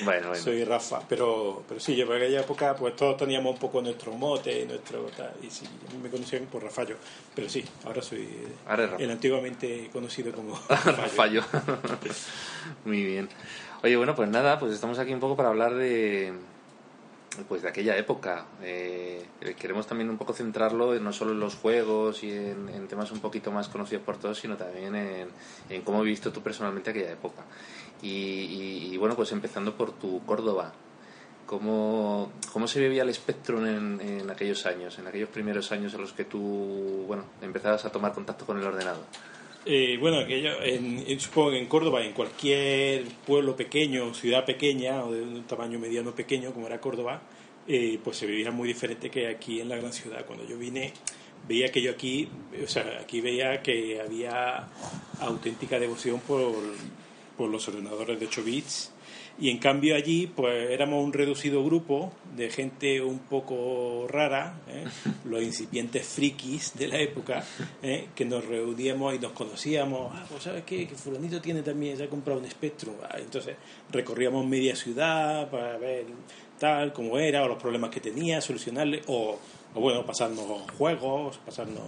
Bueno, 0.06 0.30
bueno. 0.30 0.44
Soy 0.44 0.64
Rafa, 0.64 1.02
pero, 1.10 1.64
pero 1.68 1.80
sí, 1.80 1.96
yo 1.96 2.06
por 2.06 2.16
aquella 2.16 2.42
época 2.42 2.76
pues 2.76 2.96
todos 2.96 3.18
teníamos 3.18 3.54
un 3.54 3.60
poco 3.60 3.82
nuestro 3.82 4.14
mote, 4.14 4.66
nuestro 4.68 5.02
tal, 5.18 5.34
y 5.42 5.50
sí, 5.50 5.66
me 6.02 6.10
conocían 6.10 6.46
por 6.46 6.64
Rafallo. 6.64 6.96
Pero 7.36 7.50
sí, 7.50 7.66
ahora 7.84 8.02
soy 8.02 8.22
eh, 8.22 8.48
Ahora 8.68 8.86
Rafa. 8.88 9.04
el 9.04 9.10
antiguamente 9.12 9.90
conocido 9.92 10.32
como 10.32 10.56
Fallo. 11.16 11.44
Muy 12.86 13.04
bien. 13.04 13.28
Oye, 13.84 13.98
bueno, 13.98 14.16
pues 14.16 14.30
nada, 14.30 14.60
pues 14.60 14.72
estamos 14.72 14.98
aquí 15.00 15.14
un 15.14 15.20
poco 15.20 15.36
para 15.36 15.50
hablar 15.50 15.74
de, 15.74 16.32
pues 17.48 17.62
de 17.62 17.70
aquella 17.70 17.98
época. 17.98 18.46
Eh, 18.62 19.26
queremos 19.60 19.88
también 19.88 20.10
un 20.10 20.18
poco 20.18 20.34
centrarlo 20.34 20.94
no 21.00 21.14
solo 21.14 21.32
en 21.32 21.40
los 21.40 21.56
juegos 21.56 22.24
y 22.24 22.32
en, 22.32 22.88
temas 22.88 23.12
un 23.12 23.20
poquito 23.20 23.52
más 23.52 23.70
conocidos 23.70 24.04
por 24.04 24.18
todos, 24.18 24.40
sino 24.40 24.56
también 24.56 24.96
en, 24.96 25.30
en 25.70 25.82
cómo 25.82 26.02
he 26.02 26.06
visto 26.06 26.32
tú 26.32 26.42
personalmente 26.42 26.92
aquella 26.92 27.12
época. 27.12 27.44
Y, 28.02 28.98
bueno, 28.98 29.16
pues 29.16 29.32
empezando 29.32 29.76
por 29.76 29.94
tu 29.94 30.26
Córdoba. 30.26 30.74
¿Cómo, 31.46 32.32
cómo 32.52 32.68
se 32.68 32.80
vivía 32.80 33.04
el 33.04 33.14
Spectrum 33.14 33.66
en, 33.66 34.02
en 34.02 34.30
aquellos 34.30 34.66
años, 34.66 34.98
en 34.98 35.08
aquellos 35.08 35.30
primeros 35.30 35.72
años 35.72 35.94
en 35.94 36.02
los 36.02 36.14
que 36.14 36.24
tú 36.24 37.04
bueno, 37.06 37.26
empezabas 37.42 37.84
a 37.86 37.92
tomar 37.92 38.14
contacto 38.14 38.46
con 38.46 38.58
el 38.58 38.66
ordenador? 38.66 39.04
Eh, 39.66 39.98
bueno, 40.00 40.20
aquello, 40.20 40.62
en, 40.62 41.20
supongo 41.20 41.52
que 41.52 41.60
en 41.60 41.68
Córdoba, 41.68 42.04
en 42.04 42.12
cualquier 42.12 43.06
pueblo 43.26 43.56
pequeño, 43.56 44.14
ciudad 44.14 44.46
pequeña 44.46 45.06
o 45.06 45.12
de 45.12 45.22
un 45.22 45.44
tamaño 45.44 45.80
mediano 45.80 46.14
pequeño 46.14 46.54
como 46.54 46.68
era 46.68 46.82
Córdoba, 46.82 47.22
eh, 47.68 47.98
pues 48.04 48.18
se 48.18 48.26
vivía 48.28 48.52
muy 48.52 48.68
diferente 48.68 49.10
que 49.10 49.28
aquí 49.28 49.62
en 49.62 49.70
la 49.70 49.78
gran 49.78 49.94
ciudad. 49.94 50.26
Cuando 50.26 50.46
yo 50.46 50.58
vine, 50.58 50.92
veía 51.48 51.72
que 51.72 51.82
yo 51.82 51.92
aquí, 51.92 52.28
o 52.62 52.68
sea, 52.68 53.00
aquí 53.02 53.22
veía 53.22 53.62
que 53.62 54.02
había 54.02 54.68
auténtica 55.22 55.80
devoción 55.80 56.20
por, 56.20 56.54
por 57.38 57.50
los 57.50 57.66
ordenadores 57.68 58.20
de 58.20 58.26
8 58.26 58.44
bits 58.44 58.93
y 59.40 59.50
en 59.50 59.58
cambio 59.58 59.96
allí, 59.96 60.28
pues 60.28 60.70
éramos 60.70 61.04
un 61.04 61.12
reducido 61.12 61.64
grupo 61.64 62.14
de 62.36 62.50
gente 62.50 63.02
un 63.02 63.20
poco 63.20 64.08
rara, 64.08 64.60
¿eh? 64.68 64.86
los 65.26 65.42
incipientes 65.42 66.06
frikis 66.06 66.74
de 66.76 66.88
la 66.88 67.00
época, 67.00 67.44
¿eh? 67.82 68.10
que 68.16 68.26
nos 68.26 68.46
reuníamos 68.46 69.16
y 69.16 69.20
nos 69.20 69.32
conocíamos. 69.32 70.12
Ah, 70.14 70.26
pues 70.30 70.44
sabes 70.44 70.64
qué, 70.64 70.88
que 70.88 70.96
fulanito 70.96 71.42
tiene 71.42 71.64
también, 71.64 71.98
se 71.98 72.04
ha 72.04 72.10
comprado 72.10 72.40
un 72.40 72.50
Spectrum. 72.50 72.96
Ah, 73.04 73.18
entonces 73.18 73.56
recorríamos 73.92 74.46
media 74.46 74.76
ciudad 74.76 75.50
para 75.50 75.78
ver 75.78 76.06
tal, 76.60 76.94
cómo 76.94 77.18
era, 77.18 77.44
o 77.44 77.48
los 77.48 77.58
problemas 77.58 77.90
que 77.90 78.00
tenía, 78.00 78.40
solucionarle, 78.40 79.02
o, 79.08 79.40
o 79.74 79.80
bueno, 79.80 80.06
pasarnos 80.06 80.70
juegos, 80.78 81.40
pasarnos 81.44 81.84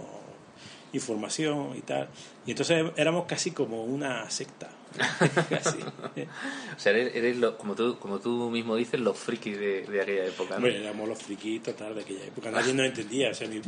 información 0.92 1.76
y 1.76 1.82
tal. 1.82 2.08
Y 2.44 2.50
entonces 2.50 2.84
éramos 2.96 3.26
casi 3.26 3.52
como 3.52 3.84
una 3.84 4.28
secta. 4.30 4.68
o 6.76 6.78
sea, 6.78 6.92
eres, 6.92 7.36
como, 7.58 7.74
tú, 7.74 7.98
como 7.98 8.18
tú 8.18 8.50
mismo 8.50 8.76
dices, 8.76 9.00
los 9.00 9.18
frikis 9.18 9.58
de, 9.58 9.82
de 9.82 10.00
aquella 10.00 10.26
época. 10.26 10.58
Bueno, 10.58 10.76
éramos 10.76 11.08
los 11.08 11.18
frikis 11.22 11.62
total 11.62 11.94
de 11.94 12.02
aquella 12.02 12.24
época. 12.24 12.50
Nadie 12.50 12.74
nos 12.74 12.86
entendía. 12.86 13.30
O 13.30 13.34
sea, 13.34 13.48
mi, 13.48 13.60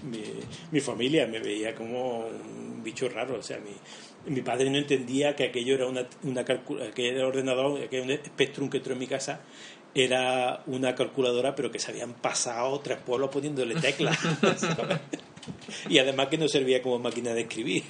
mi, 0.71 0.81
familia 0.81 1.27
me 1.27 1.41
veía 1.41 1.75
como 1.75 2.27
un 2.27 2.83
bicho 2.83 3.09
raro. 3.09 3.39
O 3.39 3.43
sea, 3.43 3.59
mi, 3.59 4.33
mi 4.33 4.43
padre 4.43 4.71
no 4.71 4.79
entendía 4.79 5.35
que 5.37 5.45
aquello 5.45 5.75
era 5.75 5.87
una, 5.87 6.07
una 6.23 6.43
aquel 6.43 7.21
ordenador, 7.23 7.83
aquel 7.83 8.03
un 8.03 8.17
Spectrum 8.25 8.71
que 8.71 8.79
entró 8.79 8.93
en 8.93 8.99
mi 8.99 9.07
casa 9.07 9.41
era 9.95 10.63
una 10.67 10.95
calculadora, 10.95 11.55
pero 11.55 11.71
que 11.71 11.79
se 11.79 11.91
habían 11.91 12.13
pasado 12.15 12.79
tres 12.81 12.99
pueblos 12.99 13.31
poniéndole 13.31 13.75
teclas. 13.75 14.19
y 15.89 15.99
además 15.99 16.29
que 16.29 16.39
no 16.39 16.49
servía 16.49 16.83
como 16.83 16.99
máquina 16.99 17.33
de 17.33 17.43
escribir. 17.43 17.85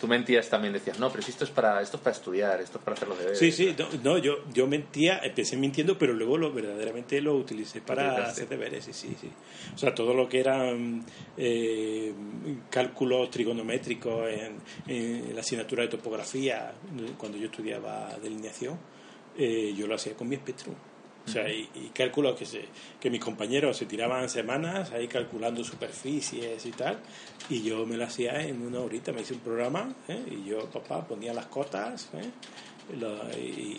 Tú 0.00 0.06
mentías 0.06 0.48
también, 0.48 0.72
decías, 0.72 0.98
no, 0.98 1.10
pero 1.10 1.22
si 1.22 1.30
esto 1.30 1.44
es 1.44 1.50
para, 1.50 1.80
esto 1.80 1.96
es 1.96 2.02
para 2.02 2.14
estudiar, 2.14 2.60
esto 2.60 2.78
es 2.78 2.84
para 2.84 2.96
hacer 2.96 3.08
los 3.08 3.18
deberes. 3.18 3.38
Sí, 3.38 3.50
sí, 3.50 3.74
no, 4.02 4.18
yo, 4.18 4.44
yo 4.52 4.66
mentía, 4.66 5.20
empecé 5.22 5.56
mintiendo, 5.56 5.96
pero 5.96 6.12
luego 6.12 6.36
lo, 6.36 6.52
verdaderamente 6.52 7.20
lo 7.20 7.34
utilicé 7.34 7.80
para 7.80 8.26
hacer 8.26 8.48
deberes, 8.48 8.84
sí, 8.84 8.92
sí, 8.92 9.16
sí. 9.20 9.30
O 9.74 9.78
sea, 9.78 9.94
todo 9.94 10.12
lo 10.12 10.28
que 10.28 10.40
eran 10.40 11.04
eh, 11.36 12.12
cálculos 12.70 13.30
trigonométricos 13.30 14.28
en, 14.28 14.58
en, 14.86 15.34
la 15.34 15.40
asignatura 15.40 15.82
de 15.82 15.88
topografía, 15.88 16.72
cuando 17.16 17.38
yo 17.38 17.46
estudiaba 17.46 18.16
delineación, 18.22 18.78
eh, 19.38 19.74
yo 19.76 19.86
lo 19.86 19.94
hacía 19.94 20.14
con 20.14 20.28
mi 20.28 20.36
espectro. 20.36 20.72
O 21.26 21.28
sea, 21.28 21.50
y, 21.50 21.90
cálculos 21.92 22.36
que, 22.36 22.46
se, 22.46 22.64
que 23.00 23.10
mis 23.10 23.20
compañeros 23.20 23.76
se 23.76 23.86
tiraban 23.86 24.28
semanas 24.28 24.92
ahí 24.92 25.08
calculando 25.08 25.64
superficies 25.64 26.64
y 26.64 26.70
tal, 26.70 26.98
y 27.48 27.62
yo 27.62 27.84
me 27.84 27.96
lo 27.96 28.04
hacía 28.04 28.40
en 28.42 28.62
una 28.62 28.80
horita, 28.80 29.12
me 29.12 29.22
hice 29.22 29.34
un 29.34 29.40
programa, 29.40 29.92
¿eh? 30.08 30.22
y 30.30 30.48
yo, 30.48 30.66
papá, 30.70 31.06
ponía 31.06 31.32
las 31.32 31.46
cotas, 31.46 32.10
¿eh? 32.14 32.30
y, 33.38 33.76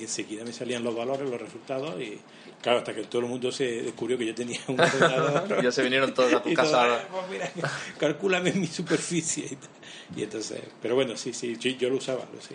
enseguida 0.00 0.44
me 0.44 0.52
salían 0.52 0.84
los 0.84 0.94
valores, 0.94 1.28
los 1.28 1.40
resultados, 1.40 2.00
y 2.00 2.20
claro, 2.62 2.78
hasta 2.78 2.94
que 2.94 3.02
todo 3.02 3.22
el 3.22 3.28
mundo 3.28 3.50
se 3.50 3.82
descubrió 3.82 4.16
que 4.16 4.26
yo 4.26 4.34
tenía 4.34 4.60
un 4.68 4.80
ordenador. 4.80 5.62
ya 5.62 5.72
se 5.72 5.82
vinieron 5.82 6.14
todos 6.14 6.32
a 6.32 6.42
tu 6.42 6.54
casa. 6.54 7.04
Pues 7.10 7.28
mira, 7.30 7.52
calculame 7.98 8.52
mi 8.52 8.68
superficie 8.68 9.46
y, 9.46 9.56
tal. 9.56 9.70
y 10.16 10.22
entonces, 10.22 10.62
pero 10.80 10.94
bueno, 10.94 11.16
sí, 11.16 11.32
sí, 11.32 11.56
yo, 11.56 11.90
lo 11.90 11.96
usaba, 11.96 12.24
lo 12.32 12.40
sí. 12.40 12.54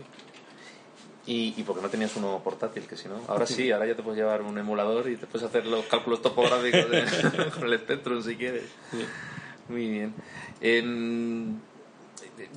Y, 1.25 1.53
y 1.55 1.63
porque 1.63 1.81
no 1.81 1.89
tenías 1.89 2.15
uno 2.17 2.41
portátil, 2.43 2.83
que 2.83 2.97
si 2.97 3.07
no. 3.07 3.21
Ahora 3.27 3.45
sí, 3.45 3.71
ahora 3.71 3.85
ya 3.87 3.95
te 3.95 4.03
puedes 4.03 4.17
llevar 4.17 4.41
un 4.41 4.57
emulador 4.57 5.09
y 5.09 5.15
te 5.15 5.25
puedes 5.25 5.47
hacer 5.47 5.65
los 5.65 5.85
cálculos 5.85 6.21
topográficos 6.21 6.85
con 7.53 7.63
el 7.63 7.79
Spectrum 7.79 8.21
si 8.21 8.35
quieres. 8.35 8.65
Muy 9.69 9.87
bien. 9.87 10.13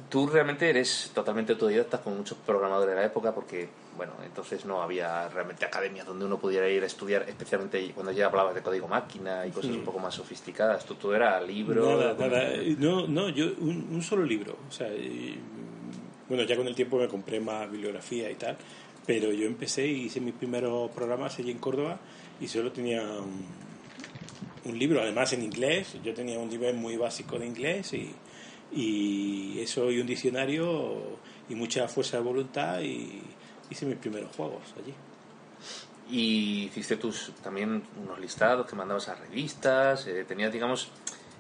tú 0.09 0.27
realmente 0.27 0.69
eres 0.69 1.13
totalmente 1.15 1.53
autodidacta 1.53 2.01
con 2.01 2.17
muchos 2.17 2.39
programadores 2.39 2.97
de 2.97 3.01
la 3.01 3.07
época 3.07 3.33
porque, 3.33 3.69
bueno, 3.97 4.15
entonces 4.25 4.65
no 4.65 4.83
había 4.83 5.29
realmente 5.29 5.65
academias 5.65 6.05
donde 6.05 6.25
uno 6.25 6.39
pudiera 6.39 6.69
ir 6.69 6.83
a 6.83 6.87
estudiar, 6.87 7.25
especialmente 7.29 7.93
cuando 7.95 8.11
ya 8.11 8.27
hablabas 8.27 8.57
de 8.57 8.63
código 8.63 8.89
máquina 8.89 9.47
y 9.47 9.53
cosas 9.53 9.71
un 9.71 9.85
poco 9.85 10.01
más 10.01 10.15
sofisticadas. 10.15 10.85
Tú, 10.85 10.97
tú 10.97 11.13
era 11.13 11.41
libro. 11.41 11.97
Nada, 11.97 12.15
nada. 12.19 12.53
No, 12.79 13.07
no, 13.07 13.29
yo 13.29 13.47
un, 13.59 13.89
un 13.93 14.03
solo 14.03 14.25
libro. 14.25 14.57
O 14.69 14.73
sea, 14.73 14.89
bueno, 16.29 16.45
ya 16.45 16.57
con 16.57 16.67
el 16.67 16.75
tiempo 16.75 16.99
me 16.99 17.09
compré 17.09 17.41
más 17.41 17.71
bibliografía 17.71 18.31
y 18.31 18.35
tal, 18.35 18.57
pero 19.07 19.33
yo 19.33 19.47
empecé 19.47 19.87
y 19.87 20.07
hice 20.07 20.21
mis 20.21 20.35
primeros 20.35 20.91
programas 20.91 21.39
allí 21.39 21.51
en 21.51 21.59
Córdoba 21.59 21.99
y 22.41 22.49
solo 22.49 22.73
tenía 22.73 23.03
un, 23.03 24.79
libro, 24.79 25.01
además 25.01 25.33
en 25.33 25.43
inglés, 25.43 25.97
yo 26.03 26.13
tenía 26.13 26.39
un 26.39 26.51
nivel 26.51 26.75
muy 26.75 26.97
básico 26.97 27.39
de 27.39 27.47
inglés 27.47 27.93
y, 27.93 28.13
y 28.73 29.61
eso 29.61 29.91
y 29.93 30.01
un 30.01 30.07
diccionario 30.07 31.19
y 31.49 31.55
mucha 31.55 31.87
fuerza 31.87 32.17
de 32.17 32.25
voluntad 32.25 32.81
y 32.81 33.23
hice 33.71 33.87
mis 33.87 33.97
primeros 33.97 34.35
juegos 34.35 34.63
allí. 34.77 34.93
Y 36.09 36.67
hiciste 36.67 36.97
tus 36.97 37.33
también 37.43 37.83
unos 38.03 38.21
listados 38.21 38.67
que 38.67 38.77
mandabas 38.77 39.09
a 39.09 39.15
revistas, 39.15 40.07
eh, 40.07 40.25
tenías, 40.25 40.53
digamos, 40.53 40.89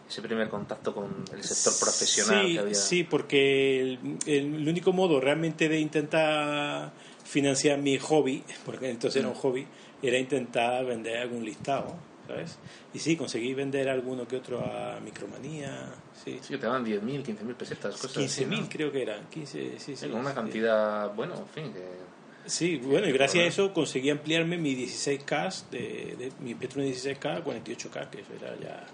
ese 0.08 0.22
primer 0.22 0.48
contacto 0.48 0.94
con 0.94 1.24
el 1.32 1.42
sector 1.42 1.72
profesional 1.80 2.46
sí, 2.46 2.52
que 2.52 2.58
había. 2.60 2.74
Sí, 2.74 3.04
porque 3.04 3.98
el, 4.26 4.68
único 4.68 4.92
modo 4.92 5.20
realmente 5.20 5.68
de 5.68 5.80
intentar 5.80 6.92
financiar 7.24 7.78
mi 7.78 7.98
hobby, 7.98 8.44
porque 8.64 8.90
entonces 8.90 9.20
era 9.20 9.28
un 9.28 9.36
mm. 9.36 9.40
hobby, 9.40 9.66
era 10.02 10.18
intentar 10.18 10.84
vender 10.84 11.18
algún 11.18 11.44
listado, 11.44 11.96
¿sabes? 12.26 12.58
Y 12.94 13.00
sí, 13.00 13.16
conseguí 13.16 13.52
vender 13.52 13.88
alguno 13.88 14.28
que 14.28 14.36
otro 14.36 14.60
a 14.60 15.00
Micromanía, 15.00 15.92
sí. 16.24 16.38
Sí, 16.40 16.56
te 16.56 16.66
daban 16.66 16.84
10.000, 16.84 17.24
15.000 17.24 17.54
pesetas, 17.54 17.96
cosas 17.96 18.22
15.000 18.22 18.68
creo 18.68 18.92
que 18.92 19.02
eran, 19.02 19.26
15, 19.28 19.78
sí, 19.78 19.96
sí. 19.96 20.06
una 20.06 20.32
cantidad, 20.32 21.12
bueno, 21.14 21.34
en 21.34 21.48
fin, 21.48 21.72
que... 21.72 22.06
Sí, 22.48 22.76
bueno, 22.76 23.08
y 23.08 23.12
gracias 23.12 23.44
a 23.44 23.46
eso 23.48 23.72
conseguí 23.72 24.08
ampliarme 24.08 24.56
mi 24.56 24.76
16K, 24.76 25.68
de, 25.70 25.78
de 26.16 26.32
mi 26.38 26.54
Petro 26.54 26.80
16K 26.80 27.38
a 27.38 27.44
48K, 27.44 28.08
que 28.08 28.20
eso 28.20 28.32
era 28.40 28.56
ya 28.60 28.86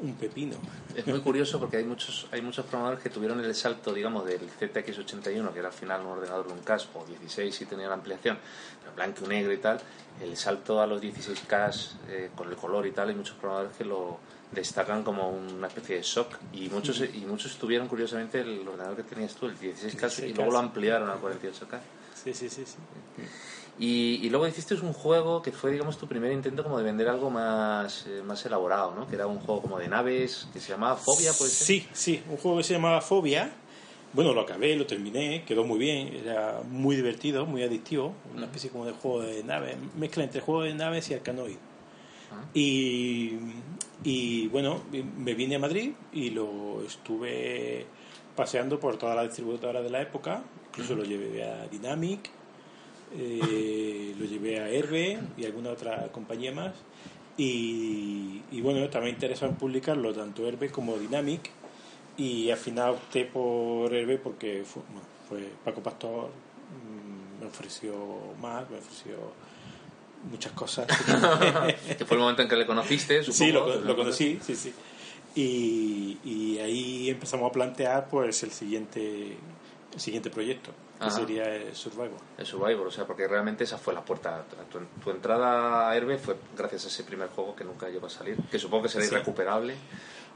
un 0.00 0.14
pepino. 0.14 0.56
Es 0.94 1.06
muy 1.06 1.20
curioso 1.20 1.58
porque 1.58 1.78
hay 1.78 1.84
muchos 1.84 2.26
hay 2.32 2.42
muchos 2.42 2.64
programadores 2.66 3.02
que 3.02 3.10
tuvieron 3.10 3.40
el 3.40 3.54
salto, 3.54 3.92
digamos, 3.92 4.24
del 4.26 4.40
ZX81, 4.40 5.52
que 5.52 5.58
era 5.58 5.68
al 5.68 5.74
final 5.74 6.02
un 6.02 6.18
ordenador 6.18 6.46
de 6.46 6.52
un 6.52 6.60
CAS, 6.60 6.88
o 6.94 7.04
16 7.04 7.54
si 7.54 7.66
tenía 7.66 7.88
la 7.88 7.94
ampliación, 7.94 8.38
pero 8.80 8.94
blanco 8.94 9.24
y 9.24 9.28
negro 9.28 9.52
y 9.52 9.58
tal, 9.58 9.80
el 10.22 10.36
salto 10.36 10.80
a 10.80 10.86
los 10.86 11.02
16K 11.02 11.90
eh, 12.08 12.30
con 12.34 12.48
el 12.48 12.56
color 12.56 12.86
y 12.86 12.92
tal, 12.92 13.08
hay 13.08 13.14
muchos 13.14 13.36
programadores 13.36 13.76
que 13.76 13.84
lo 13.84 14.18
destacan 14.52 15.02
como 15.02 15.30
una 15.30 15.66
especie 15.66 15.96
de 15.96 16.02
shock 16.02 16.36
y 16.52 16.68
muchos 16.68 17.00
y 17.00 17.24
muchos 17.26 17.56
tuvieron 17.56 17.88
curiosamente 17.88 18.40
el 18.40 18.66
ordenador 18.66 18.96
que 18.96 19.02
tenías 19.02 19.34
tú, 19.34 19.46
el 19.46 19.58
16K, 19.58 20.28
y 20.28 20.34
luego 20.34 20.52
lo 20.52 20.58
ampliaron 20.58 21.10
al 21.10 21.20
48K. 21.20 21.80
Sí, 22.14 22.32
sí, 22.32 22.48
sí. 22.48 22.64
sí. 22.64 22.76
Y, 23.78 24.28
luego 24.30 24.46
hiciste 24.46 24.74
un 24.74 24.92
juego 24.92 25.42
que 25.42 25.50
fue, 25.50 25.72
digamos, 25.72 25.98
tu 25.98 26.06
primer 26.06 26.30
intento 26.32 26.62
como 26.62 26.78
de 26.78 26.84
vender 26.84 27.08
algo 27.08 27.28
más, 27.28 28.06
eh, 28.06 28.22
más 28.24 28.44
elaborado, 28.46 28.94
¿no? 28.94 29.08
Que 29.08 29.16
era 29.16 29.26
un 29.26 29.40
juego 29.40 29.62
como 29.62 29.78
de 29.78 29.88
naves, 29.88 30.46
que 30.52 30.60
se 30.60 30.70
llamaba 30.70 30.96
Fobia, 30.96 31.32
pues. 31.36 31.50
Sí, 31.50 31.86
sí, 31.92 32.22
un 32.30 32.36
juego 32.36 32.58
que 32.58 32.64
se 32.64 32.74
llamaba 32.74 33.00
Fobia. 33.00 33.52
Bueno, 34.12 34.32
lo 34.32 34.42
acabé, 34.42 34.76
lo 34.76 34.86
terminé, 34.86 35.44
quedó 35.44 35.64
muy 35.64 35.78
bien, 35.80 36.14
era 36.14 36.60
muy 36.62 36.94
divertido, 36.94 37.46
muy 37.46 37.64
adictivo, 37.64 38.14
una 38.32 38.46
especie 38.46 38.70
como 38.70 38.86
de 38.86 38.92
juego 38.92 39.22
de 39.22 39.42
naves, 39.42 39.76
mezcla 39.96 40.22
entre 40.22 40.40
juego 40.40 40.62
de 40.62 40.72
naves 40.74 41.10
y 41.10 41.14
arcanoid. 41.14 41.56
Ah. 42.30 42.44
Y, 42.54 43.32
y 44.04 44.46
bueno, 44.48 44.82
me 45.18 45.34
vine 45.34 45.56
a 45.56 45.58
Madrid 45.58 45.94
y 46.12 46.30
lo 46.30 46.80
estuve 46.86 47.86
paseando 48.36 48.78
por 48.78 48.98
toda 48.98 49.16
la 49.16 49.24
distribuidora 49.24 49.82
de 49.82 49.90
la 49.90 50.00
época, 50.00 50.44
incluso 50.68 50.94
lo 50.94 51.02
llevé 51.02 51.42
a 51.42 51.66
Dynamic, 51.66 52.30
eh, 53.16 54.14
lo 54.18 54.24
llevé 54.24 54.60
a 54.60 54.68
Herbe 54.68 55.18
y 55.36 55.44
alguna 55.44 55.70
otra 55.70 56.08
compañía 56.12 56.52
más. 56.52 56.74
Y, 57.36 58.42
y 58.52 58.60
bueno, 58.60 58.88
también 58.88 59.14
interesado 59.14 59.50
en 59.50 59.56
publicarlo 59.56 60.12
tanto 60.12 60.46
Herbe 60.46 60.70
como 60.70 60.96
Dynamic. 60.96 61.50
Y 62.16 62.50
al 62.50 62.58
final 62.58 62.90
opté 62.90 63.24
por 63.24 63.92
Herbe 63.92 64.18
porque 64.18 64.64
fue, 64.64 64.82
fue 65.28 65.48
Paco 65.64 65.82
Pastor, 65.82 66.28
mm, 66.28 67.40
me 67.40 67.46
ofreció 67.46 67.94
más, 68.40 68.68
me 68.70 68.78
ofreció 68.78 69.16
muchas 70.30 70.52
cosas. 70.52 70.86
que 71.98 72.04
fue 72.04 72.16
el 72.16 72.20
momento 72.20 72.42
en 72.42 72.48
que 72.48 72.56
le 72.56 72.66
conociste, 72.66 73.22
supongo. 73.22 73.44
Sí, 73.44 73.52
lo, 73.52 73.80
lo 73.80 73.96
conocí, 73.96 74.38
sí, 74.42 74.54
sí. 74.54 74.72
Y, 75.34 76.18
y 76.24 76.58
ahí 76.60 77.10
empezamos 77.10 77.50
a 77.50 77.52
plantear 77.52 78.08
pues 78.08 78.44
el 78.44 78.52
siguiente 78.52 79.36
el 79.94 80.00
siguiente 80.00 80.30
proyecto, 80.30 80.72
que 81.00 81.10
sería 81.10 81.54
el 81.54 81.74
Survivor. 81.74 82.18
El 82.38 82.46
Survivor, 82.46 82.86
o 82.86 82.90
sea, 82.90 83.06
porque 83.06 83.26
realmente 83.28 83.64
esa 83.64 83.78
fue 83.78 83.92
la 83.94 84.02
puerta. 84.04 84.44
Tu, 84.70 84.78
tu 85.02 85.10
entrada 85.10 85.88
a 85.90 85.96
Herbe 85.96 86.18
fue 86.18 86.36
gracias 86.56 86.84
a 86.84 86.88
ese 86.88 87.04
primer 87.04 87.28
juego 87.28 87.54
que 87.56 87.64
nunca 87.64 87.88
llegó 87.88 88.06
a 88.06 88.10
salir, 88.10 88.36
que 88.50 88.58
supongo 88.58 88.84
que 88.84 88.88
será 88.88 89.04
Sí. 89.04 89.10
irrecuperable. 89.14 89.74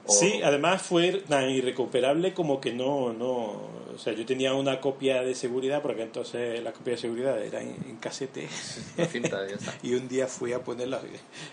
O- 0.08 0.12
Sí, 0.12 0.40
además 0.42 0.82
fue 0.82 1.12
tan 1.28 1.48
irrecuperable 1.50 2.34
como 2.34 2.60
que 2.60 2.72
no, 2.72 3.12
no, 3.12 3.78
o 3.94 3.98
sea, 3.98 4.12
yo 4.12 4.24
tenía 4.24 4.54
una 4.54 4.80
copia 4.80 5.22
de 5.22 5.34
seguridad, 5.34 5.82
porque 5.82 6.02
entonces 6.02 6.62
la 6.62 6.72
copia 6.72 6.92
de 6.94 6.98
seguridad 6.98 7.42
era 7.42 7.60
en, 7.60 7.76
en 7.88 7.96
casete, 7.96 8.48
La 8.96 9.06
cinta, 9.06 9.46
ya 9.48 9.54
está. 9.56 9.74
y 9.82 9.94
un 9.94 10.08
día 10.08 10.26
fui 10.26 10.52
a 10.52 10.62
ponerla 10.62 11.00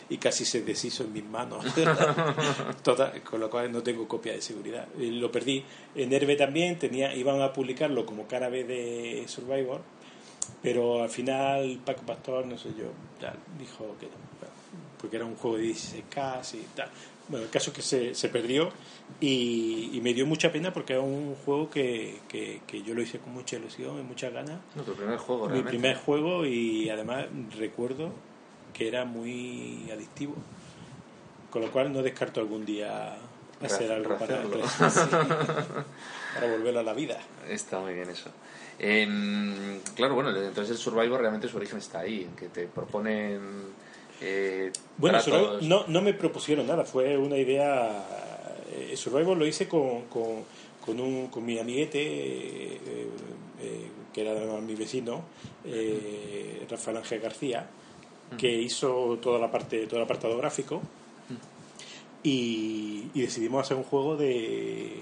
y 0.09 0.17
casi 0.17 0.45
se 0.45 0.61
deshizo 0.61 1.03
en 1.03 1.13
mis 1.13 1.25
manos, 1.25 1.63
Toda- 2.83 3.11
con 3.23 3.39
lo 3.39 3.49
cual 3.49 3.71
no 3.71 3.81
tengo 3.83 4.07
copia 4.07 4.33
de 4.33 4.41
seguridad. 4.41 4.87
Y 4.99 5.11
lo 5.11 5.31
perdí. 5.31 5.63
En 5.95 6.11
Herbe 6.13 6.35
también 6.35 6.77
tenía, 6.79 7.13
iban 7.15 7.41
a 7.41 7.51
publicarlo 7.53 8.05
como 8.05 8.27
cara 8.27 8.49
B 8.49 8.63
de 8.63 9.23
Survivor, 9.27 9.81
pero 10.61 11.01
al 11.03 11.09
final 11.09 11.79
Paco 11.85 12.03
Pastor, 12.03 12.45
no 12.45 12.57
sé 12.57 12.69
yo, 12.77 12.85
tal, 13.19 13.37
dijo 13.59 13.95
que 13.99 14.05
no, 14.07 14.25
porque 14.99 15.17
era 15.17 15.25
un 15.25 15.35
juego 15.35 15.57
de 15.57 15.63
16K 15.65 16.53
y 16.55 16.65
tal. 16.75 16.89
Bueno, 17.27 17.45
el 17.45 17.51
caso 17.51 17.71
es 17.71 17.75
que 17.75 17.81
se, 17.81 18.13
se 18.13 18.29
perdió 18.29 18.69
y, 19.19 19.89
y 19.93 20.01
me 20.01 20.13
dio 20.13 20.25
mucha 20.27 20.51
pena 20.51 20.71
porque 20.71 20.93
era 20.93 21.01
un 21.01 21.35
juego 21.43 21.69
que, 21.69 22.19
que, 22.27 22.61
que 22.67 22.83
yo 22.83 22.93
lo 22.93 23.01
hice 23.01 23.17
con 23.19 23.33
mucha 23.33 23.55
ilusión 23.55 23.99
y 23.99 24.03
muchas 24.03 24.31
ganas. 24.31 24.59
No, 24.75 24.83
tu 24.83 24.93
primer 24.93 25.17
juego, 25.17 25.43
Mi 25.43 25.53
realmente. 25.53 25.69
primer 25.71 25.95
juego 25.97 26.45
y 26.45 26.89
además 26.89 27.25
recuerdo 27.57 28.11
que 28.73 28.87
era 28.87 29.05
muy 29.05 29.89
adictivo. 29.91 30.35
Con 31.49 31.61
lo 31.63 31.71
cual 31.71 31.91
no 31.93 32.03
descarto 32.03 32.41
algún 32.41 32.65
día 32.65 33.17
hacer 33.61 33.91
algo 33.91 34.17
para, 34.17 34.43
para 36.35 36.51
volverlo 36.51 36.79
a 36.79 36.83
la 36.83 36.93
vida. 36.93 37.17
Está 37.49 37.79
muy 37.79 37.93
bien 37.93 38.09
eso. 38.09 38.29
Em, 38.77 39.79
claro, 39.95 40.15
bueno, 40.15 40.29
entonces 40.35 40.71
el 40.71 40.77
Survivor 40.77 41.21
realmente 41.21 41.47
su 41.47 41.55
origen 41.57 41.77
está 41.77 41.99
ahí, 41.99 42.23
en 42.23 42.35
que 42.35 42.49
te 42.49 42.67
proponen. 42.67 43.39
Eh, 44.21 44.71
Bueno, 44.97 45.19
Survivor 45.21 45.63
no, 45.63 45.85
no 45.87 46.01
me 46.01 46.13
propusieron 46.13 46.67
nada, 46.67 46.85
fue 46.85 47.17
una 47.17 47.37
idea. 47.37 48.03
eh, 48.71 48.95
Survivor 48.95 49.37
lo 49.37 49.45
hice 49.45 49.67
con, 49.67 50.03
con, 50.03 50.43
con, 50.85 50.99
un, 50.99 51.27
con 51.27 51.45
mi 51.45 51.57
amiguete, 51.59 51.99
eh, 52.01 52.79
eh, 53.61 53.87
que 54.13 54.21
era 54.21 54.31
además 54.31 54.61
mi 54.61 54.75
vecino, 54.75 55.23
Rafael 56.69 56.97
Ángel 56.97 57.19
García, 57.19 57.67
que 58.37 58.51
hizo 58.61 59.17
toda 59.21 59.37
la 59.39 59.51
parte, 59.51 59.85
todo 59.87 59.97
el 59.97 60.03
apartado 60.05 60.37
gráfico. 60.37 60.81
Y, 62.23 63.09
y 63.13 63.21
decidimos 63.21 63.61
hacer 63.65 63.77
un 63.77 63.83
juego 63.83 64.17
de. 64.17 65.01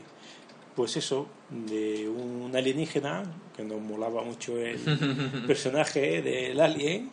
Pues 0.76 0.98
eso, 0.98 1.28
de 1.50 2.10
un 2.10 2.52
alienígena, 2.56 3.24
que 3.56 3.64
nos 3.64 3.80
molaba 3.80 4.24
mucho 4.24 4.58
el 4.58 4.78
personaje 5.48 6.22
del 6.22 6.60
alien. 6.60 7.12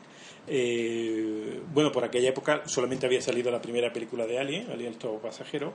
Eh, 0.53 1.61
bueno, 1.73 1.93
por 1.93 2.03
aquella 2.03 2.31
época 2.31 2.63
solamente 2.67 3.07
había 3.07 3.23
salido 3.23 3.53
la 3.53 3.63
primera 3.63 3.93
película 3.93 4.27
de 4.27 4.39
Alien, 4.41 4.69
Alien 4.71 4.93
el 4.95 4.99
todo 4.99 5.19
pasajero, 5.19 5.73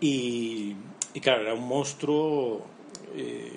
y, 0.00 0.76
y 1.12 1.20
claro, 1.20 1.42
era 1.42 1.54
un 1.54 1.66
monstruo 1.66 2.64
eh, 3.16 3.50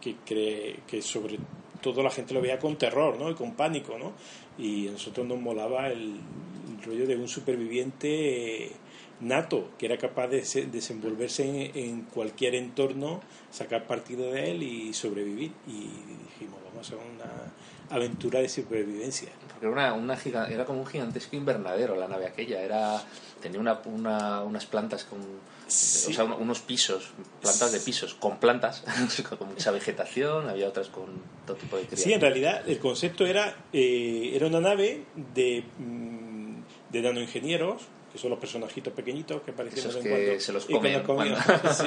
que, 0.00 0.16
cree, 0.24 0.76
que 0.86 1.02
sobre 1.02 1.38
todo 1.82 2.02
la 2.02 2.10
gente 2.10 2.32
lo 2.32 2.40
veía 2.40 2.58
con 2.58 2.76
terror 2.76 3.18
¿no? 3.18 3.30
y 3.30 3.34
con 3.34 3.52
pánico, 3.52 3.98
¿no? 3.98 4.12
y 4.56 4.88
a 4.88 4.92
nosotros 4.92 5.26
nos 5.26 5.38
molaba 5.38 5.88
el, 5.88 6.14
rollo 6.86 7.06
de 7.06 7.16
un 7.16 7.28
superviviente 7.28 8.70
nato, 9.20 9.70
que 9.78 9.86
era 9.86 9.96
capaz 9.96 10.28
de 10.28 10.44
se- 10.44 10.66
desenvolverse 10.66 11.44
en, 11.44 11.78
en 11.78 12.02
cualquier 12.02 12.54
entorno, 12.54 13.20
sacar 13.50 13.86
partido 13.86 14.32
de 14.32 14.50
él 14.50 14.62
y 14.62 14.92
sobrevivir. 14.92 15.52
Y 15.66 15.88
dijimos, 16.24 16.60
vamos 16.64 16.76
a 16.76 16.80
hacer 16.80 16.98
una 16.98 17.52
aventura 17.90 18.40
de 18.40 18.48
supervivencia. 18.48 19.28
Porque 19.52 19.66
era, 19.66 19.72
una, 19.72 19.92
una 19.94 20.16
giga- 20.16 20.48
era 20.50 20.64
como 20.64 20.80
un 20.80 20.86
gigantesco 20.86 21.36
invernadero 21.36 21.96
la 21.96 22.08
nave 22.08 22.26
aquella. 22.26 22.60
Era, 22.62 23.02
tenía 23.40 23.60
una, 23.60 23.80
una- 23.84 24.42
unas 24.42 24.66
plantas 24.66 25.04
con. 25.04 25.20
Sí. 25.66 26.10
O 26.12 26.14
sea, 26.14 26.24
uno- 26.24 26.36
unos 26.36 26.60
pisos, 26.60 27.10
plantas 27.40 27.72
de 27.72 27.80
pisos, 27.80 28.14
con 28.14 28.38
plantas, 28.38 28.82
con 29.38 29.48
mucha 29.48 29.70
vegetación, 29.70 30.48
había 30.48 30.68
otras 30.68 30.88
con 30.88 31.06
todo 31.46 31.56
tipo 31.56 31.76
de 31.76 31.82
criaturas. 31.82 32.04
Sí, 32.04 32.12
en 32.12 32.20
realidad 32.20 32.62
el 32.68 32.78
concepto 32.78 33.24
era, 33.26 33.56
eh, 33.72 34.32
era 34.34 34.46
una 34.46 34.60
nave 34.60 35.04
de, 35.34 35.64
mm, 35.78 36.56
de 36.90 37.02
nanoingenieros, 37.02 37.82
que 38.14 38.18
son 38.20 38.30
los 38.30 38.38
personajitos 38.38 38.92
pequeñitos 38.94 39.42
que 39.42 39.50
aparecían 39.50 39.88
de 39.88 39.94
vez 39.96 40.04
en 40.06 40.10
cuando, 40.12 40.40
se 40.40 40.52
los 40.52 40.64
y 40.64 40.66
que 40.68 40.72
comen 40.74 40.92
nos 40.92 41.02
comían, 41.02 41.36
cuando- 41.44 41.74
sí. 41.74 41.84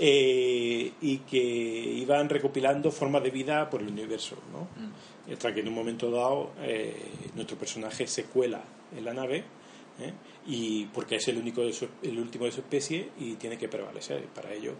Eh, 0.00 0.92
y 1.00 1.18
que 1.18 1.38
iban 1.38 2.28
recopilando 2.28 2.90
formas 2.90 3.22
de 3.22 3.30
vida 3.30 3.70
por 3.70 3.80
el 3.80 3.88
universo. 3.88 4.36
¿no? 4.52 4.62
Mm. 4.84 5.32
Hasta 5.32 5.54
que 5.54 5.60
en 5.60 5.68
un 5.68 5.74
momento 5.74 6.10
dado 6.10 6.50
eh, 6.62 6.94
nuestro 7.34 7.56
personaje 7.56 8.06
se 8.06 8.24
cuela 8.24 8.62
en 8.96 9.04
la 9.04 9.14
nave. 9.14 9.44
¿eh? 10.00 10.12
y 10.48 10.86
porque 10.86 11.14
es 11.16 11.28
el 11.28 11.38
único 11.38 11.64
de 11.64 11.72
su- 11.72 11.86
el 12.02 12.18
último 12.18 12.46
de 12.46 12.50
su 12.52 12.60
especie 12.60 13.10
y 13.20 13.34
tiene 13.34 13.56
que 13.56 13.68
prevalecer 13.68 14.24
para 14.34 14.52
ello 14.52 14.72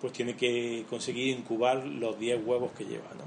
pues 0.00 0.12
tiene 0.12 0.34
que 0.36 0.84
conseguir 0.90 1.28
incubar 1.28 1.86
los 1.86 2.18
10 2.18 2.40
huevos 2.44 2.72
que 2.72 2.84
lleva 2.84 3.06
¿no? 3.16 3.24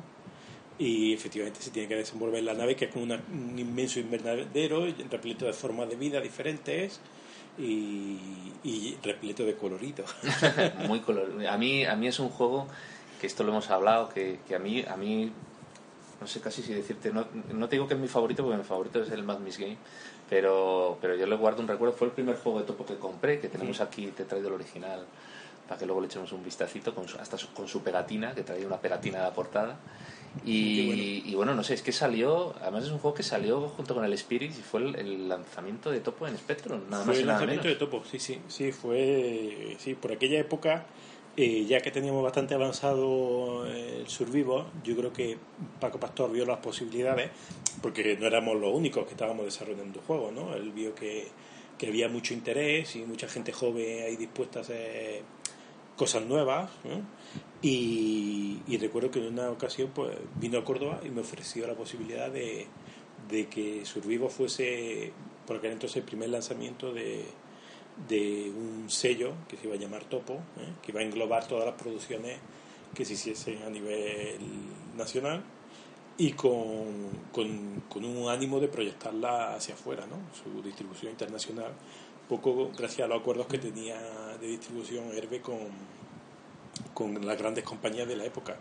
Y 0.80 1.14
efectivamente 1.14 1.62
se 1.62 1.72
tiene 1.72 1.88
que 1.90 1.96
desenvolver 1.96 2.42
la 2.44 2.54
nave 2.54 2.76
que 2.76 2.86
es 2.86 2.92
como 2.92 3.04
una- 3.04 3.22
un 3.32 3.60
inmenso 3.60 4.00
invernadero 4.00 4.86
repleto 5.12 5.46
de 5.46 5.54
formas 5.54 5.90
de 5.90 5.96
vida 5.98 6.22
diferentes 6.22 7.00
y, 7.58 8.18
y 8.64 8.98
repleto 9.04 9.44
de 9.46 9.56
colorido 9.56 10.06
muy 10.88 11.02
colorido. 11.02 11.50
A 11.52 11.58
mí, 11.58 11.84
a 11.86 11.96
mí 11.96 12.08
es 12.08 12.20
un 12.20 12.30
juego 12.30 12.68
que 13.20 13.28
esto 13.28 13.44
lo 13.44 13.52
hemos 13.52 13.70
hablado, 13.70 14.10
que, 14.10 14.40
que 14.48 14.56
a 14.56 14.60
mí, 14.60 14.84
a 14.88 14.96
mí 14.96 15.32
no 16.22 16.28
sé 16.28 16.40
casi 16.40 16.62
si 16.64 16.74
decirte, 16.74 17.12
no, 17.12 17.26
no 17.54 17.68
te 17.68 17.76
digo 17.76 17.88
que 17.88 17.94
es 17.96 18.00
mi 18.00 18.08
favorito 18.08 18.44
porque 18.44 18.58
mi 18.58 18.64
favorito 18.64 19.04
es 19.04 19.12
el 19.12 19.24
Mad 19.24 19.40
Miss 19.40 19.58
Game, 19.58 19.78
pero, 20.30 20.98
pero 21.02 21.16
yo 21.16 21.26
le 21.28 21.36
guardo 21.36 21.62
un 21.62 21.68
recuerdo, 21.68 21.96
fue 21.96 22.08
el 22.08 22.14
primer 22.14 22.38
juego 22.38 22.60
de 22.60 22.66
topo 22.66 22.86
que 22.86 22.96
compré, 22.96 23.40
que 23.40 23.50
tenemos 23.50 23.82
aquí, 23.82 24.08
te 24.08 24.24
he 24.24 24.26
traído 24.26 24.48
el 24.48 24.54
original 24.56 25.06
para 25.68 25.78
que 25.80 25.86
luego 25.86 26.02
le 26.02 26.08
echemos 26.08 26.32
un 26.32 26.44
vistacito 26.44 26.96
con 26.96 27.08
su- 27.08 27.18
hasta 27.18 27.38
su- 27.38 27.54
con 27.54 27.68
su 27.68 27.82
pegatina, 27.84 28.34
que 28.34 28.44
traía 28.44 28.66
una 28.66 28.78
pegatina 28.78 29.20
a 29.20 29.24
la 29.24 29.34
portada. 29.34 29.78
Y, 30.46 30.86
bueno. 30.88 31.02
y 31.04 31.36
bueno, 31.36 31.56
no 31.56 31.64
sé, 31.64 31.74
es 31.74 31.82
que 31.82 31.92
salió, 31.92 32.54
además 32.62 32.86
es 32.86 32.92
un 32.92 33.00
juego 33.00 33.16
que 33.16 33.24
salió 33.24 33.62
junto 33.70 33.96
con 33.96 34.06
el 34.06 34.14
Spirit 34.14 34.52
y 34.52 34.62
fue 34.62 34.82
el, 34.82 34.96
el 34.96 35.28
lanzamiento 35.30 35.90
de 35.92 36.00
Topo 36.00 36.28
en 36.28 36.38
Spectrum, 36.38 36.82
nada 36.90 37.04
fue 37.04 37.14
más 37.14 37.18
y 37.18 37.22
el 37.22 37.28
nada 37.28 37.40
lanzamiento 37.40 37.66
menos. 37.66 37.80
de 37.80 37.86
Topo 37.86 38.04
sí 38.10 38.20
sí 38.20 38.40
sí 38.48 38.72
fue 38.72 39.76
sí 39.80 39.96
por 39.96 40.12
aquella 40.12 40.40
época 40.40 40.86
eh, 41.36 41.66
ya 41.66 41.82
que 41.82 41.92
teníamos 41.92 42.24
bastante 42.24 42.54
avanzado 42.54 43.66
el 43.66 44.08
Survivor 44.08 44.66
yo 44.84 44.96
creo 44.96 45.12
que 45.14 45.38
Paco 45.80 46.00
Pastor 46.00 46.32
vio 46.32 46.46
las 46.46 46.60
posibilidades 46.60 47.32
porque 47.82 48.16
no 48.18 48.28
éramos 48.28 48.56
los 48.60 48.74
únicos 48.74 49.06
que 49.06 49.12
estábamos 49.12 49.46
desarrollando 49.46 50.00
juegos 50.06 50.32
no 50.32 50.54
él 50.54 50.72
vio 50.72 50.94
que, 50.94 51.28
que 51.78 51.88
había 51.88 52.08
mucho 52.08 52.34
interés 52.34 52.96
y 52.96 53.00
mucha 53.00 53.28
gente 53.28 53.52
joven 53.52 54.04
ahí 54.04 54.16
dispuesta 54.16 54.60
a 54.60 54.62
hacer 54.62 55.24
cosas 55.96 56.24
nuevas 56.24 56.70
¿no? 56.84 57.02
Y, 57.62 58.62
y 58.68 58.78
recuerdo 58.78 59.12
que 59.12 59.20
en 59.20 59.34
una 59.34 59.50
ocasión 59.50 59.92
pues 59.94 60.16
vino 60.40 60.58
a 60.58 60.64
Córdoba 60.64 61.02
y 61.06 61.10
me 61.10 61.22
ofreció 61.22 61.68
la 61.68 61.76
posibilidad 61.76 62.32
de, 62.32 62.68
de 63.30 63.48
que 63.48 63.86
Survivo 63.86 64.30
fuese 64.30 65.12
por 65.46 65.58
aquel 65.58 65.74
entonces 65.74 65.98
el 65.98 66.04
primer 66.04 66.30
lanzamiento 66.30 66.94
de, 66.94 67.26
de 68.08 68.52
un 68.56 68.90
sello 68.90 69.34
que 69.48 69.58
se 69.58 69.66
iba 69.66 69.76
a 69.76 69.80
llamar 69.80 70.06
Topo, 70.06 70.36
¿eh? 70.36 70.74
que 70.82 70.92
iba 70.92 71.02
a 71.02 71.04
englobar 71.04 71.48
todas 71.48 71.66
las 71.66 71.76
producciones 71.76 72.38
que 72.94 73.04
se 73.04 73.14
hiciesen 73.14 73.62
a 73.64 73.70
nivel 73.70 74.40
nacional 74.96 75.44
y 76.18 76.32
con, 76.34 77.10
con, 77.32 77.84
con 77.90 78.06
un 78.06 78.30
ánimo 78.30 78.60
de 78.60 78.68
proyectarla 78.68 79.56
hacia 79.56 79.74
afuera, 79.74 80.06
¿no? 80.06 80.18
su 80.34 80.62
distribución 80.62 81.12
internacional, 81.12 81.72
poco 82.28 82.72
gracias 82.78 83.06
a 83.06 83.08
los 83.08 83.20
acuerdos 83.20 83.48
que 83.48 83.58
tenía 83.58 83.98
de 84.40 84.48
distribución 84.48 85.06
Herbe 85.14 85.42
con, 85.42 85.58
con 86.94 87.26
las 87.26 87.38
grandes 87.38 87.64
compañías 87.64 88.08
de 88.08 88.16
la 88.16 88.26
época. 88.26 88.56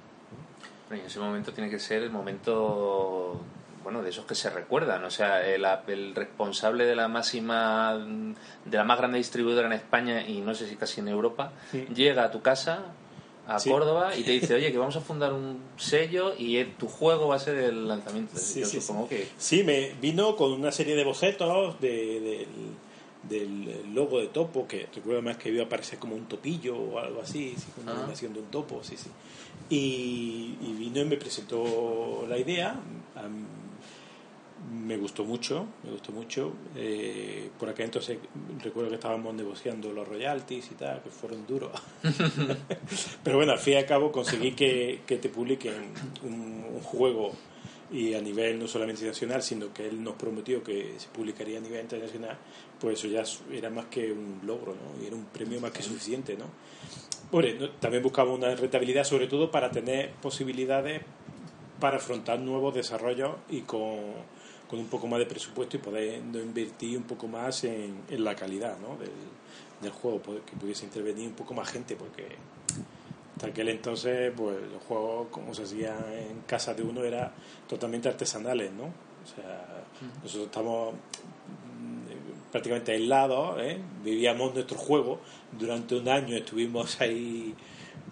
Bueno, 0.89 1.01
y 1.03 1.05
en 1.05 1.07
ese 1.11 1.19
momento 1.21 1.53
tiene 1.53 1.71
que 1.71 1.79
ser 1.79 2.03
el 2.03 2.11
momento 2.11 3.41
bueno 3.85 4.03
de 4.03 4.11
esos 4.11 4.25
que 4.27 4.35
se 4.35 4.51
recuerdan 4.51 5.05
o 5.05 5.11
sea 5.11 5.47
el, 5.47 5.65
el 5.87 6.15
responsable 6.15 6.85
de 6.85 6.97
la 6.97 7.09
máxima 7.09 7.97
de 8.65 8.77
la 8.77 8.85
más 8.85 8.99
grande 8.99 9.19
distribuidora 9.19 9.67
en 9.69 9.73
España 9.73 10.27
y 10.27 10.41
no 10.41 10.55
sé 10.55 10.69
si 10.69 10.77
casi 10.77 11.01
en 11.01 11.09
Europa 11.09 11.53
Sí. 11.71 11.87
llega 11.95 12.25
a 12.25 12.31
tu 12.31 12.43
casa 12.43 12.87
a 13.47 13.59
Sí. 13.59 13.71
Córdoba 13.71 14.15
y 14.17 14.25
te 14.25 14.33
dice 14.41 14.55
oye 14.55 14.73
que 14.73 14.79
vamos 14.79 14.97
a 14.97 15.01
fundar 15.01 15.33
un 15.33 15.61
sello 15.79 16.35
y 16.37 16.59
eh, 16.59 16.75
tu 16.79 16.87
juego 16.89 17.29
va 17.29 17.37
a 17.37 17.39
ser 17.39 17.57
el 17.57 17.87
lanzamiento 17.89 18.37
Sí, 18.37 18.61
yo 18.61 18.67
sí, 18.67 18.81
supongo 18.81 19.09
que 19.09 19.29
Sí, 19.39 19.63
me 19.63 19.93
vino 20.03 20.37
con 20.37 20.53
una 20.53 20.73
serie 20.73 20.95
de 20.97 21.05
bocetos 21.05 21.81
de, 21.81 22.47
del 23.23 23.95
logo 23.95 24.21
de 24.21 24.29
topo, 24.29 24.67
que 24.69 24.87
recuerdo 24.95 25.23
más 25.23 25.37
que 25.37 25.49
iba 25.51 25.63
a 25.63 25.67
aparecer 25.67 25.99
como 25.99 26.15
un 26.15 26.27
topillo 26.27 26.77
o 26.77 26.99
algo 26.99 27.21
así, 27.23 27.55
sí, 27.57 27.67
con 27.75 27.85
una 27.85 27.93
Ah. 27.95 27.99
animación 28.01 28.33
de 28.33 28.41
un 28.41 28.47
topo, 28.47 28.83
sí, 28.83 28.97
sí. 28.97 29.11
Y, 29.71 30.57
y 30.63 30.73
vino 30.79 31.01
y 31.01 31.05
me 31.05 31.17
presentó 31.17 32.25
la 32.29 32.39
idea. 32.39 32.79
me 34.73 34.97
gustó 34.97 35.25
mucho, 35.25 35.67
me 35.85 35.91
gustó 35.93 36.11
mucho. 36.13 36.53
Eh, 36.75 37.49
por 37.59 37.69
aquel 37.69 37.87
entonces 37.87 38.19
recuerdo 38.63 38.89
que 38.91 38.97
estábamos 38.97 39.33
negociando 39.35 39.93
los 39.93 40.07
royalties 40.07 40.71
y 40.73 40.75
tal, 40.75 41.01
que 41.03 41.11
fueron 41.11 41.47
duros. 41.47 41.71
Pero 43.23 43.37
bueno, 43.37 43.53
al 43.53 43.59
fin 43.59 43.75
y 43.75 43.77
al 43.77 43.87
cabo 43.87 44.11
conseguí 44.11 44.53
que, 44.53 45.01
que 45.07 45.17
te 45.19 45.29
publiquen 45.29 45.75
un, 46.25 46.65
un 46.75 46.81
juego 46.81 47.33
y 47.91 48.15
a 48.15 48.21
nivel 48.21 48.59
no 48.59 48.69
solamente 48.69 49.05
nacional, 49.07 49.43
sino 49.43 49.73
que 49.73 49.89
él 49.89 50.03
nos 50.03 50.15
prometió 50.15 50.63
que 50.63 50.95
se 50.99 51.09
publicaría 51.09 51.59
a 51.59 51.61
nivel 51.61 51.81
internacional, 51.81 52.37
pues 52.81 52.99
eso 52.99 53.09
ya 53.09 53.23
era 53.57 53.71
más 53.71 53.87
que 53.87 54.13
un 54.13 54.41
logro, 54.45 54.75
¿no? 54.75 55.03
Y 55.03 55.07
era 55.07 55.17
un 55.17 55.25
premio 55.25 55.61
más 55.61 55.73
que 55.73 55.83
suficiente, 55.83 56.37
¿no? 56.37 56.47
Bueno, 57.31 57.71
también 57.81 58.03
buscaba 58.03 58.33
una 58.33 58.55
rentabilidad, 58.55 59.05
sobre 59.05 59.27
todo 59.27 59.51
para 59.51 59.71
tener 59.71 60.13
posibilidades 60.23 61.03
para 61.81 61.99
afrontar 61.99 62.41
nuevos 62.41 62.75
desarrollos 62.75 63.37
y 63.49 63.61
con, 63.63 63.99
con 64.69 64.79
un 64.79 64.87
poco 64.87 65.07
más 65.07 65.19
de 65.19 65.27
presupuesto 65.27 65.77
y 65.77 65.81
poder 65.81 66.19
invertir 66.19 66.97
un 66.97 67.05
poco 67.05 67.29
más 67.29 67.65
en, 67.65 67.97
en 68.09 68.25
la 68.25 68.35
calidad 68.35 68.79
¿no? 68.79 68.97
del, 68.97 69.11
del 69.81 69.93
juego, 69.93 70.21
que 70.45 70.57
pudiese 70.57 70.85
intervenir 70.85 71.29
un 71.29 71.35
poco 71.35 71.55
más 71.55 71.69
gente, 71.69 71.97
porque 71.97 72.27
hasta 73.39 73.47
aquel 73.47 73.69
entonces 73.69 74.33
pues 74.37 74.57
los 74.73 74.83
juegos 74.83 75.29
como 75.31 75.55
se 75.55 75.63
hacía 75.63 75.97
en 76.29 76.41
casa 76.41 76.75
de 76.75 76.83
uno 76.83 77.05
era 77.05 77.33
totalmente 77.69 78.09
artesanales 78.09 78.73
no 78.73 78.87
o 78.87 79.27
sea 79.37 79.85
nosotros 80.23 80.47
estamos 80.47 80.95
mm, 80.95 82.51
prácticamente 82.51 82.91
aislados 82.91 83.61
¿eh? 83.61 83.79
vivíamos 84.03 84.55
nuestro 84.55 84.77
juego. 84.77 85.21
Durante 85.53 85.95
un 85.95 86.09
año 86.09 86.37
estuvimos 86.37 87.01
ahí 87.01 87.55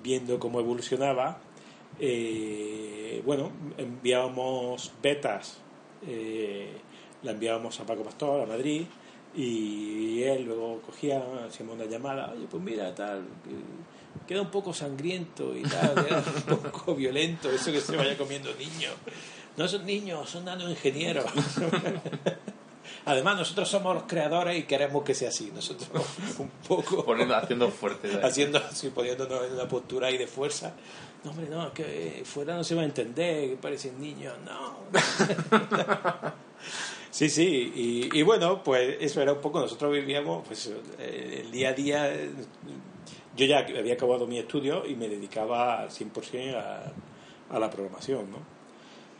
viendo 0.01 0.39
cómo 0.39 0.61
evolucionaba. 0.61 1.41
Eh, 1.99 3.21
bueno 3.25 3.51
enviábamos 3.79 4.93
betas 5.03 5.59
eh, 6.07 6.71
la 7.23 7.33
enviábamos 7.33 7.81
a 7.81 7.87
Paco 7.87 8.05
Pastor 8.05 8.43
a 8.43 8.47
Madrid 8.47 8.85
y 9.35 10.23
él 10.23 10.45
luego 10.45 10.81
cogía 10.83 11.25
hacíamos 11.47 11.75
una 11.77 11.87
llamada 11.87 12.33
oye 12.33 12.47
pues 12.51 12.63
mira 12.63 12.95
tal 12.95 13.25
queda 14.27 14.43
un 14.43 14.51
poco 14.51 14.73
sangriento 14.73 15.57
y 15.57 15.63
tal, 15.63 15.95
queda 15.95 16.25
un 16.49 16.59
poco 16.59 16.95
violento, 16.95 17.51
eso 17.51 17.73
que 17.73 17.81
se 17.81 17.97
vaya 17.97 18.17
comiendo 18.17 18.53
niños. 18.55 18.95
No 19.57 19.67
son 19.67 19.87
niños, 19.87 20.29
son 20.29 20.45
nanoingenieros. 20.45 21.25
Además, 23.07 23.37
nosotros 23.37 23.69
somos 23.69 23.95
los 23.95 24.05
creadores 24.05 24.59
y 24.59 24.65
queremos 24.65 25.05
que 25.05 25.15
sea 25.15 25.29
así. 25.29 25.51
Nosotros 25.55 25.89
un 26.39 26.51
poco. 26.67 27.05
Poniendo, 27.05 27.37
haciendo 27.37 27.71
fuerte. 27.71 28.11
Haciendo 28.23 28.59
así, 28.59 28.91
poniéndonos 28.91 29.47
en 29.47 29.53
una 29.53 29.69
postura 29.69 30.09
ahí 30.09 30.19
de 30.19 30.27
fuerza. 30.27 30.73
No, 31.25 31.31
hombre, 31.31 31.49
no, 31.49 31.73
que 31.73 32.23
fuera 32.25 32.57
no 32.57 32.65
se 32.65 32.75
va 32.75 32.83
a 32.83 32.85
entender, 32.85 33.51
que 33.51 33.57
parecen 33.57 34.01
niños. 34.01 34.35
No. 34.45 34.77
Sí, 37.11 37.31
sí, 37.31 37.73
y, 37.75 38.19
y, 38.19 38.23
bueno, 38.23 38.63
pues 38.63 38.99
eso 39.01 39.23
era 39.23 39.33
un 39.33 39.41
poco, 39.41 39.59
nosotros 39.59 39.91
vivíamos 39.91 40.47
pues 40.47 40.71
el 40.99 41.51
día 41.51 41.71
a 41.71 41.73
día 41.73 42.13
yo 43.37 43.47
ya 43.47 43.59
había 43.59 43.95
acabado 43.95 44.27
mi 44.27 44.39
estudio 44.39 44.87
y 44.87 44.95
me 44.95 45.09
dedicaba 45.09 45.81
al 45.81 45.91
100% 45.91 46.57
a, 46.57 46.93
a 47.51 47.59
la 47.59 47.71
programación, 47.71 48.31
¿no? 48.31 48.57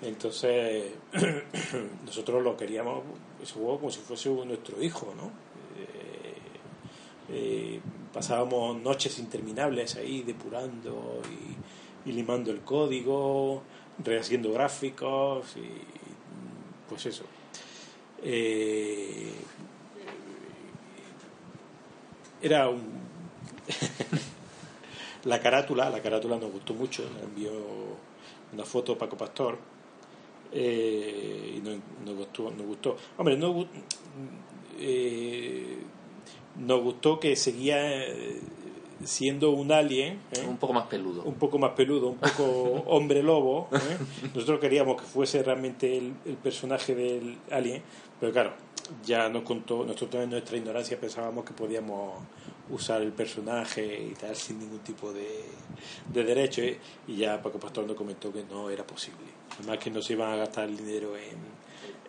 Entonces, 0.03 0.93
nosotros 2.05 2.43
lo 2.43 2.57
queríamos, 2.57 3.03
ese 3.43 3.55
juego 3.55 3.79
como 3.79 3.91
si 3.91 4.01
fuese 4.01 4.29
nuestro 4.31 4.83
hijo, 4.83 5.15
¿no? 5.17 5.29
Eh, 5.79 6.35
eh, 7.31 7.81
pasábamos 8.13 8.81
noches 8.81 9.19
interminables 9.19 9.97
ahí 9.97 10.23
depurando 10.23 11.23
y, 12.05 12.13
limando 12.13 12.53
el 12.53 12.61
código, 12.61 13.63
rehaciendo 13.99 14.53
gráficos 14.53 15.57
y 15.57 15.67
pues 16.89 17.07
eso. 17.07 17.25
Eh, 18.23 19.33
era 22.41 22.69
un 22.69 23.06
la 25.25 25.41
carátula, 25.41 25.91
la 25.91 26.01
carátula 26.01 26.37
nos 26.37 26.53
gustó 26.53 26.75
mucho, 26.75 27.03
nos 27.11 27.23
envió 27.23 27.51
una 28.53 28.65
foto 28.65 28.97
Paco 28.97 29.17
Pastor 29.17 29.59
eh, 30.53 31.55
y 31.57 31.61
nos, 31.61 31.77
nos, 32.05 32.15
gustó, 32.17 32.51
nos 32.51 32.67
gustó. 32.67 32.97
Hombre, 33.17 33.37
no, 33.37 33.67
eh, 34.79 35.79
nos 36.59 36.83
gustó 36.83 37.21
que 37.21 37.37
seguía 37.37 38.05
eh, 38.05 38.41
siendo 39.05 39.51
un 39.51 39.73
alien. 39.73 40.21
¿eh? 40.33 40.47
Un 40.49 40.57
poco 40.57 40.73
más 40.73 40.87
peludo. 40.87 41.23
Un 41.25 41.35
poco 41.35 41.59
más 41.59 41.73
peludo, 41.73 42.09
un 42.09 42.19
poco 42.19 42.45
hombre 42.87 43.23
lobo. 43.23 43.69
Nosotros 44.35 44.61
queríamos 44.61 45.01
que 45.01 45.07
fuese 45.07 45.43
realmente 45.43 45.97
el, 45.97 46.15
el, 46.25 46.37
personaje 46.37 46.95
del 46.95 47.37
alien, 47.51 47.83
pero 48.21 48.33
claro, 48.33 48.53
ya 49.05 49.29
nos 49.29 49.43
contó, 49.43 49.85
nosotros 49.85 50.23
en 50.25 50.31
nuestra 50.31 50.57
ignorancia 50.57 50.99
pensábamos 50.99 51.45
que 51.45 51.53
podíamos 51.53 52.15
usar 52.71 53.03
el 53.03 53.13
personaje 53.13 54.09
y 54.11 54.15
tal 54.15 54.35
sin 54.35 54.59
ningún 54.59 54.81
tipo 54.81 55.13
de, 55.13 55.45
de 56.13 56.25
derecho 56.25 56.63
¿eh? 56.63 56.79
y 57.07 57.17
ya 57.17 57.41
Paco 57.41 57.59
Pastor 57.59 57.87
nos 57.87 57.97
comentó 57.97 58.33
que 58.33 58.45
no 58.45 58.71
era 58.71 58.85
posible 58.85 59.27
además 59.59 59.79
que 59.79 59.91
no 59.91 60.03
se 60.03 60.15
iban 60.15 60.33
a 60.33 60.37
gastar 60.37 60.69
el 60.69 60.77
dinero 60.77 61.17
en, 61.17 61.37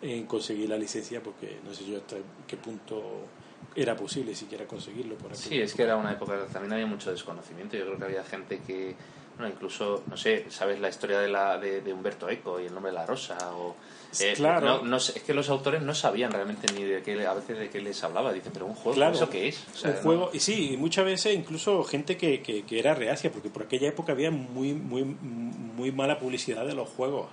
en 0.08 0.26
conseguir 0.26 0.68
la 0.68 0.76
licencia 0.76 1.22
porque 1.22 1.58
no 1.64 1.72
sé 1.72 1.84
yo 1.86 1.98
hasta 1.98 2.16
qué 2.46 2.56
punto 2.56 3.26
era 3.74 3.96
posible 3.96 4.34
siquiera 4.34 4.66
conseguirlo 4.66 5.16
por 5.16 5.32
aquí. 5.32 5.40
Sí, 5.40 5.60
es 5.60 5.74
que 5.74 5.82
era 5.82 5.96
una 5.96 6.12
época 6.12 6.46
también 6.52 6.72
había 6.72 6.86
mucho 6.86 7.10
desconocimiento. 7.10 7.76
Yo 7.76 7.84
creo 7.86 7.98
que 7.98 8.04
había 8.04 8.24
gente 8.24 8.60
que, 8.66 8.94
bueno, 9.36 9.52
incluso, 9.52 10.02
no 10.06 10.16
sé, 10.16 10.46
sabes 10.50 10.80
la 10.80 10.88
historia 10.88 11.20
de, 11.20 11.28
la, 11.28 11.58
de, 11.58 11.80
de 11.80 11.92
Humberto 11.92 12.28
Eco 12.28 12.60
y 12.60 12.66
el 12.66 12.74
nombre 12.74 12.90
de 12.90 12.98
la 12.98 13.06
rosa 13.06 13.36
o 13.54 13.76
eh, 14.20 14.32
claro. 14.36 14.66
No, 14.66 14.82
no, 14.82 14.96
es 14.96 15.12
que 15.12 15.34
los 15.34 15.48
autores 15.50 15.82
no 15.82 15.94
sabían 15.94 16.32
realmente 16.32 16.72
ni 16.72 16.84
de 16.84 17.02
qué 17.02 17.26
a 17.26 17.34
veces 17.34 17.58
de 17.58 17.68
qué 17.68 17.80
les 17.80 18.02
hablaba. 18.02 18.32
Dicen, 18.32 18.52
pero 18.52 18.66
un 18.66 18.74
juego, 18.74 18.94
claro, 18.96 19.14
¿eso 19.14 19.28
qué 19.28 19.48
es? 19.48 19.64
O 19.74 19.76
sea, 19.76 19.90
un 19.90 19.96
no... 19.96 20.02
juego, 20.02 20.30
y 20.32 20.40
sí, 20.40 20.76
muchas 20.78 21.04
veces 21.04 21.34
incluso 21.34 21.84
gente 21.84 22.16
que, 22.16 22.40
que, 22.42 22.62
que, 22.64 22.78
era 22.78 22.94
reacia, 22.94 23.30
porque 23.30 23.50
por 23.50 23.64
aquella 23.64 23.88
época 23.88 24.12
había 24.12 24.30
muy, 24.30 24.72
muy, 24.72 25.04
muy 25.04 25.92
mala 25.92 26.18
publicidad 26.18 26.66
de 26.66 26.74
los 26.74 26.88
juegos. 26.88 27.28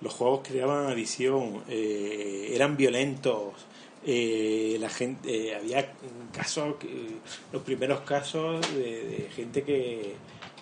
Los 0.00 0.12
juegos 0.12 0.40
creaban 0.46 0.86
adicción, 0.86 1.62
eh, 1.68 2.50
eran 2.52 2.76
violentos. 2.76 3.54
Eh, 4.06 4.76
la 4.78 4.90
gente 4.90 5.48
eh, 5.48 5.54
había 5.54 5.94
casos, 6.32 6.74
los 7.52 7.62
primeros 7.62 8.00
casos 8.00 8.60
de, 8.74 9.04
de 9.04 9.30
gente 9.34 9.62
que, 9.62 10.14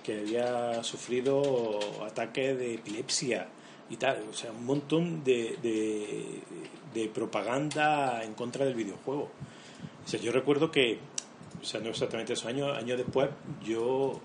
que 0.05 0.21
había 0.21 0.85
sufrido 0.85 1.81
ataques 2.05 2.57
de 2.57 2.75
epilepsia 2.75 3.49
y 3.93 3.97
tal, 3.99 4.25
o 4.31 4.33
sea, 4.33 4.51
un 4.53 4.65
montón 4.65 5.23
de, 5.23 5.59
de, 6.95 7.09
propaganda 7.09 8.25
en 8.25 8.33
contra 8.33 8.65
del 8.65 8.75
videojuego. 8.75 9.29
O 10.05 10.09
sea, 10.09 10.19
yo 10.19 10.33
recuerdo 10.33 10.71
que, 10.71 10.99
o 11.61 11.65
sea, 11.65 11.79
no 11.81 11.91
exactamente 11.91 12.33
esos 12.33 12.47
años, 12.47 12.75
años 12.75 12.97
después, 12.97 13.29
yo 13.63 14.19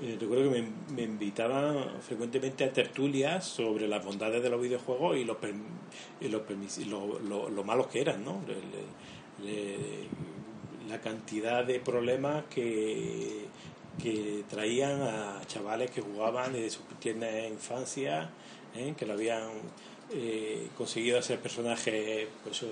eh, 0.00 0.16
recuerdo 0.18 0.50
que 0.50 0.62
me, 0.62 0.68
me, 0.94 1.02
invitaban 1.02 2.00
frecuentemente 2.00 2.64
a 2.64 2.72
tertulias 2.72 3.44
sobre 3.44 3.86
las 3.86 4.02
bondades 4.02 4.42
de 4.42 4.48
los 4.48 4.62
videojuegos 4.62 5.18
y, 5.18 5.24
los, 5.24 5.36
y 6.22 6.28
los 6.28 6.78
lo, 6.86 7.18
lo, 7.20 7.50
lo, 7.50 7.64
malos 7.64 7.88
que 7.88 8.00
eran, 8.00 8.24
¿no? 8.24 8.40
La 10.88 11.00
cantidad 11.02 11.66
de 11.66 11.80
problemas 11.80 12.44
que, 12.46 13.44
que 14.02 14.44
traían 14.48 15.02
a 15.02 15.42
chavales 15.46 15.90
que 15.90 16.00
jugaban 16.00 16.54
desde 16.54 16.70
su 16.70 16.82
tierna 16.98 17.46
infancia 17.46 18.30
¿eh? 18.74 18.94
que 18.96 19.06
lo 19.06 19.14
habían 19.14 19.48
eh, 20.12 20.68
conseguido 20.76 21.18
hacer 21.18 21.38
personajes 21.40 22.28
pues, 22.44 22.64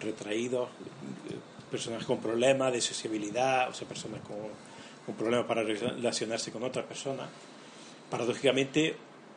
retraídos, 0.00 0.68
personajes 1.70 2.06
con 2.06 2.20
problemas 2.20 2.72
de 2.72 2.80
sociabilidad, 2.80 3.68
o 3.70 3.74
sea, 3.74 3.88
personas 3.88 4.20
con, 4.22 4.36
con 5.06 5.14
problemas 5.14 5.46
para 5.46 5.62
relacionarse 5.62 6.52
con 6.52 6.62
otras 6.62 6.86
personas. 6.86 7.28
Paradójicamente, 8.10 8.96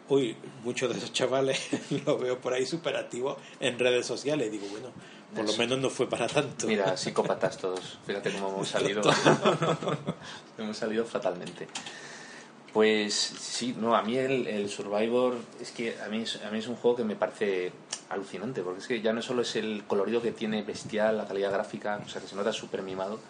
hoy 0.10 0.36
muchos 0.64 0.90
de 0.92 0.98
esos 0.98 1.14
chavales 1.14 1.60
los 2.06 2.20
veo 2.20 2.40
por 2.40 2.54
ahí 2.54 2.66
súper 2.66 2.96
activos 2.96 3.38
en 3.60 3.80
redes 3.80 4.06
sociales. 4.06 4.52
Digo, 4.52 4.68
bueno, 4.70 4.92
por 5.34 5.46
lo 5.46 5.54
menos 5.58 5.80
no 5.80 5.90
fue 5.90 6.08
para 6.08 6.28
tanto. 6.28 6.68
Mira, 6.68 6.96
psicópatas 6.96 7.58
todos. 7.58 8.00
Fíjate 8.06 8.32
cómo 8.32 8.50
hemos 8.50 8.68
salido. 8.70 9.02
hemos 10.58 10.78
salido 10.78 11.06
fatalmente. 11.06 11.68
Pues 12.76 13.14
sí, 13.14 13.74
no, 13.80 13.96
a 13.96 14.02
mí 14.02 14.18
el, 14.18 14.48
el, 14.48 14.68
Survivor 14.68 15.38
es 15.62 15.72
que 15.72 15.96
a 16.06 16.10
mí 16.10 16.24
es, 16.24 16.44
a 16.44 16.52
mí 16.52 16.60
es 16.60 16.68
un 16.68 16.76
juego 16.76 16.98
que 16.98 17.06
me 17.06 17.16
parece 17.16 17.72
alucinante, 18.10 18.64
porque 18.64 18.82
es 18.82 18.88
que 18.88 19.00
ya 19.00 19.14
no 19.14 19.22
solo 19.22 19.44
es 19.44 19.56
el 19.56 19.86
colorido 19.88 20.22
que 20.22 20.34
tiene 20.34 20.62
bestial, 20.62 21.16
la 21.16 21.26
calidad 21.26 21.54
gráfica, 21.54 22.02
o 22.06 22.10
sea, 22.10 22.22
que 22.22 22.28
se 22.28 22.36
nota 22.36 22.52
súper 22.52 22.82
mimado, 22.82 23.22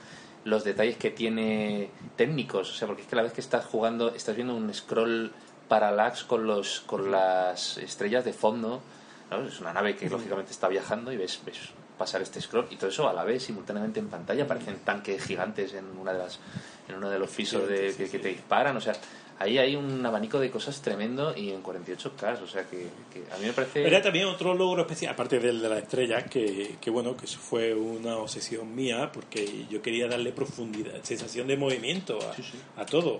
los 0.46 0.64
detalles 0.64 0.98
que 0.98 1.12
tiene 1.12 1.92
técnicos, 2.16 2.72
o 2.72 2.74
sea, 2.74 2.88
porque 2.88 3.04
es 3.04 3.08
que 3.08 3.16
la 3.16 3.22
vez 3.22 3.34
que 3.34 3.42
estás 3.42 3.64
jugando, 3.66 4.16
estás 4.16 4.36
viendo 4.36 4.56
un 4.56 4.74
scroll 4.74 5.32
parallax 5.68 6.24
con, 6.24 6.48
los, 6.48 6.80
con 6.80 7.12
las 7.12 7.78
estrellas 7.78 8.26
de 8.26 8.34
fondo, 8.34 8.82
¿no? 9.30 9.44
es 9.44 9.60
una 9.60 9.74
nave 9.74 9.96
que 9.96 10.10
lógicamente 10.10 10.54
está 10.54 10.68
viajando 10.70 11.12
y 11.12 11.18
ves, 11.18 11.40
ves 11.46 11.60
pasar 12.00 12.24
este 12.24 12.42
scroll 12.42 12.68
y 12.72 12.78
todo 12.78 12.90
eso 12.90 13.08
a 13.08 13.14
la 13.14 13.24
vez 13.24 13.44
simultáneamente 13.44 14.00
en 14.00 14.08
pantalla, 14.08 14.46
aparecen 14.46 14.80
tanques 14.80 15.24
gigantes 15.24 15.76
en 15.76 15.86
una 16.00 16.14
de 16.14 16.18
las 16.18 16.40
en 16.88 16.96
uno 16.96 17.10
de 17.10 17.18
los 17.18 17.30
pisos 17.30 17.68
de, 17.68 17.94
que, 17.96 18.10
que 18.10 18.20
te 18.20 18.28
disparan, 18.28 18.78
o 18.78 18.82
sea, 18.82 18.94
ahí 19.40 19.58
hay 19.58 19.76
un 19.76 20.06
abanico 20.06 20.40
de 20.40 20.50
cosas 20.50 20.82
tremendo 20.82 21.36
y 21.36 21.52
en 21.52 21.62
48K, 21.62 22.42
o 22.42 22.48
sea 22.48 22.64
que, 22.70 22.88
que 23.14 23.24
a 23.34 23.38
mí 23.38 23.46
me 23.48 23.54
parece... 23.54 23.86
Era 23.86 24.02
también 24.02 24.26
otro 24.28 24.54
logro 24.54 24.82
especial, 24.82 25.14
aparte 25.14 25.40
del 25.40 25.62
de 25.62 25.70
la 25.70 25.80
estrella, 25.80 26.26
que, 26.26 26.76
que 26.80 26.90
bueno, 26.90 27.16
que 27.18 27.26
eso 27.26 27.40
fue 27.40 27.74
una 27.74 28.18
obsesión 28.18 28.74
mía, 28.76 29.12
porque 29.12 29.66
yo 29.70 29.82
quería 29.82 30.08
darle 30.08 30.32
profundidad, 30.32 31.02
sensación 31.04 31.48
de 31.48 31.58
movimiento 31.58 32.20
a, 32.22 32.82
a 32.82 32.86
todo. 32.86 33.20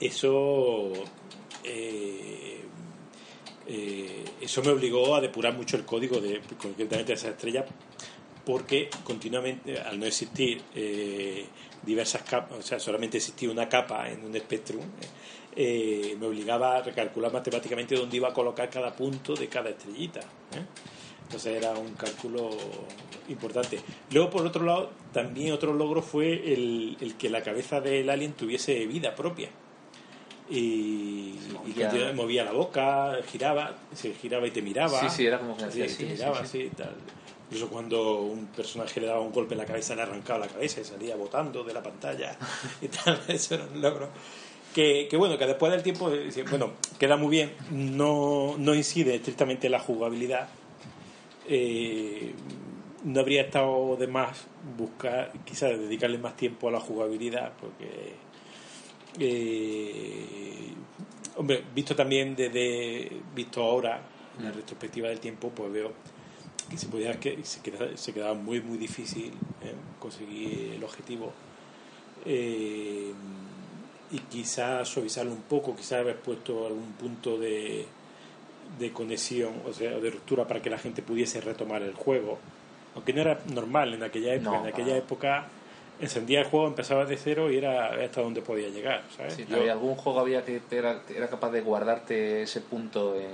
Eso... 0.00 0.92
eh, 1.64 2.60
eh, 3.72 4.24
eso 4.40 4.62
me 4.62 4.70
obligó 4.70 5.14
a 5.14 5.20
depurar 5.20 5.54
mucho 5.54 5.76
el 5.76 5.84
código 5.84 6.20
de 6.20 6.40
concretamente 6.60 7.12
de 7.12 7.18
esa 7.18 7.28
estrella 7.28 7.64
porque 8.44 8.90
continuamente 9.04 9.78
al 9.78 10.00
no 10.00 10.06
existir 10.06 10.60
eh, 10.74 11.46
diversas 11.82 12.22
capas 12.22 12.58
o 12.58 12.62
sea 12.62 12.78
solamente 12.78 13.18
existía 13.18 13.50
una 13.50 13.68
capa 13.68 14.08
en 14.08 14.24
un 14.24 14.34
Spectrum 14.34 14.84
eh, 15.56 16.16
me 16.18 16.26
obligaba 16.26 16.76
a 16.76 16.82
recalcular 16.82 17.32
matemáticamente 17.32 17.96
dónde 17.96 18.16
iba 18.16 18.28
a 18.28 18.32
colocar 18.32 18.70
cada 18.70 18.94
punto 18.94 19.34
de 19.34 19.48
cada 19.48 19.70
estrellita 19.70 20.20
¿eh? 20.20 20.64
entonces 21.24 21.56
era 21.56 21.72
un 21.72 21.94
cálculo 21.94 22.50
importante 23.28 23.80
luego 24.10 24.30
por 24.30 24.46
otro 24.46 24.64
lado 24.64 24.90
también 25.12 25.52
otro 25.52 25.72
logro 25.72 26.02
fue 26.02 26.52
el, 26.52 26.96
el 27.00 27.16
que 27.16 27.30
la 27.30 27.42
cabeza 27.42 27.80
del 27.80 28.10
alien 28.10 28.32
tuviese 28.32 28.86
vida 28.86 29.14
propia 29.14 29.50
y, 30.50 31.38
y 31.66 32.14
movía. 32.14 32.44
la 32.44 32.52
boca, 32.52 33.18
giraba, 33.30 33.76
se 33.94 34.12
giraba 34.14 34.46
y 34.46 34.50
te 34.50 34.60
miraba. 34.60 35.00
Sí, 35.00 35.08
sí, 35.08 35.26
era 35.26 35.38
como 35.38 35.56
que 35.56 35.64
así, 35.64 35.80
te 35.96 36.04
miraba, 36.06 36.44
sí, 36.44 36.62
sí. 36.64 36.70
tal. 36.76 36.94
Incluso 37.50 37.68
cuando 37.68 38.20
un 38.20 38.46
personaje 38.46 39.00
le 39.00 39.08
daba 39.08 39.20
un 39.20 39.32
golpe 39.32 39.54
en 39.54 39.58
la 39.58 39.66
cabeza, 39.66 39.96
le 39.96 40.02
arrancaba 40.02 40.38
la 40.38 40.46
cabeza 40.46 40.80
y 40.80 40.84
salía 40.84 41.16
botando 41.16 41.64
de 41.64 41.74
la 41.74 41.82
pantalla 41.82 42.38
y 42.80 42.86
tal, 42.86 43.20
eso 43.28 43.56
era 43.56 43.64
un 43.64 43.80
logro. 43.80 44.08
Que, 44.72 45.08
que 45.10 45.16
bueno, 45.16 45.36
que 45.36 45.46
después 45.46 45.72
del 45.72 45.82
tiempo, 45.82 46.12
eh, 46.12 46.30
bueno, 46.48 46.74
queda 46.96 47.16
muy 47.16 47.28
bien, 47.28 47.54
no, 47.72 48.54
no 48.56 48.72
incide 48.72 49.16
estrictamente 49.16 49.66
en 49.66 49.72
la 49.72 49.80
jugabilidad. 49.80 50.48
Eh, 51.48 52.32
no 53.02 53.18
habría 53.18 53.42
estado 53.42 53.96
de 53.96 54.06
más 54.06 54.46
buscar, 54.78 55.32
quizás 55.44 55.70
dedicarle 55.70 56.18
más 56.18 56.36
tiempo 56.36 56.68
a 56.68 56.70
la 56.70 56.78
jugabilidad, 56.78 57.52
porque 57.60 58.14
eh, 59.18 60.72
hombre, 61.34 61.64
visto 61.74 61.96
también 61.96 62.36
desde 62.36 63.10
visto 63.34 63.62
ahora 63.62 64.00
en 64.38 64.44
la 64.44 64.52
retrospectiva 64.52 65.08
del 65.08 65.18
tiempo, 65.18 65.50
pues 65.50 65.72
veo 65.72 65.92
que 66.70 66.76
se 66.78 66.86
podía 66.86 67.18
que 67.20 67.38
se 67.44 67.60
quedaba, 67.60 67.96
se 67.96 68.12
quedaba 68.12 68.34
muy 68.34 68.60
muy 68.60 68.78
difícil 68.78 69.32
eh, 69.62 69.74
conseguir 69.98 70.74
el 70.74 70.84
objetivo 70.84 71.32
Eh, 72.26 73.12
y 74.12 74.18
quizás 74.18 74.88
suavizarlo 74.88 75.30
un 75.32 75.42
poco, 75.42 75.74
quizás 75.76 76.00
haber 76.00 76.16
puesto 76.16 76.66
algún 76.66 76.92
punto 77.00 77.38
de, 77.38 77.86
de 78.78 78.90
conexión, 78.92 79.52
o 79.66 79.72
sea, 79.72 79.92
de 79.92 80.10
ruptura 80.10 80.46
para 80.46 80.60
que 80.60 80.68
la 80.68 80.78
gente 80.78 81.00
pudiese 81.00 81.40
retomar 81.40 81.80
el 81.82 81.94
juego, 81.94 82.38
aunque 82.94 83.12
no 83.12 83.20
era 83.22 83.38
normal 83.54 83.94
en 83.94 84.02
aquella 84.02 84.34
época, 84.34 84.50
No, 84.50 84.60
en 84.62 84.66
aquella 84.72 84.86
para. 84.94 84.98
época 84.98 85.46
encendía 86.00 86.40
el 86.40 86.46
juego, 86.46 86.66
empezaba 86.66 87.04
de 87.04 87.16
cero 87.16 87.50
y 87.52 87.56
era 87.58 87.94
hasta 88.04 88.20
donde 88.20 88.42
podía 88.42 88.68
llegar, 88.68 89.02
¿sabes? 89.16 89.34
Sí, 89.34 89.46
Yo- 89.48 89.58
había 89.58 89.72
algún 89.72 89.94
juego 89.94 90.18
había 90.20 90.44
que 90.44 90.60
era, 90.72 91.02
era 91.14 91.28
capaz 91.28 91.50
de 91.52 91.60
guardarte 91.60 92.42
ese 92.42 92.60
punto, 92.62 93.14
eh, 93.16 93.28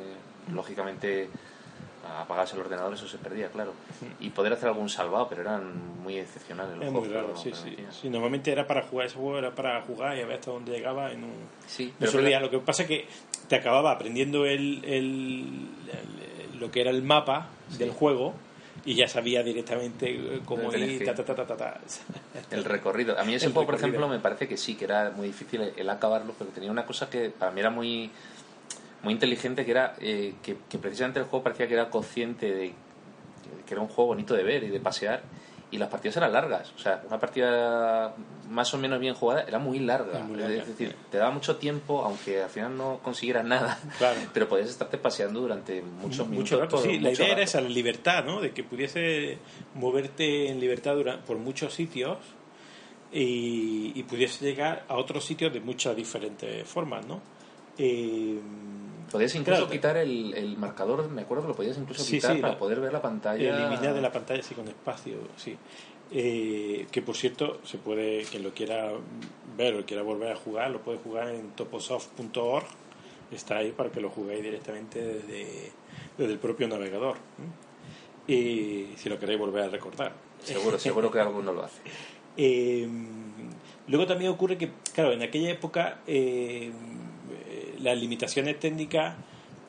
lógicamente 0.52 1.28
apagarse 2.20 2.54
el 2.56 2.62
ordenador, 2.62 2.94
eso 2.94 3.06
se 3.08 3.18
perdía, 3.18 3.48
claro. 3.48 3.72
Y 4.20 4.30
poder 4.30 4.52
hacer 4.52 4.68
algún 4.68 4.88
salvado, 4.88 5.28
pero 5.28 5.42
eran 5.42 6.00
muy 6.02 6.18
excepcionales 6.18 6.76
los 6.76 6.86
Es 6.86 6.92
muy 6.92 7.08
juegos. 7.08 7.16
raro, 7.16 7.36
sí, 7.36 7.52
sí. 7.54 7.76
Sí, 8.02 8.08
Normalmente 8.08 8.50
era 8.52 8.66
para 8.66 8.82
jugar 8.82 9.06
ese 9.06 9.16
juego, 9.16 9.38
era 9.38 9.50
para 9.54 9.80
jugar 9.82 10.16
y 10.16 10.20
a 10.22 10.26
ver 10.26 10.36
hasta 10.38 10.50
dónde 10.50 10.72
llegaba 10.72 11.12
en 11.12 11.24
un, 11.24 11.34
Sí, 11.66 11.92
pero 11.98 12.10
solo 12.10 12.22
que- 12.24 12.28
día. 12.28 12.40
Lo 12.40 12.50
que 12.50 12.58
pasa 12.58 12.82
es 12.82 12.88
que 12.88 13.08
te 13.48 13.56
acababa 13.56 13.92
aprendiendo 13.92 14.44
el, 14.46 14.84
el- 14.84 15.68
el- 16.52 16.60
lo 16.60 16.70
que 16.70 16.80
era 16.80 16.90
el 16.90 17.02
mapa 17.02 17.48
del 17.78 17.90
juego 17.90 18.34
y 18.84 18.94
ya 18.94 19.08
sabía 19.08 19.42
directamente 19.42 20.40
cómo 20.44 20.72
ir, 20.72 21.04
ta, 21.04 21.14
ta, 21.14 21.24
ta, 21.24 21.34
ta, 21.34 21.46
ta, 21.46 21.56
ta. 21.56 21.80
El 22.50 22.64
recorrido. 22.64 23.18
A 23.18 23.24
mí 23.24 23.34
ese 23.34 23.46
El 23.46 23.52
juego, 23.52 23.66
por 23.66 23.74
ejemplo, 23.74 24.06
me 24.08 24.20
parece 24.20 24.46
que 24.46 24.56
sí, 24.56 24.74
que 24.76 24.84
era 24.84 25.10
muy 25.10 25.26
difícil 25.28 25.72
el 25.76 25.90
acabarlo, 25.90 26.34
pero 26.38 26.50
tenía 26.50 26.70
una 26.70 26.86
cosa 26.86 27.10
que 27.10 27.30
para 27.30 27.50
mí 27.50 27.60
era 27.60 27.70
muy 27.70 28.10
muy 29.02 29.12
inteligente, 29.14 29.64
que 29.64 29.70
era 29.70 29.94
eh, 30.00 30.34
que, 30.42 30.56
que 30.68 30.78
precisamente 30.78 31.20
el 31.20 31.26
juego 31.26 31.42
parecía 31.44 31.66
que 31.68 31.74
era 31.74 31.90
consciente 31.90 32.52
de 32.52 32.72
que 33.66 33.74
era 33.74 33.80
un 33.80 33.88
juego 33.88 34.08
bonito 34.08 34.34
de 34.34 34.42
ver 34.44 34.62
y 34.64 34.68
de 34.68 34.78
pasear, 34.80 35.22
y 35.72 35.78
las 35.78 35.88
partidas 35.88 36.16
eran 36.18 36.32
largas. 36.32 36.72
O 36.76 36.78
sea, 36.78 37.02
una 37.08 37.18
partida 37.18 38.14
más 38.48 38.72
o 38.74 38.78
menos 38.78 39.00
bien 39.00 39.14
jugada 39.14 39.42
era 39.42 39.58
muy 39.58 39.80
larga. 39.80 40.16
Era 40.18 40.24
muy 40.24 40.38
larga, 40.38 40.62
es 40.62 40.68
decir, 40.68 40.94
te 41.10 41.18
daba 41.18 41.32
mucho 41.32 41.56
tiempo, 41.56 42.04
aunque 42.04 42.42
al 42.42 42.48
final 42.50 42.76
no 42.76 43.00
consiguieras 43.02 43.44
nada, 43.44 43.76
Claro. 43.98 44.20
pero 44.32 44.48
podías 44.48 44.68
estarte 44.68 44.98
paseando 44.98 45.40
durante 45.40 45.82
muchos 45.82 46.28
minutos. 46.28 46.36
mucho 46.38 46.60
rato, 46.60 46.76
por 46.76 46.84
sí. 46.84 47.00
La 47.00 47.10
mucho 47.10 47.22
idea 47.22 47.26
era 47.32 47.34
rato. 47.40 47.42
esa, 47.42 47.60
la 47.60 47.68
libertad, 47.68 48.24
¿no? 48.24 48.40
De 48.40 48.52
que 48.52 48.62
pudiese 48.62 49.38
moverte 49.74 50.48
en 50.48 50.60
libertad 50.60 50.94
dura- 50.94 51.18
por 51.24 51.36
muchos 51.38 51.74
sitios 51.74 52.18
y, 53.12 53.92
y 53.94 54.02
pudiese 54.04 54.44
llegar 54.44 54.84
a 54.88 54.96
otros 54.96 55.24
sitios 55.24 55.52
de 55.52 55.60
muchas 55.60 55.96
diferentes 55.96 56.66
formas, 56.68 57.04
¿no? 57.06 57.20
Eh, 57.78 58.38
Podías 59.10 59.34
incluso 59.34 59.60
claro, 59.60 59.70
quitar 59.72 59.96
el, 59.96 60.34
el 60.34 60.56
marcador, 60.56 61.08
me 61.10 61.22
acuerdo 61.22 61.44
que 61.44 61.48
lo 61.48 61.54
podías 61.54 61.78
incluso 61.78 62.02
Sí, 62.02 62.16
quitar 62.16 62.34
sí, 62.36 62.40
para 62.42 62.54
la- 62.54 62.58
poder 62.58 62.80
ver 62.80 62.92
la 62.92 63.00
pantalla. 63.02 63.48
eliminar 63.58 63.94
de 63.94 64.00
la 64.00 64.10
pantalla 64.12 64.40
así 64.40 64.54
con 64.54 64.66
espacio, 64.68 65.16
sí. 65.36 65.56
Eh, 66.12 66.86
que 66.90 67.02
por 67.02 67.16
cierto, 67.16 67.60
se 67.64 67.78
puede, 67.78 68.22
quien 68.24 68.42
lo 68.42 68.52
quiera 68.52 68.92
ver 69.56 69.74
o 69.74 69.84
quiera 69.84 70.02
volver 70.02 70.32
a 70.32 70.36
jugar, 70.36 70.70
lo 70.70 70.80
puede 70.80 70.98
jugar 70.98 71.28
en 71.30 71.50
toposoft.org. 71.50 72.66
Está 73.32 73.58
ahí 73.58 73.72
para 73.72 73.90
que 73.90 74.00
lo 74.00 74.10
juguéis 74.10 74.42
directamente 74.42 75.00
desde, 75.04 75.72
desde 76.16 76.32
el 76.32 76.38
propio 76.38 76.68
navegador. 76.68 77.16
Y 78.28 78.88
si 78.96 79.08
lo 79.08 79.18
queréis 79.18 79.38
volver 79.38 79.64
a 79.64 79.68
recordar. 79.68 80.12
Seguro, 80.42 80.78
seguro 80.78 81.10
que 81.10 81.20
alguno 81.20 81.52
lo 81.52 81.62
hace. 81.64 81.80
Eh, 82.38 82.86
luego 83.88 84.06
también 84.06 84.30
ocurre 84.30 84.58
que, 84.58 84.70
claro, 84.92 85.10
en 85.12 85.22
aquella 85.22 85.50
época 85.52 86.00
eh, 86.06 86.70
las 87.80 87.98
limitaciones 87.98 88.58
técnicas 88.60 89.16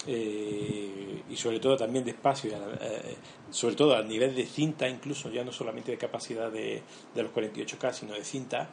eh, 0.07 1.23
y 1.29 1.35
sobre 1.35 1.59
todo 1.59 1.75
también 1.77 2.05
de 2.05 2.11
espacio, 2.11 2.51
la- 2.51 2.77
eh, 2.81 3.15
sobre 3.51 3.75
todo 3.75 3.95
a 3.95 4.03
nivel 4.03 4.35
de 4.35 4.45
cinta 4.45 4.87
incluso, 4.87 5.29
ya 5.31 5.43
no 5.43 5.51
solamente 5.51 5.91
de 5.91 5.97
capacidad 5.97 6.51
de, 6.51 6.81
de 7.15 7.23
los 7.23 7.31
48K, 7.31 7.91
sino 7.93 8.13
de 8.13 8.23
cinta, 8.23 8.69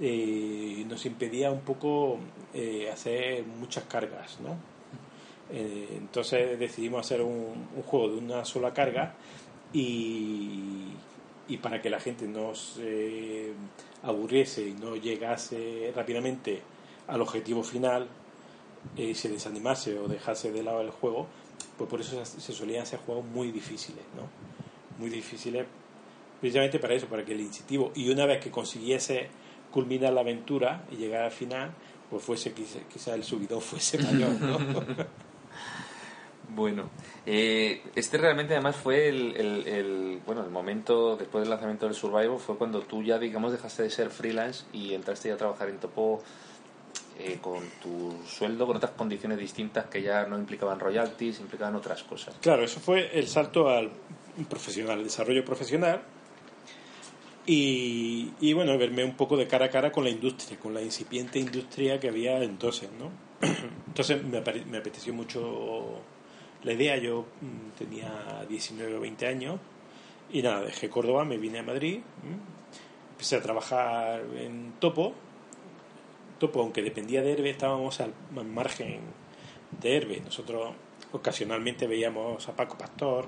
eh, 0.00 0.84
nos 0.88 1.06
impedía 1.06 1.50
un 1.50 1.60
poco 1.62 2.18
eh, 2.54 2.88
hacer 2.92 3.44
muchas 3.44 3.84
cargas, 3.84 4.38
¿no? 4.40 4.56
Eh, 5.50 5.88
entonces 5.96 6.58
decidimos 6.58 7.00
hacer 7.06 7.22
un, 7.22 7.68
un 7.74 7.82
juego 7.82 8.10
de 8.10 8.18
una 8.18 8.44
sola 8.44 8.72
carga 8.74 9.14
y, 9.72 10.84
y 11.48 11.56
para 11.58 11.80
que 11.80 11.90
la 11.90 12.00
gente 12.00 12.26
no 12.26 12.54
se 12.54 13.52
aburriese 14.02 14.68
y 14.68 14.72
no 14.74 14.96
llegase 14.96 15.92
rápidamente 15.94 16.62
al 17.06 17.22
objetivo 17.22 17.62
final 17.62 18.06
y 18.96 19.14
se 19.14 19.28
desanimase 19.28 19.98
o 19.98 20.08
dejase 20.08 20.50
de 20.52 20.62
lado 20.62 20.80
el 20.80 20.90
juego, 20.90 21.26
pues 21.76 21.88
por 21.88 22.00
eso 22.00 22.24
se 22.24 22.40
se 22.40 22.52
solían 22.52 22.82
hacer 22.82 22.98
juegos 23.00 23.24
muy 23.24 23.50
difíciles, 23.52 24.02
¿no? 24.16 24.22
Muy 24.98 25.10
difíciles 25.10 25.66
precisamente 26.40 26.78
para 26.78 26.94
eso, 26.94 27.06
para 27.06 27.24
que 27.24 27.32
el 27.32 27.40
incentivo 27.40 27.92
y 27.94 28.10
una 28.10 28.26
vez 28.26 28.42
que 28.42 28.50
consiguiese 28.50 29.28
culminar 29.72 30.12
la 30.12 30.20
aventura 30.22 30.82
y 30.90 30.96
llegar 30.96 31.22
al 31.24 31.30
final, 31.30 31.70
pues 32.10 32.22
fuese 32.24 32.52
quizá, 32.52 32.78
quizá 32.92 33.14
el 33.14 33.22
subidón 33.24 33.60
fuese 33.60 33.98
mayor, 34.02 34.30
¿no? 34.40 34.58
Bueno, 36.54 36.88
eh, 37.26 37.82
este 37.94 38.16
realmente 38.16 38.54
además 38.54 38.74
fue 38.76 39.08
el, 39.08 39.36
el- 39.36 39.68
el- 39.68 40.20
bueno 40.24 40.42
el 40.42 40.50
momento 40.50 41.16
después 41.16 41.42
del 41.42 41.50
lanzamiento 41.50 41.84
del 41.86 41.94
Survival 41.94 42.38
fue 42.38 42.56
cuando 42.56 42.80
tú 42.80 43.02
ya 43.02 43.18
digamos 43.18 43.52
dejaste 43.52 43.82
de 43.82 43.90
ser 43.90 44.08
freelance 44.10 44.64
y 44.72 44.94
entraste 44.94 45.28
ya 45.28 45.34
a 45.34 45.36
trabajar 45.36 45.68
en 45.68 45.78
Topo 45.78 46.22
eh, 47.18 47.38
con 47.40 47.62
tu 47.82 48.16
sueldo 48.26 48.66
con 48.66 48.76
otras 48.76 48.92
condiciones 48.92 49.38
distintas 49.38 49.86
que 49.86 50.02
ya 50.02 50.26
no 50.26 50.38
implicaban 50.38 50.78
royalties, 50.78 51.40
implicaban 51.40 51.74
otras 51.76 52.02
cosas. 52.02 52.36
Claro, 52.40 52.64
eso 52.64 52.80
fue 52.80 53.18
el 53.18 53.26
salto 53.26 53.68
al 53.68 53.90
profesional, 54.48 55.02
desarrollo 55.02 55.44
profesional. 55.44 56.02
Y, 57.46 58.32
y 58.40 58.52
bueno, 58.52 58.76
verme 58.76 59.04
un 59.04 59.16
poco 59.16 59.36
de 59.36 59.46
cara 59.46 59.66
a 59.66 59.70
cara 59.70 59.90
con 59.90 60.04
la 60.04 60.10
industria, 60.10 60.58
con 60.58 60.74
la 60.74 60.82
incipiente 60.82 61.38
industria 61.38 61.98
que 61.98 62.08
había 62.08 62.42
entonces, 62.42 62.90
¿no? 62.98 63.10
Entonces 63.86 64.22
me, 64.22 64.40
me 64.66 64.78
apeteció 64.78 65.14
mucho 65.14 66.00
la 66.62 66.72
idea. 66.72 66.96
Yo 66.98 67.26
mm, 67.40 67.78
tenía 67.78 68.44
19 68.48 68.96
o 68.96 69.00
20 69.00 69.26
años 69.26 69.60
y 70.30 70.42
nada, 70.42 70.60
dejé 70.60 70.90
Córdoba, 70.90 71.24
me 71.24 71.38
vine 71.38 71.60
a 71.60 71.62
Madrid, 71.62 72.00
empecé 73.10 73.36
a 73.36 73.42
trabajar 73.42 74.22
en 74.36 74.74
Topo. 74.78 75.14
Topo, 76.38 76.60
aunque 76.60 76.82
dependía 76.82 77.22
de 77.22 77.32
Herbe, 77.32 77.50
estábamos 77.50 78.00
al 78.00 78.12
margen 78.46 79.00
de 79.80 79.96
Herbe. 79.96 80.20
Nosotros 80.24 80.72
ocasionalmente 81.12 81.86
veíamos 81.86 82.48
a 82.48 82.54
Paco 82.54 82.78
Pastor 82.78 83.26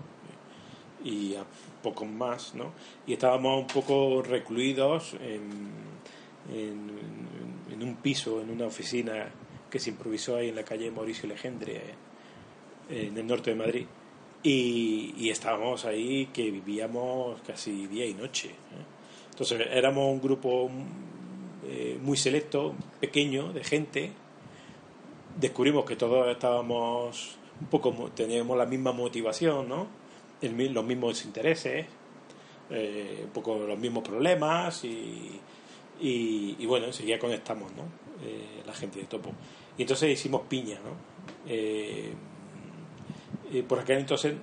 y 1.05 1.35
a 1.35 1.45
pocos 1.83 2.09
más, 2.09 2.55
¿no? 2.55 2.73
Y 3.07 3.15
estábamos 3.15 3.61
un 3.61 3.67
poco 3.67 4.23
recluidos 4.23 5.15
en, 5.15 5.71
en, 6.55 6.91
en 7.73 7.83
un 7.83 7.97
piso, 7.97 8.41
en 8.41 8.51
una 8.51 8.67
oficina 8.67 9.29
que 9.71 9.79
se 9.79 9.91
improvisó 9.91 10.37
ahí 10.37 10.49
en 10.51 10.57
la 10.57 10.65
calle 10.65 10.91
Mauricio 10.91 11.29
Legendre, 11.29 11.81
en 12.89 13.17
el 13.17 13.27
norte 13.27 13.51
de 13.51 13.57
Madrid. 13.57 13.87
Y, 14.43 15.15
y 15.17 15.31
estábamos 15.31 15.85
ahí 15.85 16.27
que 16.33 16.51
vivíamos 16.51 17.41
casi 17.43 17.87
día 17.87 18.07
y 18.07 18.15
noche. 18.15 18.49
¿eh? 18.49 18.85
Entonces 19.31 19.67
éramos 19.71 20.13
un 20.13 20.21
grupo 20.21 20.71
eh, 21.67 21.99
muy 22.03 22.17
selecto, 22.17 22.75
pequeño, 23.01 23.53
de 23.53 23.63
gente. 23.65 24.13
Descubrimos 25.39 25.85
que 25.85 25.97
todos 25.97 26.29
estábamos 26.29 27.37
un 27.61 27.67
poco, 27.67 28.11
teníamos 28.15 28.57
la 28.57 28.67
misma 28.67 28.93
motivación, 28.93 29.69
¿no? 29.69 29.87
Los 30.41 30.85
mismos 30.85 31.25
intereses, 31.25 31.87
eh, 32.71 33.21
un 33.25 33.31
poco 33.31 33.59
los 33.59 33.79
mismos 33.79 34.03
problemas 34.03 34.85
y, 34.85 35.39
y, 36.01 36.65
bueno, 36.67 36.87
enseguida 36.87 37.19
conectamos, 37.19 37.71
¿no? 37.73 37.83
Eh, 38.25 38.63
la 38.67 38.73
gente 38.73 39.01
de 39.01 39.05
Topo. 39.05 39.33
Y 39.77 39.83
entonces 39.83 40.11
hicimos 40.11 40.43
piña, 40.49 40.79
¿no? 40.83 41.11
Por 43.69 43.81
aquel 43.81 43.99
entonces 43.99 44.35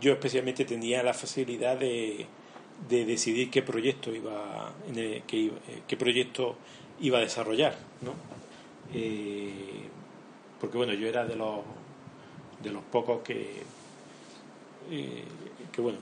yo 0.00 0.12
especialmente 0.12 0.64
tenía 0.64 1.02
la 1.02 1.14
facilidad 1.14 1.78
de, 1.78 2.26
de 2.88 3.04
decidir 3.04 3.50
qué 3.50 3.62
proyecto 3.62 4.14
iba, 4.14 4.72
qué, 5.26 5.46
eh, 5.46 5.52
qué 5.86 5.96
proyecto 5.96 6.56
iba 7.00 7.18
a 7.18 7.20
desarrollar, 7.20 7.76
¿no? 8.00 8.14
Eh, 8.94 9.88
porque 10.60 10.76
bueno, 10.76 10.92
yo 10.92 11.08
era 11.08 11.24
de 11.24 11.36
los 11.36 11.60
de 12.62 12.70
los 12.70 12.82
pocos 12.84 13.22
que 13.22 13.62
eh, 14.90 15.24
que 15.72 15.80
bueno 15.80 15.98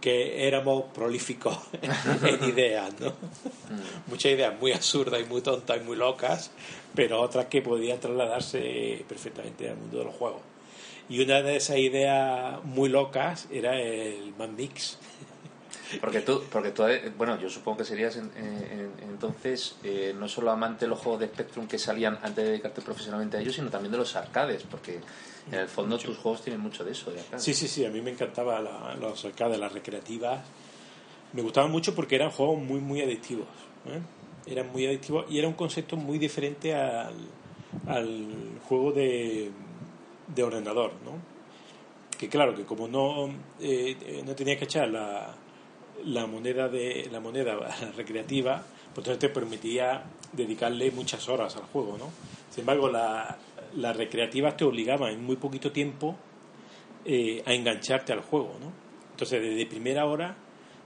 que 0.00 0.46
éramos 0.46 0.84
prolíficos 0.94 1.58
en 1.82 2.48
ideas, 2.48 2.98
¿no? 3.00 3.12
Muchas 4.06 4.32
ideas 4.32 4.58
muy 4.58 4.72
absurdas 4.72 5.20
y 5.20 5.24
muy 5.24 5.42
tontas 5.42 5.76
y 5.76 5.84
muy 5.84 5.96
locas, 5.96 6.50
pero 6.94 7.20
otras 7.20 7.46
que 7.46 7.60
podían 7.60 8.00
trasladarse 8.00 9.04
perfectamente 9.06 9.68
al 9.68 9.76
mundo 9.76 9.98
de 9.98 10.04
los 10.04 10.14
juegos. 10.14 10.40
Y 11.10 11.20
una 11.22 11.42
de 11.42 11.56
esas 11.56 11.76
ideas 11.76 12.62
muy 12.64 12.88
locas 12.88 13.46
era 13.50 13.78
el 13.78 14.32
Mad 14.38 14.48
Mix. 14.50 14.96
Porque 16.00 16.20
tú, 16.20 16.42
porque 16.52 16.70
tú, 16.70 16.84
eh, 16.86 17.12
bueno, 17.18 17.36
yo 17.40 17.50
supongo 17.50 17.78
que 17.78 17.84
serías 17.84 18.14
en- 18.16 18.30
en- 18.36 18.80
en- 18.80 18.92
entonces 19.10 19.74
eh, 19.82 20.14
no 20.16 20.28
solo 20.28 20.52
amante 20.52 20.84
de 20.84 20.88
los 20.88 21.00
juegos 21.00 21.18
de 21.20 21.26
Spectrum 21.26 21.66
que 21.66 21.78
salían 21.80 22.14
antes 22.22 22.36
de 22.44 22.50
dedicarte 22.52 22.80
profesionalmente 22.80 23.36
a 23.36 23.40
ellos, 23.40 23.56
sino 23.56 23.70
también 23.70 23.90
de 23.90 23.98
los 23.98 24.14
arcades, 24.14 24.62
porque 24.70 25.00
en 25.50 25.58
el 25.58 25.66
fondo 25.66 25.98
tus 25.98 26.16
juegos 26.16 26.42
tienen 26.42 26.60
mucho 26.60 26.84
de 26.84 26.92
eso, 26.92 27.10
de. 27.10 27.20
Sí, 27.40 27.54
sí, 27.54 27.66
sí, 27.66 27.84
a 27.84 27.90
mí 27.90 28.00
me 28.00 28.12
encantaban 28.12 28.64
los 29.00 29.24
arcades, 29.24 29.58
las 29.58 29.72
recreativas. 29.72 30.42
Me 31.32 31.42
gustaban 31.42 31.72
mucho 31.72 31.92
porque 31.92 32.14
eran 32.14 32.30
juegos 32.30 32.58
muy, 32.62 32.78
muy 32.80 33.00
adictivos. 33.02 33.48
¿eh? 33.86 34.00
Eran 34.46 34.70
muy 34.70 34.86
adictivos 34.86 35.26
y 35.28 35.40
era 35.40 35.48
un 35.48 35.54
concepto 35.54 35.96
muy 35.96 36.18
diferente 36.18 36.72
al, 36.72 37.14
al 37.88 38.26
juego 38.68 38.92
de, 38.92 39.50
de 40.34 40.42
ordenador, 40.42 40.92
¿no? 41.04 41.12
Que 42.18 42.28
claro, 42.28 42.54
que 42.54 42.64
como 42.64 42.86
no, 42.88 43.28
eh, 43.60 43.96
eh, 44.00 44.22
no 44.26 44.34
tenías 44.34 44.58
que 44.58 44.64
echar 44.64 44.88
la, 44.88 45.34
la 46.04 46.26
moneda 46.26 46.68
de 46.68 47.08
la 47.10 47.20
moneda 47.20 47.56
recreativa, 47.96 48.62
pues 48.94 49.06
entonces 49.06 49.18
te 49.18 49.28
permitía 49.28 50.02
dedicarle 50.32 50.90
muchas 50.90 51.28
horas 51.28 51.56
al 51.56 51.62
juego, 51.64 51.96
¿no? 51.98 52.10
Sin 52.50 52.60
embargo, 52.60 52.88
la- 52.88 53.36
las 53.76 53.96
recreativas 53.96 54.56
te 54.56 54.64
obligaban 54.64 55.12
en 55.12 55.24
muy 55.24 55.36
poquito 55.36 55.70
tiempo 55.70 56.16
eh, 57.04 57.42
a 57.46 57.54
engancharte 57.54 58.12
al 58.12 58.20
juego, 58.20 58.56
¿no? 58.60 58.72
Entonces, 59.12 59.40
desde 59.40 59.64
primera 59.66 60.06
hora, 60.06 60.34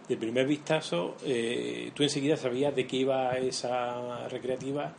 de 0.09 0.17
primer 0.17 0.47
vistazo, 0.47 1.17
eh, 1.25 1.91
tú 1.95 2.03
enseguida 2.03 2.37
sabías 2.37 2.75
de 2.77 2.87
qué 2.87 2.99
iba 2.99 3.37
esa 3.39 4.29
recreativa 4.29 4.93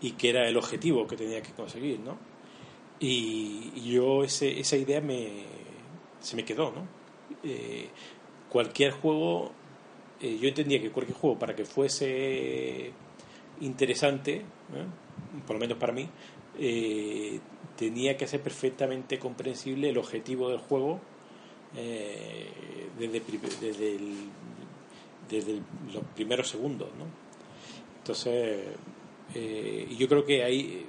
y 0.00 0.12
qué 0.12 0.30
era 0.30 0.48
el 0.48 0.56
objetivo 0.56 1.06
que 1.06 1.16
tenías 1.16 1.46
que 1.46 1.52
conseguir, 1.52 2.00
¿no? 2.00 2.16
Y, 3.00 3.90
yo 3.92 4.24
ese, 4.24 4.58
esa 4.58 4.76
idea 4.76 5.00
me, 5.00 5.28
se 6.20 6.36
me 6.36 6.44
quedó, 6.44 6.70
¿no? 6.72 6.86
Eh, 7.44 7.86
cualquier 8.50 8.92
juego, 8.92 9.52
eh, 10.20 10.38
yo 10.40 10.48
entendía 10.48 10.80
que 10.80 10.90
cualquier 10.90 11.16
juego, 11.16 11.38
para 11.38 11.54
que 11.54 11.64
fuese 11.64 12.90
interesante, 13.60 14.36
¿eh? 14.36 14.42
por 15.46 15.56
lo 15.56 15.60
menos 15.60 15.78
para 15.78 15.92
mí, 15.92 16.08
tenía 17.76 18.16
que 18.16 18.26
ser 18.26 18.40
perfectamente 18.42 19.18
comprensible 19.18 19.90
el 19.90 19.98
objetivo 19.98 20.48
del 20.48 20.58
juego 20.58 20.98
desde, 22.98 23.20
desde, 23.60 23.94
el- 23.96 24.30
desde 25.30 25.52
el- 25.52 25.62
los 25.92 26.02
primeros 26.16 26.48
segundos. 26.48 26.88
¿no? 26.98 27.04
Entonces, 27.98 28.58
eh, 29.34 29.86
yo 29.98 30.08
creo 30.08 30.24
que 30.24 30.42
ahí 30.42 30.86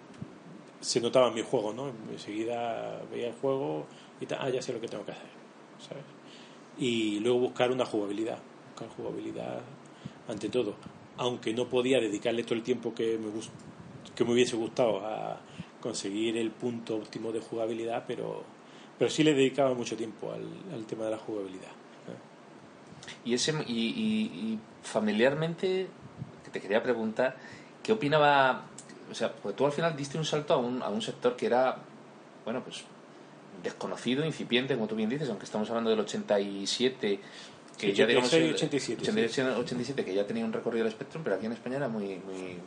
se 0.81 1.01
notaba 1.01 1.27
en 1.29 1.35
mi 1.35 1.41
juego, 1.41 1.73
¿no? 1.73 1.91
Enseguida 2.11 3.01
veía 3.11 3.27
el 3.27 3.33
juego 3.33 3.85
y 4.21 4.25
tal, 4.25 4.39
ah, 4.41 4.49
ya 4.49 4.61
sé 4.61 4.73
lo 4.73 4.79
que 4.81 4.87
tengo 4.87 5.05
que 5.05 5.11
hacer, 5.11 5.29
¿sabes? 5.87 6.03
Y 6.77 7.19
luego 7.19 7.39
buscar 7.39 7.71
una 7.71 7.85
jugabilidad, 7.85 8.37
buscar 8.71 8.89
jugabilidad 8.95 9.61
ante 10.27 10.49
todo. 10.49 10.73
Aunque 11.17 11.53
no 11.53 11.65
podía 11.67 11.99
dedicarle 11.99 12.43
todo 12.43 12.55
el 12.55 12.63
tiempo 12.63 12.93
que 12.95 13.17
me, 13.17 13.27
gus- 13.29 13.49
que 14.15 14.23
me 14.23 14.31
hubiese 14.33 14.55
gustado 14.55 14.99
a 15.05 15.41
conseguir 15.81 16.37
el 16.37 16.51
punto 16.51 16.95
óptimo 16.95 17.31
de 17.31 17.39
jugabilidad, 17.41 18.05
pero, 18.07 18.43
pero 18.97 19.09
sí 19.11 19.23
le 19.23 19.33
dedicaba 19.33 19.73
mucho 19.73 19.97
tiempo 19.97 20.31
al, 20.31 20.73
al 20.73 20.85
tema 20.85 21.05
de 21.05 21.11
la 21.11 21.17
jugabilidad. 21.17 21.63
¿eh? 22.07 23.29
Y, 23.29 23.33
ese, 23.33 23.53
y, 23.67 23.73
y- 23.73 24.53
y 24.53 24.59
familiarmente, 24.83 25.87
te 26.51 26.61
quería 26.61 26.81
preguntar, 26.81 27.35
¿qué 27.83 27.91
opinaba? 27.91 28.63
O 29.11 29.15
sea, 29.15 29.31
porque 29.33 29.57
tú 29.57 29.65
al 29.65 29.71
final 29.71 29.95
diste 29.95 30.17
un 30.17 30.25
salto 30.25 30.53
a 30.53 30.57
un, 30.57 30.81
a 30.83 30.89
un 30.89 31.01
sector 31.01 31.35
que 31.35 31.45
era, 31.47 31.77
bueno, 32.45 32.61
pues 32.63 32.83
desconocido, 33.63 34.25
incipiente, 34.25 34.75
como 34.75 34.87
tú 34.87 34.95
bien 34.95 35.09
dices, 35.09 35.27
aunque 35.29 35.45
estamos 35.45 35.69
hablando 35.69 35.89
del 35.89 35.99
87, 35.99 37.19
que 37.77 37.93
ya 37.93 38.05
digamos... 38.05 38.29
86, 38.33 38.49
el- 38.49 38.55
87, 38.55 38.79
sí. 39.05 39.11
87, 39.11 39.49
87, 39.59 40.05
que 40.05 40.13
ya 40.13 40.25
tenía 40.25 40.45
un 40.45 40.53
recorrido 40.53 40.85
del 40.85 40.93
Spectrum, 40.93 41.23
pero 41.23 41.35
aquí 41.35 41.45
en 41.45 41.53
España 41.53 41.77
era 41.77 41.87
muy... 41.87 42.15
muy 42.17 42.57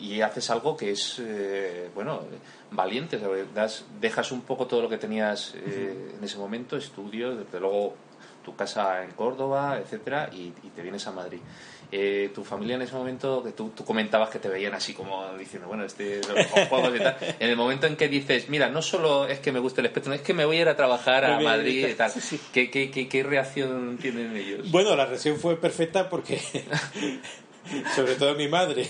y 0.00 0.20
haces 0.20 0.48
algo 0.50 0.76
que 0.76 0.92
es, 0.92 1.16
eh, 1.20 1.90
bueno, 1.94 2.20
valiente, 2.70 3.18
das, 3.54 3.84
dejas 4.00 4.30
un 4.30 4.42
poco 4.42 4.66
todo 4.66 4.82
lo 4.82 4.88
que 4.88 4.96
tenías 4.98 5.54
eh, 5.56 6.14
en 6.16 6.22
ese 6.22 6.38
momento, 6.38 6.76
estudio, 6.76 7.34
desde 7.34 7.58
luego 7.58 7.94
tu 8.44 8.54
casa 8.54 9.02
en 9.02 9.10
Córdoba, 9.12 9.78
etcétera, 9.82 10.30
y, 10.32 10.52
y 10.62 10.70
te 10.74 10.82
vienes 10.82 11.04
a 11.08 11.12
Madrid. 11.12 11.40
Eh, 11.90 12.30
tu 12.34 12.44
familia 12.44 12.76
en 12.76 12.82
ese 12.82 12.94
momento, 12.94 13.42
que 13.42 13.52
tú, 13.52 13.70
tú 13.74 13.82
comentabas 13.82 14.28
que 14.28 14.38
te 14.38 14.50
veían 14.50 14.74
así 14.74 14.92
como 14.92 15.24
diciendo, 15.38 15.68
bueno, 15.68 15.84
este, 15.84 16.20
los 16.20 16.66
juegos 16.68 16.94
y 16.94 16.98
tal, 16.98 17.16
en 17.40 17.48
el 17.48 17.56
momento 17.56 17.86
en 17.86 17.96
que 17.96 18.08
dices, 18.08 18.50
mira, 18.50 18.68
no 18.68 18.82
solo 18.82 19.26
es 19.26 19.38
que 19.38 19.52
me 19.52 19.58
gusta 19.58 19.80
el 19.80 19.86
espectro, 19.86 20.12
es 20.12 20.20
que 20.20 20.34
me 20.34 20.44
voy 20.44 20.58
a 20.58 20.60
ir 20.60 20.68
a 20.68 20.76
trabajar 20.76 21.24
a 21.24 21.40
Madrid 21.40 21.88
y 21.88 21.94
tal, 21.94 22.10
sí, 22.10 22.20
sí. 22.20 22.38
¿Qué, 22.52 22.70
qué, 22.70 22.90
qué, 22.90 23.08
qué 23.08 23.22
reacción 23.22 23.96
tienen 23.96 24.36
ellos? 24.36 24.70
Bueno, 24.70 24.94
la 24.96 25.06
reacción 25.06 25.38
fue 25.38 25.56
perfecta 25.56 26.10
porque, 26.10 26.38
sobre 27.96 28.16
todo 28.16 28.34
mi 28.34 28.48
madre, 28.48 28.86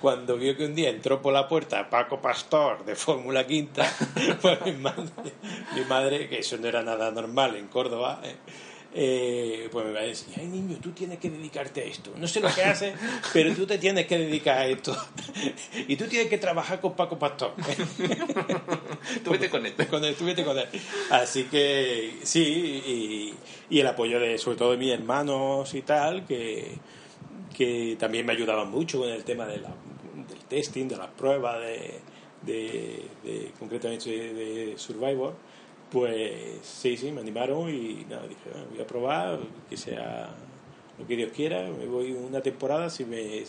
cuando 0.00 0.38
vio 0.38 0.56
que 0.56 0.64
un 0.64 0.74
día 0.74 0.88
entró 0.88 1.20
por 1.20 1.34
la 1.34 1.48
puerta 1.48 1.90
Paco 1.90 2.22
Pastor 2.22 2.82
de 2.86 2.96
Fórmula 2.96 3.46
Quinta, 3.46 3.86
pues 4.40 4.58
mi 4.64 4.72
madre, 4.72 5.10
mi 5.74 5.84
madre, 5.84 6.30
que 6.30 6.38
eso 6.38 6.56
no 6.56 6.66
era 6.66 6.82
nada 6.82 7.10
normal 7.10 7.56
en 7.56 7.68
Córdoba, 7.68 8.22
eh, 8.24 8.36
eh, 8.94 9.68
pues 9.70 9.84
me 9.86 9.92
va 9.92 10.00
a 10.00 10.04
decir, 10.04 10.28
ay 10.38 10.46
niño, 10.46 10.78
tú 10.82 10.90
tienes 10.92 11.18
que 11.18 11.28
dedicarte 11.30 11.82
a 11.82 11.84
esto. 11.84 12.12
No 12.16 12.26
sé 12.26 12.40
lo 12.40 12.48
que 12.54 12.62
haces, 12.64 12.94
pero 13.32 13.54
tú 13.54 13.66
te 13.66 13.78
tienes 13.78 14.06
que 14.06 14.18
dedicar 14.18 14.58
a 14.58 14.66
esto. 14.66 14.96
Y 15.86 15.96
tú 15.96 16.06
tienes 16.06 16.28
que 16.28 16.38
trabajar 16.38 16.80
con 16.80 16.94
Paco 16.96 17.18
Pastor. 17.18 17.52
tú 19.24 19.30
vete 19.30 19.48
con 19.50 19.64
él. 19.66 19.74
Con 19.88 20.04
él, 20.04 20.14
tú 20.14 20.24
vete 20.24 20.44
con 20.44 20.58
él. 20.58 20.66
Así 21.10 21.44
que 21.44 22.14
sí, 22.22 22.42
y, 22.86 23.34
y 23.70 23.80
el 23.80 23.86
apoyo 23.86 24.18
de, 24.20 24.38
sobre 24.38 24.56
todo 24.56 24.70
de 24.72 24.76
mis 24.78 24.92
hermanos 24.92 25.74
y 25.74 25.82
tal, 25.82 26.26
que, 26.26 26.76
que 27.56 27.96
también 27.98 28.26
me 28.26 28.32
ayudaban 28.32 28.70
mucho 28.70 29.00
con 29.00 29.08
el 29.10 29.24
tema 29.24 29.46
de 29.46 29.58
la- 29.58 29.74
del 30.28 30.38
testing, 30.48 30.88
de 30.88 30.96
las 30.96 31.08
pruebas, 31.08 31.60
de, 31.60 32.00
de, 32.42 33.02
de- 33.24 33.52
concretamente 33.58 34.10
de 34.10 34.74
Survivor. 34.78 35.34
Pues 35.90 36.60
sí, 36.62 36.96
sí, 36.96 37.10
me 37.12 37.20
animaron 37.22 37.68
y 37.70 38.04
nada, 38.08 38.26
dije, 38.26 38.40
"Bueno, 38.52 38.66
voy 38.70 38.80
a 38.80 38.86
probar, 38.86 39.38
que 39.70 39.76
sea 39.76 40.28
lo 40.98 41.06
que 41.06 41.16
Dios 41.16 41.32
quiera, 41.34 41.62
me 41.62 41.86
voy 41.86 42.12
una 42.12 42.40
temporada, 42.42 42.90
si 42.90 43.04
me 43.04 43.44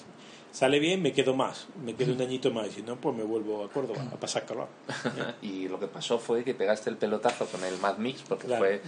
sale 0.51 0.79
bien 0.79 1.01
me 1.01 1.11
quedo 1.11 1.35
más, 1.35 1.67
me 1.83 1.93
quedo 1.95 2.13
un 2.13 2.21
añito 2.21 2.49
más, 2.51 2.67
y 2.67 2.71
si 2.71 2.81
no, 2.81 2.95
pues 2.95 3.15
me 3.15 3.23
vuelvo 3.23 3.63
a 3.65 3.69
Córdoba 3.69 4.03
a 4.11 4.15
pasar 4.15 4.45
calor. 4.45 4.67
y 5.41 5.67
lo 5.67 5.79
que 5.79 5.87
pasó 5.87 6.17
fue 6.17 6.43
que 6.43 6.53
pegaste 6.55 6.89
el 6.89 6.97
pelotazo 6.97 7.45
con 7.47 7.63
el 7.63 7.77
Mad 7.79 7.97
Mix, 7.97 8.21
porque 8.27 8.47
Claro. 8.47 8.63
fue 8.63 8.81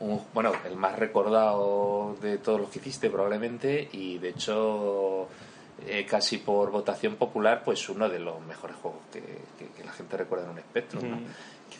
un- 0.00 0.20
bueno, 0.34 0.52
el 0.66 0.76
más 0.76 0.98
recordado 0.98 2.16
de 2.20 2.38
todos 2.38 2.60
los 2.60 2.70
que 2.70 2.78
hiciste 2.80 3.08
probablemente, 3.08 3.88
y 3.92 4.18
de 4.18 4.28
hecho 4.30 5.28
eh, 5.86 6.04
casi 6.08 6.38
por 6.38 6.70
votación 6.70 7.16
popular, 7.16 7.62
pues 7.64 7.88
uno 7.88 8.08
de 8.08 8.18
los 8.20 8.40
mejores 8.42 8.76
juegos 8.76 9.00
que, 9.12 9.20
que- 9.20 9.72
que 9.76 9.82
la 9.84 9.92
gente 9.92 10.16
recuerda 10.16 10.44
en 10.44 10.98
un. 10.98 11.10
Mm. 11.22 11.24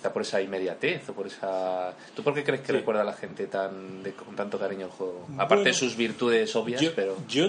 Quizá 0.03 0.13
por 0.13 0.23
esa 0.23 0.43
inmediatez 0.43 1.09
o 1.11 1.13
por 1.13 1.29
esa... 1.29 1.95
¿Tú 2.17 2.25
por 2.25 2.35
qué 2.35 2.43
crees 2.43 2.63
que 2.63 2.67
Sí. 2.69 2.73
recuerda 2.73 3.03
a 3.03 3.05
la 3.05 3.13
gente 3.13 3.47
tan 3.47 4.03
de- 4.03 4.13
con 4.15 4.35
tanto 4.35 4.59
cariño 4.59 4.87
el 4.87 4.91
juego? 4.91 5.29
Aparte 5.39 5.69
de 5.69 5.75
sus 5.75 5.97
virtudes 5.97 6.57
obvias, 6.57 6.81
yo, 6.81 6.93
pero... 6.97 7.17
yo 7.29 7.49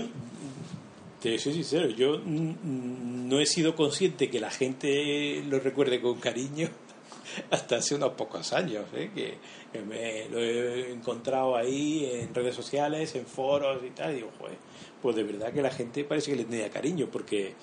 te 1.19 1.39
soy 1.39 1.53
sincero, 1.53 1.89
yo 1.89 2.19
no 2.23 3.39
he 3.39 3.47
sido 3.47 3.75
consciente 3.75 4.29
que 4.29 4.39
la 4.39 4.51
gente 4.51 5.41
lo 5.49 5.59
recuerde 5.61 5.99
con 5.99 6.19
cariño 6.19 6.69
hasta 7.49 7.77
hace 7.77 7.95
unos 7.95 8.11
pocos 8.13 8.53
años, 8.53 8.85
¿eh? 8.93 9.09
que, 9.15 9.37
me 9.81 10.29
lo 10.29 10.37
he 10.39 10.91
encontrado 10.91 11.55
ahí 11.55 12.07
en 12.13 12.35
redes 12.35 12.53
sociales, 12.55 13.15
en 13.15 13.25
foros 13.25 13.81
y 13.83 13.89
tal, 13.89 14.11
y 14.11 14.15
digo, 14.17 14.29
joder, 14.37 14.57
pues 15.01 15.15
de 15.15 15.23
verdad 15.23 15.51
que 15.51 15.63
la 15.63 15.71
gente 15.71 16.03
parece 16.03 16.29
que 16.29 16.37
le 16.37 16.43
tenía 16.45 16.69
cariño, 16.69 17.07
porque, 17.11 17.55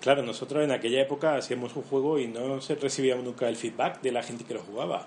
claro, 0.00 0.22
nosotros 0.22 0.64
en 0.64 0.72
aquella 0.72 1.00
época 1.00 1.36
hacíamos 1.36 1.74
un 1.76 1.82
juego 1.82 2.18
y 2.18 2.26
no 2.26 2.58
recibíamos 2.58 3.24
nunca 3.24 3.48
el 3.48 3.56
feedback 3.56 4.00
de 4.00 4.12
la 4.12 4.22
gente 4.22 4.44
que 4.44 4.54
lo 4.54 4.60
jugaba. 4.60 5.06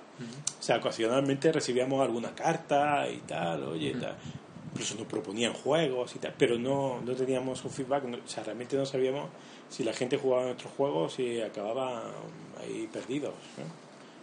O 0.60 0.64
sea, 0.64 0.78
ocasionalmente 0.78 1.52
recibíamos 1.52 2.02
alguna 2.02 2.34
carta 2.34 3.10
y 3.10 3.18
tal, 3.20 3.64
oye, 3.64 3.94
tal 3.94 4.16
incluso 4.78 4.96
nos 4.96 5.08
proponían 5.08 5.54
juegos 5.54 6.16
y 6.16 6.20
tal, 6.20 6.36
pero 6.38 6.60
no, 6.60 7.02
no 7.02 7.16
teníamos 7.16 7.66
un 7.66 7.72
feedback, 7.72 8.04
o 8.06 8.28
sea, 8.28 8.44
realmente 8.44 8.78
no 8.78 8.86
sabíamos 8.86 9.30
si 9.70 9.84
la 9.84 9.92
gente 9.92 10.18
jugaba 10.18 10.44
nuestros 10.44 10.72
juegos 10.74 11.18
y 11.20 11.42
acababa 11.42 12.04
ahí 12.62 12.88
perdidos 12.92 13.34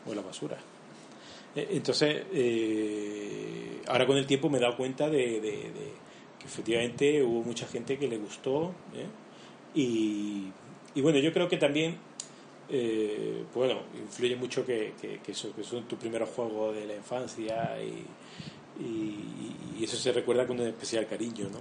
o 0.06 0.10
en 0.10 0.16
la 0.16 0.22
basura. 0.22 0.56
E, 1.56 1.68
entonces, 1.72 2.24
eh, 2.32 3.82
ahora 3.88 4.06
con 4.06 4.16
el 4.16 4.26
tiempo 4.26 4.48
me 4.48 4.58
he 4.58 4.60
dado 4.60 4.76
cuenta 4.76 5.10
de, 5.10 5.40
que 6.38 6.46
efectivamente 6.46 7.22
hubo 7.22 7.42
mucha 7.42 7.66
gente 7.66 7.98
que 7.98 8.06
le 8.06 8.18
gustó 8.18 8.72
¿eh? 8.94 9.06
Y, 9.74 10.52
y, 10.94 11.00
bueno, 11.00 11.18
yo 11.18 11.32
creo 11.32 11.48
que 11.48 11.56
también, 11.56 11.96
eh, 12.68 13.44
pues 13.52 13.66
bueno, 13.66 13.82
influye 13.98 14.36
mucho 14.36 14.64
que, 14.64 14.94
que, 15.00 15.18
que, 15.18 15.32
eso, 15.32 15.54
que 15.54 15.64
son 15.64 15.84
tus 15.84 15.98
primeros 15.98 16.28
juegos 16.30 16.74
de 16.74 16.86
la 16.86 16.94
infancia 16.94 17.76
y, 17.82 18.04
y, 18.80 19.84
eso 19.84 19.96
se 19.96 20.12
recuerda 20.12 20.46
con 20.46 20.58
un 20.60 20.66
especial 20.66 21.06
cariño, 21.06 21.48
¿no? 21.52 21.60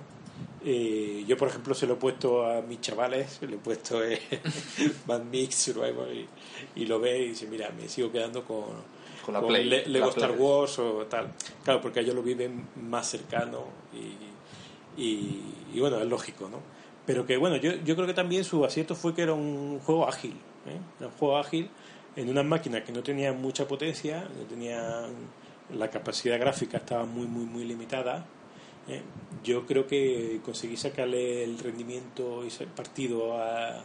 Eh, 0.65 1.25
yo, 1.27 1.35
por 1.35 1.49
ejemplo, 1.49 1.73
se 1.73 1.85
lo 1.85 1.93
he 1.95 1.97
puesto 1.97 2.45
a 2.45 2.61
mis 2.61 2.79
chavales, 2.79 3.39
le 3.41 3.55
he 3.55 3.59
puesto 3.59 4.03
eh, 4.03 4.21
Mix 5.31 5.55
Survival 5.55 6.25
y, 6.75 6.85
lo 6.85 6.99
ve 6.99 7.19
y 7.19 7.29
dice, 7.29 7.47
mira, 7.47 7.69
me 7.71 7.89
sigo 7.89 8.11
quedando 8.11 8.45
con, 8.45 8.65
con, 9.25 9.33
la 9.33 9.41
Play, 9.45 9.65
Lego 9.65 10.09
Star 10.09 10.31
Wars 10.31 10.79
o 10.79 11.05
tal. 11.07 11.33
Claro, 11.63 11.81
porque 11.81 11.99
ellos 11.99 12.15
lo 12.15 12.23
viven 12.23 12.69
más 12.81 13.09
cercano 13.09 13.65
y, 13.93 15.01
y, 15.75 15.79
bueno, 15.79 15.99
es 15.99 16.07
lógico, 16.07 16.47
¿no? 16.47 16.59
Pero 17.05 17.25
que 17.25 17.37
bueno, 17.37 17.57
yo, 17.57 17.73
yo 17.83 17.95
creo 17.95 18.07
que 18.07 18.13
también 18.13 18.43
su 18.43 18.63
acierto 18.63 18.95
fue 18.95 19.13
que 19.13 19.23
era 19.23 19.33
un 19.33 19.79
juego 19.79 20.07
ágil, 20.07 20.33
¿eh? 20.65 20.79
Era 20.99 21.07
un 21.07 21.13
juego 21.13 21.37
ágil 21.37 21.69
en 22.15 22.29
unas 22.29 22.45
máquinas 22.45 22.83
que 22.83 22.91
no 22.91 23.03
tenían 23.03 23.41
mucha 23.41 23.67
potencia, 23.67 24.27
no 24.37 24.45
tenían 24.45 25.11
la 25.75 25.89
capacidad 25.89 26.39
gráfica 26.39 26.77
estaba 26.77 27.05
muy, 27.05 27.27
muy, 27.27 27.45
muy 27.45 27.65
limitada. 27.65 28.25
¿eh? 28.87 29.01
Yo 29.43 29.65
creo 29.65 29.87
que 29.87 30.39
conseguí 30.43 30.77
sacarle 30.77 31.43
el 31.43 31.57
rendimiento 31.57 32.43
y 32.45 32.49
el 32.61 32.69
partido 32.69 33.37
a, 33.37 33.83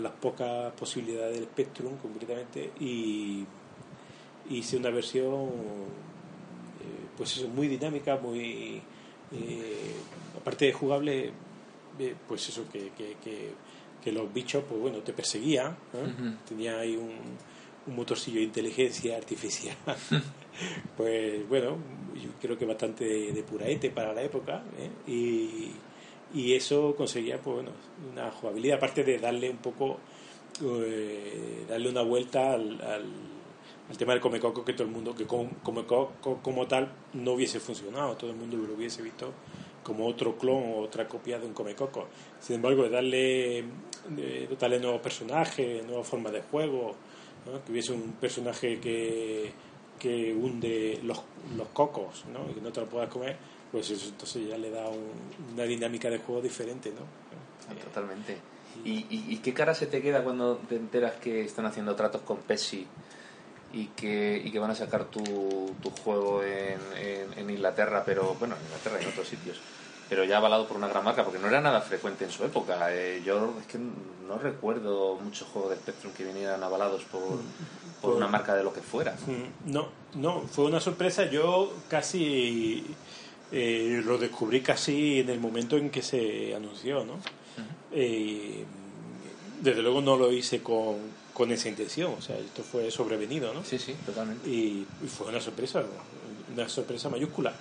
las 0.00 0.12
pocas 0.20 0.72
posibilidades 0.74 1.34
del 1.34 1.44
Spectrum, 1.44 1.96
concretamente, 1.96 2.72
y 2.78 3.46
hice 4.50 4.76
una 4.76 4.90
versión 4.90 5.44
eh, 5.44 7.08
pues 7.16 7.46
muy 7.48 7.68
dinámica, 7.68 8.16
muy. 8.16 8.82
Aparte 10.38 10.66
de 10.66 10.72
jugable, 10.74 11.32
pues 12.26 12.48
eso, 12.48 12.66
que, 12.70 12.90
que, 12.90 13.16
que, 14.02 14.12
los 14.12 14.32
bichos, 14.32 14.64
pues 14.68 14.80
bueno, 14.80 14.98
te 14.98 15.12
perseguían. 15.12 15.76
Tenía 16.46 16.78
ahí 16.78 16.94
un, 16.94 17.38
un 17.86 17.96
motorcillo 17.96 18.38
de 18.38 18.44
inteligencia 18.44 19.16
artificial 19.18 19.76
pues 20.96 21.48
bueno, 21.48 21.76
yo 22.14 22.30
creo 22.40 22.56
que 22.56 22.64
bastante 22.64 23.04
de, 23.04 23.42
puraete 23.42 23.90
para 23.90 24.12
la 24.12 24.22
época, 24.22 24.62
¿eh? 24.78 24.90
y, 25.10 25.72
y, 26.32 26.54
eso 26.54 26.94
conseguía 26.96 27.40
pues 27.40 27.56
bueno, 27.56 27.70
una 28.12 28.30
jugabilidad, 28.30 28.76
aparte 28.76 29.02
de 29.02 29.18
darle 29.18 29.50
un 29.50 29.58
poco, 29.58 29.98
eh, 30.62 31.64
darle 31.68 31.88
una 31.88 32.02
vuelta 32.02 32.52
al, 32.52 32.80
al, 32.80 33.04
tema 33.98 34.12
del 34.12 34.20
Comecoco 34.20 34.64
que 34.64 34.72
todo 34.72 34.86
el 34.86 34.92
mundo, 34.92 35.14
que 35.14 35.26
como 35.26 36.66
tal 36.66 36.92
no 37.12 37.32
hubiese 37.32 37.60
funcionado, 37.60 38.16
todo 38.16 38.30
el 38.30 38.36
mundo 38.36 38.56
lo 38.56 38.74
hubiese 38.74 39.02
visto 39.02 39.32
como 39.84 40.06
otro 40.06 40.36
clon 40.36 40.72
o 40.72 40.78
otra 40.78 41.06
copia 41.06 41.38
de 41.38 41.46
un 41.46 41.52
Comecoco. 41.52 42.08
Sin 42.40 42.56
embargo, 42.56 42.88
darle, 42.88 43.58
eh, 43.58 44.56
darle 44.58 44.80
nuevos 44.80 45.00
personajes, 45.00 45.86
nuevas 45.86 46.08
formas 46.08 46.32
de 46.32 46.42
juego, 46.42 46.96
que 47.64 47.70
hubiese 47.70 47.92
un 47.92 48.12
personaje 48.12 48.80
que 48.80 49.52
que 49.98 50.34
hunde 50.34 51.00
los, 51.02 51.22
los 51.56 51.68
cocos 51.68 52.24
¿no? 52.32 52.50
y 52.50 52.54
que 52.54 52.60
no 52.60 52.72
te 52.72 52.80
lo 52.80 52.86
puedas 52.86 53.08
comer, 53.08 53.36
pues 53.72 53.90
eso 53.90 54.08
entonces 54.08 54.48
ya 54.48 54.58
le 54.58 54.70
da 54.70 54.84
una 55.52 55.64
dinámica 55.64 56.10
de 56.10 56.18
juego 56.18 56.42
diferente, 56.42 56.90
¿no? 56.90 57.06
Ah, 57.70 57.74
totalmente. 57.82 58.36
¿Y, 58.84 59.06
y, 59.08 59.36
qué 59.38 59.54
cara 59.54 59.72
se 59.72 59.86
te 59.86 60.02
queda 60.02 60.24
cuando 60.24 60.56
te 60.68 60.74
enteras 60.74 61.14
que 61.14 61.42
están 61.42 61.64
haciendo 61.64 61.94
tratos 61.94 62.22
con 62.22 62.38
Pepsi 62.38 62.86
y 63.72 63.86
que, 63.96 64.42
y 64.44 64.50
que 64.50 64.58
van 64.58 64.72
a 64.72 64.74
sacar 64.74 65.04
tu, 65.04 65.22
tu 65.80 65.90
juego 65.90 66.42
en, 66.42 66.80
en, 67.36 67.48
Inglaterra, 67.50 68.02
pero 68.04 68.34
bueno, 68.34 68.56
en 68.56 68.62
Inglaterra 68.64 68.98
y 69.00 69.04
en 69.04 69.10
otros 69.10 69.28
sitios? 69.28 69.60
Pero 70.08 70.24
ya 70.24 70.38
avalado 70.38 70.66
por 70.66 70.76
una 70.76 70.88
gran 70.88 71.04
marca, 71.04 71.24
porque 71.24 71.38
no 71.38 71.48
era 71.48 71.60
nada 71.60 71.80
frecuente 71.80 72.24
en 72.24 72.30
su 72.30 72.44
época. 72.44 72.92
Eh, 72.92 73.22
yo 73.24 73.54
es 73.60 73.66
que 73.66 73.78
no 73.78 74.38
recuerdo 74.38 75.16
muchos 75.16 75.48
juegos 75.48 75.70
de 75.70 75.76
Spectrum 75.76 76.12
que 76.12 76.24
vinieran 76.24 76.62
avalados 76.62 77.04
por, 77.04 77.40
por 78.00 78.14
una 78.14 78.28
marca 78.28 78.54
de 78.54 78.64
lo 78.64 78.72
que 78.72 78.80
fuera. 78.80 79.12
Mm, 79.26 79.72
no, 79.72 79.88
no, 80.14 80.42
fue 80.42 80.66
una 80.66 80.80
sorpresa. 80.80 81.24
Yo 81.26 81.72
casi 81.88 82.84
eh, 83.52 84.02
lo 84.04 84.18
descubrí 84.18 84.60
casi 84.60 85.20
en 85.20 85.30
el 85.30 85.40
momento 85.40 85.76
en 85.76 85.90
que 85.90 86.02
se 86.02 86.54
anunció, 86.54 87.04
¿no? 87.04 87.14
Eh, 87.92 88.64
desde 89.60 89.80
luego 89.82 90.00
no 90.00 90.16
lo 90.16 90.32
hice 90.32 90.62
con, 90.62 90.96
con 91.32 91.50
esa 91.52 91.68
intención, 91.68 92.14
o 92.18 92.20
sea, 92.20 92.36
esto 92.36 92.62
fue 92.62 92.90
sobrevenido, 92.90 93.54
¿no? 93.54 93.64
Sí, 93.64 93.78
sí, 93.78 93.94
totalmente. 94.06 94.48
Y, 94.48 94.86
fue 95.06 95.28
una 95.28 95.40
sorpresa, 95.40 95.84
una 96.52 96.68
sorpresa 96.68 97.08
mayúscula, 97.08 97.54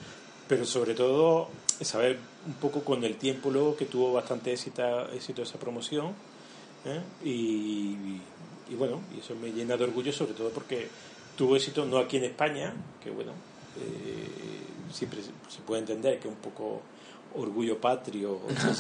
pero 0.48 0.66
sobre 0.66 0.94
todo 0.94 1.50
saber 1.82 2.18
un 2.46 2.54
poco 2.54 2.84
con 2.84 3.04
el 3.04 3.18
tiempo 3.18 3.50
luego 3.50 3.76
que 3.76 3.86
tuvo 3.86 4.14
bastante 4.14 4.54
éxito, 4.54 5.10
éxito 5.12 5.42
esa 5.42 5.58
promoción 5.60 6.14
¿eh? 6.86 7.02
y, 7.24 8.22
y 8.70 8.76
bueno, 8.78 9.02
y 9.16 9.20
eso 9.20 9.36
me 9.36 9.52
llena 9.52 9.76
de 9.76 9.84
orgullo 9.84 10.12
sobre 10.12 10.34
todo 10.34 10.50
porque 10.50 10.88
tuvo 11.36 11.56
éxito 11.56 11.86
no 11.86 11.98
aquí 11.98 12.18
en 12.18 12.26
España, 12.26 12.74
que 13.04 13.10
bueno, 13.10 13.32
eh, 13.78 14.28
siempre 14.92 15.22
se 15.22 15.62
puede 15.66 15.82
entender 15.82 16.20
que 16.20 16.28
un 16.28 16.36
poco 16.36 16.82
orgullo 17.36 17.80
patrio, 17.80 18.40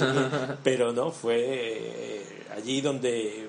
pero 0.63 0.93
no, 0.93 1.11
fue 1.11 1.39
eh, 1.39 2.43
allí 2.55 2.81
donde 2.81 3.47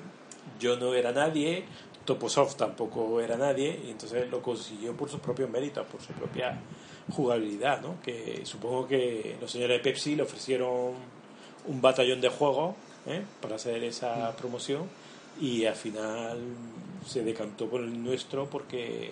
yo 0.59 0.77
no 0.77 0.95
era 0.95 1.13
nadie, 1.13 1.65
Toposoft 2.05 2.57
tampoco 2.57 3.21
era 3.21 3.37
nadie, 3.37 3.81
y 3.87 3.91
entonces 3.91 4.31
lo 4.31 4.41
consiguió 4.41 4.95
por 4.97 5.11
sus 5.11 5.21
propios 5.21 5.51
méritos, 5.51 5.87
por 5.87 6.01
su 6.01 6.13
propia 6.13 6.59
jugabilidad, 7.13 7.81
¿no? 7.83 8.01
Que 8.03 8.43
supongo 8.45 8.87
que 8.87 9.37
los 9.41 9.51
señores 9.51 9.79
de 9.79 9.85
Pepsi 9.85 10.17
le 10.17 10.23
ofrecieron 10.23 10.95
un 11.67 11.81
batallón 11.81 12.21
de 12.21 12.29
juegos 12.29 12.75
¿eh? 13.07 13.23
para 13.41 13.57
hacer 13.57 13.83
esa 13.85 14.31
mm. 14.31 14.37
promoción 14.37 14.89
y 15.41 15.65
al 15.65 15.75
final 15.75 16.39
se 17.07 17.23
decantó 17.23 17.67
por 17.67 17.81
el 17.81 18.03
nuestro 18.03 18.47
porque 18.47 19.11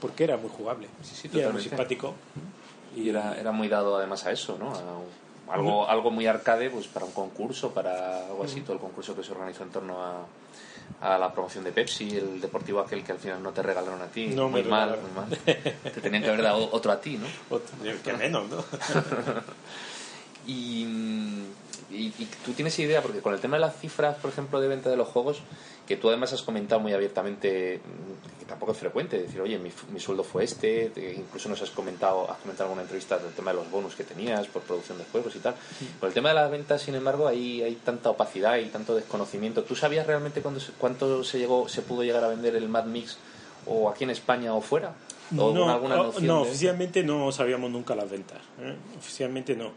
porque 0.00 0.24
era 0.24 0.36
muy 0.36 0.50
jugable 0.50 0.88
sí, 1.02 1.30
era 1.32 1.50
muy 1.50 1.62
simpático 1.62 2.14
y 2.96 3.08
era, 3.08 3.38
era 3.38 3.52
muy 3.52 3.68
dado 3.68 3.96
además 3.96 4.24
a 4.26 4.32
eso 4.32 4.56
no 4.58 4.72
algo 5.52 5.88
algo 5.88 6.10
muy 6.10 6.26
arcade 6.26 6.70
pues 6.70 6.86
para 6.86 7.04
un 7.04 7.12
concurso 7.12 7.72
para 7.72 8.26
algo 8.26 8.44
así 8.44 8.62
todo 8.62 8.74
el 8.74 8.80
concurso 8.80 9.14
que 9.14 9.22
se 9.22 9.32
organizó 9.32 9.62
en 9.62 9.70
torno 9.70 10.02
a, 10.02 10.24
a 11.00 11.18
la 11.18 11.32
promoción 11.32 11.64
de 11.64 11.72
Pepsi 11.72 12.16
el 12.16 12.40
deportivo 12.40 12.80
aquel 12.80 13.04
que 13.04 13.12
al 13.12 13.18
final 13.18 13.42
no 13.42 13.50
te 13.50 13.62
regalaron 13.62 14.00
a 14.00 14.06
ti. 14.06 14.26
Muy 14.28 14.62
mal 14.62 14.98
muy 15.00 15.10
mal. 15.14 15.38
Te 15.44 16.00
tenían 16.00 16.22
que 16.22 16.28
haber 16.28 16.42
dado 16.42 16.68
otro 16.72 16.92
a 16.92 17.00
ti 17.00 17.16
no 17.16 17.26
otro, 17.50 17.76
que 18.02 18.12
menos 18.14 18.48
no 18.48 18.64
y 20.46 20.86
y, 21.94 22.10
tú 22.44 22.52
tienes 22.52 22.78
idea, 22.78 23.02
porque 23.02 23.20
con 23.20 23.34
el 23.34 23.40
tema 23.40 23.56
de 23.56 23.60
las 23.60 23.78
cifras, 23.78 24.16
por 24.16 24.30
ejemplo, 24.30 24.60
de 24.60 24.68
venta 24.68 24.90
de 24.90 24.96
los 24.96 25.08
juegos, 25.08 25.40
que 25.86 25.96
tú 25.96 26.08
además 26.08 26.32
has 26.32 26.42
comentado 26.42 26.80
muy 26.80 26.92
abiertamente, 26.92 27.78
mm, 27.78 28.38
que 28.40 28.46
tampoco 28.46 28.72
es 28.72 28.78
frecuente, 28.78 29.20
decir, 29.20 29.40
oye, 29.40 29.58
mi, 29.58 29.70
mi 29.92 30.00
sueldo 30.00 30.24
fue 30.24 30.44
este, 30.44 30.90
incluso 31.16 31.48
nos 31.48 31.60
has 31.62 31.70
comentado, 31.70 32.30
has 32.30 32.38
comentado 32.38 32.64
alguna 32.64 32.82
entrevista 32.82 33.18
del 33.18 33.32
tema 33.32 33.50
de 33.52 33.58
los 33.58 33.70
bonus 33.70 33.94
que 33.94 34.04
tenías 34.04 34.46
por 34.46 34.62
producción 34.62 34.98
de 34.98 35.04
juegos 35.04 35.36
y 35.36 35.40
tal. 35.40 35.54
Con 36.00 36.08
el 36.08 36.14
tema 36.14 36.30
de 36.30 36.36
las 36.36 36.50
ventas, 36.50 36.82
sin 36.82 36.94
embargo, 36.94 37.28
ahí 37.28 37.62
hay 37.62 37.74
tanta 37.76 38.10
opacidad 38.10 38.56
y 38.58 38.66
tanto 38.66 38.94
desconocimiento. 38.94 39.64
¿Tú 39.64 39.76
sabías 39.76 40.06
realmente 40.06 40.40
cuándo 40.40 40.60
cuánto 40.78 41.24
se 41.24 41.38
llegó, 41.38 41.68
se 41.68 41.82
pudo 41.82 42.02
llegar 42.02 42.24
a 42.24 42.28
vender 42.28 42.56
el 42.56 42.68
Mad 42.68 42.86
Mix 42.86 43.18
o 43.66 43.88
aquí 43.88 44.04
en 44.04 44.10
España 44.10 44.54
o 44.54 44.60
fuera? 44.60 44.94
no, 45.30 45.68
alguna 45.70 45.96
no 46.20 46.42
oficialmente 46.42 47.02
no 47.02 47.32
sabíamos 47.32 47.70
nunca 47.70 47.94
las 47.94 48.10
ventas. 48.10 48.38
¿eh? 48.60 48.74
Oficialmente 48.98 49.56
no. 49.56 49.72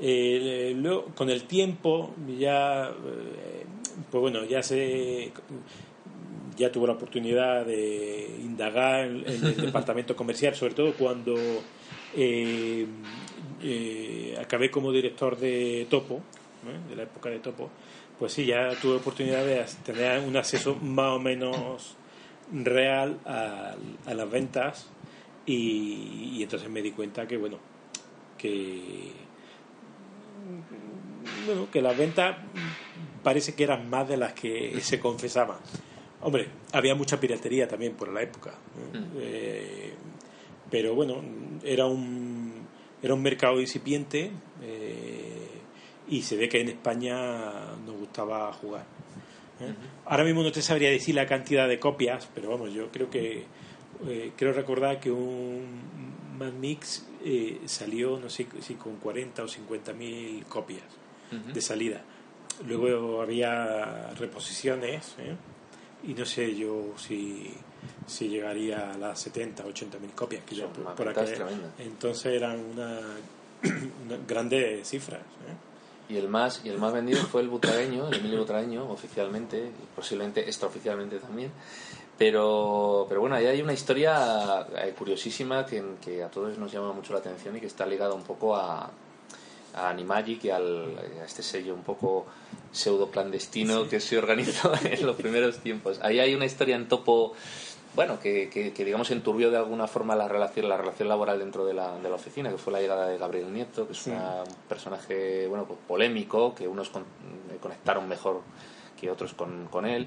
Eh, 0.00 0.72
luego, 0.76 1.06
con 1.14 1.28
el 1.30 1.44
tiempo 1.44 2.14
ya, 2.38 2.88
eh, 2.88 3.66
pues 4.10 4.20
bueno, 4.20 4.44
ya 4.44 4.62
se 4.62 5.32
ya 6.56 6.70
tuvo 6.70 6.86
la 6.86 6.92
oportunidad 6.92 7.64
de 7.64 8.36
indagar 8.42 9.06
en, 9.06 9.24
el 9.26 9.56
departamento 9.66 10.14
comercial, 10.14 10.54
sobre 10.54 10.74
todo 10.74 10.92
cuando 10.94 11.34
eh, 12.14 12.86
eh, 13.62 14.38
acabé 14.40 14.70
como 14.70 14.92
director 14.92 15.38
de 15.38 15.86
Topo, 15.88 16.16
¿eh? 16.16 16.90
de 16.90 16.96
la 16.96 17.04
época 17.04 17.30
de 17.30 17.38
Topo, 17.38 17.70
pues 18.18 18.32
sí, 18.32 18.44
ya 18.44 18.74
tuve 18.80 18.96
oportunidad 18.96 19.44
de 19.44 19.64
tener 19.84 20.20
un 20.20 20.36
acceso 20.36 20.76
más 20.76 21.12
o 21.12 21.18
menos 21.18 21.96
real 22.52 23.18
a, 23.24 23.74
a 24.06 24.14
las 24.14 24.30
ventas 24.30 24.90
y, 25.46 26.32
y 26.34 26.42
entonces 26.42 26.68
me 26.68 26.82
di 26.82 26.90
cuenta 26.90 27.26
que, 27.26 27.38
bueno, 27.38 27.58
que 28.36 29.12
bueno, 31.46 31.68
que 31.70 31.82
las 31.82 31.96
ventas 31.96 32.36
parece 33.22 33.54
que 33.54 33.64
eran 33.64 33.88
más 33.88 34.08
de 34.08 34.16
las 34.16 34.32
que 34.32 34.78
se 34.80 34.98
confesaban. 35.00 35.58
Hombre, 36.22 36.48
había 36.72 36.94
mucha 36.94 37.18
piratería 37.18 37.66
también 37.66 37.94
por 37.94 38.08
la 38.12 38.22
época. 38.22 38.52
Eh, 39.18 39.92
pero 40.70 40.94
bueno, 40.94 41.22
era 41.64 41.86
un, 41.86 42.52
era 43.02 43.14
un 43.14 43.22
mercado 43.22 43.60
incipiente 43.60 44.30
eh, 44.62 45.48
y 46.08 46.22
se 46.22 46.36
ve 46.36 46.48
que 46.48 46.60
en 46.60 46.68
España 46.68 47.76
nos 47.86 47.96
gustaba 47.96 48.52
jugar. 48.52 48.84
¿eh? 49.60 49.72
Ahora 50.06 50.24
mismo 50.24 50.42
no 50.42 50.52
te 50.52 50.62
sabría 50.62 50.90
decir 50.90 51.14
la 51.14 51.26
cantidad 51.26 51.68
de 51.68 51.78
copias, 51.78 52.28
pero 52.34 52.50
vamos, 52.50 52.72
yo 52.72 52.90
creo 52.90 53.08
que 53.08 53.44
eh, 54.06 54.32
creo 54.36 54.52
recordar 54.52 54.98
que 55.00 55.10
un 55.10 55.64
Mad 56.38 56.52
Mix 56.52 57.06
eh, 57.24 57.60
salió, 57.66 58.18
no 58.18 58.28
sé 58.30 58.46
si 58.60 58.74
con 58.74 58.96
40 58.96 59.42
o 59.42 59.48
50 59.48 59.92
mil 59.92 60.44
copias 60.46 60.82
de 61.30 61.60
salida. 61.60 62.02
Luego 62.66 63.22
había 63.22 64.10
reposiciones 64.18 65.14
¿eh? 65.18 65.34
y 66.06 66.14
no 66.14 66.24
sé 66.24 66.54
yo 66.54 66.92
si, 66.96 67.52
si 68.06 68.28
llegaría 68.28 68.92
a 68.92 68.98
las 68.98 69.18
70, 69.20 69.64
80 69.64 69.98
mil 69.98 70.10
copias 70.12 70.44
que 70.44 70.54
yo 70.54 70.68
por, 70.68 70.84
por 70.94 71.06
aquel- 71.08 71.36
entonces 71.78 72.26
eran 72.34 72.58
una, 72.60 73.00
una 74.06 74.16
grandes 74.28 74.86
cifras. 74.88 75.20
¿eh? 75.20 76.12
Y 76.12 76.16
el 76.16 76.28
más 76.28 76.60
y 76.64 76.68
el 76.70 76.78
más 76.78 76.92
vendido 76.92 77.20
fue 77.22 77.40
el 77.40 77.48
butragueño, 77.48 78.08
el 78.08 78.14
Emilio 78.16 78.40
Butragueño, 78.40 78.90
oficialmente, 78.90 79.58
y 79.58 79.94
posiblemente 79.94 80.40
extraoficialmente 80.40 81.18
también. 81.20 81.52
Pero, 82.18 83.06
pero 83.08 83.20
bueno, 83.20 83.36
ahí 83.36 83.46
hay 83.46 83.62
una 83.62 83.72
historia 83.72 84.66
eh, 84.76 84.92
curiosísima 84.98 85.64
que, 85.64 85.82
que 86.04 86.22
a 86.22 86.28
todos 86.28 86.58
nos 86.58 86.70
llama 86.72 86.92
mucho 86.92 87.12
la 87.12 87.20
atención 87.20 87.56
y 87.56 87.60
que 87.60 87.66
está 87.66 87.86
ligada 87.86 88.12
un 88.12 88.24
poco 88.24 88.56
a, 88.56 88.90
a 89.74 89.88
Animagic 89.90 90.44
y 90.44 90.50
al, 90.50 90.96
a 91.20 91.24
este 91.24 91.42
sello 91.42 91.74
un 91.74 91.82
poco 91.82 92.26
pseudo 92.72 93.10
clandestino 93.10 93.88
que 93.88 94.00
se 94.00 94.18
organizó 94.18 94.72
en 94.84 95.04
los 95.06 95.16
primeros 95.16 95.58
tiempos. 95.58 95.98
Ahí 96.02 96.18
hay 96.20 96.34
una 96.34 96.44
historia 96.46 96.76
en 96.76 96.88
topo, 96.88 97.32
bueno, 97.94 98.18
que, 98.20 98.48
que, 98.48 98.72
que, 98.72 98.84
digamos 98.84 99.10
enturbió 99.10 99.50
de 99.50 99.56
alguna 99.56 99.86
forma 99.88 100.14
la 100.16 100.28
relación, 100.28 100.68
la 100.68 100.76
relación 100.76 101.08
laboral 101.08 101.38
dentro 101.38 101.64
de 101.64 101.74
la, 101.74 101.98
de 101.98 102.08
la 102.08 102.14
oficina, 102.14 102.50
que 102.50 102.58
fue 102.58 102.72
la 102.72 102.80
llegada 102.80 103.06
de 103.08 103.18
Gabriel 103.18 103.52
Nieto, 103.52 103.86
que 103.86 103.92
es 103.92 103.98
Sí. 103.98 104.10
una- 104.10 104.42
un 104.44 104.54
personaje 104.68 105.46
bueno 105.48 105.64
pues 105.64 105.78
polémico, 105.88 106.54
que 106.54 106.68
unos 106.68 106.88
con- 106.90 107.04
conectaron 107.60 108.08
mejor 108.08 108.40
que 109.00 109.10
otros 109.10 109.34
con, 109.34 109.66
con 109.66 109.86
él. 109.86 110.06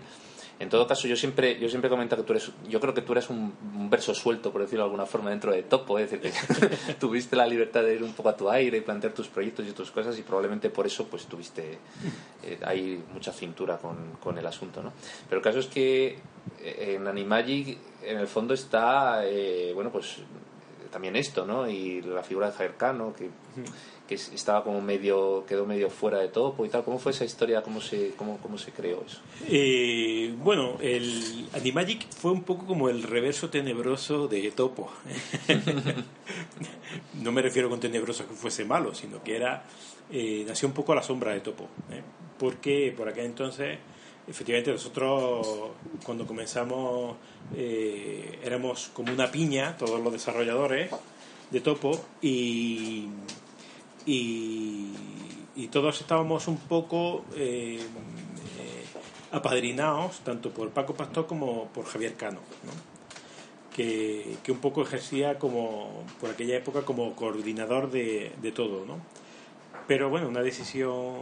En 0.59 0.69
todo 0.69 0.87
caso, 0.87 1.07
yo 1.07 1.15
siempre, 1.15 1.59
yo 1.59 1.67
siempre 1.67 1.89
comento 1.89 2.15
que 2.15 2.23
tú 2.23 2.33
eres, 2.33 2.51
yo 2.69 2.79
creo 2.79 2.93
que 2.93 3.01
tú 3.01 3.11
eres 3.13 3.29
un, 3.29 3.53
verso 3.89 4.13
suelto, 4.13 4.51
por 4.51 4.61
decirlo 4.61 4.83
de 4.83 4.85
alguna 4.85 5.05
forma, 5.05 5.29
dentro 5.29 5.51
de 5.51 5.63
Topo, 5.63 5.99
es 5.99 6.09
decir, 6.09 6.31
que 6.31 6.93
tuviste 6.99 7.35
la 7.35 7.45
libertad 7.45 7.83
de 7.83 7.95
ir 7.95 8.03
un 8.03 8.13
poco 8.13 8.29
a 8.29 8.37
tu 8.37 8.49
aire 8.49 8.77
y 8.77 8.81
plantear 8.81 9.13
tus 9.13 9.27
proyectos 9.27 9.67
y 9.67 9.71
tus 9.71 9.91
cosas 9.91 10.17
y 10.17 10.21
probablemente 10.21 10.69
por 10.69 10.85
eso 10.85 11.07
pues 11.07 11.25
tuviste 11.25 11.77
eh, 12.43 12.59
hay 12.65 13.03
mucha 13.13 13.31
cintura 13.31 13.77
con, 13.77 14.13
con 14.21 14.37
el 14.37 14.45
asunto, 14.45 14.81
¿no? 14.81 14.93
Pero 15.27 15.39
el 15.39 15.43
caso 15.43 15.59
es 15.59 15.67
que 15.67 16.17
eh, 16.61 16.95
en 16.95 17.07
Animagic 17.07 17.77
en 18.03 18.17
el 18.17 18.27
fondo 18.27 18.53
está, 18.53 19.25
eh, 19.25 19.71
bueno, 19.73 19.91
pues 19.91 20.17
también 20.91 21.15
esto, 21.15 21.45
¿no? 21.45 21.67
Y 21.67 22.01
la 22.01 22.21
figura 22.21 22.47
de 22.47 22.53
Javier 22.53 22.75
Cano, 22.77 23.13
que, 23.13 23.29
que 24.13 24.21
es- 24.21 24.31
estaba 24.33 24.63
como 24.63 24.79
medio, 24.81 25.43
quedó 25.47 25.65
medio 25.65 25.89
fuera 25.89 26.19
de 26.19 26.27
topo 26.27 26.65
y 26.65 26.69
tal. 26.69 26.83
¿Cómo 26.83 26.99
fue 26.99 27.11
esa 27.11 27.25
historia? 27.25 27.63
¿Cómo 27.63 27.81
se, 27.81 28.11
cómo, 28.15 28.37
cómo 28.37 28.57
se 28.59 28.71
creó 28.71 29.03
eso? 29.05 29.19
Eh, 29.47 30.33
bueno, 30.37 30.77
el 30.81 31.47
Animagic 31.53 32.07
fue 32.11 32.31
un 32.31 32.43
poco 32.43 32.65
como 32.65 32.89
el 32.89 33.01
reverso 33.03 33.49
tenebroso 33.49 34.27
de 34.27 34.51
Topo. 34.51 34.91
no 37.21 37.31
me 37.31 37.41
refiero 37.41 37.69
con 37.69 37.79
tenebroso 37.79 38.27
que 38.27 38.33
fuese 38.33 38.65
malo, 38.65 38.93
sino 38.93 39.23
que 39.23 39.35
era 39.35 39.63
eh, 40.11 40.43
nació 40.47 40.67
un 40.67 40.73
poco 40.73 40.91
a 40.93 40.95
la 40.95 41.03
sombra 41.03 41.33
de 41.33 41.39
Topo. 41.41 41.63
¿eh? 41.91 42.01
Porque 42.37 42.93
por 42.95 43.07
aquel 43.09 43.25
entonces, 43.25 43.79
efectivamente, 44.27 44.71
nosotros 44.71 45.47
cuando 46.05 46.27
comenzamos 46.27 47.15
eh, 47.55 48.39
éramos 48.43 48.91
como 48.93 49.11
una 49.11 49.31
piña, 49.31 49.75
todos 49.77 49.99
los 49.99 50.13
desarrolladores 50.13 50.91
de 51.51 51.61
Topo, 51.61 51.99
y, 52.21 53.07
y, 54.05 54.91
todos 55.71 56.01
estábamos 56.01 56.47
un 56.47 56.57
poco 56.57 57.25
eh, 57.35 57.79
eh, 57.79 58.83
apadrinados 59.31 60.19
tanto 60.19 60.51
por 60.51 60.69
Paco 60.69 60.93
Pastor 60.93 61.25
como 61.25 61.67
por 61.69 61.85
Javier 61.85 62.13
Cano, 62.15 62.39
¿no? 62.63 62.71
que, 63.75 64.37
que 64.43 64.51
un 64.51 64.59
poco 64.59 64.83
ejercía 64.83 65.39
como 65.39 66.03
por 66.21 66.29
aquella 66.29 66.55
época 66.57 66.83
como 66.83 67.15
coordinador 67.15 67.89
de, 67.89 68.33
de 68.41 68.51
todo, 68.51 68.85
¿no? 68.85 68.99
Pero 69.87 70.09
bueno, 70.09 70.27
una 70.29 70.41
decisión 70.43 71.15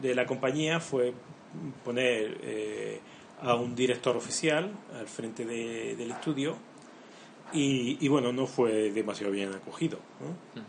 de 0.00 0.14
la 0.14 0.24
compañía 0.26 0.80
fue 0.80 1.12
poner 1.84 2.38
eh, 2.42 3.00
a 3.42 3.54
un 3.54 3.74
director 3.74 4.16
oficial 4.16 4.72
al 4.98 5.06
frente 5.06 5.44
de- 5.44 5.94
del 5.96 6.10
estudio 6.10 6.56
y, 7.52 7.98
y 8.00 8.08
bueno, 8.08 8.32
no 8.32 8.46
fue 8.46 8.90
demasiado 8.90 9.30
bien 9.32 9.52
acogido. 9.52 9.98
¿no? 10.20 10.62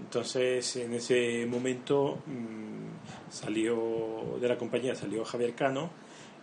Entonces, 0.00 0.76
en 0.76 0.94
ese 0.94 1.46
momento 1.46 2.18
mm, 2.26 3.32
salió 3.32 4.38
de 4.40 4.48
la 4.48 4.56
compañía, 4.56 4.94
salió 4.94 5.24
Javier 5.24 5.54
Cano, 5.54 5.90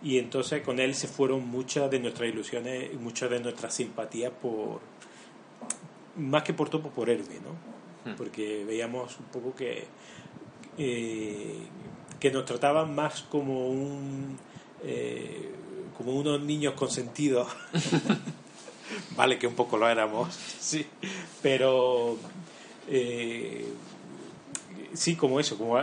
y 0.02 0.18
entonces 0.18 0.62
con 0.62 0.80
él 0.80 0.94
se 0.94 1.06
fueron 1.06 1.46
muchas 1.48 1.90
de 1.90 2.00
nuestras 2.00 2.28
ilusiones 2.28 2.90
y 2.92 2.96
muchas 2.96 3.30
de 3.30 3.40
nuestras 3.40 3.74
simpatías 3.74 4.32
por, 4.32 4.80
más 6.16 6.42
que 6.42 6.52
por 6.52 6.68
Topo, 6.68 6.90
por 6.90 7.08
Herbe, 7.08 7.40
¿no? 7.42 7.72
Porque 8.16 8.64
veíamos 8.64 9.16
un 9.20 9.26
poco 9.26 9.54
que, 9.54 9.84
eh, 10.76 11.58
que 12.18 12.30
nos 12.32 12.44
trataban 12.44 12.94
más 12.94 13.22
como 13.22 13.68
un 13.68 14.36
eh, 14.82 15.52
como 15.96 16.12
unos 16.12 16.40
niños 16.40 16.74
consentidos. 16.74 17.48
Vale 19.16 19.38
que 19.38 19.46
un 19.46 19.54
poco 19.54 19.78
lo 19.78 19.88
éramos 19.88 20.34
sí. 20.34 20.86
pero 21.40 22.18
eh, 22.88 23.66
sí 24.94 25.16
como 25.16 25.40
eso 25.40 25.56
como, 25.58 25.78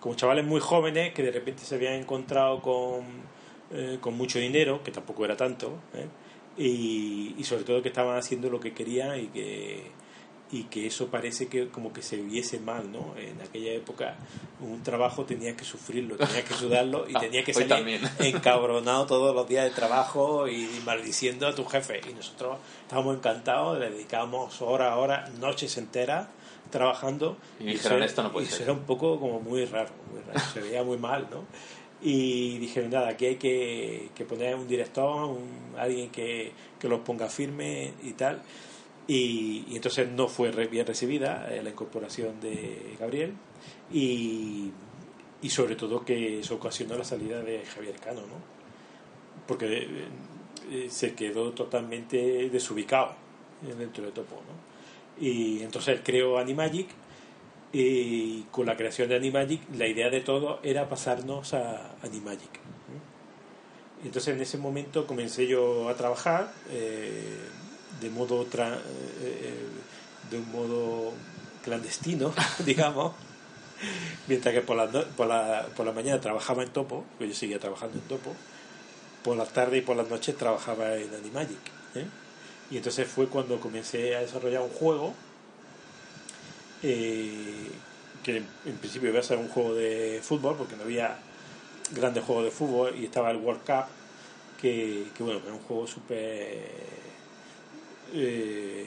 como, 0.00 0.14
chavales 0.14 0.44
muy 0.44 0.60
jóvenes 0.60 1.12
que 1.14 1.22
de 1.22 1.30
repente 1.30 1.64
se 1.64 1.74
habían 1.74 1.94
encontrado 1.94 2.60
con, 2.60 3.04
eh, 3.72 3.98
con 4.00 4.16
mucho 4.16 4.38
dinero 4.38 4.82
que 4.82 4.90
tampoco 4.90 5.24
era 5.24 5.36
tanto 5.36 5.78
¿eh? 5.94 6.06
y, 6.56 7.34
y 7.38 7.44
sobre 7.44 7.64
todo 7.64 7.82
que 7.82 7.88
estaban 7.88 8.16
haciendo 8.16 8.50
lo 8.50 8.60
que 8.60 8.72
querían 8.72 9.18
y 9.20 9.26
que 9.28 9.90
y 10.54 10.64
que 10.64 10.86
eso 10.86 11.08
parece 11.08 11.48
que 11.48 11.68
como 11.68 11.92
que 11.92 12.00
se 12.02 12.16
viese 12.16 12.60
mal, 12.60 12.90
¿no? 12.92 13.14
En 13.18 13.40
aquella 13.40 13.72
época 13.72 14.14
un 14.60 14.82
trabajo 14.82 15.24
tenías 15.24 15.56
que 15.56 15.64
sufrirlo, 15.64 16.16
tenías 16.16 16.44
que 16.44 16.54
sudarlo 16.54 17.06
y 17.08 17.12
Ah, 17.16 17.20
tenías 17.20 17.44
que 17.44 17.52
salir 17.52 17.68
también. 17.68 18.00
encabronado 18.20 19.06
todos 19.06 19.34
los 19.34 19.48
días 19.48 19.64
de 19.64 19.70
trabajo 19.70 20.46
y 20.48 20.68
maldiciendo 20.84 21.46
a 21.48 21.54
tu 21.54 21.64
jefe. 21.64 22.00
Y 22.08 22.14
nosotros 22.14 22.58
estábamos 22.82 23.16
encantados, 23.16 23.78
le 23.78 23.90
dedicábamos 23.90 24.62
horas, 24.62 24.96
horas, 24.96 25.32
noches 25.38 25.76
enteras 25.76 26.28
trabajando. 26.70 27.36
Y 27.58 27.64
dijeron, 27.64 27.98
eso- 27.98 28.04
"Esto 28.06 28.22
no 28.22 28.32
puede 28.32 28.46
y 28.46 28.48
eso 28.48 28.56
ser". 28.58 28.64
era 28.64 28.72
un 28.74 28.84
poco 28.84 29.18
como 29.18 29.40
muy 29.40 29.64
raro, 29.64 29.90
muy 30.12 30.22
raro, 30.22 30.40
se 30.52 30.60
veía 30.60 30.82
muy 30.84 30.98
mal, 30.98 31.26
¿no? 31.30 31.44
Y 32.02 32.58
dijeron, 32.58 32.90
nada, 32.90 33.08
aquí 33.08 33.26
hay 33.26 33.36
que, 33.36 34.10
que 34.14 34.24
poner 34.24 34.54
un 34.56 34.68
director, 34.68 35.24
un- 35.24 35.74
alguien 35.78 36.10
que, 36.10 36.52
que 36.78 36.88
los 36.88 37.00
ponga 37.00 37.28
firme 37.28 37.92
y 38.02 38.12
tal. 38.12 38.42
Y, 39.06 39.66
entonces 39.76 40.08
no 40.08 40.28
fue 40.28 40.50
re- 40.50 40.66
bien 40.66 40.86
recibida 40.86 41.46
eh, 41.52 41.62
la 41.62 41.70
incorporación 41.70 42.40
de 42.40 42.96
Gabriel 42.98 43.34
y, 43.92 44.70
y 45.42 45.50
sobre 45.50 45.76
todo 45.76 46.04
que 46.04 46.40
eso 46.40 46.54
ocasionó 46.54 46.96
la 46.96 47.04
salida 47.04 47.42
de 47.42 47.64
Javier 47.66 47.96
Cano, 47.96 48.22
¿no? 48.22 48.54
Porque 49.46 49.66
eh, 49.66 49.88
eh, 50.70 50.86
se 50.88 51.14
quedó 51.14 51.52
totalmente 51.52 52.48
desubicado 52.48 53.14
dentro 53.78 54.04
de 54.04 54.12
Topo, 54.12 54.36
¿no? 54.36 55.22
Y 55.22 55.62
entonces 55.62 56.00
creó 56.02 56.38
Animagic 56.38 56.88
y 57.72 58.42
con 58.50 58.64
la 58.66 58.76
creación 58.76 59.08
de 59.10 59.16
Animagic 59.16 59.60
la 59.76 59.86
idea 59.86 60.08
de 60.08 60.20
todo 60.22 60.60
era 60.62 60.88
pasarnos 60.88 61.52
a 61.52 61.94
Animagic. 62.02 62.60
Entonces 64.02 64.34
en 64.34 64.40
ese 64.40 64.58
momento 64.58 65.06
comencé 65.06 65.46
yo 65.46 65.88
a 65.88 65.94
trabajar 65.94 66.52
de 68.00 68.10
modo 68.10 68.46
tra- 68.46 68.80
eh, 69.22 69.66
de 70.30 70.38
un 70.38 70.50
modo 70.52 71.12
clandestino, 71.62 72.32
digamos, 72.64 73.12
mientras 74.26 74.54
que 74.54 74.60
por 74.60 74.76
la, 74.76 74.88
por, 74.90 75.26
la, 75.26 75.66
por 75.76 75.86
la 75.86 75.92
mañana 75.92 76.20
trabajaba 76.20 76.62
en 76.62 76.70
Topo, 76.70 77.04
que 77.18 77.28
yo 77.28 77.34
seguía 77.34 77.58
trabajando 77.58 77.98
en 77.98 78.04
Topo, 78.08 78.34
por 79.22 79.36
la 79.36 79.46
tarde 79.46 79.78
y 79.78 79.80
por 79.80 79.96
las 79.96 80.08
noches 80.08 80.36
trabajaba 80.36 80.96
en 80.96 81.14
Animagic. 81.14 81.58
¿eh? 81.94 82.06
Y 82.70 82.76
entonces 82.78 83.06
fue 83.08 83.26
cuando 83.28 83.58
comencé 83.60 84.16
a 84.16 84.20
desarrollar 84.20 84.62
un 84.62 84.70
juego 84.70 85.14
eh, 86.82 87.70
que 88.22 88.38
en 88.38 88.76
principio 88.78 89.10
iba 89.10 89.20
a 89.20 89.22
ser 89.22 89.38
un 89.38 89.48
juego 89.48 89.74
de 89.74 90.20
fútbol, 90.22 90.56
porque 90.56 90.76
no 90.76 90.82
había 90.84 91.16
grandes 91.92 92.24
juegos 92.24 92.44
de 92.44 92.50
fútbol 92.50 92.94
y 92.98 93.04
estaba 93.04 93.30
el 93.30 93.36
World 93.38 93.62
Cup, 93.64 93.84
que, 94.60 95.06
que 95.16 95.22
bueno, 95.22 95.40
era 95.44 95.52
un 95.54 95.60
juego 95.60 95.86
súper 95.86 97.03
eh, 98.14 98.86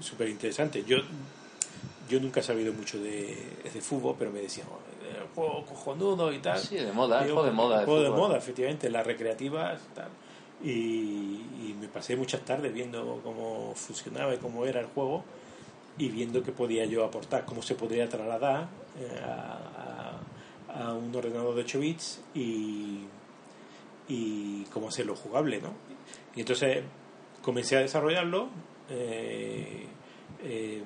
súper 0.00 0.28
interesante. 0.28 0.84
Yo, 0.84 0.98
yo 2.08 2.20
nunca 2.20 2.40
he 2.40 2.42
sabido 2.42 2.72
mucho 2.72 2.98
de, 2.98 3.36
de 3.72 3.80
fútbol, 3.80 4.16
pero 4.18 4.30
me 4.30 4.40
decían, 4.40 4.66
"Oh, 4.70 4.78
el 5.06 5.28
juego 5.34 5.64
cojonudo 5.66 6.32
y 6.32 6.38
tal. 6.38 6.58
Sí, 6.58 6.76
de 6.76 6.92
moda, 6.92 7.20
el 7.22 7.28
juego 7.34 7.44
de 7.46 7.52
moda, 7.52 7.80
el 7.80 7.84
juego 7.86 8.02
de 8.02 8.10
moda, 8.28 8.38
efectivamente, 8.38 8.90
las 8.90 9.06
recreativas 9.06 9.80
tal. 9.94 10.08
Y, 10.62 10.70
y 10.70 11.76
me 11.80 11.88
pasé 11.88 12.16
muchas 12.16 12.42
tardes 12.42 12.72
viendo 12.72 13.20
cómo 13.22 13.72
funcionaba 13.74 14.34
y 14.34 14.38
cómo 14.38 14.64
era 14.66 14.80
el 14.80 14.86
juego 14.86 15.24
y 15.98 16.08
viendo 16.08 16.42
qué 16.42 16.52
podía 16.52 16.84
yo 16.86 17.04
aportar, 17.04 17.44
cómo 17.44 17.62
se 17.62 17.74
podría 17.74 18.08
trasladar 18.08 18.68
eh, 18.98 19.20
a, 19.24 20.20
a- 20.68 20.84
a 20.88 20.92
un 20.94 21.14
ordenador 21.14 21.54
de 21.54 21.60
8 21.62 21.78
bits 21.80 22.20
y, 22.34 23.04
y 24.08 24.64
cómo 24.72 24.88
hacerlo 24.88 25.14
jugable, 25.16 25.60
¿no? 25.60 25.72
Y 26.34 26.40
entonces 26.40 26.82
comencé 27.44 27.76
a 27.76 27.80
desarrollarlo 27.80 28.48
eh, 28.88 29.86
eh, 30.42 30.82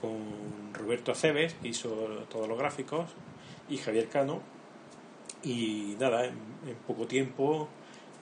con 0.00 0.74
Roberto 0.74 1.12
Aceves, 1.12 1.54
que 1.54 1.68
hizo 1.68 1.88
todos 2.28 2.48
los 2.48 2.58
gráficos, 2.58 3.10
y 3.68 3.76
Javier 3.76 4.08
Cano, 4.08 4.40
y 5.44 5.96
nada, 6.00 6.26
en, 6.26 6.34
poco 6.86 7.06
tiempo, 7.06 7.68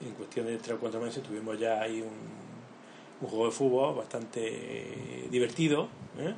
en 0.05 0.11
cuestión 0.13 0.45
de 0.45 0.57
3 0.57 0.77
o 0.77 0.79
4 0.79 1.01
meses, 1.01 1.23
tuvimos 1.23 1.59
ya 1.59 1.81
ahí 1.81 2.01
un, 2.01 2.41
juego 3.27 3.45
de 3.45 3.51
fútbol 3.51 3.95
bastante 3.95 5.27
divertido. 5.29 5.89
¿eh? 6.17 6.33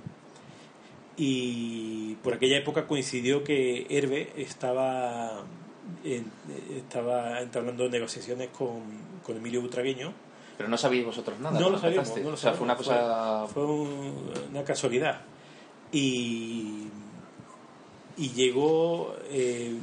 Y 1.15 2.15
por 2.15 2.33
aquella 2.33 2.57
época 2.57 2.87
coincidió 2.87 3.41
que 3.41 3.87
Herbe 3.89 4.33
estaba, 4.35 5.45
estaba 6.03 7.39
entablando 7.41 7.87
negociaciones 7.87 8.49
con, 8.49 8.81
con 9.23 9.37
Emilio 9.37 9.61
Butragueño. 9.61 10.13
Pero 10.57 10.69
no 10.69 10.77
sabíais 10.77 11.05
vosotros 11.05 11.39
nada. 11.39 11.59
No 11.59 11.69
lo 11.69 11.79
sabíamos, 11.79 12.15
no 12.17 12.29
lo 12.29 12.33
O 12.33 12.37
sea, 12.37 12.53
fue 12.53 12.65
una 12.65 12.75
cosa... 12.75 13.45
Fue, 13.47 13.53
fue 13.53 13.65
un- 13.65 14.31
una 14.51 14.63
casualidad. 14.63 15.21
Y, 15.91 16.87
y 18.17 18.29
llegó 18.29 19.15
eh, 19.29 19.75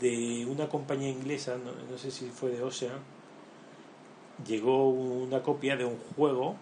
de 0.00 0.46
una 0.46 0.68
compañía 0.68 1.08
inglesa, 1.08 1.56
no, 1.56 1.72
no 1.90 1.98
sé 1.98 2.10
si 2.10 2.26
fue 2.30 2.50
de 2.50 2.62
Ocean, 2.62 2.98
llegó 4.46 4.88
una 4.88 5.42
copia 5.42 5.76
de 5.76 5.84
un 5.84 5.96
juego 6.16 6.56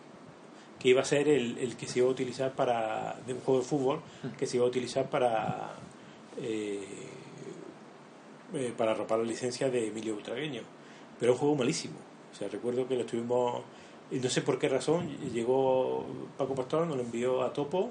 que 0.78 0.88
iba 0.88 1.02
a 1.02 1.04
ser 1.04 1.28
el, 1.28 1.58
el 1.58 1.76
que 1.76 1.86
se 1.86 1.98
iba 2.00 2.08
a 2.08 2.10
utilizar 2.10 2.52
para 2.52 3.16
de 3.26 3.34
un 3.34 3.40
juego 3.40 3.60
de 3.60 3.66
fútbol 3.66 4.00
que 4.38 4.46
se 4.46 4.56
iba 4.56 4.64
a 4.66 4.68
utilizar 4.68 5.08
para 5.10 5.72
eh, 6.40 6.86
eh, 8.54 8.74
para 8.76 8.92
arropar 8.92 9.18
la 9.18 9.24
licencia 9.24 9.70
de 9.70 9.88
Emilio 9.88 10.14
Butragueño 10.14 10.62
pero 11.18 11.32
un 11.32 11.38
juego 11.38 11.54
malísimo 11.54 11.96
o 12.32 12.36
sea 12.36 12.48
recuerdo 12.48 12.86
que 12.88 12.94
lo 12.94 13.00
estuvimos 13.02 13.62
y 14.10 14.16
no 14.18 14.28
sé 14.28 14.42
por 14.42 14.58
qué 14.58 14.68
razón 14.68 15.08
llegó 15.32 16.04
Paco 16.36 16.54
Pastor 16.54 16.86
nos 16.86 16.96
lo 16.96 17.02
envió 17.02 17.42
a 17.42 17.52
Topo 17.52 17.90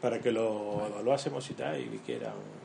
para 0.00 0.20
que 0.20 0.30
lo 0.32 0.86
evaluásemos 0.86 1.48
y 1.50 1.54
tal 1.54 1.80
y 1.80 1.84
vi 1.84 1.98
que 1.98 2.16
era 2.16 2.28
un 2.28 2.58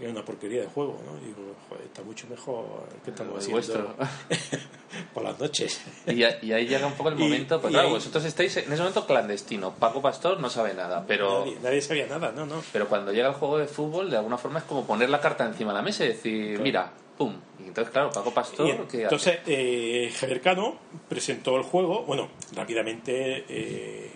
era 0.00 0.10
una 0.10 0.24
porquería 0.24 0.62
de 0.62 0.68
juego, 0.68 0.98
¿no? 1.06 1.16
Y 1.22 1.26
digo, 1.28 1.54
joder, 1.68 1.84
está 1.84 2.02
mucho 2.02 2.26
mejor 2.28 2.64
que 3.04 3.10
estamos 3.10 3.46
El 3.46 3.58
haciendo 3.58 3.94
por 5.14 5.22
las 5.22 5.38
noches. 5.38 5.80
Y, 6.06 6.22
a- 6.22 6.42
y 6.42 6.52
ahí 6.52 6.66
llega 6.66 6.86
un 6.86 6.94
poco 6.94 7.10
el 7.10 7.18
Y- 7.20 7.22
momento, 7.22 7.60
pues 7.60 7.70
y 7.70 7.74
claro, 7.74 7.88
ahí- 7.88 7.94
vosotros 7.94 8.24
estáis 8.24 8.56
en 8.58 8.64
ese 8.72 8.78
momento 8.78 9.06
clandestino. 9.06 9.72
Paco 9.74 10.00
Pastor 10.02 10.40
no 10.40 10.48
sabe 10.50 10.72
nada, 10.74 11.04
pero 11.06 11.40
Nadie, 11.40 11.58
nadie 11.62 11.80
sabía 11.82 12.06
nada, 12.06 12.32
no, 12.32 12.46
no. 12.46 12.62
pero 12.72 12.88
cuando 12.88 13.12
llega 13.12 13.28
el 13.28 13.34
juego 13.34 13.58
de 13.58 13.66
fútbol, 13.66 14.10
de 14.10 14.16
alguna 14.16 14.38
forma 14.38 14.58
es 14.60 14.64
como 14.64 14.84
poner 14.86 15.10
la 15.10 15.20
carta 15.20 15.44
encima 15.46 15.72
de 15.72 15.76
la 15.78 15.82
mesa 15.82 16.04
y 16.04 16.08
decir, 16.08 16.48
Claro. 16.50 16.62
mira, 16.62 16.92
pum. 17.16 17.34
Y 17.60 17.68
entonces, 17.68 17.92
claro, 17.92 18.10
Paco 18.10 18.32
Pastor, 18.32 18.86
entonces, 18.92 19.38
eh, 19.46 20.12
Javier 20.18 20.40
Cano 20.40 20.76
presentó 21.08 21.56
el 21.56 21.62
juego. 21.62 22.02
Bueno, 22.04 22.28
rápidamente 22.54 23.44
eh, 23.48 24.10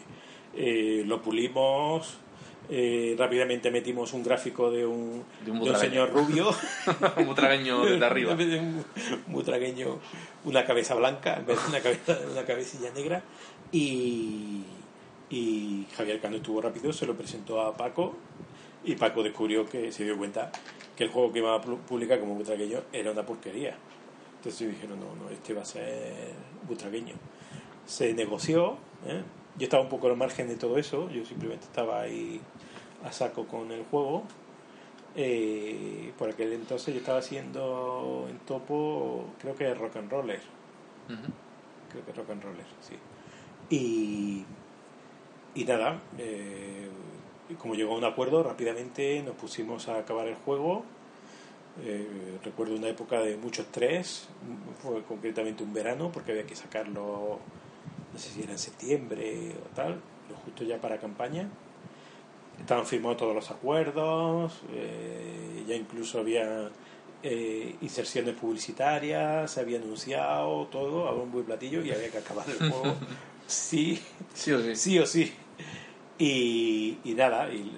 eh, 0.54 1.02
lo 1.06 1.20
pulimos. 1.22 2.18
eh, 2.68 3.16
rápidamente 3.18 3.70
metimos 3.70 4.12
un 4.12 4.22
gráfico 4.22 4.70
de 4.70 4.86
un, 4.86 5.24
De 5.44 5.50
un 5.50 5.64
de 5.64 5.74
señor 5.76 6.12
rubio. 6.12 6.50
Un 7.16 7.26
butragueño 7.26 7.84
desde 7.84 8.04
arriba. 8.10 8.34
De 8.36 8.58
un 8.58 8.84
butragueño, 9.26 9.98
una 10.44 10.64
cabeza 10.64 10.94
blanca 10.94 11.36
en 11.36 11.46
vez 11.46 11.60
de 11.62 11.68
una, 11.68 11.80
cabeza, 11.80 12.18
una 12.30 12.44
cabecilla 12.44 12.90
negra. 12.92 13.22
Y, 13.72 14.62
y 15.30 15.86
Javier 15.96 16.20
Cano 16.20 16.36
estuvo 16.36 16.60
rápido, 16.60 16.92
se 16.92 17.06
lo 17.06 17.16
presentó 17.16 17.60
a 17.60 17.76
Paco. 17.76 18.14
Y 18.84 18.94
Paco 18.96 19.22
descubrió 19.22 19.66
que 19.66 19.92
se 19.92 20.04
dio 20.04 20.16
cuenta 20.16 20.50
que 21.00 21.04
el 21.04 21.10
juego 21.12 21.32
que 21.32 21.38
iba 21.38 21.54
a 21.54 21.62
pu- 21.62 21.78
publicar 21.78 22.20
como 22.20 22.34
butragueño 22.34 22.80
era 22.92 23.10
una 23.10 23.24
porquería. 23.24 23.74
Entonces 24.36 24.68
dijeron, 24.68 25.00
no, 25.00 25.14
no, 25.16 25.30
este 25.30 25.54
va 25.54 25.62
a 25.62 25.64
ser 25.64 26.34
butragueño. 26.68 27.14
Se 27.86 28.12
negoció, 28.12 28.76
¿eh? 29.06 29.22
yo 29.56 29.64
estaba 29.64 29.82
un 29.82 29.88
poco 29.88 30.08
al 30.08 30.16
margen 30.18 30.46
de 30.48 30.56
todo 30.56 30.76
eso, 30.76 31.08
yo 31.08 31.24
simplemente 31.24 31.64
estaba 31.64 32.02
ahí 32.02 32.38
a 33.02 33.10
saco 33.12 33.46
con 33.46 33.72
el 33.72 33.82
juego. 33.84 34.24
Eh, 35.16 36.12
por 36.18 36.28
aquel 36.28 36.52
entonces 36.52 36.92
yo 36.92 37.00
estaba 37.00 37.18
haciendo 37.20 38.26
en 38.28 38.38
topo, 38.40 39.24
creo 39.40 39.56
que 39.56 39.72
rock 39.72 39.96
and 39.96 40.10
roller, 40.10 40.40
creo 41.90 42.04
que 42.04 42.12
rock 42.12 42.30
and 42.30 42.42
roller, 42.44 42.66
sí. 42.80 42.94
Y, 43.70 44.44
y 45.54 45.64
nada, 45.64 45.98
eh, 46.18 46.88
como 47.58 47.74
llegó 47.74 47.94
a 47.94 47.98
un 47.98 48.04
acuerdo, 48.04 48.42
rápidamente 48.42 49.22
nos 49.22 49.34
pusimos 49.36 49.88
a 49.88 49.98
acabar 49.98 50.26
el 50.28 50.34
juego. 50.36 50.84
Eh, 51.84 52.38
recuerdo 52.44 52.74
una 52.74 52.88
época 52.88 53.20
de 53.20 53.36
mucho 53.36 53.62
estrés, 53.62 54.28
fue 54.82 55.02
concretamente 55.04 55.62
un 55.62 55.72
verano, 55.72 56.10
porque 56.12 56.32
había 56.32 56.46
que 56.46 56.56
sacarlo, 56.56 57.38
no 58.12 58.18
sé 58.18 58.30
si 58.30 58.42
era 58.42 58.52
en 58.52 58.58
septiembre 58.58 59.52
o 59.64 59.74
tal, 59.74 60.00
lo 60.28 60.36
justo 60.44 60.64
ya 60.64 60.80
para 60.80 60.98
campaña. 60.98 61.48
Estaban 62.58 62.86
firmados 62.86 63.16
todos 63.18 63.34
los 63.34 63.50
acuerdos, 63.50 64.60
eh, 64.72 65.64
ya 65.66 65.74
incluso 65.74 66.18
había 66.18 66.70
eh, 67.22 67.74
inserciones 67.80 68.34
publicitarias, 68.34 69.50
se 69.50 69.60
había 69.60 69.78
anunciado 69.78 70.66
todo 70.66 71.08
a 71.08 71.14
un 71.14 71.32
buen 71.32 71.44
platillo 71.44 71.82
y 71.82 71.90
había 71.90 72.10
que 72.10 72.18
acabar 72.18 72.46
el 72.48 72.58
juego. 72.58 72.96
sí, 73.46 74.00
Sí 74.34 74.52
o 74.52 74.60
sí. 74.60 74.76
sí 74.76 74.98
o 74.98 75.06
sí. 75.06 75.32
Y, 76.20 76.98
y 77.02 77.14
nada, 77.14 77.50
y 77.50 77.72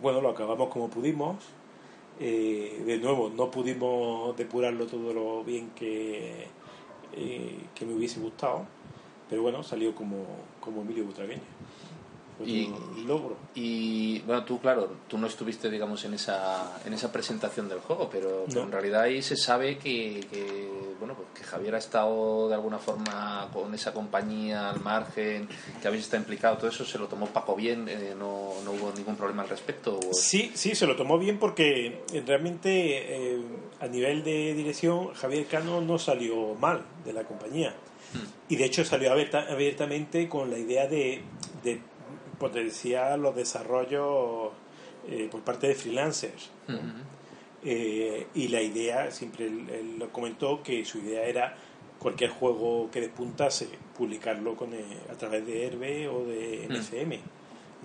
bueno, 0.00 0.20
lo 0.20 0.30
acabamos 0.30 0.68
como 0.68 0.88
pudimos. 0.88 1.36
Eh, 2.20 2.82
de 2.86 2.98
nuevo, 2.98 3.30
no 3.30 3.50
pudimos 3.50 4.36
depurarlo 4.36 4.86
todo 4.86 5.12
lo 5.12 5.42
bien 5.42 5.70
que, 5.70 6.46
eh, 7.14 7.58
que 7.74 7.84
me 7.84 7.94
hubiese 7.94 8.20
gustado, 8.20 8.66
pero 9.28 9.42
bueno, 9.42 9.62
salió 9.62 9.94
como, 9.94 10.24
como 10.60 10.82
Emilio 10.82 11.04
Butragueño. 11.04 11.40
Fue 12.44 12.48
Y- 12.52 12.66
un 12.66 13.06
logro. 13.06 13.36
Y 13.54 14.20
bueno, 14.20 14.44
tú, 14.44 14.58
claro, 14.60 14.90
tú 15.08 15.18
no 15.18 15.26
estuviste, 15.26 15.68
digamos, 15.70 16.04
en 16.04 16.14
esa, 16.14 16.80
en 16.84 16.92
esa 16.94 17.12
presentación 17.12 17.68
del 17.68 17.80
juego, 17.80 18.08
pero, 18.10 18.44
en 18.48 18.72
realidad 18.72 19.02
ahí 19.02 19.20
se 19.22 19.36
sabe 19.36 19.76
que, 19.78 20.26
que, 20.30 20.68
bueno, 20.98 21.14
pues 21.14 21.28
que 21.34 21.44
Javier 21.44 21.74
ha 21.74 21.78
estado 21.78 22.48
de 22.48 22.54
alguna 22.54 22.78
forma 22.78 23.48
con 23.52 23.74
esa 23.74 23.92
compañía 23.92 24.70
al 24.70 24.80
margen, 24.80 25.48
que 25.82 25.88
habéis 25.88 26.04
estado 26.04 26.22
implicado, 26.22 26.56
todo 26.56 26.68
eso 26.68 26.84
se 26.84 26.98
lo 26.98 27.06
tomó 27.08 27.26
Paco 27.26 27.54
bien, 27.56 27.88
eh, 27.88 28.14
no, 28.18 28.52
no 28.64 28.72
hubo 28.72 28.92
ningún 28.96 29.16
problema 29.16 29.42
al 29.42 29.48
respecto. 29.48 29.98
o- 29.98 30.14
Sí, 30.14 30.50
sí, 30.54 30.74
se 30.74 30.86
lo 30.86 30.96
tomó 30.96 31.18
bien 31.18 31.38
porque 31.38 32.02
eh, 32.12 32.22
realmente 32.26 33.34
eh, 33.34 33.40
a 33.80 33.86
nivel 33.86 34.24
de 34.24 34.54
dirección 34.54 35.12
Javier 35.14 35.46
Cano 35.46 35.80
no 35.80 35.98
salió 35.98 36.54
mal 36.54 36.82
de 37.04 37.12
la 37.12 37.24
compañía. 37.24 37.74
Y 38.48 38.56
de 38.56 38.64
hecho 38.64 38.84
salió 38.84 39.12
abierta- 39.12 39.46
abiertamente 39.48 40.28
con 40.28 40.50
la 40.50 40.58
idea 40.58 40.88
de, 40.88 41.22
de 41.62 41.80
potenciar 42.40 43.16
los 43.20 43.36
desarrollos 43.36 44.50
eh, 45.08 45.28
por 45.30 45.42
parte 45.42 45.68
de 45.68 45.74
freelancers. 45.76 46.50
Eh, 47.62 48.26
y 48.34 48.48
la 48.48 48.62
idea, 48.62 49.10
siempre 49.10 49.46
él, 49.46 49.68
él 49.70 49.98
lo 49.98 50.08
comentó, 50.10 50.62
que 50.62 50.84
su 50.84 50.98
idea 50.98 51.24
era 51.24 51.54
cualquier 51.98 52.30
juego 52.30 52.90
que 52.90 53.02
despuntase, 53.02 53.68
publicarlo 53.96 54.56
con, 54.56 54.72
eh, 54.72 54.82
a 55.12 55.14
través 55.14 55.46
de 55.46 55.66
Herbe 55.66 56.08
o 56.08 56.24
de. 56.24 56.66
MCM. 56.70 57.20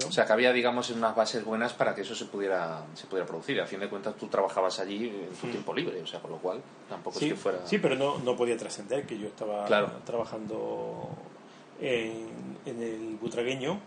¿no? 0.02 0.08
O 0.08 0.12
sea, 0.12 0.26
que 0.26 0.34
había, 0.34 0.52
digamos, 0.54 0.90
unas 0.92 1.16
bases 1.16 1.44
buenas 1.44 1.74
para 1.74 1.94
que 1.96 2.02
eso 2.02 2.16
se 2.16 2.26
pudiera, 2.26 2.86
se 2.96 3.08
pudiera 3.08 3.26
producir. 3.28 3.60
A 3.62 3.66
fin 3.66 3.80
de 3.82 3.90
cuentas, 3.90 4.16
tú 4.16 4.28
trabajabas 4.28 4.80
allí 4.80 5.08
en 5.10 5.36
tu 5.40 5.48
Mm. 5.48 5.52
tiempo 5.52 5.74
libre, 5.74 6.02
o 6.02 6.08
sea, 6.08 6.22
con 6.22 6.32
lo 6.32 6.38
cual 6.38 6.62
tampoco 6.90 7.20
sí, 7.20 7.26
es 7.28 7.32
que 7.34 7.38
fuera... 7.38 7.66
sí, 7.66 7.78
pero 7.78 7.96
no, 7.96 8.20
no 8.20 8.36
podía 8.36 8.56
trascender 8.58 9.06
que 9.06 9.18
yo 9.18 9.28
estaba 9.28 9.66
Claro. 9.66 9.92
trabajando 10.06 11.10
en, 11.82 12.28
en 12.66 12.82
el 12.84 13.18
butragueño 13.22 13.80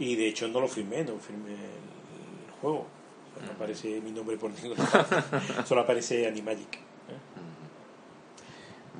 y 0.00 0.16
de 0.16 0.26
hecho 0.28 0.48
no 0.48 0.60
lo 0.60 0.66
firmé, 0.66 1.04
no 1.04 1.16
firmé 1.18 1.52
el 1.52 2.50
juego. 2.60 2.78
O 2.80 3.38
sea, 3.38 3.46
no 3.46 3.52
aparece 3.52 4.00
mi 4.00 4.10
nombre 4.10 4.36
por 4.36 4.50
ninguna 4.50 4.84
parte, 4.90 5.16
solo 5.66 5.82
aparece 5.82 6.26
Animagic. 6.26 6.74
¿eh? 6.74 6.80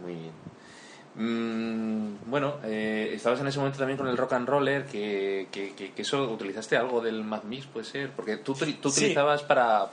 Muy 0.03 0.15
bien. 0.15 0.33
Mm, 1.17 2.31
bueno, 2.31 2.55
eh, 2.65 3.11
estabas 3.15 3.41
en 3.41 3.49
ese 3.49 3.59
momento 3.59 3.79
también 3.79 3.97
con 3.99 4.07
el 4.09 4.17
rock 4.17 4.35
and 4.35 4.49
roller, 4.49 4.87
que, 4.87 5.49
que, 5.51 5.75
que- 5.75 5.93
que 5.93 6.03
eso 6.03 6.23
utilizaste 6.31 6.77
algo 6.77 7.01
del 7.01 7.25
Mad 7.25 7.43
Mix, 7.43 7.67
puede 7.67 7.85
ser, 7.85 8.11
porque 8.13 8.37
tú, 8.37 8.55
tú 8.55 8.91
Sí. 8.91 9.01
utilizabas 9.01 9.43
para, 9.43 9.89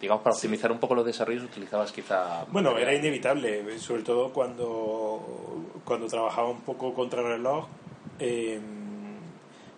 digamos, 0.00 0.22
para 0.24 0.34
optimizar 0.34 0.72
un 0.72 0.78
poco 0.80 0.94
los 0.96 1.06
desarrollos, 1.06 1.44
utilizabas 1.44 1.92
quizá... 1.92 2.44
Bueno, 2.50 2.70
material. 2.72 2.94
era 2.94 3.00
inevitable, 3.00 3.78
sobre 3.78 4.02
todo 4.02 4.32
cuando, 4.32 5.64
cuando 5.84 6.08
trabajaba 6.08 6.48
un 6.48 6.60
poco 6.62 6.92
contra 6.92 7.22
reloj. 7.22 7.66
eh, 8.18 8.60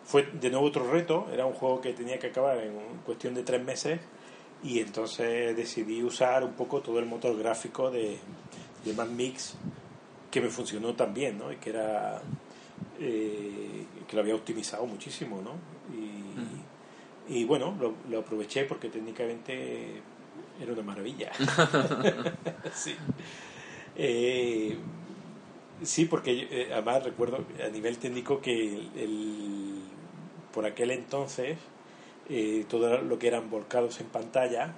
fue 0.08 0.22
de 0.40 0.50
nuevo 0.50 0.66
otro 0.66 0.90
reto, 0.90 1.26
era 1.32 1.44
un 1.46 1.52
juego 1.52 1.80
que 1.80 1.92
tenía 1.92 2.18
que 2.18 2.28
acabar 2.28 2.58
en 2.58 2.72
cuestión 3.04 3.34
de 3.34 3.42
tres 3.42 3.62
meses 3.62 4.00
y 4.64 4.80
entonces 4.80 5.54
decidí 5.56 6.02
usar 6.02 6.42
un 6.44 6.52
poco 6.54 6.80
todo 6.80 6.98
el 6.98 7.06
motor 7.06 7.36
gráfico 7.38 7.90
de, 7.90 8.18
de 8.84 8.92
Mad 8.94 9.08
Mix 9.08 9.54
que 10.30 10.40
me 10.40 10.48
funcionó 10.48 10.94
también, 10.94 11.38
¿no? 11.38 11.52
Y 11.52 11.56
que 11.56 11.70
era 11.70 12.20
eh, 13.00 13.84
que 14.08 14.16
lo 14.16 14.22
había 14.22 14.34
optimizado 14.34 14.86
muchísimo, 14.86 15.40
¿no? 15.42 15.52
Y, 15.94 17.40
y 17.40 17.44
bueno, 17.44 17.76
lo, 17.78 17.92
lo 18.10 18.20
aproveché 18.20 18.64
porque 18.64 18.88
técnicamente 18.88 20.00
era 20.60 20.72
una 20.72 20.82
maravilla. 20.82 21.30
sí. 22.74 22.94
Eh, 23.96 24.76
sí, 25.82 26.04
porque 26.06 26.48
eh, 26.50 26.70
además 26.72 27.04
recuerdo 27.04 27.44
a 27.64 27.68
nivel 27.68 27.98
técnico 27.98 28.40
que 28.40 28.52
el, 28.74 28.90
el- 28.96 29.82
por 30.52 30.66
aquel 30.66 30.90
entonces 30.90 31.58
eh, 32.28 32.64
todo 32.68 32.98
lo 33.02 33.18
que 33.18 33.28
eran 33.28 33.48
volcados 33.50 34.00
en 34.00 34.06
pantalla 34.08 34.72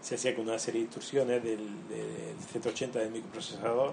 se 0.00 0.14
hacía 0.14 0.34
con 0.34 0.48
una 0.48 0.58
serie 0.58 0.80
de 0.80 0.84
instrucciones 0.86 1.42
del, 1.44 1.58
del 1.88 2.34
180 2.52 2.98
del 3.00 3.10
microprocesador 3.10 3.92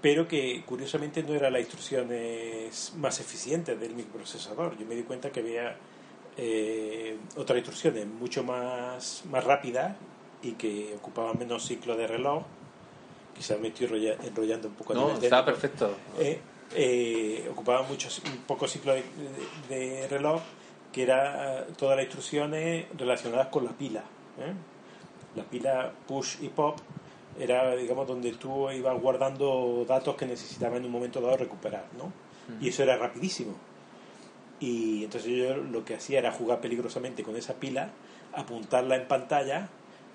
pero 0.00 0.28
que 0.28 0.62
curiosamente 0.66 1.22
no 1.22 1.32
eran 1.34 1.52
las 1.54 1.62
instrucciones 1.62 2.92
más 2.98 3.20
eficientes 3.20 3.80
del 3.80 3.94
microprocesador. 3.94 4.76
Yo 4.76 4.84
me 4.84 4.94
di 4.94 5.02
cuenta 5.02 5.30
que 5.30 5.40
había 5.40 5.76
eh, 6.36 7.16
otras 7.36 7.56
instrucciones 7.56 8.06
mucho 8.06 8.44
más, 8.44 9.22
más 9.30 9.42
rápidas 9.44 9.96
y 10.42 10.52
que 10.52 10.94
ocupaban 10.98 11.38
menos 11.38 11.64
ciclo 11.66 11.96
de 11.96 12.06
reloj. 12.06 12.42
Quizás 13.34 13.58
me 13.60 13.68
estoy 13.68 13.86
enrolla- 13.86 14.16
enrollando 14.26 14.68
un 14.68 14.74
poco 14.74 14.92
No, 14.92 15.06
técnico. 15.18 15.44
perfecto. 15.46 15.96
Eh, 16.18 16.38
eh, 16.74 17.48
ocupaban 17.50 17.88
mucho, 17.88 18.08
un 18.26 18.38
poco 18.42 18.66
ciclo 18.68 18.92
de, 18.94 19.02
de- 19.68 19.76
de 20.00 20.08
reloj, 20.08 20.40
que 20.92 21.02
era 21.02 21.66
todas 21.76 21.96
las 21.96 22.04
instrucciones 22.04 22.86
relacionadas 22.96 23.48
con 23.48 23.64
la 23.64 23.72
pila. 23.72 24.00
¿eh? 24.38 24.52
La 25.36 25.42
pila 25.44 25.92
push 26.06 26.36
y 26.42 26.48
pop 26.48 26.78
era, 27.38 27.74
digamos, 27.74 28.06
donde 28.06 28.32
tú 28.32 28.70
ibas 28.70 29.00
guardando 29.00 29.84
datos 29.88 30.14
que 30.14 30.26
necesitabas 30.26 30.78
en 30.78 30.84
un 30.84 30.92
momento 30.92 31.20
dado 31.20 31.36
recuperar, 31.36 31.86
¿no? 31.98 32.12
Y 32.60 32.68
eso 32.68 32.82
era 32.84 32.96
rapidísimo. 32.96 33.54
Y 34.60 35.04
entonces 35.04 35.30
yo 35.32 35.56
lo 35.56 35.84
que 35.84 35.94
hacía 35.94 36.20
era 36.20 36.30
jugar 36.30 36.60
peligrosamente 36.60 37.22
con 37.24 37.36
esa 37.36 37.54
pila, 37.54 37.90
apuntarla 38.32 38.96
en 38.96 39.08
pantalla 39.08 39.68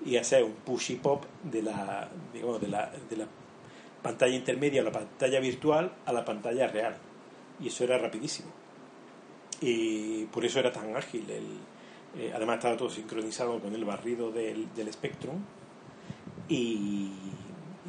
y 0.04 0.16
hacer 0.16 0.44
un 0.44 0.52
push 0.52 0.92
y 0.92 0.96
pop 0.96 1.24
de 1.44 1.62
la, 1.62 2.08
digamos, 2.32 2.60
de 2.60 2.68
la, 2.68 2.90
de 3.10 3.16
la 3.16 3.26
pantalla 4.02 4.34
intermedia 4.34 4.82
la 4.82 4.92
pantalla 4.92 5.40
virtual 5.40 5.92
a 6.06 6.12
la 6.12 6.24
pantalla 6.24 6.66
real. 6.68 6.96
Y 7.60 7.68
eso 7.68 7.84
era 7.84 7.98
rapidísimo. 7.98 8.50
Y 9.60 10.24
por 10.26 10.44
eso 10.44 10.58
era 10.60 10.72
tan 10.72 10.96
ágil. 10.96 11.28
El, 11.30 12.22
eh, 12.22 12.32
además 12.34 12.56
estaba 12.56 12.76
todo 12.76 12.90
sincronizado 12.90 13.60
con 13.60 13.74
el 13.74 13.84
barrido 13.84 14.30
del, 14.30 14.72
del 14.74 14.92
Spectrum. 14.92 15.42
Y, 16.48 17.12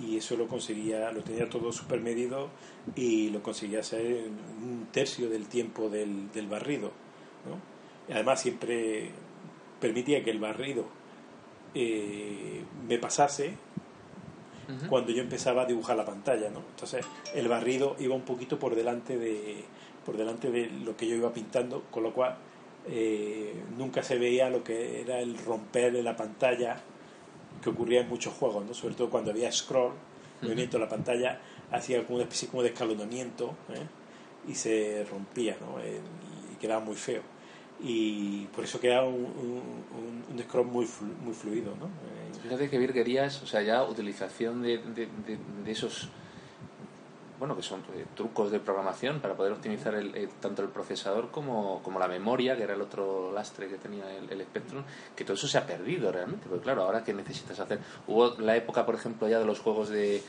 y 0.02 0.18
eso 0.18 0.36
lo 0.36 0.48
conseguía, 0.48 1.12
lo 1.12 1.22
tenía 1.24 1.50
todo 1.50 1.72
super 1.72 2.00
medido 2.00 2.50
y 2.96 3.30
lo 3.30 3.42
conseguía 3.42 3.80
hacer 3.80 4.06
en 4.06 4.40
un 4.64 4.88
tercio 4.92 5.30
del 5.30 5.48
tiempo 5.48 5.90
del, 5.90 6.32
del 6.32 6.48
barrido. 6.48 6.92
¿no? 7.46 8.14
Además 8.14 8.42
siempre 8.42 9.12
permitía 9.80 10.24
que 10.24 10.32
el 10.32 10.40
barrido 10.40 10.86
eh, 11.74 12.64
me 12.88 12.98
pasase 12.98 13.54
cuando 14.90 15.12
yo 15.12 15.22
empezaba 15.22 15.64
a 15.64 15.66
dibujar 15.66 15.98
la 15.98 16.06
pantalla, 16.06 16.50
¿no? 16.50 16.60
Entonces 16.72 17.06
el 17.34 17.48
barrido 17.48 17.96
iba 18.00 18.16
un 18.16 18.22
poquito 18.24 18.58
por 18.60 18.76
delante 18.76 19.18
de 19.18 19.64
por 20.06 20.18
delante 20.18 20.50
de 20.50 20.68
lo 20.68 20.98
que 20.98 21.08
yo 21.08 21.16
iba 21.16 21.32
pintando, 21.32 21.84
con 21.92 22.04
lo 22.04 22.12
cual 22.14 22.36
eh, 22.88 23.54
nunca 23.78 24.02
se 24.02 24.18
veía 24.18 24.50
lo 24.50 24.64
que 24.64 25.02
era 25.02 25.20
el 25.20 25.38
romper 25.38 25.94
de 25.94 26.02
la 26.02 26.16
pantalla 26.16 26.78
que 27.62 27.70
ocurría 27.70 28.02
en 28.02 28.10
muchos 28.10 28.34
juegos, 28.34 28.66
¿no? 28.66 28.74
Sobre 28.74 28.96
todo 28.96 29.10
cuando 29.12 29.30
había 29.32 29.52
scroll, 29.52 29.94
movimiento 30.42 30.78
de 30.78 30.84
la 30.86 30.90
pantalla 30.90 31.40
hacía 31.72 32.04
como 32.04 32.16
una 32.16 32.24
especie 32.24 32.48
como 32.48 32.64
de 32.64 32.70
escalonamiento 32.70 33.54
¿eh? 33.70 34.52
y 34.52 34.56
se 34.56 35.06
rompía, 35.12 35.56
¿no? 35.62 35.80
Eh, 35.80 36.00
y 36.52 36.56
quedaba 36.56 36.84
muy 36.84 36.96
feo. 36.96 37.22
Y 37.84 38.46
por 38.48 38.64
eso 38.64 38.80
quedaba 38.80 39.08
un, 39.08 39.16
un, 39.26 40.24
un 40.32 40.40
scroll 40.44 40.66
muy, 40.66 40.86
flu- 40.86 41.16
muy 41.24 41.34
fluido, 41.34 41.76
¿no? 41.80 41.86
Eh, 42.42 42.48
Fíjate 42.48 42.70
que 42.70 42.78
virguerías, 42.78 43.42
o 43.44 43.48
sea, 43.48 43.62
ya 43.62 43.84
utilización 43.84 44.62
de, 44.62 44.78
de, 44.80 45.08
de- 45.26 45.38
de 45.64 45.72
esos, 45.72 46.10
bueno, 47.40 47.56
que 47.56 47.64
son 47.64 47.80
eh, 47.96 48.06
trucos 48.16 48.52
de 48.52 48.60
programación 48.60 49.20
para 49.20 49.34
poder 49.36 49.54
optimizar 49.54 49.96
el, 49.96 50.16
el- 50.16 50.30
tanto 50.30 50.62
el 50.62 50.70
procesador 50.70 51.30
como, 51.32 51.82
como 51.84 52.00
la 52.00 52.08
memoria, 52.08 52.56
que 52.56 52.64
era 52.64 52.74
el 52.74 52.82
otro 52.82 53.32
lastre 53.32 53.68
que 53.68 53.76
tenía 53.78 54.04
el, 54.16 54.30
el 54.32 54.42
Spectrum, 54.44 54.84
que 55.16 55.24
todo 55.24 55.34
eso 55.36 55.48
se 55.48 55.58
ha 55.58 55.66
perdido 55.66 56.12
realmente, 56.12 56.48
porque 56.48 56.64
claro, 56.64 56.84
ahora 56.84 57.04
que 57.04 57.14
necesitas 57.14 57.60
hacer, 57.60 57.80
hubo 58.08 58.36
la 58.40 58.56
época, 58.56 58.86
por 58.86 58.96
ejemplo, 58.96 59.28
ya 59.28 59.40
de 59.40 59.46
los 59.46 59.60
juegos 59.60 59.90
de, 59.90 60.22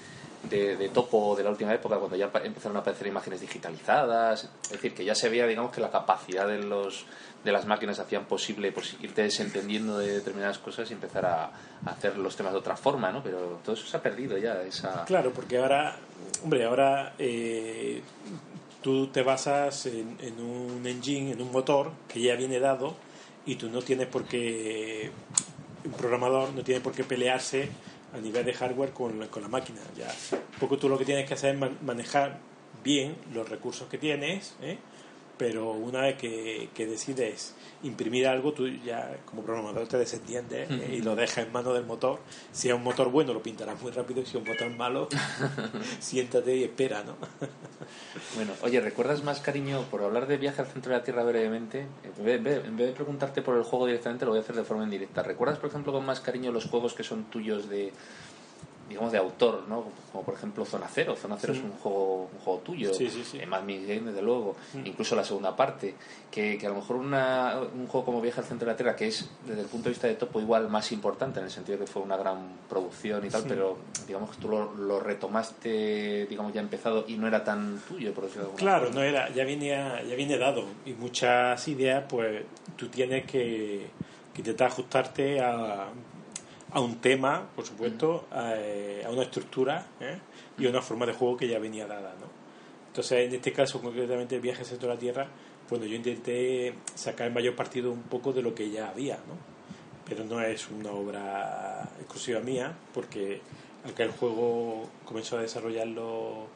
de, 0.49 0.89
topo 0.89 1.37
de 1.37 1.45
la 1.45 1.51
última 1.51 1.73
época, 1.73 1.97
cuando 1.97 2.17
ya 2.17 2.31
empezaron 2.43 2.77
a 2.77 2.81
aparecer 2.81 3.07
imágenes 3.07 3.41
digitalizadas, 3.41 4.49
es 4.65 4.71
decir, 4.71 4.95
que 4.95 5.05
ya 5.05 5.15
se 5.15 5.29
veía, 5.29 5.47
digamos, 5.47 5.73
que 5.73 5.81
la 5.81 5.91
capacidad 5.91 6.47
de 6.47 6.59
los 6.59 7.07
de 7.45 7.51
las 7.51 7.67
máquinas 7.67 7.99
hacían 7.99 8.27
posible 8.27 8.71
pues, 8.71 8.97
irte 9.01 9.23
desentendiendo 9.23 9.99
de 9.99 10.13
determinadas 10.13 10.59
cosas 10.59 10.89
y 10.91 10.95
empezar 10.95 11.27
a, 11.27 11.45
a 11.47 11.91
hacer 11.91 12.17
los 12.17 12.37
temas 12.37 12.53
de 12.53 12.61
otra 12.61 12.77
forma, 12.77 13.11
¿no? 13.11 13.21
Pero 13.21 13.59
todo 13.65 13.75
eso 13.75 13.85
se 13.85 13.97
ha 13.97 14.03
perdido 14.03 14.39
ya, 14.39 14.63
esa... 14.63 15.05
Claro, 15.07 15.33
porque 15.33 15.59
ahora, 15.59 15.97
hombre, 16.45 16.65
ahora 16.65 17.15
eh, 17.19 18.01
tú 18.81 19.09
te 19.09 19.23
basas 19.23 19.87
en, 19.87 20.17
en 20.21 20.41
un 20.41 20.87
engine, 20.87 21.33
en 21.33 21.43
un 21.43 21.51
motor 21.51 21.91
que 22.07 22.21
ya 22.21 22.37
viene 22.37 22.61
dado 22.61 22.95
y 23.45 23.57
tú 23.57 23.69
no 23.69 23.83
tienes 23.83 24.07
por 24.07 24.25
qué, 24.25 25.11
un 25.85 25.93
programador 25.93 26.53
no 26.53 26.63
tiene 26.63 26.81
por 26.81 26.93
qué 26.93 27.03
pelearse 27.03 27.71
a 28.13 28.19
nivel 28.19 28.45
de 28.45 28.53
hardware 28.55 28.91
con 28.93 29.19
la, 29.19 29.27
con 29.29 29.43
la 29.43 29.49
máquina. 29.49 29.81
Ya, 29.97 30.09
un 30.33 30.59
poco 30.61 30.77
tú 30.79 30.89
lo 30.89 30.99
que 30.99 31.05
tienes 31.05 31.27
que 31.27 31.35
hacer 31.35 31.55
es 31.55 31.61
man- 31.61 31.79
manejar 31.83 32.39
bien 32.85 33.17
los 33.33 33.49
recursos 33.49 33.89
que 33.89 33.99
tienes, 33.99 34.55
¿eh? 34.63 34.79
Pero 35.43 35.73
una 35.73 36.03
vez 36.03 36.19
que, 36.19 36.69
que 36.73 36.87
decides 36.87 37.57
imprimir 37.83 38.29
algo, 38.29 38.53
tú 38.53 38.69
ya 38.69 39.17
como 39.25 39.43
programador 39.43 39.89
te 39.89 39.99
desentiendes 39.99 40.71
¿eh? 40.71 40.95
Y 40.99 41.03
lo 41.03 41.17
dejas 41.17 41.39
en 41.39 41.53
manos 41.53 41.75
del 41.75 41.85
motor. 41.85 42.21
Si 42.53 42.69
es 42.69 42.75
un 42.75 42.85
motor 42.85 43.11
bueno, 43.11 43.35
lo 43.35 43.43
pintarás 43.43 43.83
muy 43.83 43.91
rápido, 43.91 44.21
y 44.21 44.25
si 44.25 44.37
es 44.37 44.37
un 44.37 44.49
motor 44.49 44.71
malo, 44.71 45.09
siéntate 45.99 46.57
y 46.57 46.63
espera, 46.63 47.03
¿no? 47.03 47.17
Bueno, 48.37 48.53
oye, 48.63 48.81
¿recuerdas 48.81 49.25
más 49.25 49.41
cariño, 49.41 49.83
por 49.91 50.03
hablar 50.03 50.29
de 50.29 50.37
viaje 50.37 50.61
al 50.63 50.69
centro 50.69 50.93
de 50.93 50.99
la 50.99 51.05
Tierra 51.05 51.25
brevemente, 51.25 51.87
en 52.17 52.45
vez 52.45 52.87
de 52.87 52.93
preguntarte 52.93 53.43
por 53.43 53.57
el 53.57 53.65
juego 53.65 53.87
directamente, 53.87 54.25
lo 54.25 54.31
voy 54.31 54.39
a 54.39 54.43
hacer 54.43 54.55
de 54.55 54.63
forma 54.63 54.85
indirecta. 54.85 55.25
¿Recuerdas, 55.25 55.59
por 55.59 55.71
ejemplo, 55.71 55.93
con 55.93 56.07
más 56.07 56.21
cariño 56.21 56.53
los 56.53 56.67
juegos 56.67 56.95
que 56.95 57.03
son 57.03 57.25
tuyos 57.25 57.69
de, 57.69 57.93
digamos, 58.93 59.13
de 59.13 59.19
autor, 59.19 59.65
¿no? 59.69 59.85
Como 60.13 60.25
por 60.25 60.35
ejemplo 60.35 60.65
Zona 60.65 60.87
Cero. 60.93 61.17
Zona 61.21 61.37
Cero 61.41 61.53
Sí. 61.55 61.59
es 61.61 61.65
un 61.65 61.73
juego, 61.73 62.31
un 62.33 62.39
juego 62.39 62.61
tuyo. 62.61 62.95
Sí, 62.95 63.09
sí, 63.11 63.25
sí. 63.25 63.39
Eh, 63.41 63.47
Mad 63.47 63.63
Mix 63.65 63.87
Game, 63.87 64.03
desde 64.11 64.23
luego. 64.23 64.57
Mm. 64.75 64.87
Incluso 64.87 65.17
la 65.17 65.25
segunda 65.25 65.55
parte. 65.57 65.95
Que, 66.31 66.57
que 66.57 66.67
a 66.67 66.71
lo 66.71 66.77
mejor 66.77 66.97
una, 66.97 67.59
un 67.75 67.87
juego 67.87 68.07
como 68.07 68.21
Viaje 68.23 68.41
al 68.41 68.47
centro 68.47 68.65
de 68.67 68.73
la 68.73 68.77
Tierra, 68.77 68.97
que 68.97 69.09
es 69.09 69.29
desde 69.47 69.61
el 69.63 69.67
punto 69.67 69.85
de 69.85 69.91
vista 69.91 70.07
de 70.07 70.15
topo 70.15 70.41
igual 70.41 70.69
más 70.71 70.91
importante, 70.93 71.41
en 71.41 71.45
el 71.47 71.51
sentido 71.51 71.77
de 71.79 71.85
que 71.85 71.91
fue 71.91 72.01
una 72.01 72.17
gran 72.17 72.57
producción 72.71 73.25
y 73.27 73.29
tal, 73.29 73.45
pero 73.47 73.77
digamos 74.07 74.31
que 74.31 74.41
tú 74.41 74.49
lo, 74.49 74.73
lo 74.75 74.99
retomaste, 75.01 76.27
digamos, 76.27 76.53
ya 76.53 76.61
empezado 76.61 77.05
y 77.07 77.17
no 77.17 77.27
era 77.27 77.45
tan 77.45 77.79
tuyo, 77.89 78.13
por 78.15 78.25
decirlo 78.25 78.45
de 78.45 78.51
alguna 78.51 78.59
Claro, 78.63 78.85
forma. 78.87 79.01
no 79.01 79.07
era, 79.07 79.31
ya 79.31 79.45
viene, 79.45 79.69
ya 79.69 80.15
viene 80.17 80.39
dado 80.39 80.65
y 80.87 80.93
muchas 80.95 81.67
ideas, 81.69 82.05
pues 82.09 82.45
tú 82.77 82.89
tienes 82.89 83.25
que, 83.25 83.87
que 84.33 84.41
intentar 84.41 84.69
ajustarte 84.69 85.41
a, 85.41 85.89
a 86.73 86.81
un 86.81 86.97
tema, 87.01 87.49
por 87.55 87.67
supuesto, 87.67 88.27
a, 88.31 88.55
eh, 88.57 89.05
a 89.05 89.11
una 89.11 89.23
estructura 89.23 89.87
¿eh? 90.01 90.19
y 90.59 90.67
a 90.67 90.71
una 90.71 90.81
forma 90.81 91.05
de 91.07 91.13
juego 91.13 91.37
que 91.37 91.47
ya 91.47 91.59
venía 91.59 91.87
dada, 91.87 92.15
¿no? 92.19 92.27
Entonces, 92.89 93.29
en 93.29 93.35
este 93.35 93.53
caso, 93.53 93.81
concretamente, 93.81 94.37
el 94.37 94.41
viaje 94.41 94.65
centro 94.65 94.89
de 94.89 94.95
la 94.95 95.01
Tierra, 95.01 95.27
bueno, 95.69 95.87
yo 95.87 95.97
intenté 95.97 96.75
sacar 96.95 97.29
el 97.29 97.33
mayor 97.33 97.55
partido 97.55 97.91
un 97.91 98.03
poco 98.03 98.33
de 98.33 98.43
lo 98.43 98.55
que 98.55 98.71
ya 98.71 98.89
había, 98.89 99.17
¿no? 99.17 99.37
Pero 100.07 100.25
no 100.25 100.43
es 100.43 100.69
una 100.69 100.91
obra 100.93 101.89
exclusiva 102.01 102.41
mía, 102.41 102.77
porque 102.93 103.41
aquel 103.89 104.11
juego 104.11 104.89
comenzó 105.05 105.39
a 105.39 105.43
desarrollarlo 105.43 106.47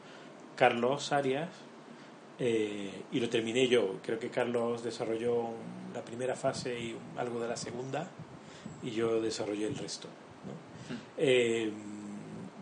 Carlos 0.55 1.11
Arias 1.11 1.49
eh, 2.39 2.91
y 3.11 3.19
lo 3.19 3.29
terminé 3.29 3.67
yo. 3.67 3.95
Creo 4.03 4.19
que 4.19 4.29
Carlos 4.29 4.83
desarrolló 4.83 5.45
la 5.93 6.03
primera 6.03 6.35
fase 6.35 6.79
y 6.79 6.95
algo 7.17 7.39
de 7.39 7.47
la 7.47 7.57
segunda 7.57 8.07
y 8.87 8.91
yo 8.91 9.21
desarrollé 9.21 9.67
el 9.67 9.75
resto. 9.75 10.07
¿no? 10.07 10.97
Eh, 11.17 11.71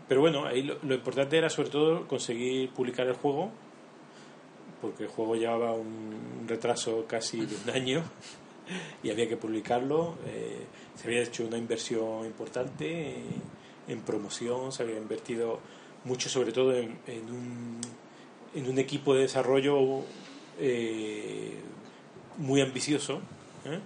pero 0.08 0.20
bueno, 0.20 0.46
ahí 0.46 0.62
lo, 0.62 0.78
lo 0.82 0.94
importante 0.94 1.38
era 1.38 1.48
sobre 1.50 1.70
todo 1.70 2.06
conseguir 2.06 2.70
publicar 2.70 3.06
el 3.06 3.14
juego, 3.14 3.50
porque 4.80 5.04
el 5.04 5.08
juego 5.08 5.36
llevaba 5.36 5.72
un 5.72 6.44
retraso 6.46 7.06
casi 7.08 7.46
de 7.46 7.56
un 7.64 7.70
año 7.70 8.02
y 9.02 9.10
había 9.10 9.28
que 9.28 9.36
publicarlo. 9.36 10.16
Eh, 10.26 10.66
se 10.96 11.08
había 11.08 11.22
hecho 11.22 11.46
una 11.46 11.58
inversión 11.58 12.26
importante 12.26 13.16
en, 13.16 13.42
en 13.88 14.00
promoción, 14.00 14.72
se 14.72 14.82
había 14.82 14.96
invertido 14.96 15.60
mucho 16.04 16.28
sobre 16.28 16.52
todo 16.52 16.74
en, 16.74 16.98
en 17.06 17.30
un, 17.30 17.80
en 18.54 18.68
un 18.68 18.78
equipo 18.78 19.14
de 19.14 19.22
desarrollo 19.22 20.02
eh, 20.58 21.54
muy 22.38 22.60
ambicioso, 22.60 23.20
¿eh? 23.64 23.80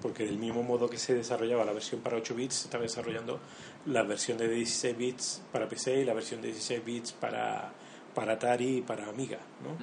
Porque 0.00 0.24
del 0.24 0.38
mismo 0.38 0.62
modo 0.62 0.88
que 0.88 0.98
se 0.98 1.14
desarrollaba 1.14 1.64
la 1.64 1.72
versión 1.72 2.00
para 2.00 2.16
8 2.16 2.34
bits, 2.34 2.54
se 2.54 2.64
estaba 2.64 2.82
desarrollando 2.82 3.40
la 3.86 4.02
versión 4.02 4.38
de 4.38 4.48
16 4.48 4.96
bits 4.96 5.42
para 5.52 5.68
PC 5.68 6.00
y 6.00 6.04
la 6.04 6.14
versión 6.14 6.40
de 6.40 6.48
16 6.48 6.84
bits 6.84 7.12
para, 7.12 7.72
para 8.14 8.34
Atari 8.34 8.78
y 8.78 8.80
para 8.82 9.08
Amiga. 9.08 9.38
¿no? 9.62 9.76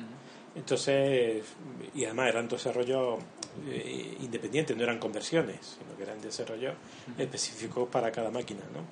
Entonces, 0.55 1.43
y 1.93 2.05
además 2.05 2.29
eran 2.29 2.47
desarrollos 2.47 3.19
eh, 3.67 4.17
independientes, 4.21 4.75
no 4.75 4.83
eran 4.83 4.99
conversiones, 4.99 5.77
sino 5.79 5.95
que 5.95 6.03
eran 6.03 6.21
desarrollos 6.21 6.73
específicos 7.17 7.87
para 7.89 8.11
cada 8.11 8.31
máquina. 8.31 8.61
¿no? 8.73 8.83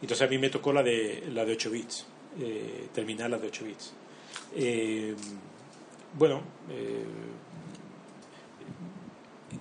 Entonces 0.00 0.26
a 0.26 0.30
mí 0.30 0.38
me 0.38 0.50
tocó 0.50 0.72
la 0.72 0.82
de, 0.82 1.28
la 1.32 1.44
de 1.44 1.52
8 1.52 1.70
bits, 1.70 2.06
eh, 2.40 2.88
terminar 2.92 3.30
la 3.30 3.38
de 3.38 3.46
8 3.46 3.64
bits. 3.64 3.94
Eh, 4.54 5.14
bueno, 6.14 6.42
eh, 6.70 7.04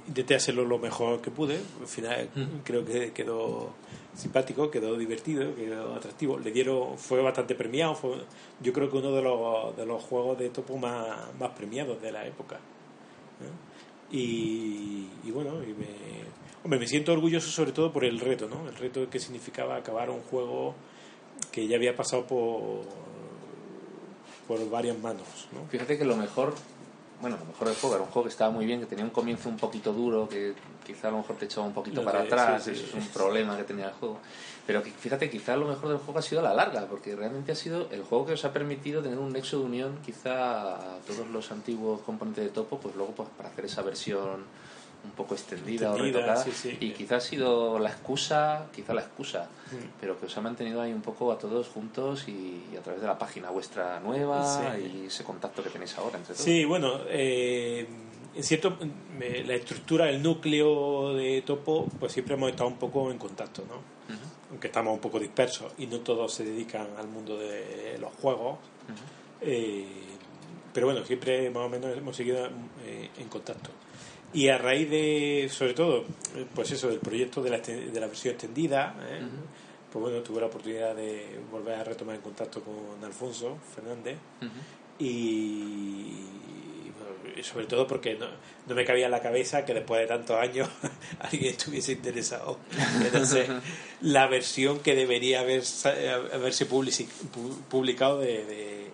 intenté 0.07 0.35
hacerlo 0.35 0.65
lo 0.65 0.77
mejor 0.77 1.21
que 1.21 1.31
pude. 1.31 1.59
Al 1.79 1.87
final 1.87 2.29
creo 2.63 2.85
que 2.85 3.11
quedó 3.11 3.73
simpático, 4.15 4.69
quedó 4.69 4.97
divertido, 4.97 5.55
quedó 5.55 5.95
atractivo. 5.95 6.37
Le 6.39 6.51
dieron, 6.51 6.97
fue 6.97 7.21
bastante 7.21 7.55
premiado. 7.55 7.95
Fue, 7.95 8.17
yo 8.61 8.73
creo 8.73 8.89
que 8.89 8.97
uno 8.97 9.11
de 9.11 9.21
los, 9.21 9.75
de 9.75 9.85
los 9.85 10.03
juegos 10.03 10.37
de 10.37 10.49
topo 10.49 10.77
más, 10.77 11.33
más 11.39 11.51
premiados 11.51 12.01
de 12.01 12.11
la 12.11 12.25
época. 12.25 12.55
¿eh? 12.55 14.15
Y, 14.15 15.07
y 15.23 15.31
bueno, 15.31 15.63
y 15.63 15.67
me, 15.67 15.87
hombre, 16.63 16.79
me 16.79 16.87
siento 16.87 17.13
orgulloso 17.13 17.49
sobre 17.49 17.71
todo 17.71 17.91
por 17.91 18.03
el 18.03 18.19
reto, 18.19 18.47
¿no? 18.47 18.67
El 18.67 18.75
reto 18.75 19.09
que 19.09 19.19
significaba 19.19 19.77
acabar 19.77 20.09
un 20.09 20.21
juego 20.21 20.75
que 21.51 21.67
ya 21.67 21.77
había 21.77 21.95
pasado 21.95 22.25
por, 22.27 22.81
por 24.47 24.69
varias 24.69 24.97
manos, 24.99 25.47
¿no? 25.53 25.65
Fíjate 25.69 25.97
que 25.97 26.05
lo 26.05 26.17
mejor, 26.17 26.53
bueno, 27.21 27.37
lo 27.37 27.45
mejor 27.45 27.67
del 27.67 27.77
juego 27.77 27.95
era 27.95 28.03
un 28.03 28.09
juego 28.09 28.23
que 28.23 28.31
estaba 28.31 28.51
muy 28.51 28.65
bien, 28.65 28.79
que 28.79 28.87
tenía 28.87 29.05
un 29.05 29.11
comienzo 29.11 29.47
un 29.47 29.57
poquito 29.57 29.93
duro, 29.93 30.27
que 30.27 30.53
quizá 30.85 31.09
a 31.09 31.11
lo 31.11 31.17
mejor 31.17 31.35
te 31.37 31.45
echaba 31.45 31.67
un 31.67 31.73
poquito 31.73 32.03
para 32.03 32.21
atrás, 32.21 32.63
sí, 32.63 32.75
sí, 32.75 32.83
eso 32.83 32.97
es 32.97 33.03
un 33.03 33.09
problema 33.09 33.55
que 33.55 33.63
tenía 33.63 33.85
el 33.85 33.93
juego. 33.93 34.19
Pero 34.65 34.81
que, 34.81 34.91
fíjate, 34.91 35.29
quizá 35.29 35.55
lo 35.55 35.67
mejor 35.67 35.89
del 35.89 35.97
juego 35.99 36.19
ha 36.19 36.21
sido 36.21 36.41
la 36.41 36.53
larga, 36.53 36.85
porque 36.87 37.15
realmente 37.15 37.51
ha 37.51 37.55
sido 37.55 37.87
el 37.91 38.03
juego 38.03 38.25
que 38.25 38.33
os 38.33 38.43
ha 38.45 38.51
permitido 38.51 39.01
tener 39.01 39.19
un 39.19 39.31
nexo 39.31 39.59
de 39.59 39.65
unión 39.65 39.99
quizá 40.03 40.75
a 40.75 40.97
todos 41.05 41.27
los 41.29 41.51
antiguos 41.51 42.01
componentes 42.01 42.43
de 42.43 42.49
Topo, 42.49 42.79
pues 42.79 42.95
luego 42.95 43.13
pues 43.13 43.29
para 43.37 43.49
hacer 43.49 43.65
esa 43.65 43.81
versión 43.83 44.45
un 45.03 45.11
poco 45.11 45.33
extendida, 45.33 45.89
o 45.91 45.93
Extendida, 45.95 46.19
retocada. 46.21 46.43
sí, 46.43 46.51
sí. 46.51 46.77
Y 46.79 46.91
quizá 46.91 47.15
ha 47.17 47.19
sido 47.21 47.79
la 47.79 47.89
excusa, 47.89 48.67
quizá 48.73 48.93
la 48.93 49.01
excusa, 49.01 49.49
Mm. 49.71 49.75
pero 49.99 50.19
que 50.19 50.25
os 50.27 50.37
ha 50.37 50.41
mantenido 50.41 50.81
ahí 50.81 50.91
un 50.93 51.01
poco 51.01 51.31
a 51.31 51.37
todos 51.37 51.67
juntos 51.69 52.27
y, 52.27 52.65
y 52.71 52.75
a 52.77 52.81
través 52.81 53.01
de 53.01 53.07
la 53.07 53.17
página 53.17 53.49
vuestra 53.49 53.99
nueva 53.99 54.75
y 54.77 55.05
ese 55.07 55.23
contacto 55.23 55.63
que 55.63 55.69
tenéis 55.69 55.97
ahora 55.97 56.17
entre 56.17 56.33
todos. 56.33 56.45
Sí, 56.45 56.65
bueno, 56.65 56.99
eh, 57.07 57.87
en 58.35 58.43
cierto, 58.43 58.77
me- 59.17 59.43
la 59.43 59.55
estructura, 59.55 60.09
el 60.09 60.21
núcleo 60.21 61.13
de 61.15 61.41
Topo, 61.41 61.87
pues 61.99 62.11
siempre 62.11 62.35
hemos 62.35 62.49
estado 62.51 62.69
un 62.69 62.77
poco 62.77 63.09
en 63.11 63.17
contacto, 63.17 63.63
¿no? 63.67 63.75
Aunque 64.51 64.67
estamos 64.67 64.93
un 64.93 64.99
poco 64.99 65.17
dispersos 65.19 65.71
y 65.77 65.87
no 65.87 65.99
todos 66.01 66.33
se 66.33 66.43
dedican 66.43 66.87
al 66.97 67.07
mundo 67.07 67.37
de 67.37 67.97
los 67.99 68.11
juegos. 68.21 68.57
Eh, 69.41 69.87
pero 70.73 70.87
bueno, 70.87 71.05
siempre 71.05 71.49
más 71.49 71.65
o 71.65 71.69
menos 71.69 71.97
hemos 71.97 72.15
seguido 72.15 72.45
eh, 72.85 73.09
en 73.17 73.27
contacto. 73.29 73.69
Y 74.33 74.47
a 74.47 74.57
raíz 74.57 74.89
de, 74.89 75.49
sobre 75.51 75.73
todo, 75.73 76.05
pues 76.55 76.71
eso, 76.71 76.87
del 76.89 76.99
proyecto 76.99 77.41
de 77.43 77.49
la, 77.49 77.57
de 77.59 77.99
la 77.99 78.07
versión 78.07 78.33
extendida, 78.33 78.95
¿eh? 79.09 79.19
pues 79.91 80.01
bueno, 80.01 80.19
tuve 80.21 80.39
la 80.39 80.47
oportunidad 80.47 80.95
de 80.95 81.37
volver 81.51 81.75
a 81.75 81.83
retomar 81.83 82.15
el 82.15 82.21
contacto 82.21 82.61
con 82.63 83.03
Alfonso 83.03 83.57
Fernández 83.75 84.17
y, 84.99 86.13
sobre 87.43 87.65
todo 87.65 87.87
porque 87.87 88.15
no, 88.15 88.27
no 88.67 88.75
me 88.75 88.85
cabía 88.85 89.05
en 89.05 89.11
la 89.11 89.21
cabeza 89.21 89.65
que 89.65 89.73
después 89.73 89.99
de 90.01 90.07
tantos 90.07 90.37
años 90.37 90.69
alguien 91.19 91.45
estuviese 91.51 91.93
interesado 91.93 92.59
en 93.05 93.15
hacer 93.21 93.47
la 94.01 94.27
versión 94.27 94.79
que 94.79 94.95
debería 94.95 95.41
haber, 95.41 95.63
haberse 96.33 96.65
publicado 96.65 98.19
de, 98.19 98.45
de- 98.45 98.91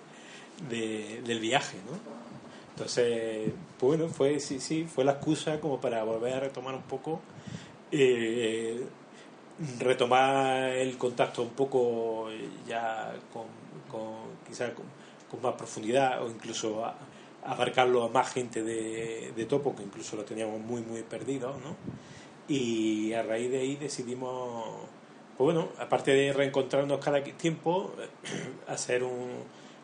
de- 0.70 1.22
del 1.26 1.40
viaje, 1.40 1.78
¿no? 1.86 2.17
Entonces, 2.78 3.54
pues 3.80 3.98
bueno, 3.98 4.08
fue, 4.08 4.40
sí, 4.40 4.60
sí, 4.60 4.86
fue 4.86 5.04
la 5.04 5.14
excusa 5.14 5.60
como 5.60 5.82
para 5.82 6.04
volver 6.04 6.34
a 6.36 6.40
retomar 6.42 6.76
un 6.76 6.84
poco, 6.84 7.20
eh, 7.92 8.86
retomar 9.80 10.70
el 10.74 10.96
contacto 10.96 11.42
un 11.42 11.50
poco 11.50 12.30
eh, 12.30 12.48
ya 12.68 13.16
con, 13.34 13.46
con 13.92 14.14
quizá 14.48 14.76
con, 14.76 14.86
con 15.32 15.42
más 15.42 15.56
profundidad 15.56 16.24
o 16.24 16.30
incluso 16.30 16.86
a- 16.86 16.94
abarcarlo 17.44 18.04
a 18.04 18.10
más 18.10 18.32
gente 18.32 18.62
de, 18.62 19.32
de 19.36 19.46
Topo, 19.46 19.76
que 19.76 19.82
incluso 19.82 20.16
lo 20.16 20.24
teníamos 20.24 20.60
muy, 20.62 20.82
muy 20.82 21.02
perdido, 21.02 21.54
¿no? 21.64 21.76
Y 22.48 23.14
a 23.14 23.24
raíz 23.24 23.50
de 23.50 23.58
ahí 23.60 23.76
decidimos, 23.76 24.66
pues 25.36 25.46
bueno, 25.46 25.70
aparte 25.80 26.12
de 26.12 26.32
reencontrarnos 26.32 27.04
cada 27.04 27.24
tiempo, 27.24 27.92
hacer 28.68 29.04
un, 29.04 29.30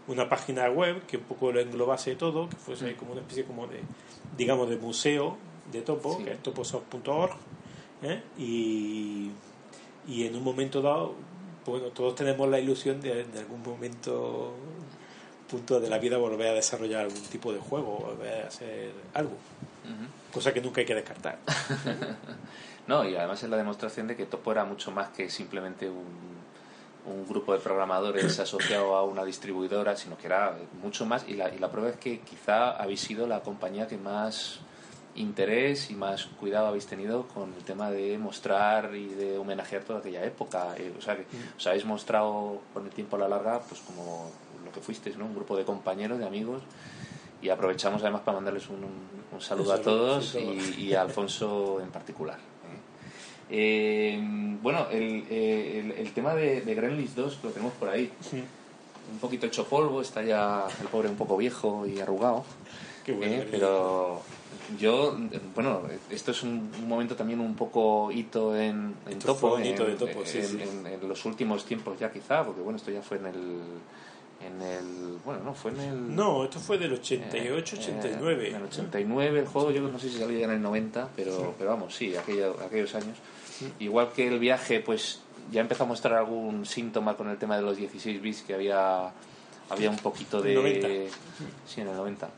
una 0.07 0.27
página 0.29 0.69
web 0.69 1.05
que 1.05 1.17
un 1.17 1.23
poco 1.23 1.51
lo 1.51 1.59
englobase 1.59 2.15
todo, 2.15 2.49
que 2.49 2.55
fuese 2.55 2.95
como 2.95 3.13
una 3.13 3.21
especie 3.21 3.45
como 3.45 3.67
de, 3.67 3.79
digamos, 4.37 4.69
de 4.69 4.77
museo 4.77 5.37
de 5.71 5.81
Topo, 5.81 6.23
que 6.23 6.33
es 6.33 6.43
toposoft.org, 6.43 7.35
¿eh? 8.03 8.21
y, 8.37 9.31
y 10.07 10.25
en 10.25 10.35
un 10.35 10.43
momento 10.43 10.81
dado, 10.81 11.15
bueno, 11.65 11.87
todos 11.87 12.15
tenemos 12.15 12.49
la 12.49 12.59
ilusión 12.59 12.99
de 13.01 13.21
en 13.21 13.37
algún 13.37 13.63
momento 13.63 14.53
punto 15.49 15.79
de 15.79 15.89
la 15.89 15.99
vida 15.99 16.17
volver 16.17 16.47
a 16.47 16.53
desarrollar 16.53 17.01
algún 17.01 17.21
tipo 17.23 17.53
de 17.53 17.59
juego, 17.59 17.97
volver 17.97 18.43
a 18.43 18.47
hacer 18.47 18.91
algo, 19.13 19.35
cosa 20.33 20.53
que 20.53 20.61
nunca 20.61 20.81
hay 20.81 20.85
que 20.85 20.95
descartar. 20.95 21.39
No, 22.85 23.07
y 23.07 23.15
además 23.15 23.41
es 23.41 23.49
la 23.49 23.55
demostración 23.55 24.07
de 24.07 24.17
que 24.17 24.25
Topo 24.25 24.51
era 24.51 24.65
mucho 24.65 24.91
más 24.91 25.07
que 25.09 25.29
simplemente 25.29 25.89
un, 25.89 26.32
un 27.05 27.27
grupo 27.27 27.53
de 27.53 27.59
programadores 27.59 28.39
asociado 28.39 28.95
a 28.95 29.03
una 29.03 29.23
distribuidora, 29.23 29.95
sino 29.95 30.17
que 30.17 30.27
era 30.27 30.57
mucho 30.81 31.05
más. 31.05 31.25
Y 31.27 31.33
la, 31.33 31.53
y 31.53 31.59
la 31.59 31.69
prueba 31.71 31.89
es 31.89 31.97
que 31.97 32.19
quizá 32.21 32.71
habéis 32.71 33.01
sido 33.01 33.27
la 33.27 33.41
compañía 33.41 33.87
que 33.87 33.97
más 33.97 34.59
interés 35.15 35.91
y 35.91 35.95
más 35.95 36.25
cuidado 36.39 36.67
habéis 36.67 36.87
tenido 36.87 37.27
con 37.27 37.53
el 37.53 37.63
tema 37.63 37.91
de 37.91 38.17
mostrar 38.17 38.95
y 38.95 39.09
de 39.09 39.37
homenajear 39.37 39.83
toda 39.83 39.99
aquella 39.99 40.23
época. 40.25 40.73
Eh, 40.77 40.91
o 40.97 41.01
sea, 41.01 41.15
que 41.15 41.25
os 41.55 41.67
habéis 41.67 41.85
mostrado 41.85 42.61
con 42.73 42.85
el 42.85 42.91
tiempo 42.91 43.15
a 43.15 43.19
la 43.19 43.27
larga, 43.27 43.59
pues 43.59 43.79
como 43.81 44.31
lo 44.65 44.71
que 44.71 44.81
fuisteis, 44.81 45.15
¿no? 45.17 45.25
Un 45.25 45.35
grupo 45.35 45.55
de 45.55 45.65
compañeros, 45.65 46.17
de 46.17 46.25
amigos. 46.25 46.63
Y 47.43 47.49
aprovechamos 47.49 48.01
además 48.01 48.21
para 48.21 48.37
mandarles 48.37 48.67
un, 48.69 48.77
un- 48.83 49.13
un 49.33 49.41
saludo 49.41 49.73
a 49.73 49.81
todos 49.81 50.29
sí, 50.29 50.39
todos. 50.39 50.77
y, 50.77 50.85
y 50.85 50.93
a 50.95 51.01
Alfonso 51.01 51.79
en 51.81 51.89
particular. 51.91 52.37
¿Eh? 53.49 54.19
Bueno, 54.61 54.87
el, 54.91 55.25
eh, 55.29 55.79
el, 55.83 55.91
el 56.05 56.13
tema 56.13 56.33
de, 56.35 56.61
de 56.61 56.75
Gremlins 56.75 57.15
2 57.15 57.39
lo 57.43 57.49
tenemos 57.51 57.73
por 57.73 57.89
ahí. 57.89 58.11
Un 59.11 59.19
poquito 59.19 59.45
hecho 59.45 59.65
polvo, 59.65 60.01
está 60.01 60.23
ya 60.23 60.65
el 60.81 60.87
pobre 60.87 61.09
un 61.09 61.15
poco 61.15 61.35
viejo 61.37 61.85
y 61.85 61.99
arrugado. 61.99 62.43
Qué 63.05 63.11
bueno, 63.11 63.33
¿eh? 63.35 63.47
Pero 63.51 64.21
yo, 64.79 65.17
bueno, 65.53 65.81
esto 66.09 66.31
es 66.31 66.41
un, 66.43 66.71
un 66.79 66.87
momento 66.87 67.15
también 67.15 67.41
un 67.41 67.53
poco 67.55 68.11
hito 68.11 68.55
en, 68.55 68.95
en 69.05 69.11
Esto 69.13 69.33
Topo, 69.33 69.49
fue 69.49 69.57
un 69.59 69.65
hito 69.65 69.83
en, 69.85 69.91
de 69.91 69.95
Topo, 69.97 70.25
sí, 70.25 70.37
en- 70.37 70.45
sí. 70.47 70.59
en 70.85 71.07
los 71.09 71.25
últimos 71.25 71.65
tiempos 71.65 71.99
ya 71.99 72.11
quizá, 72.11 72.45
porque 72.45 72.61
bueno, 72.61 72.77
esto 72.77 72.91
ya 72.91 73.01
fue 73.01 73.17
en 73.17 73.25
el... 73.25 73.57
En 74.45 74.61
el 74.61 75.17
bueno, 75.23 75.41
no, 75.43 75.53
fue 75.53 75.71
en 75.71 75.79
el... 75.79 76.15
No, 76.15 76.43
esto 76.43 76.59
fue 76.59 76.77
del 76.77 76.93
88, 76.93 77.75
Eh, 77.75 77.79
89. 77.79 78.49
En 78.49 78.55
el 78.55 78.63
89 78.63 79.39
el 79.39 79.45
juego, 79.47 79.71
yo 79.71 79.81
no 79.81 79.97
sé 79.97 80.09
si 80.09 80.17
salió 80.19 80.37
ya 80.37 80.45
en 80.45 80.51
el 80.51 80.61
90, 80.61 81.09
pero, 81.15 81.55
pero 81.57 81.69
vamos, 81.69 81.95
sí, 81.95 82.13
aquello- 82.15 82.57
aquellos 82.65 82.93
años. 82.95 83.17
Igual 83.79 84.11
que 84.13 84.27
el 84.27 84.39
viaje, 84.39 84.81
pues 84.81 85.21
ya 85.51 85.61
empezó 85.61 85.83
a 85.83 85.87
mostrar 85.87 86.15
algún 86.17 86.65
síntoma 86.65 87.15
con 87.15 87.29
el 87.29 87.37
tema 87.37 87.55
de 87.55 87.61
los 87.61 87.77
16 87.77 88.21
bits, 88.21 88.41
que 88.41 88.53
había, 88.53 89.11
había 89.69 89.89
un 89.89 89.97
poquito 89.97 90.41
de... 90.41 90.55
90. 90.55 90.87
Sí, 91.67 91.79
en 91.81 91.87
el 91.87 91.95
90. 91.95 92.29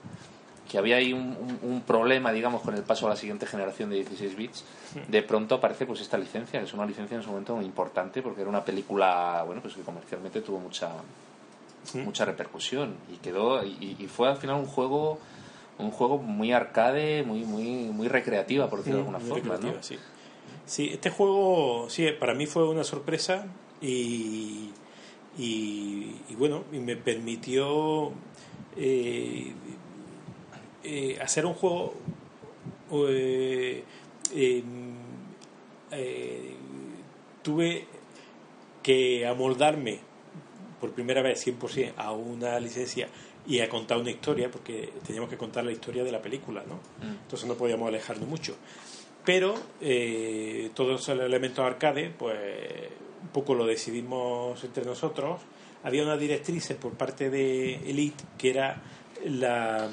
Que 0.70 0.78
había 0.78 0.98
ahí 0.98 1.12
un, 1.14 1.22
un- 1.22 1.60
un 1.72 1.82
problema, 1.82 2.32
digamos, 2.32 2.62
con 2.62 2.76
el 2.76 2.84
paso 2.84 3.08
a 3.08 3.10
la 3.12 3.16
siguiente 3.16 3.48
generación 3.48 3.90
de 3.90 3.96
16 3.98 4.36
bits. 4.36 4.64
De 5.08 5.24
pronto 5.24 5.56
aparece 5.56 5.86
pues 5.88 6.02
esta 6.02 6.18
licencia, 6.20 6.60
que 6.60 6.66
es 6.66 6.74
una 6.74 6.86
licencia 6.86 7.18
en 7.18 7.24
su 7.24 7.30
momento 7.30 7.56
muy 7.56 7.66
importante, 7.66 8.22
porque 8.22 8.42
era 8.42 8.50
una 8.50 8.64
película, 8.64 9.42
bueno, 9.46 9.62
pues 9.62 9.74
que 9.74 9.82
comercialmente 9.82 10.42
tuvo 10.42 10.60
mucha 10.60 10.90
mucha 11.94 12.26
repercusión 12.26 12.96
y 13.14 13.18
quedó 13.18 13.64
y, 13.64 13.96
y 14.00 14.08
fue 14.08 14.30
al 14.30 14.38
final 14.38 14.58
un 14.58 14.66
juego 14.66 15.20
un 15.78 15.92
juego 15.92 16.18
muy 16.18 16.52
arcade 16.52 17.24
muy 17.24 17.44
muy 17.44 17.90
muy 17.92 18.08
recreativa 18.08 18.70
por 18.70 18.80
decirlo 18.80 19.00
de 19.00 19.06
alguna 19.08 19.20
forma 19.20 19.58
¿no? 19.58 19.84
sí. 19.84 19.98
Sí, 20.66 20.90
este 20.92 21.12
juego, 21.12 21.88
sí, 21.90 22.08
para 22.20 22.34
mí 22.34 22.48
fue 22.48 22.68
una 22.68 22.84
sorpresa 22.84 23.46
y, 23.82 24.72
y, 25.38 26.16
y 26.28 26.36
bueno, 26.36 26.64
y 26.72 26.80
me 26.80 26.96
permitió 26.96 28.12
eh, 28.76 29.54
eh, 30.84 31.20
hacer 31.22 31.46
un 31.46 31.54
juego 31.54 31.94
eh, 33.08 33.84
eh, 34.34 34.64
tuve 37.44 37.86
que 38.82 39.28
amoldarme 39.28 40.00
por 40.86 40.94
primera 40.94 41.24
vez 41.24 41.44
100% 41.48 41.94
a 41.98 42.12
una 42.12 42.60
licencia 42.60 43.08
y 43.48 43.60
a 43.60 43.68
contar 43.68 43.98
una 43.98 44.12
historia, 44.12 44.52
porque 44.52 44.94
teníamos 45.04 45.32
que 45.32 45.38
contar 45.38 45.66
la 45.66 45.72
historia 45.72 46.04
de 46.04 46.12
la 46.12 46.22
película, 46.22 46.64
¿no? 46.68 46.80
Entonces 47.02 47.48
no 47.48 47.56
podíamos 47.56 47.88
alejarnos 47.88 48.30
mucho. 48.30 48.56
Pero 49.24 49.56
eh, 49.82 50.70
todos 50.76 51.02
esos 51.02 51.20
elementos 51.20 51.66
arcade, 51.66 52.12
pues 52.12 52.38
un 53.24 53.30
poco 53.30 53.56
lo 53.56 53.66
decidimos 53.66 54.64
entre 54.64 54.86
nosotros. 54.86 55.42
Había 55.84 56.04
una 56.04 56.18
directriz 56.18 56.72
por 56.80 56.94
parte 56.94 57.32
de 57.32 57.76
Elite 57.90 58.24
que 58.38 58.52
era 58.52 58.84
la 59.26 59.90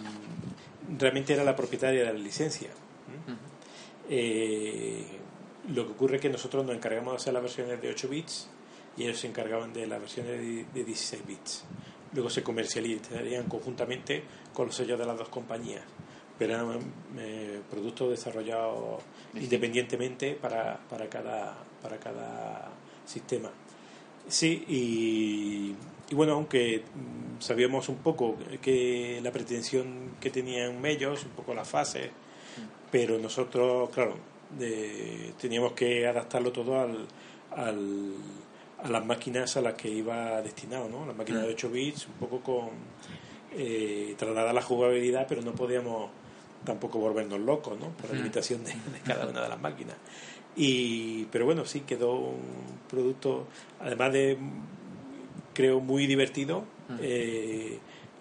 realmente 0.99 1.33
era 1.33 1.43
la 1.43 1.57
propietaria 1.57 2.01
de 2.01 2.13
la 2.13 2.19
licencia. 2.19 2.69
Eh, 4.11 5.07
lo 5.73 5.87
que 5.87 5.93
ocurre 5.93 6.17
es 6.17 6.23
que 6.23 6.29
nosotros 6.29 6.67
nos 6.67 6.77
encargamos 6.77 7.15
de 7.15 7.17
hacer 7.17 7.33
las 7.33 7.43
versiones 7.43 7.81
de 7.81 7.89
8 7.89 8.09
bits 8.11 8.51
y 8.97 9.05
ellos 9.05 9.19
se 9.21 9.27
encargaban 9.29 9.73
de 9.73 9.87
las 9.87 10.01
versiones 10.01 10.33
de 10.41 10.65
de 10.73 10.85
16 10.85 11.27
bits. 11.27 11.65
Luego 12.15 12.29
se 12.31 12.43
comercializarían 12.43 13.45
conjuntamente 13.49 14.23
con 14.53 14.67
los 14.67 14.77
sellos 14.77 14.99
de 14.99 15.07
las 15.07 15.17
dos 15.17 15.29
compañías, 15.29 15.83
pero 16.39 16.55
eran 16.55 16.79
eh, 17.19 17.61
productos 17.71 18.11
desarrollados 18.11 19.03
independientemente 19.35 20.35
para, 20.35 20.79
para, 20.91 21.09
cada, 21.09 21.57
para 21.81 21.97
cada 21.99 22.69
sistema. 23.07 23.51
Sí, 24.29 24.65
y, 24.69 25.75
y 26.11 26.15
bueno, 26.15 26.35
aunque 26.35 26.83
sabíamos 27.39 27.89
un 27.89 27.97
poco 27.97 28.37
que 28.61 29.21
la 29.23 29.33
pretensión 29.33 30.13
que 30.21 30.31
tenían 30.31 30.85
ellos, 30.85 31.25
un 31.25 31.31
poco 31.31 31.55
la 31.55 31.65
fase, 31.65 32.11
pero 32.91 33.19
nosotros, 33.19 33.89
claro, 33.91 34.17
de- 34.59 35.33
teníamos 35.41 35.73
que 35.73 36.07
adaptarlo 36.07 36.53
todo 36.53 36.79
al, 36.79 37.07
al- 37.57 38.13
a 38.83 38.89
las 38.89 39.05
máquinas 39.05 39.57
a 39.57 39.61
las 39.61 39.75
que 39.75 39.89
iba 39.89 40.43
destinado, 40.43 40.89
¿no? 40.89 41.07
Las 41.07 41.17
máquinas 41.17 41.43
de 41.43 41.49
8 41.51 41.71
bits, 41.71 42.07
un 42.09 42.15
poco 42.15 42.41
con 42.41 42.71
eh, 43.55 44.15
trasladar 44.19 44.55
la 44.55 44.63
jugabilidad, 44.63 45.27
pero 45.29 45.43
no 45.43 45.53
podíamos 45.53 46.11
tampoco 46.65 46.99
volvernos 46.99 47.41
locos, 47.41 47.79
¿no? 47.79 47.89
Por 47.91 48.07
la 48.11 48.15
Mm. 48.15 48.19
limitación 48.19 48.65
de, 48.65 48.71
de 48.73 49.01
cada 49.05 49.27
una 49.27 49.43
de 49.43 49.49
las 49.49 49.61
máquinas. 49.61 49.97
Y, 50.57 51.25
pero 51.27 51.45
bueno, 51.45 51.65
sí, 51.65 51.81
quedó 51.81 52.13
un 52.15 52.41
producto, 52.89 53.47
además 53.81 54.13
de, 54.13 54.37
creo, 55.55 55.81
muy 55.81 56.07
divertido, 56.07 56.65
eh, 57.01 57.79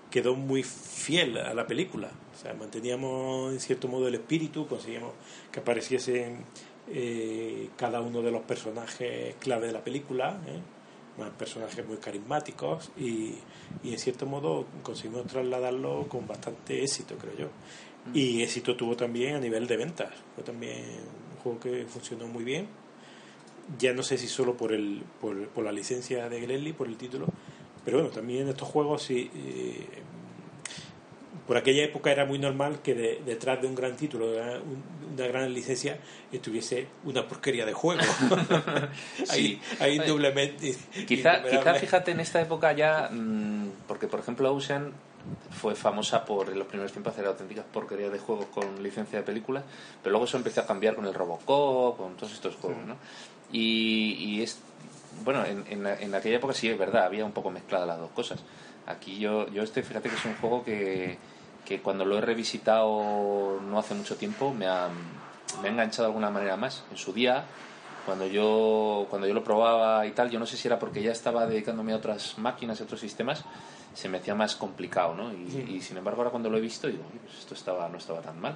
quedó 0.10 0.36
muy 0.36 0.64
fiel 0.64 1.38
a 1.38 1.54
la 1.54 1.68
película. 1.68 2.10
O 2.34 2.42
sea, 2.42 2.54
manteníamos 2.54 3.54
en 3.54 3.60
cierto 3.60 3.88
modo 3.88 4.08
el 4.08 4.16
espíritu, 4.16 4.66
conseguíamos 4.68 5.12
que 5.52 5.60
apareciesen 5.60 6.44
eh, 6.94 7.70
cada 7.78 8.02
uno 8.02 8.22
de 8.22 8.32
los 8.32 8.42
personajes 8.44 9.36
clave 9.40 9.68
de 9.68 9.74
la 9.74 9.84
película, 9.84 10.40
¿eh? 10.48 10.60
más 11.20 11.30
personajes 11.32 11.86
muy 11.86 11.98
carismáticos 11.98 12.92
y, 12.98 13.36
y 13.84 13.92
en 13.92 14.00
cierto 14.00 14.26
modo 14.26 14.66
conseguimos 14.84 15.28
trasladarlo 15.28 16.08
con 16.08 16.26
bastante 16.28 16.82
éxito, 16.84 17.16
creo 17.18 17.36
yo. 17.38 17.48
Y 18.14 18.42
éxito 18.42 18.76
tuvo 18.76 18.96
también 18.96 19.36
a 19.36 19.40
nivel 19.40 19.68
de 19.68 19.78
ventas. 19.78 20.10
Fue 20.36 20.44
también 20.44 20.78
un 21.36 21.42
juego 21.44 21.60
que 21.60 21.86
funcionó 21.88 22.28
muy 22.28 22.44
bien. 22.44 22.68
Ya 23.78 23.94
no 23.94 24.04
sé 24.04 24.18
si 24.18 24.28
solo 24.28 24.58
por, 24.58 24.72
el, 24.74 25.04
por, 25.22 25.48
por 25.50 25.64
la 25.64 25.72
licencia 25.72 26.28
de 26.28 26.42
Grelly, 26.42 26.74
por 26.74 26.88
el 26.88 26.98
título, 26.98 27.28
pero 27.86 27.98
bueno, 28.00 28.12
también 28.12 28.48
estos 28.50 28.68
juegos 28.68 29.04
sí. 29.04 29.30
eh, 29.36 29.86
por 31.48 31.58
aquella 31.58 31.84
época 31.84 32.12
era 32.12 32.26
muy 32.26 32.40
normal 32.40 32.82
que 32.82 32.94
de- 32.96 33.22
detrás 33.26 33.62
de 33.62 33.68
un 33.68 33.76
gran 33.76 33.96
título, 33.96 34.32
de 34.32 34.42
una, 34.42 34.52
un- 34.62 35.01
una 35.14 35.28
gran 35.28 35.54
licencia, 35.54 36.00
estuviese 36.32 36.88
una 37.04 37.28
porquería 37.28 37.66
de 37.66 37.74
juego. 37.74 38.02
Sí. 39.16 39.60
Hay, 39.80 39.90
hay 39.90 39.96
indudablemente. 39.98 40.76
Quizá, 41.08 41.44
quizá 41.44 41.74
fíjate 41.76 42.12
en 42.12 42.20
esta 42.20 42.42
época 42.42 42.74
ya, 42.74 43.10
mm, 43.12 43.70
porque 43.88 44.08
por 44.08 44.20
ejemplo 44.20 44.54
Ocean 44.54 44.94
fue 45.52 45.76
famosa 45.76 46.26
por 46.26 46.50
en 46.50 46.58
los 46.58 46.68
primeros 46.68 46.92
tiempos 46.92 47.14
hacer 47.14 47.26
auténticas 47.26 47.66
porquerías 47.72 48.12
de 48.12 48.20
juegos 48.20 48.48
con 48.48 48.82
licencia 48.82 49.20
de 49.20 49.24
películas, 49.24 49.64
pero 50.02 50.12
luego 50.12 50.26
eso 50.26 50.38
empezó 50.38 50.62
a 50.62 50.66
cambiar 50.66 50.96
con 50.96 51.06
el 51.06 51.14
Robocop, 51.14 51.98
con 51.98 52.16
todos 52.16 52.34
estos 52.34 52.56
juegos, 52.56 52.84
¿no? 52.86 52.96
Y, 53.52 54.16
y 54.20 54.42
es, 54.42 54.60
bueno, 55.24 55.46
en, 55.46 55.66
en, 55.70 55.86
en 55.86 56.16
aquella 56.16 56.38
época 56.38 56.54
sí 56.54 56.70
es 56.70 56.78
verdad, 56.78 57.06
había 57.06 57.26
un 57.26 57.34
poco 57.34 57.52
mezcladas 57.52 57.88
las 57.88 58.00
dos 58.00 58.12
cosas. 58.12 58.40
Aquí 58.88 59.20
yo, 59.20 59.48
yo 59.50 59.62
este, 59.62 59.84
fíjate 59.84 60.10
que 60.10 60.16
es 60.16 60.26
un 60.26 60.36
juego 60.36 60.64
que, 60.64 61.18
que 61.72 61.82
cuando 61.82 62.04
lo 62.06 62.18
he 62.18 62.22
revisitado 62.22 63.60
no 63.62 63.80
hace 63.80 63.94
mucho 63.94 64.16
tiempo 64.18 64.54
me 64.54 64.68
ha, 64.68 64.90
me 65.62 65.70
ha 65.70 65.72
enganchado 65.72 66.04
de 66.04 66.08
alguna 66.08 66.30
manera 66.30 66.58
más. 66.58 66.84
En 66.92 66.98
su 66.98 67.14
día, 67.14 67.46
cuando 68.06 68.28
yo, 68.28 69.08
cuando 69.10 69.26
yo 69.28 69.34
lo 69.34 69.44
probaba 69.44 70.06
y 70.06 70.12
tal, 70.12 70.30
yo 70.30 70.38
no 70.40 70.46
sé 70.46 70.58
si 70.58 70.68
era 70.68 70.78
porque 70.80 71.02
ya 71.02 71.12
estaba 71.12 71.46
dedicándome 71.46 71.94
a 71.94 71.96
otras 71.98 72.38
máquinas 72.38 72.80
y 72.80 72.84
otros 72.84 73.00
sistemas, 73.00 73.44
se 73.94 74.10
me 74.10 74.18
hacía 74.18 74.36
más 74.36 74.56
complicado, 74.56 75.14
¿no? 75.16 75.32
Y, 75.34 75.50
Sí. 75.52 75.66
y 75.78 75.82
sin 75.82 75.98
embargo 75.98 76.22
ahora 76.22 76.32
cuando 76.32 76.50
lo 76.50 76.58
he 76.58 76.62
visto 76.62 76.88
digo, 76.88 77.04
"Oye, 77.10 77.20
pues 77.26 77.38
esto 77.40 77.54
estaba, 77.54 77.88
no 77.90 77.98
estaba 77.98 78.20
tan 78.22 78.40
mal. 78.40 78.56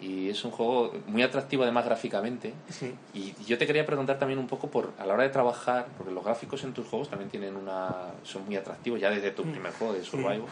Y 0.00 0.28
es 0.28 0.44
un 0.44 0.50
juego 0.50 0.92
muy 1.06 1.22
atractivo 1.22 1.62
además 1.62 1.86
gráficamente. 1.86 2.52
Sí. 2.68 2.94
Y 3.14 3.32
yo 3.46 3.56
te 3.56 3.66
quería 3.66 3.86
preguntar 3.86 4.18
también 4.18 4.38
un 4.38 4.46
poco 4.46 4.68
por 4.68 4.92
a 4.98 5.06
la 5.06 5.14
hora 5.14 5.22
de 5.22 5.30
trabajar, 5.30 5.86
porque 5.96 6.12
los 6.12 6.22
gráficos 6.22 6.64
en 6.64 6.74
tus 6.74 6.86
juegos 6.86 7.08
también 7.08 7.30
tienen 7.30 7.56
una 7.56 7.92
son 8.22 8.44
muy 8.44 8.56
atractivos 8.56 9.00
ya 9.00 9.08
desde 9.10 9.30
tu 9.30 9.44
Mm. 9.44 9.52
primer 9.52 9.72
juego 9.72 9.92
de 9.94 10.04
Survival. 10.04 10.42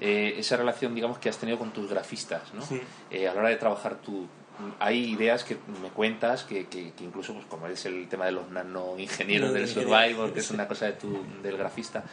Eh, 0.00 0.34
esa 0.38 0.56
relación, 0.56 0.94
digamos, 0.94 1.18
que 1.18 1.28
has 1.28 1.38
tenido 1.38 1.58
con 1.58 1.72
tus 1.72 1.88
grafistas, 1.88 2.52
¿no? 2.54 2.62
Sí. 2.62 2.80
Eh, 3.10 3.28
a 3.28 3.34
la 3.34 3.40
hora 3.40 3.48
de 3.48 3.56
trabajar 3.56 3.96
tú, 3.96 4.26
hay 4.78 5.12
ideas 5.12 5.44
que 5.44 5.56
me 5.82 5.88
cuentas 5.88 6.44
que, 6.44 6.66
que, 6.66 6.92
que 6.92 7.04
incluso, 7.04 7.34
pues 7.34 7.46
como 7.46 7.66
es 7.66 7.84
el 7.86 8.08
tema 8.08 8.26
de 8.26 8.32
los 8.32 8.50
nanoingenieros 8.50 9.52
del 9.52 9.62
Nanoingenieros, 9.62 9.70
Survival, 9.70 10.32
que 10.32 10.40
es 10.40 10.50
una 10.50 10.66
cosa 10.68 10.86
de 10.86 10.92
tu, 10.92 11.24
del 11.42 11.56
grafista, 11.56 12.04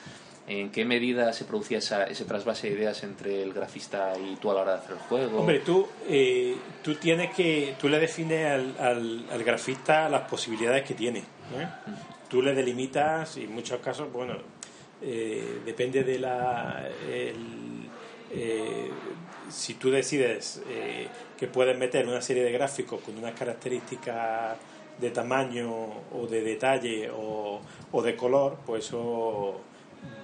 ¿en 0.47 0.71
qué 0.71 0.83
medida 0.85 1.31
se 1.33 1.45
producía 1.45 1.77
esa, 1.77 2.03
ese 2.05 2.25
trasvase 2.25 2.69
de 2.69 2.75
ideas 2.75 3.03
entre 3.03 3.41
el 3.43 3.53
grafista 3.53 4.13
y 4.19 4.35
tú 4.37 4.51
a 4.51 4.53
la 4.53 4.61
hora 4.61 4.71
de 4.73 4.79
hacer 4.79 4.91
el 4.93 4.99
juego? 4.99 5.39
Hombre, 5.39 5.59
tú, 5.59 5.87
eh, 6.07 6.55
tú 6.81 6.95
tienes 6.95 7.33
que, 7.33 7.75
tú 7.79 7.87
le 7.89 7.99
defines 7.99 8.51
al, 8.51 8.75
al, 8.79 9.25
al 9.31 9.43
grafista 9.43 10.09
las 10.09 10.21
posibilidades 10.29 10.83
que 10.83 10.93
tiene. 10.93 11.23
Tú 12.29 12.41
le 12.41 12.53
delimitas 12.53 13.37
y 13.37 13.43
en 13.43 13.53
muchos 13.53 13.79
casos, 13.79 14.11
bueno, 14.11 14.35
eh, 15.03 15.61
depende 15.65 16.03
de 16.03 16.19
la, 16.19 16.89
eh, 17.09 17.33
si 19.49 19.75
tú 19.75 19.91
decides 19.91 20.61
eh, 20.67 21.07
que 21.37 21.47
puedes 21.47 21.77
meter 21.77 22.07
una 22.07 22.21
serie 22.21 22.43
de 22.43 22.51
gráficos 22.51 23.01
con 23.01 23.17
unas 23.17 23.33
características 23.33 24.57
de 24.99 25.09
tamaño 25.11 25.71
o 26.11 26.27
de 26.27 26.41
detalle 26.41 27.09
o, 27.11 27.61
o 27.91 28.01
de 28.01 28.15
color, 28.15 28.57
pues 28.65 28.85
eso 28.85 29.61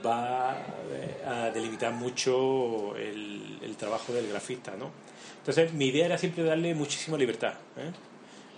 va 0.06 0.57
eh, 0.91 1.26
a 1.26 1.49
delimitar 1.51 1.93
mucho 1.93 2.95
el, 2.95 3.60
el 3.61 3.76
trabajo 3.77 4.14
del 4.14 4.27
grafista, 4.27 4.76
¿no? 4.77 4.91
Entonces 5.39 5.73
mi 5.73 5.88
idea 5.88 6.06
era 6.06 6.18
siempre 6.18 6.43
darle 6.43 6.76
muchísima 6.76 7.18
libertad. 7.18 7.53
¿eh? 7.77 7.91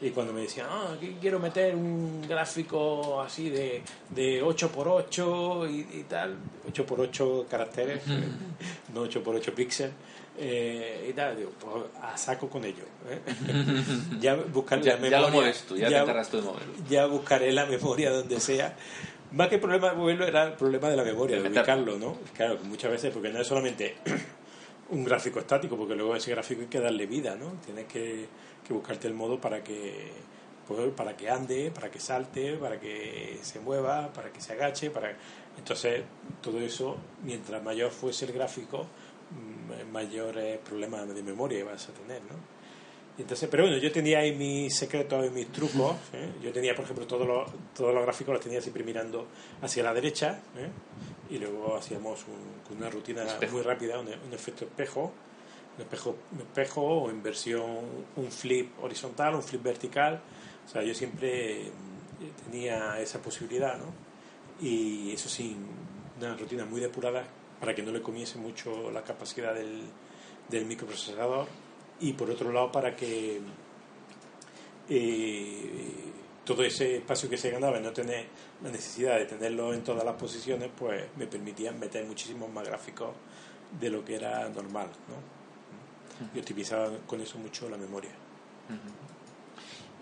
Y 0.02 0.10
cuando 0.10 0.34
me 0.34 0.42
decían, 0.42 0.68
ah, 0.70 0.94
aquí 0.98 1.16
quiero 1.22 1.40
meter 1.40 1.76
un 1.76 2.24
gráfico 2.28 3.22
así 3.22 3.50
de, 3.52 3.84
de 4.10 4.44
8x8 4.44 5.70
y, 5.72 6.00
y 6.00 6.04
tal, 6.10 6.36
8x8 6.74 7.48
caracteres, 7.48 8.02
no 8.94 9.06
8x8 9.06 9.54
píxeles, 9.54 9.94
eh, 10.40 11.08
y 11.10 11.14
tal, 11.14 11.38
digo, 11.38 11.52
pues 11.60 11.86
a 12.02 12.18
saco 12.18 12.50
con 12.50 12.66
ello. 12.66 12.84
¿eh? 13.10 13.20
ya 14.20 14.36
buscar 14.36 14.82
Ya- 14.82 14.98
la 14.98 15.02
ya 15.10 15.18
lo 15.20 15.28
memoria. 15.28 15.32
mueves 15.42 15.64
tú, 15.68 15.78
ya 15.78 15.88
te 15.90 15.98
encargas 15.98 16.30
tú 16.30 16.38
de 16.38 16.44
moverlo. 16.44 16.74
Ya 16.90 17.06
buscaré 17.06 17.52
la 17.52 17.66
memoria 17.68 18.12
donde 18.12 18.40
sea. 18.40 18.76
Más 19.34 19.48
que 19.50 19.56
el 19.56 19.62
problema 19.62 19.92
de 19.92 19.96
moverlo 19.98 20.26
era 20.26 20.46
el 20.48 20.54
problema 20.54 20.90
de 20.90 20.98
la 20.98 21.04
memoria, 21.04 21.38
de 21.38 21.44
De 21.44 21.50
ubicarlo, 21.50 21.98
¿no? 22.00 22.18
Claro, 22.36 22.58
muchas 22.64 22.90
veces, 22.92 23.14
porque 23.14 23.30
no 23.30 23.40
es 23.40 23.48
solamente 23.48 23.96
un 24.90 25.04
gráfico 25.04 25.40
estático, 25.40 25.78
porque 25.78 25.96
luego 25.96 26.16
a 26.16 26.18
ese 26.18 26.32
gráfico 26.32 26.62
hay 26.62 26.68
que 26.68 26.80
darle 26.80 27.06
vida, 27.06 27.36
¿no? 27.36 27.54
Tienes 27.64 27.86
que, 27.86 28.26
que 28.72 28.78
buscarte 28.78 29.08
el 29.08 29.14
modo 29.14 29.40
para 29.40 29.64
que 29.64 30.12
pues, 30.68 30.90
para 30.96 31.18
que 31.18 31.30
ande, 31.30 31.72
para 31.72 31.92
que 31.92 32.00
salte, 32.00 32.54
para 32.56 32.80
que 32.80 33.40
se 33.42 33.60
mueva, 33.60 34.12
para 34.14 34.32
que 34.32 34.40
se 34.40 34.54
agache, 34.54 34.90
para 34.90 35.16
entonces 35.58 36.04
todo 36.42 36.60
eso, 36.62 36.96
mientras 37.24 37.62
mayor 37.62 37.92
fuese 37.92 38.26
el 38.26 38.32
gráfico, 38.32 38.86
mm, 39.32 39.92
mayores 39.92 40.60
problemas 40.60 41.14
de 41.14 41.22
memoria 41.24 41.66
vas 41.66 41.90
a 41.90 41.92
tener, 41.94 42.22
¿no? 42.24 42.62
Y 43.18 43.24
entonces, 43.24 43.50
pero 43.52 43.64
bueno, 43.64 43.78
yo 43.78 43.92
tenía 43.92 44.20
ahí 44.20 44.34
mis 44.34 44.74
secretos 44.74 45.26
y 45.28 45.30
mis 45.32 45.52
trucos. 45.52 45.98
¿eh? 46.14 46.30
Yo 46.42 46.54
tenía, 46.54 46.74
por 46.74 46.86
ejemplo, 46.86 47.06
todos 47.06 47.28
los, 47.28 47.52
todos 47.76 47.94
los 47.94 48.04
gráficos 48.04 48.34
los 48.36 48.42
tenía 48.42 48.62
siempre 48.62 48.86
mirando 48.86 49.28
hacia 49.62 49.84
la 49.84 49.94
derecha. 49.94 50.40
¿eh? 50.56 50.70
Y 51.30 51.38
luego 51.38 51.76
hacíamos 51.76 52.22
un- 52.28 52.62
con 52.66 52.78
una 52.78 52.90
rutina 52.90 53.24
Espejo. 53.24 53.54
muy 53.58 53.64
rápida, 53.64 54.00
un, 54.00 54.08
un 54.08 54.34
efecto 54.34 54.64
espejo. 54.64 55.12
Un 55.78 55.84
espejo, 55.84 56.16
un 56.32 56.42
espejo 56.42 56.82
o 56.82 57.10
en 57.10 57.24
versión 57.24 57.86
un 58.16 58.32
flip 58.32 58.72
horizontal, 58.84 59.36
un 59.36 59.44
flip 59.44 59.64
vertical. 59.64 60.22
O 60.66 60.70
sea, 60.70 60.84
yo 60.84 60.94
siempre 60.94 61.72
mm, 61.72 62.44
tenía 62.46 63.00
esa 63.00 63.22
posibilidad, 63.22 63.78
¿no? 63.78 64.12
y 64.62 65.12
eso 65.12 65.28
sí, 65.28 65.58
una 66.20 66.36
rutina 66.36 66.66
muy 66.66 66.80
depurada 66.80 67.24
para 67.60 67.74
que 67.74 67.82
no 67.82 67.92
le 67.92 68.02
comiese 68.02 68.38
mucho 68.38 68.92
la 68.92 69.04
capacidad 69.04 69.54
del, 69.54 69.82
del 70.50 70.66
microprocesador 70.66 71.48
y 72.00 72.14
por 72.14 72.30
otro 72.30 72.52
lado 72.52 72.72
para 72.72 72.96
que 72.96 73.42
eh, 74.88 75.94
todo 76.46 76.64
ese 76.64 76.98
espacio 76.98 77.30
que 77.30 77.38
se 77.38 77.50
ganaba 77.50 77.80
y 77.80 77.82
no 77.82 77.92
tener 77.92 78.28
la 78.64 78.70
necesidad 78.70 79.18
de 79.18 79.26
tenerlo 79.26 79.74
en 79.74 79.84
todas 79.84 80.06
las 80.06 80.16
posiciones, 80.16 80.70
pues 80.78 81.06
me 81.18 81.28
permitían 81.28 81.80
meter 81.80 82.06
muchísimos 82.06 82.50
más 82.52 82.68
gráficos 82.68 83.12
de 83.80 83.90
lo 83.90 84.06
que 84.06 84.16
era 84.16 84.48
normal, 84.50 84.88
¿no? 85.08 85.41
Y 86.36 86.40
optimizaba 86.40 86.90
con 87.08 87.20
eso 87.22 87.38
mucho 87.38 87.70
la 87.70 87.78
memoria. 87.78 88.12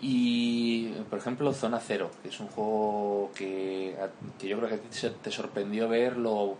Y, 0.02 0.88
por 1.10 1.18
ejemplo, 1.18 1.52
Zona 1.52 1.78
Cero, 1.78 2.10
que 2.22 2.28
es 2.30 2.40
un 2.40 2.46
juego 2.48 3.30
que, 3.34 3.94
que 4.38 4.48
yo 4.48 4.56
creo 4.56 4.68
que 4.68 4.74
a 4.76 4.78
ti 4.78 4.88
te- 5.22 5.30
sorprendió 5.30 5.88
ver 5.88 6.16
lo, 6.16 6.56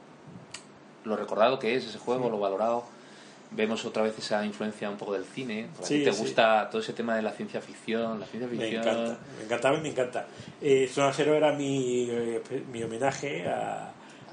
lo 1.05 1.17
recordado 1.17 1.59
que 1.59 1.75
es 1.75 1.87
ese 1.87 1.99
juego, 1.99 2.29
lo 2.29 2.39
valorado. 2.39 2.85
Vemos 3.53 3.85
otra 3.85 4.03
vez 4.03 4.17
esa 4.19 4.45
influencia 4.45 4.91
un 4.91 4.97
poco 4.99 5.15
del 5.15 5.25
cine. 5.25 5.69
porque 5.73 5.85
a 5.85 5.89
Sí, 5.89 6.05
te 6.05 6.13
sí. 6.13 6.21
gusta 6.21 6.69
todo 6.71 6.83
ese 6.83 6.93
tema 6.93 7.17
de 7.17 7.23
la 7.23 7.33
ciencia 7.33 7.61
ficción, 7.63 8.21
la 8.21 8.27
ciencia 8.27 8.47
Me 8.49 8.59
ficción. 8.59 8.83
encanta, 8.87 9.19
me 9.39 9.45
encantaba 9.45 9.79
y 9.79 9.81
me 9.81 9.89
encanta. 9.89 10.27
Eh, 10.61 10.89
Zona 10.93 11.13
Cero 11.13 11.35
era 11.35 11.53
mi, 11.53 12.09
eh, 12.11 12.43
mi 12.71 12.83
homenaje 12.83 13.49
a, 13.49 13.91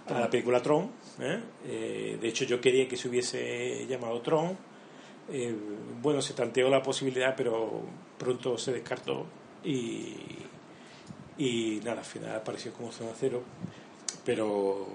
a 0.08 0.20
la 0.20 0.30
película 0.30 0.62
Tron. 0.62 0.92
¿eh? 1.22 1.40
Eh, 1.66 2.18
de 2.22 2.28
hecho, 2.28 2.44
yo 2.44 2.60
quería 2.60 2.88
que 2.90 2.98
se 2.98 3.08
hubiese 3.08 3.88
llamado 3.88 4.20
Tron. 4.22 4.58
Eh, 5.30 5.54
bueno, 6.02 6.22
se 6.22 6.34
tanteó 6.34 6.70
la 6.70 6.82
posibilidad, 6.82 7.36
pero 7.36 7.82
pronto 8.18 8.58
se 8.58 8.72
descartó 8.74 9.26
y, 9.64 10.16
y 11.38 11.82
nada, 11.84 12.00
al 12.00 12.06
final 12.06 12.36
apareció 12.36 12.72
como 12.74 12.92
Zona 12.92 13.12
Cero, 13.20 13.42
pero 14.26 14.88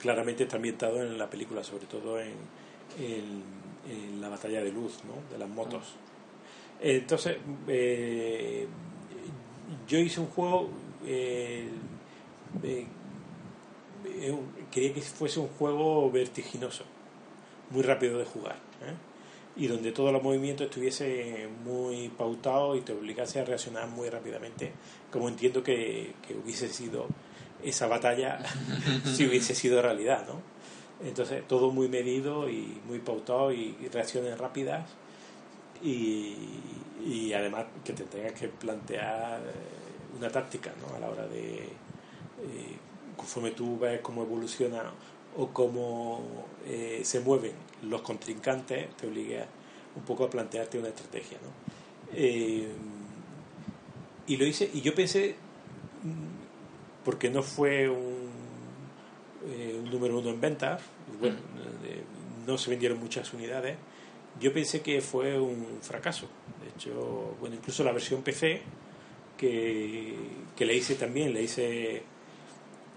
claramente 0.00 0.42
está 0.44 0.56
ambientado 0.56 1.00
en 1.02 1.16
la 1.16 1.30
película, 1.30 1.62
sobre 1.62 1.86
todo 1.86 2.18
en, 2.20 2.32
en- 2.98 3.62
en 3.90 4.20
la 4.20 4.28
batalla 4.28 4.62
de 4.62 4.70
luz, 4.72 4.98
¿no? 5.04 5.14
de 5.32 5.38
las 5.38 5.48
motos. 5.48 5.94
Entonces, 6.80 7.36
eh, 7.68 8.66
yo 9.88 9.98
hice 9.98 10.20
un 10.20 10.26
juego, 10.28 10.68
eh, 11.06 11.68
quería 14.70 14.92
que 14.94 15.00
fuese 15.02 15.40
un 15.40 15.48
juego 15.48 16.10
vertiginoso, 16.10 16.84
muy 17.70 17.82
rápido 17.82 18.18
de 18.18 18.24
jugar. 18.24 18.56
Y 19.56 19.66
donde 19.66 19.92
todos 19.92 20.12
los 20.12 20.22
movimientos 20.22 20.66
estuviese 20.66 21.48
muy 21.64 22.08
pautados 22.08 22.78
y 22.78 22.80
te 22.80 22.92
obligase 22.92 23.40
a 23.40 23.44
reaccionar 23.44 23.88
muy 23.88 24.08
rápidamente, 24.08 24.72
como 25.10 25.28
entiendo 25.28 25.62
que, 25.62 26.14
que 26.26 26.34
hubiese 26.34 26.68
sido 26.68 27.06
esa 27.62 27.86
batalla 27.86 28.38
si 29.14 29.26
hubiese 29.26 29.54
sido 29.54 29.82
realidad, 29.82 30.26
¿no? 30.26 30.40
Entonces, 31.06 31.46
todo 31.48 31.70
muy 31.70 31.88
medido 31.88 32.48
y 32.48 32.80
muy 32.86 33.00
pautado 33.00 33.52
y, 33.52 33.76
y 33.80 33.88
reacciones 33.88 34.38
rápidas 34.38 34.88
y, 35.82 36.36
y 37.04 37.32
además 37.32 37.66
que 37.84 37.92
te 37.92 38.04
tengas 38.04 38.32
que 38.32 38.48
plantear 38.48 39.40
eh, 39.40 40.16
una 40.16 40.30
táctica 40.30 40.72
¿no? 40.80 40.94
a 40.94 41.00
la 41.00 41.08
hora 41.08 41.26
de 41.26 41.56
eh, 41.56 42.76
conforme 43.16 43.50
tú 43.50 43.78
ves 43.78 44.00
cómo 44.00 44.22
evoluciona 44.22 44.84
o 45.36 45.48
cómo 45.48 46.46
eh, 46.66 47.00
se 47.04 47.20
mueven 47.20 47.54
los 47.82 48.02
contrincantes 48.02 48.96
te 48.96 49.06
obliga 49.06 49.46
un 49.94 50.02
poco 50.02 50.24
a 50.24 50.30
plantearte 50.30 50.78
una 50.78 50.88
estrategia 50.88 51.38
¿no? 51.42 51.50
Eh, 52.14 52.68
y 54.26 54.36
lo 54.36 54.46
hice 54.46 54.70
y 54.72 54.80
yo 54.80 54.94
pensé 54.94 55.34
mm, 56.02 57.04
porque 57.04 57.30
no 57.30 57.42
fue 57.42 57.88
un, 57.88 58.30
eh, 59.48 59.78
un 59.82 59.90
número 59.90 60.18
uno 60.18 60.30
en 60.30 60.40
ventas 60.40 60.82
bueno, 61.20 61.36
eh, 61.84 62.02
no 62.46 62.56
se 62.58 62.70
vendieron 62.70 62.98
muchas 62.98 63.32
unidades 63.32 63.76
yo 64.40 64.52
pensé 64.52 64.80
que 64.80 65.00
fue 65.00 65.38
un 65.38 65.78
fracaso. 65.82 66.26
De 66.62 66.70
hecho, 66.70 67.36
bueno, 67.38 67.54
incluso 67.54 67.84
la 67.84 67.92
versión 67.92 68.22
PC 68.22 68.62
que, 69.36 70.14
que 70.56 70.64
le 70.64 70.74
hice 70.74 70.94
también, 70.94 71.34
le 71.34 71.42
hice 71.42 72.02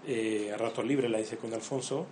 eh, 0.06 0.50
a 0.52 0.56
ratos 0.56 0.84
libres, 0.86 1.10
la 1.10 1.20
hice 1.20 1.36
con 1.36 1.52
Alfonso, 1.52 2.06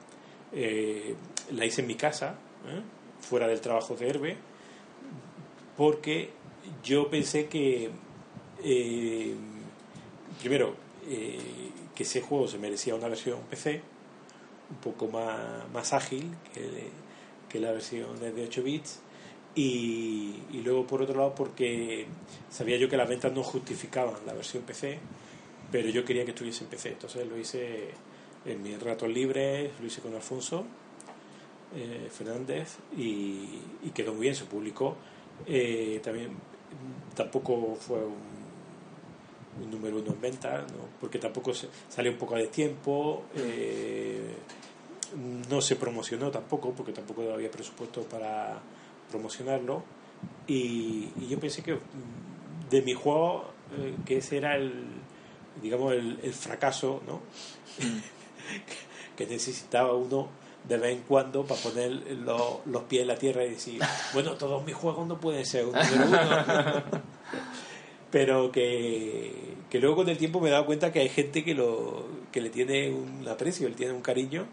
la 1.52 1.64
hice 1.64 1.80
en 1.80 1.86
mi 1.86 1.94
casa, 1.94 2.36
¿eh? 2.68 2.82
fuera 3.20 3.46
del 3.46 3.60
trabajo 3.60 3.94
de 3.94 4.08
Herbe, 4.08 4.36
porque 5.76 6.30
yo 6.82 7.08
pensé 7.10 7.46
que, 7.46 7.90
eh, 8.62 9.34
primero, 10.40 10.74
eh, 11.08 11.38
que 11.94 12.02
ese 12.02 12.20
juego 12.20 12.48
se 12.48 12.58
merecía 12.58 12.94
una 12.94 13.08
versión 13.08 13.40
PC 13.50 13.82
un 14.70 14.76
poco 14.76 15.08
más, 15.08 15.68
más 15.72 15.92
ágil 15.92 16.34
que, 16.52 16.90
la 17.60 17.70
versión 17.70 18.18
de 18.18 18.32
8 18.46 18.64
bits 18.64 18.98
y, 19.54 20.40
y 20.50 20.62
luego 20.64 20.88
por 20.88 21.02
otro 21.02 21.16
lado 21.16 21.36
porque 21.36 22.04
sabía 22.50 22.76
yo 22.78 22.88
que 22.88 22.96
las 22.96 23.08
ventas 23.08 23.32
no 23.32 23.44
justificaban 23.44 24.14
la 24.26 24.32
versión 24.32 24.64
PC 24.64 24.98
pero 25.70 25.88
yo 25.88 26.04
quería 26.04 26.24
que 26.24 26.32
estuviese 26.32 26.64
en 26.64 26.70
PC 26.70 26.88
entonces 26.88 27.28
lo 27.28 27.38
hice 27.38 27.90
en 28.44 28.60
mis 28.60 28.82
ratos 28.82 29.08
libres 29.08 29.70
lo 29.78 29.86
hice 29.86 30.00
con 30.00 30.16
Alfonso 30.16 30.66
eh, 31.74 32.08
Fernández 32.10 32.78
y, 32.96 33.60
y 33.82 33.90
quedó 33.94 34.12
muy 34.12 34.22
bien 34.22 34.34
se 34.34 34.44
publicó 34.44 34.96
Eh, 35.46 36.00
también 36.02 36.30
tampoco 37.14 37.76
fue 37.76 37.98
un, 37.98 39.64
un 39.64 39.70
número 39.70 39.98
uno 39.98 40.12
en 40.12 40.20
venta 40.20 40.60
¿no? 40.60 40.88
porque 41.00 41.18
tampoco 41.18 41.52
se, 41.52 41.68
salió 41.88 42.12
un 42.12 42.18
poco 42.18 42.36
de 42.36 42.46
tiempo 42.46 43.24
eh, 43.34 44.34
no 45.48 45.60
se 45.60 45.76
promocionó 45.76 46.30
tampoco 46.30 46.72
porque 46.72 46.92
tampoco 46.92 47.22
había 47.32 47.50
presupuesto 47.50 48.02
para 48.02 48.60
promocionarlo 49.10 49.82
y, 50.46 51.10
y 51.20 51.26
yo 51.28 51.38
pensé 51.38 51.62
que 51.62 51.74
mm, 51.74 52.70
de 52.70 52.82
mi 52.82 52.94
juego 52.94 53.50
eh, 53.76 53.96
que 54.04 54.18
ese 54.18 54.38
era 54.38 54.56
el 54.56 54.72
digamos 55.62 55.92
el, 55.92 56.18
el 56.22 56.32
fracaso 56.32 57.02
¿no? 57.06 57.20
que 59.16 59.26
necesitaba 59.26 59.94
uno 59.94 60.28
de 60.68 60.78
vez 60.78 60.92
en 60.96 61.02
cuando 61.02 61.44
para 61.44 61.60
poner 61.60 61.90
lo- 62.24 62.60
los 62.64 62.82
pies 62.84 63.02
en 63.02 63.08
la 63.08 63.16
tierra 63.16 63.44
y 63.44 63.50
decir 63.50 63.80
bueno 64.14 64.32
todos 64.32 64.64
mis 64.64 64.74
juegos 64.74 65.06
no 65.06 65.20
pueden 65.20 65.44
ser 65.44 65.66
un 65.66 65.72
número 65.72 66.06
uno. 66.06 66.82
Pero 68.10 68.52
que, 68.52 69.32
que 69.68 69.78
luego 69.80 69.96
con 69.96 70.08
el 70.08 70.16
tiempo 70.16 70.40
me 70.40 70.48
he 70.48 70.52
dado 70.52 70.66
cuenta 70.66 70.92
que 70.92 71.00
hay 71.00 71.08
gente 71.08 71.42
que 71.44 71.52
lo 71.54 72.06
que 72.30 72.40
le 72.40 72.48
tiene 72.50 72.90
un 72.90 73.26
aprecio 73.28 73.68
le 73.68 73.74
tiene 73.74 73.92
un 73.92 74.02
cariño 74.02 74.46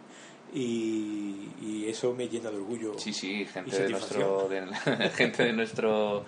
y, 0.53 1.49
y 1.61 1.85
eso 1.89 2.13
me 2.13 2.27
llena 2.27 2.49
de 2.51 2.57
orgullo 2.57 2.97
Sí, 2.97 3.13
sí, 3.13 3.45
gente 3.45 3.83
de 3.83 3.89
nuestro, 3.89 4.49
de, 4.49 5.09
gente 5.15 5.43
de 5.43 5.53
nuestro, 5.53 6.25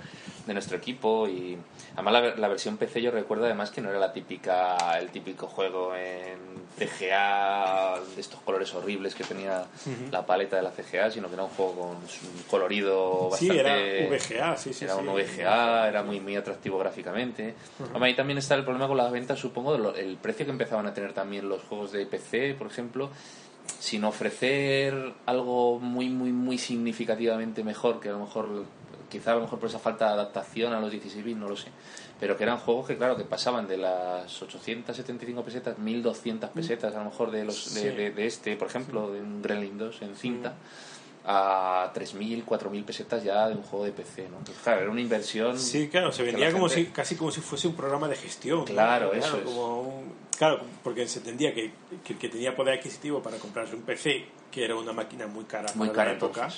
de 0.48 0.54
nuestro 0.54 0.78
equipo 0.78 1.28
y 1.28 1.58
además 1.94 2.14
la, 2.14 2.36
la 2.36 2.48
versión 2.48 2.78
PC 2.78 3.02
yo 3.02 3.12
recuerdo 3.12 3.46
además 3.46 3.72
que 3.72 3.82
no 3.82 3.90
era 3.90 4.00
la 4.00 4.14
típica, 4.14 4.98
el 5.00 5.10
típico 5.10 5.48
juego 5.48 5.94
en 5.96 6.64
CGA 6.78 8.00
de 8.16 8.22
estos 8.22 8.40
colores 8.42 8.74
horribles 8.74 9.14
que 9.16 9.24
tenía 9.24 9.66
la 10.12 10.26
paleta 10.26 10.56
de 10.56 10.64
la 10.64 10.72
CGA, 10.72 11.12
sino 11.12 11.28
que 11.28 11.36
era 11.36 11.44
un 11.44 11.50
juego 11.50 11.74
con 11.76 11.90
un 11.98 12.44
colorido 12.50 13.30
Sí, 13.38 13.50
bastante... 13.50 14.06
era 14.06 14.10
VGA, 14.16 14.58
sí, 14.58 14.74
sí, 14.74 14.86
Era 14.86 14.96
un 14.96 15.06
sí. 15.06 15.12
VGA, 15.38 15.88
era 15.90 16.02
muy, 16.04 16.20
muy 16.20 16.36
atractivo 16.36 16.78
gráficamente. 16.80 17.54
Hombre, 17.94 18.10
ahí 18.10 18.16
también 18.16 18.40
está 18.40 18.56
el 18.56 18.64
problema 18.64 18.88
con 18.88 18.98
las 18.98 19.12
ventas, 19.12 19.38
supongo, 19.40 19.76
el 19.94 20.18
precio 20.18 20.46
que 20.46 20.52
empezaban 20.52 20.88
a 20.88 20.94
tener 20.94 21.14
también 21.14 21.48
los 21.48 21.62
juegos 21.64 21.92
de 21.92 22.06
PC, 22.06 22.56
por 22.56 22.68
ejemplo, 22.68 23.10
sin 23.80 24.04
ofrecer 24.04 25.14
algo 25.26 25.80
muy, 25.80 26.10
muy, 26.10 26.32
muy 26.32 26.58
significativamente 26.58 27.64
mejor, 27.64 28.00
que 28.00 28.10
a 28.10 28.14
lo 28.14 28.20
mejor, 28.20 28.66
quizá 29.10 29.32
a 29.32 29.36
lo 29.36 29.42
mejor 29.42 29.60
por 29.60 29.70
esa 29.70 29.80
falta 29.80 30.08
de 30.08 30.14
adaptación 30.14 30.74
a 30.74 30.80
los 30.80 30.92
16 30.92 31.24
bits, 31.24 31.38
no 31.40 31.48
lo 31.50 31.56
sé. 31.58 31.70
Pero 32.20 32.38
que 32.38 32.44
eran 32.44 32.58
juegos 32.58 32.88
que, 32.88 32.96
claro, 32.98 33.18
que 33.18 33.24
pasaban 33.26 33.68
de 33.68 33.78
las 33.78 34.42
875 34.42 35.44
pesetas, 35.44 35.78
1200 35.78 36.50
pesetas, 36.52 36.96
a 36.96 37.00
lo 37.00 37.06
mejor 37.06 37.32
de, 37.32 37.44
los, 37.46 37.74
de, 37.74 37.82
Sí. 37.82 37.88
de- 37.90 38.12
de 38.12 38.26
este, 38.26 38.56
por 38.56 38.68
ejemplo, 38.68 39.12
de 39.12 39.20
un 39.22 39.42
Gremlin 39.42 39.78
2 39.78 40.02
en 40.02 40.16
cinta. 40.16 40.54
A 41.26 41.90
3.000, 41.96 42.44
4.000 42.46 42.84
pesetas 42.84 43.24
ya 43.24 43.48
de 43.48 43.56
un 43.56 43.64
juego 43.64 43.86
de 43.86 43.94
PC, 43.94 44.28
¿no? 44.30 44.40
Claro, 44.64 44.82
era 44.82 44.92
una 44.92 45.00
inversión. 45.00 45.58
Sí, 45.58 45.88
claro, 45.88 46.12
se 46.12 46.24
vendía 46.24 46.52
como 46.52 46.68
gente- 46.68 46.86
si, 46.90 46.92
casi 46.92 47.16
como 47.16 47.32
si 47.32 47.40
fuese 47.40 47.68
un 47.70 47.76
programa 47.76 48.10
de 48.10 48.18
gestión. 48.18 48.60
¿no? 48.60 48.66
Claro, 48.66 49.14
eso 49.14 49.38
es. 49.38 49.44
como 49.44 49.82
un- 49.84 50.14
claro, 50.38 50.60
porque 50.84 51.08
se 51.08 51.20
entendía 51.20 51.54
que, 51.54 51.72
que 52.04 52.14
el 52.14 52.20
que 52.20 52.28
tenía 52.28 52.54
poder 52.54 52.78
adquisitivo 52.78 53.22
para 53.22 53.38
comprarse 53.38 53.74
un 53.74 53.84
PC, 53.84 54.26
que 54.52 54.66
era 54.66 54.76
una 54.76 54.92
máquina 54.92 55.26
muy 55.28 55.46
cara 55.46 55.72
Muy 55.76 55.88
para 55.88 55.96
cara 55.98 56.12
la 56.12 56.18
época, 56.18 56.50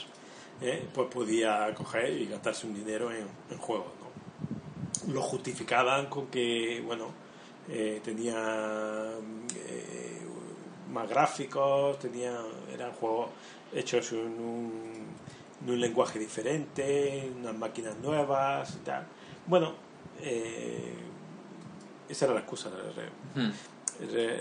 eh, 0.62 0.88
pues 0.94 1.10
podía 1.14 1.72
coger 1.76 2.12
y 2.20 2.26
gastarse 2.26 2.66
un 2.66 2.74
dinero 2.74 3.12
en, 3.12 3.28
en 3.52 3.58
juegos. 3.60 3.86
¿no? 4.00 5.14
Lo 5.14 5.22
justificaban 5.22 6.08
con 6.08 6.26
que, 6.28 6.82
bueno, 6.84 7.10
eh, 7.70 8.02
tenía 8.04 9.12
eh, 9.56 10.22
más 10.92 11.08
gráficos, 11.08 12.00
tenía, 12.00 12.34
eran 12.74 12.92
juegos 12.94 13.30
hechos 13.76 14.12
en 14.14 14.40
un, 14.40 14.72
en 15.64 15.70
un 15.70 15.80
lenguaje 15.80 16.18
diferente, 16.18 17.30
unas 17.38 17.56
máquinas 17.56 17.98
nuevas 17.98 18.76
y 18.76 18.86
tal. 18.86 19.06
Bueno, 19.46 19.74
eh, 20.22 20.94
esa 22.10 22.26
era 22.26 22.34
la 22.34 22.40
excusa. 22.42 22.70
Hmm. 23.36 23.52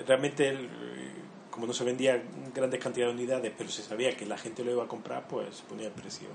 realmente 0.06 0.48
el, 0.48 0.68
como 1.50 1.66
no 1.66 1.72
se 1.72 1.84
vendía 1.84 2.22
grandes 2.54 2.80
cantidades 2.80 3.14
de 3.14 3.22
unidades, 3.22 3.52
pero 3.56 3.70
se 3.70 3.82
sabía 3.82 4.16
que 4.16 4.26
la 4.26 4.38
gente 4.38 4.64
lo 4.64 4.70
iba 4.70 4.84
a 4.84 4.88
comprar, 4.88 5.26
pues 5.28 5.56
se 5.56 5.64
ponía 5.64 5.86
el 5.86 5.92
precio. 5.92 6.28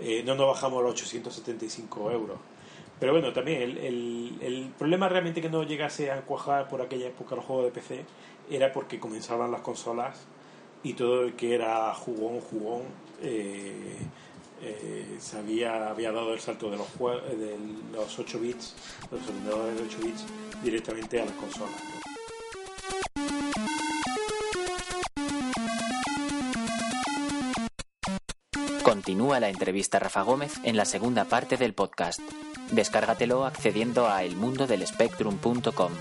Eh, 0.00 0.22
no 0.24 0.34
nos 0.34 0.48
bajamos 0.48 0.80
a 0.80 0.82
los 0.82 0.92
875 0.92 2.10
euros. 2.12 2.38
Pero 3.00 3.12
bueno, 3.12 3.32
también 3.32 3.62
el, 3.62 3.78
el, 3.78 4.38
el, 4.40 4.72
problema 4.76 5.08
realmente 5.08 5.40
que 5.40 5.48
no 5.48 5.62
llegase 5.62 6.10
a 6.10 6.22
cuajar 6.22 6.68
por 6.68 6.82
aquella 6.82 7.06
época 7.06 7.36
el 7.36 7.40
juego 7.40 7.62
de 7.62 7.70
PC 7.70 8.04
era 8.50 8.72
porque 8.72 8.98
comenzaban 8.98 9.52
las 9.52 9.60
consolas 9.60 10.26
y 10.82 10.94
todo 10.94 11.24
el 11.24 11.34
que 11.34 11.54
era 11.54 11.92
jugón, 11.94 12.40
jugón, 12.40 12.82
eh, 13.22 13.96
eh, 14.62 15.16
se 15.20 15.38
había, 15.38 15.88
había 15.88 16.12
dado 16.12 16.32
el 16.32 16.40
salto 16.40 16.70
de 16.70 16.76
los, 16.76 16.86
de 16.98 17.56
los 17.92 18.18
8 18.18 18.40
bits, 18.40 18.74
los 19.10 19.20
ordenadores 19.28 19.76
de 19.76 19.82
8 19.84 19.98
bits, 20.04 20.24
directamente 20.62 21.20
a 21.20 21.24
las 21.24 21.34
consolas. 21.34 21.74
Continúa 28.82 29.38
la 29.38 29.50
entrevista 29.50 29.98
a 29.98 30.00
Rafa 30.00 30.22
Gómez 30.22 30.54
en 30.64 30.76
la 30.76 30.84
segunda 30.84 31.26
parte 31.26 31.56
del 31.56 31.74
podcast. 31.74 32.20
Descárgatelo 32.72 33.44
accediendo 33.44 34.08
a 34.08 34.24
elmundodelespectrum.com. 34.24 35.92